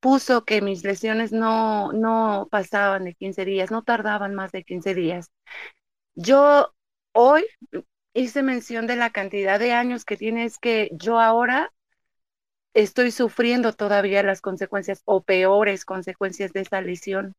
puso 0.00 0.44
que 0.44 0.62
mis 0.62 0.84
lesiones 0.84 1.32
no, 1.32 1.92
no 1.92 2.48
pasaban 2.50 3.04
de 3.04 3.14
15 3.14 3.44
días, 3.44 3.70
no 3.70 3.82
tardaban 3.82 4.34
más 4.34 4.52
de 4.52 4.64
15 4.64 4.94
días. 4.94 5.30
Yo 6.14 6.74
hoy 7.12 7.44
hice 8.14 8.42
mención 8.42 8.86
de 8.86 8.96
la 8.96 9.10
cantidad 9.10 9.58
de 9.58 9.72
años 9.72 10.04
que 10.04 10.16
tiene, 10.16 10.44
es 10.44 10.58
que 10.58 10.90
yo 10.92 11.20
ahora 11.20 11.72
estoy 12.74 13.10
sufriendo 13.10 13.72
todavía 13.72 14.22
las 14.22 14.40
consecuencias 14.40 15.02
o 15.04 15.22
peores 15.22 15.84
consecuencias 15.84 16.52
de 16.52 16.60
esa 16.60 16.80
lesión 16.80 17.34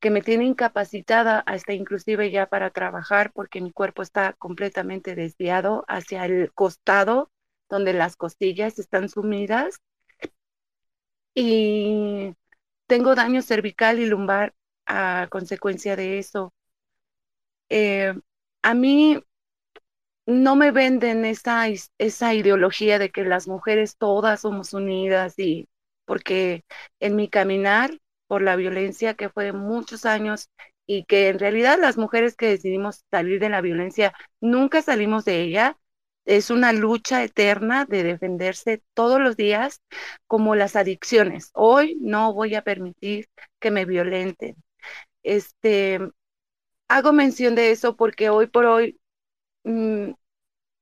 que 0.00 0.10
me 0.10 0.22
tiene 0.22 0.46
incapacitada 0.46 1.40
hasta 1.40 1.74
inclusive 1.74 2.30
ya 2.30 2.46
para 2.46 2.70
trabajar 2.70 3.32
porque 3.32 3.60
mi 3.60 3.70
cuerpo 3.70 4.02
está 4.02 4.32
completamente 4.34 5.14
desviado 5.14 5.84
hacia 5.88 6.24
el 6.24 6.52
costado 6.52 7.30
donde 7.68 7.92
las 7.92 8.16
costillas 8.16 8.78
están 8.78 9.10
sumidas 9.10 9.80
y 11.34 12.34
tengo 12.86 13.14
daño 13.14 13.42
cervical 13.42 14.00
y 14.00 14.06
lumbar 14.06 14.54
a 14.86 15.28
consecuencia 15.30 15.96
de 15.96 16.18
eso. 16.20 16.54
Eh, 17.68 18.12
a 18.62 18.74
mí 18.74 19.18
no 20.26 20.56
me 20.56 20.70
venden 20.70 21.24
esa, 21.24 21.66
esa 21.98 22.34
ideología 22.34 22.98
de 22.98 23.10
que 23.10 23.24
las 23.24 23.48
mujeres 23.48 23.96
todas 23.96 24.40
somos 24.40 24.72
unidas 24.74 25.38
y 25.38 25.68
porque 26.04 26.64
en 27.00 27.16
mi 27.16 27.28
caminar 27.28 27.98
por 28.26 28.42
la 28.42 28.56
violencia 28.56 29.14
que 29.14 29.28
fue 29.28 29.52
muchos 29.52 30.04
años 30.06 30.48
y 30.86 31.04
que 31.04 31.28
en 31.28 31.38
realidad 31.38 31.78
las 31.80 31.96
mujeres 31.98 32.36
que 32.36 32.46
decidimos 32.48 33.04
salir 33.10 33.40
de 33.40 33.48
la 33.48 33.60
violencia 33.60 34.12
nunca 34.40 34.82
salimos 34.82 35.24
de 35.24 35.40
ella, 35.42 35.78
es 36.30 36.50
una 36.50 36.72
lucha 36.72 37.24
eterna 37.24 37.84
de 37.86 38.04
defenderse 38.04 38.82
todos 38.94 39.20
los 39.20 39.36
días 39.36 39.82
como 40.28 40.54
las 40.54 40.76
adicciones. 40.76 41.50
Hoy 41.54 41.98
no 42.00 42.32
voy 42.32 42.54
a 42.54 42.62
permitir 42.62 43.28
que 43.58 43.72
me 43.72 43.84
violenten. 43.84 44.54
Este, 45.24 46.00
hago 46.88 47.12
mención 47.12 47.56
de 47.56 47.72
eso 47.72 47.96
porque 47.96 48.30
hoy 48.30 48.46
por 48.46 48.66
hoy 48.66 49.00
mm, 49.64 50.12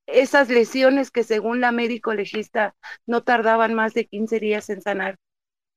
esas 0.07 0.51
lesiones 0.51 1.11
que 1.11 1.25
según 1.25 1.61
la 1.63 1.73
médico 1.73 2.15
legista 2.15 2.75
no 3.07 3.23
tardaban 3.25 3.75
más 3.75 3.95
de 3.95 4.07
15 4.07 4.41
días 4.41 4.69
en 4.71 4.83
sanar, 4.83 5.17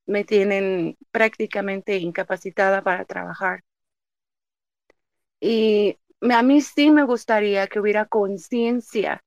me 0.06 0.26
tienen 0.26 0.98
prácticamente 1.12 1.98
incapacitada 1.98 2.84
para 2.84 3.06
trabajar. 3.06 3.64
Y 5.40 5.98
a 6.22 6.44
mí 6.44 6.62
sí 6.62 6.92
me 6.92 7.04
gustaría 7.04 7.68
que 7.68 7.80
hubiera 7.80 8.06
conciencia 8.06 9.24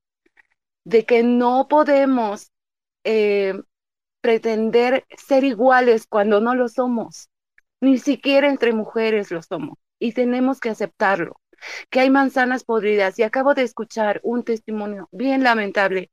de 0.84 1.04
que 1.04 1.22
no 1.22 1.66
podemos 1.68 2.50
eh, 3.04 3.54
pretender 4.20 5.04
ser 5.16 5.44
iguales 5.44 6.06
cuando 6.06 6.40
no 6.40 6.54
lo 6.54 6.68
somos. 6.68 7.28
Ni 7.80 7.98
siquiera 7.98 8.48
entre 8.48 8.72
mujeres 8.72 9.30
lo 9.30 9.42
somos. 9.42 9.78
Y 9.98 10.12
tenemos 10.12 10.60
que 10.60 10.70
aceptarlo 10.70 11.40
que 11.90 12.00
hay 12.00 12.10
manzanas 12.10 12.64
podridas. 12.64 13.18
Y 13.18 13.22
acabo 13.22 13.54
de 13.54 13.62
escuchar 13.62 14.20
un 14.22 14.44
testimonio 14.44 15.08
bien 15.12 15.42
lamentable 15.42 16.10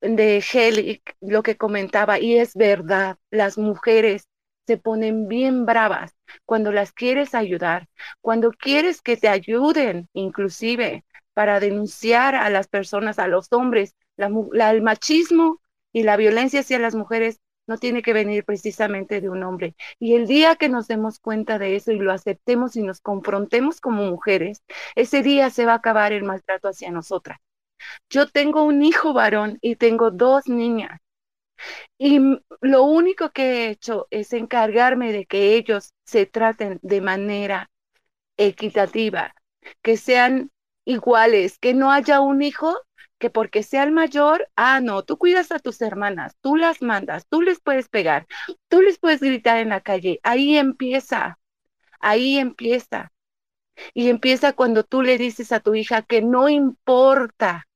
de 0.00 0.42
Heli, 0.52 1.02
lo 1.20 1.42
que 1.42 1.56
comentaba, 1.56 2.18
y 2.18 2.38
es 2.38 2.54
verdad, 2.54 3.18
las 3.30 3.58
mujeres 3.58 4.28
se 4.66 4.78
ponen 4.78 5.28
bien 5.28 5.66
bravas 5.66 6.12
cuando 6.46 6.72
las 6.72 6.92
quieres 6.92 7.34
ayudar, 7.34 7.88
cuando 8.20 8.50
quieres 8.52 9.02
que 9.02 9.16
te 9.16 9.28
ayuden, 9.28 10.08
inclusive 10.12 11.04
para 11.40 11.58
denunciar 11.58 12.34
a 12.34 12.50
las 12.50 12.68
personas, 12.68 13.18
a 13.18 13.26
los 13.26 13.50
hombres, 13.54 13.94
el 14.18 14.82
machismo 14.82 15.62
y 15.90 16.02
la 16.02 16.18
violencia 16.18 16.60
hacia 16.60 16.78
las 16.78 16.94
mujeres 16.94 17.40
no 17.66 17.78
tiene 17.78 18.02
que 18.02 18.12
venir 18.12 18.44
precisamente 18.44 19.22
de 19.22 19.30
un 19.30 19.42
hombre. 19.42 19.74
Y 19.98 20.16
el 20.16 20.26
día 20.26 20.56
que 20.56 20.68
nos 20.68 20.86
demos 20.86 21.18
cuenta 21.18 21.58
de 21.58 21.76
eso 21.76 21.92
y 21.92 21.98
lo 21.98 22.12
aceptemos 22.12 22.76
y 22.76 22.82
nos 22.82 23.00
confrontemos 23.00 23.80
como 23.80 24.04
mujeres, 24.04 24.62
ese 24.96 25.22
día 25.22 25.48
se 25.48 25.64
va 25.64 25.72
a 25.72 25.76
acabar 25.76 26.12
el 26.12 26.24
maltrato 26.24 26.68
hacia 26.68 26.90
nosotras. 26.90 27.38
Yo 28.10 28.26
tengo 28.26 28.62
un 28.62 28.84
hijo 28.84 29.14
varón 29.14 29.56
y 29.62 29.76
tengo 29.76 30.10
dos 30.10 30.46
niñas. 30.46 31.00
Y 31.96 32.20
lo 32.60 32.82
único 32.82 33.30
que 33.30 33.44
he 33.44 33.70
hecho 33.70 34.08
es 34.10 34.34
encargarme 34.34 35.10
de 35.14 35.24
que 35.24 35.54
ellos 35.54 35.94
se 36.04 36.26
traten 36.26 36.80
de 36.82 37.00
manera 37.00 37.70
equitativa, 38.36 39.34
que 39.80 39.96
sean 39.96 40.50
iguales, 40.90 41.58
que 41.58 41.74
no 41.74 41.90
haya 41.90 42.20
un 42.20 42.42
hijo 42.42 42.76
que 43.18 43.30
porque 43.30 43.62
sea 43.62 43.84
el 43.84 43.92
mayor, 43.92 44.48
ah, 44.56 44.80
no, 44.80 45.02
tú 45.02 45.18
cuidas 45.18 45.52
a 45.52 45.58
tus 45.58 45.80
hermanas, 45.82 46.34
tú 46.40 46.56
las 46.56 46.82
mandas, 46.82 47.26
tú 47.28 47.42
les 47.42 47.60
puedes 47.60 47.88
pegar, 47.88 48.26
tú 48.68 48.80
les 48.80 48.98
puedes 48.98 49.20
gritar 49.20 49.58
en 49.58 49.68
la 49.70 49.82
calle. 49.82 50.20
Ahí 50.22 50.56
empieza, 50.56 51.38
ahí 52.00 52.38
empieza. 52.38 53.12
Y 53.94 54.08
empieza 54.08 54.52
cuando 54.54 54.84
tú 54.84 55.02
le 55.02 55.18
dices 55.18 55.52
a 55.52 55.60
tu 55.60 55.74
hija 55.74 56.02
que 56.02 56.22
no 56.22 56.48
importa, 56.48 57.66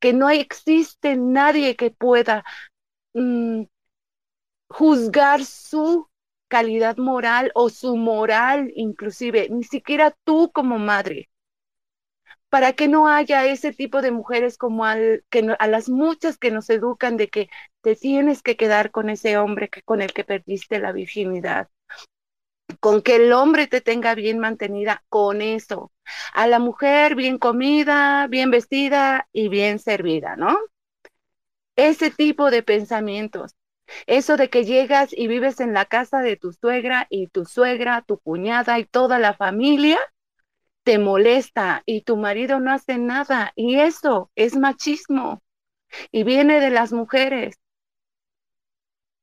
que 0.00 0.12
no 0.12 0.30
existe 0.30 1.16
nadie 1.16 1.76
que 1.76 1.90
pueda 1.90 2.44
mm, 3.14 3.64
juzgar 4.68 5.44
su 5.44 6.08
calidad 6.48 6.96
moral 6.96 7.52
o 7.54 7.70
su 7.70 7.96
moral 7.96 8.72
inclusive, 8.74 9.48
ni 9.50 9.64
siquiera 9.64 10.16
tú 10.24 10.50
como 10.52 10.78
madre 10.78 11.30
para 12.50 12.72
que 12.72 12.88
no 12.88 13.08
haya 13.08 13.46
ese 13.46 13.72
tipo 13.72 14.02
de 14.02 14.10
mujeres 14.10 14.58
como 14.58 14.84
al, 14.84 15.24
que 15.30 15.54
a 15.58 15.66
las 15.68 15.88
muchas 15.88 16.36
que 16.36 16.50
nos 16.50 16.68
educan 16.68 17.16
de 17.16 17.28
que 17.28 17.48
te 17.80 17.94
tienes 17.96 18.42
que 18.42 18.56
quedar 18.56 18.90
con 18.90 19.08
ese 19.08 19.38
hombre 19.38 19.70
que, 19.70 19.82
con 19.82 20.02
el 20.02 20.12
que 20.12 20.24
perdiste 20.24 20.80
la 20.80 20.92
virginidad. 20.92 21.68
Con 22.80 23.02
que 23.02 23.16
el 23.16 23.32
hombre 23.32 23.68
te 23.68 23.80
tenga 23.80 24.14
bien 24.14 24.38
mantenida, 24.40 25.04
con 25.08 25.42
eso. 25.42 25.92
A 26.34 26.48
la 26.48 26.58
mujer 26.58 27.14
bien 27.14 27.38
comida, 27.38 28.26
bien 28.26 28.50
vestida 28.50 29.28
y 29.32 29.48
bien 29.48 29.78
servida, 29.78 30.36
¿no? 30.36 30.58
Ese 31.76 32.10
tipo 32.10 32.50
de 32.50 32.62
pensamientos. 32.62 33.54
Eso 34.06 34.36
de 34.36 34.50
que 34.50 34.64
llegas 34.64 35.10
y 35.12 35.28
vives 35.28 35.60
en 35.60 35.72
la 35.72 35.84
casa 35.84 36.20
de 36.20 36.36
tu 36.36 36.52
suegra 36.52 37.06
y 37.10 37.28
tu 37.28 37.44
suegra, 37.44 38.02
tu 38.02 38.18
cuñada 38.18 38.78
y 38.78 38.84
toda 38.84 39.18
la 39.18 39.34
familia 39.34 40.00
te 40.84 40.98
molesta 40.98 41.82
y 41.86 42.02
tu 42.02 42.16
marido 42.16 42.60
no 42.60 42.72
hace 42.72 42.98
nada. 42.98 43.52
Y 43.56 43.76
eso 43.80 44.30
es 44.36 44.56
machismo 44.56 45.42
y 46.12 46.24
viene 46.24 46.60
de 46.60 46.70
las 46.70 46.92
mujeres. 46.92 47.56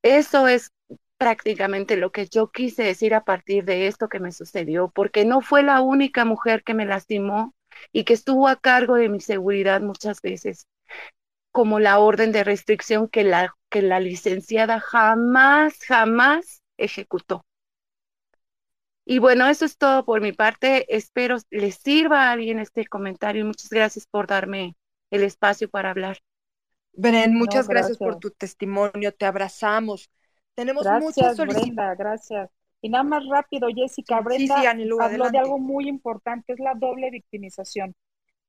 Eso 0.04 0.48
es 0.48 0.72
prácticamente 1.18 1.98
lo 1.98 2.12
que 2.12 2.28
yo 2.28 2.52
quise 2.52 2.84
decir 2.84 3.14
a 3.14 3.24
partir 3.24 3.66
de 3.66 3.88
esto 3.88 4.10
que 4.10 4.20
me 4.20 4.32
sucedió, 4.32 4.90
porque 4.90 5.26
no 5.26 5.42
fue 5.42 5.64
la 5.64 5.82
única 5.82 6.26
mujer 6.26 6.64
que 6.64 6.74
me 6.74 6.86
lastimó 6.86 7.54
y 7.92 8.04
que 8.04 8.14
estuvo 8.14 8.48
a 8.48 8.56
cargo 8.56 8.96
de 8.96 9.10
mi 9.10 9.20
seguridad 9.20 9.82
muchas 9.82 10.22
veces, 10.22 10.68
como 11.52 11.80
la 11.80 12.00
orden 12.00 12.32
de 12.32 12.44
restricción 12.44 13.10
que 13.10 13.24
la, 13.24 13.56
que 13.70 13.82
la 13.82 14.00
licenciada 14.00 14.80
jamás, 14.80 15.80
jamás 15.88 16.64
ejecutó. 16.78 17.46
Y 19.10 19.20
bueno, 19.20 19.48
eso 19.48 19.64
es 19.64 19.78
todo 19.78 20.04
por 20.04 20.20
mi 20.20 20.34
parte. 20.34 20.94
Espero 20.94 21.38
les 21.50 21.76
sirva 21.76 22.24
a 22.24 22.32
alguien 22.34 22.60
este 22.60 22.86
comentario. 22.86 23.46
Muchas 23.46 23.70
gracias 23.70 24.06
por 24.06 24.28
darme 24.28 24.76
el 25.12 25.24
espacio 25.24 25.70
para 25.70 25.92
hablar. 25.92 26.18
Bren, 26.92 27.34
muchas 27.34 27.70
gracias. 27.70 27.98
por 27.98 28.20
tu 28.20 28.32
testimonio. 28.32 29.14
Te 29.14 29.26
abrazamos. 29.26 30.12
Tenemos 30.56 30.86
muchas 31.00 31.38
solicitudes. 31.38 31.98
gracias. 31.98 32.50
Y 32.82 32.90
nada 32.90 33.06
más 33.06 33.24
rápido, 33.30 33.70
Jessica, 33.74 34.20
Brenda 34.20 34.60
sí, 34.60 34.66
habló 34.68 35.30
de 35.30 35.38
algo 35.38 35.58
muy 35.58 35.88
importante, 35.88 36.52
es 36.52 36.60
la 36.60 36.74
doble 36.76 37.10
victimización. 37.10 37.96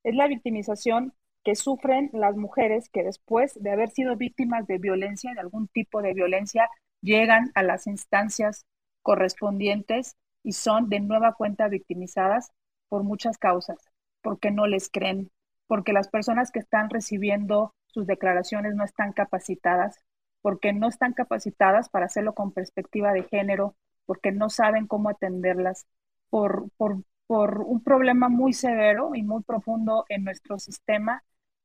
Es 0.02 0.16
la 0.16 0.26
victimización 0.26 1.14
que 1.44 1.55
sufren 1.55 2.10
las 2.12 2.36
mujeres 2.36 2.89
que 2.89 3.05
después 3.05 3.52
de 3.62 3.70
haber 3.70 3.90
sido 3.90 4.16
víctimas 4.16 4.66
de 4.66 4.78
violencia, 4.78 5.32
de 5.35 5.40
algún 5.40 5.68
tipo 5.68 6.02
de 6.02 6.14
violencia, 6.14 6.68
llegan 7.01 7.52
a 7.55 7.62
las 7.62 7.86
instancias 7.86 8.66
correspondientes 9.02 10.16
y 10.43 10.52
son 10.52 10.89
de 10.89 11.01
nueva 11.01 11.35
cuenta 11.35 11.69
victimizadas 11.69 12.51
por 12.89 13.02
muchas 13.05 13.39
causas, 13.39 13.78
porque 14.23 14.51
no 14.51 14.66
les 14.66 14.90
creen, 14.90 15.31
porque 15.66 15.93
las 15.93 16.09
personas 16.09 16.51
que 16.51 16.59
están 16.60 16.90
recibiendo 16.90 17.74
sus 17.86 18.06
declaraciones 18.06 18.74
no 18.74 18.85
están 18.85 19.12
capacitadas, 19.12 19.97
porque 20.40 20.73
no 20.73 20.89
están 20.89 21.12
capacitadas 21.12 21.89
para 21.89 22.06
hacerlo 22.06 22.35
con 22.35 22.52
perspectiva 22.52 23.12
de 23.12 23.24
género, 23.24 23.77
porque 24.06 24.32
no 24.32 24.51
saben 24.51 24.86
cómo 24.86 25.09
atenderlas, 25.10 25.86
por, 26.31 26.70
por, 26.77 27.02
por 27.27 27.60
un 27.60 27.82
problema 27.82 28.28
muy 28.28 28.52
severo 28.52 29.15
y 29.15 29.23
muy 29.23 29.43
profundo 29.43 30.05
en 30.09 30.24
nuestro 30.24 30.59
sistema. 30.59 31.23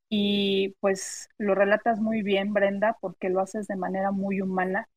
Y 0.10 0.76
pues 0.80 1.30
lo 1.38 1.56
relatas 1.56 2.00
muy 2.00 2.22
bien, 2.22 2.54
Brenda, 2.54 2.98
porque 3.02 3.30
lo 3.30 3.42
haces 3.42 3.68
de 3.68 3.76
manera 3.76 4.12
muy 4.12 4.42
humana 4.42 4.88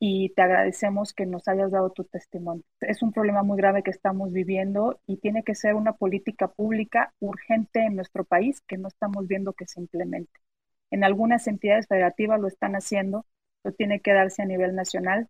y 0.00 0.30
te 0.30 0.42
agradecemos 0.42 1.12
que 1.12 1.26
nos 1.26 1.48
hayas 1.48 1.72
dado 1.72 1.90
tu 1.90 2.04
testimonio. 2.04 2.64
Es 2.80 3.02
un 3.02 3.12
problema 3.12 3.42
muy 3.42 3.56
grave 3.56 3.82
que 3.82 3.90
estamos 3.90 4.32
viviendo 4.32 5.00
y 5.06 5.18
tiene 5.18 5.42
que 5.42 5.54
ser 5.54 5.74
una 5.74 5.94
política 5.94 6.48
pública 6.48 7.12
urgente 7.18 7.80
en 7.84 7.96
nuestro 7.96 8.24
país 8.24 8.60
que 8.62 8.78
no 8.78 8.88
estamos 8.88 9.26
viendo 9.26 9.54
que 9.54 9.66
se 9.66 9.80
implemente. 9.80 10.40
En 10.90 11.04
algunas 11.04 11.46
entidades 11.48 11.86
federativas 11.88 12.40
lo 12.40 12.48
están 12.48 12.74
haciendo, 12.76 13.26
pero 13.62 13.74
tiene 13.74 14.00
que 14.00 14.12
darse 14.12 14.42
a 14.42 14.46
nivel 14.46 14.74
nacional. 14.74 15.28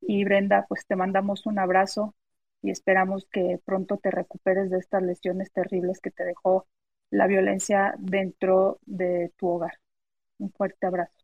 Y 0.00 0.24
Brenda, 0.24 0.66
pues 0.68 0.86
te 0.86 0.96
mandamos 0.96 1.46
un 1.46 1.58
abrazo 1.58 2.14
y 2.62 2.70
esperamos 2.70 3.26
que 3.32 3.60
pronto 3.64 3.98
te 3.98 4.10
recuperes 4.10 4.70
de 4.70 4.78
estas 4.78 5.02
lesiones 5.02 5.52
terribles 5.52 6.00
que 6.00 6.10
te 6.10 6.24
dejó 6.24 6.66
la 7.10 7.26
violencia 7.26 7.94
dentro 7.98 8.78
de 8.86 9.32
tu 9.38 9.48
hogar. 9.48 9.74
Un 10.38 10.52
fuerte 10.52 10.86
abrazo. 10.86 11.21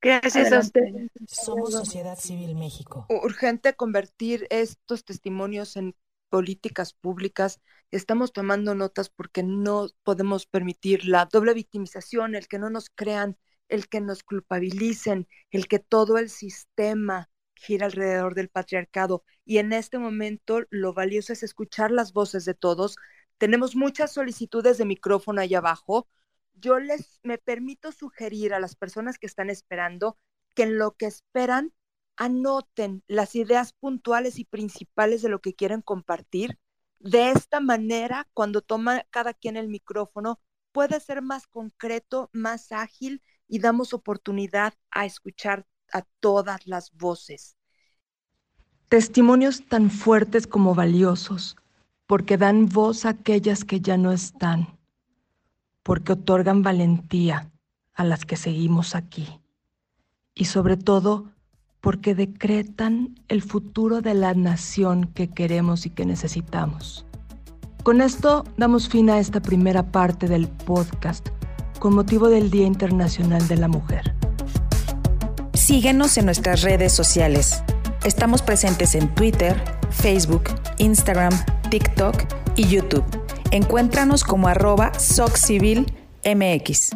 Gracias 0.00 0.52
a 0.52 0.60
usted. 0.60 0.82
Somos 1.26 1.72
Sociedad 1.72 2.18
Civil 2.18 2.54
México. 2.54 3.06
Urgente 3.08 3.74
convertir 3.74 4.46
estos 4.50 5.04
testimonios 5.04 5.76
en 5.76 5.94
políticas 6.28 6.92
públicas. 6.92 7.60
Estamos 7.90 8.32
tomando 8.32 8.74
notas 8.74 9.08
porque 9.08 9.42
no 9.42 9.88
podemos 10.04 10.46
permitir 10.46 11.04
la 11.06 11.26
doble 11.26 11.54
victimización, 11.54 12.34
el 12.34 12.46
que 12.46 12.58
no 12.58 12.70
nos 12.70 12.90
crean, 12.90 13.36
el 13.68 13.88
que 13.88 14.00
nos 14.00 14.22
culpabilicen, 14.22 15.26
el 15.50 15.66
que 15.66 15.78
todo 15.80 16.18
el 16.18 16.30
sistema 16.30 17.28
gira 17.54 17.86
alrededor 17.86 18.34
del 18.34 18.50
patriarcado. 18.50 19.24
Y 19.44 19.58
en 19.58 19.72
este 19.72 19.98
momento 19.98 20.60
lo 20.70 20.92
valioso 20.92 21.32
es 21.32 21.42
escuchar 21.42 21.90
las 21.90 22.12
voces 22.12 22.44
de 22.44 22.54
todos. 22.54 22.96
Tenemos 23.36 23.74
muchas 23.74 24.12
solicitudes 24.12 24.78
de 24.78 24.84
micrófono 24.84 25.40
ahí 25.40 25.54
abajo 25.54 26.06
yo 26.60 26.78
les 26.78 27.20
me 27.22 27.38
permito 27.38 27.92
sugerir 27.92 28.54
a 28.54 28.60
las 28.60 28.76
personas 28.76 29.18
que 29.18 29.26
están 29.26 29.50
esperando 29.50 30.18
que 30.54 30.64
en 30.64 30.78
lo 30.78 30.96
que 30.96 31.06
esperan 31.06 31.72
anoten 32.16 33.04
las 33.06 33.36
ideas 33.36 33.72
puntuales 33.72 34.38
y 34.38 34.44
principales 34.44 35.22
de 35.22 35.28
lo 35.28 35.40
que 35.40 35.54
quieren 35.54 35.82
compartir. 35.82 36.58
De 36.98 37.30
esta 37.30 37.60
manera, 37.60 38.28
cuando 38.34 38.60
toma 38.60 39.04
cada 39.10 39.34
quien 39.34 39.56
el 39.56 39.68
micrófono, 39.68 40.40
puede 40.72 41.00
ser 41.00 41.22
más 41.22 41.46
concreto, 41.46 42.28
más 42.32 42.72
ágil 42.72 43.22
y 43.46 43.60
damos 43.60 43.94
oportunidad 43.94 44.74
a 44.90 45.06
escuchar 45.06 45.66
a 45.92 46.02
todas 46.20 46.66
las 46.66 46.92
voces. 46.92 47.56
Testimonios 48.88 49.66
tan 49.68 49.90
fuertes 49.90 50.46
como 50.46 50.74
valiosos, 50.74 51.56
porque 52.06 52.36
dan 52.36 52.66
voz 52.66 53.04
a 53.04 53.10
aquellas 53.10 53.64
que 53.64 53.80
ya 53.80 53.96
no 53.96 54.12
están, 54.12 54.77
porque 55.88 56.12
otorgan 56.12 56.62
valentía 56.62 57.50
a 57.94 58.04
las 58.04 58.26
que 58.26 58.36
seguimos 58.36 58.94
aquí 58.94 59.40
y 60.34 60.44
sobre 60.44 60.76
todo 60.76 61.32
porque 61.80 62.14
decretan 62.14 63.18
el 63.28 63.40
futuro 63.40 64.02
de 64.02 64.12
la 64.12 64.34
nación 64.34 65.06
que 65.14 65.30
queremos 65.30 65.86
y 65.86 65.90
que 65.90 66.04
necesitamos. 66.04 67.06
Con 67.84 68.02
esto 68.02 68.44
damos 68.58 68.90
fin 68.90 69.08
a 69.08 69.18
esta 69.18 69.40
primera 69.40 69.90
parte 69.90 70.28
del 70.28 70.46
podcast 70.46 71.26
con 71.78 71.94
motivo 71.94 72.28
del 72.28 72.50
Día 72.50 72.66
Internacional 72.66 73.48
de 73.48 73.56
la 73.56 73.68
Mujer. 73.68 74.14
Síguenos 75.54 76.18
en 76.18 76.26
nuestras 76.26 76.60
redes 76.60 76.92
sociales. 76.92 77.62
Estamos 78.04 78.42
presentes 78.42 78.94
en 78.94 79.08
Twitter, 79.14 79.56
Facebook, 79.88 80.50
Instagram, 80.76 81.32
TikTok 81.70 82.14
y 82.56 82.68
YouTube. 82.68 83.27
Encuéntranos 83.50 84.24
como 84.24 84.48
arroba 84.48 84.92
SocCivilMX. 84.98 86.90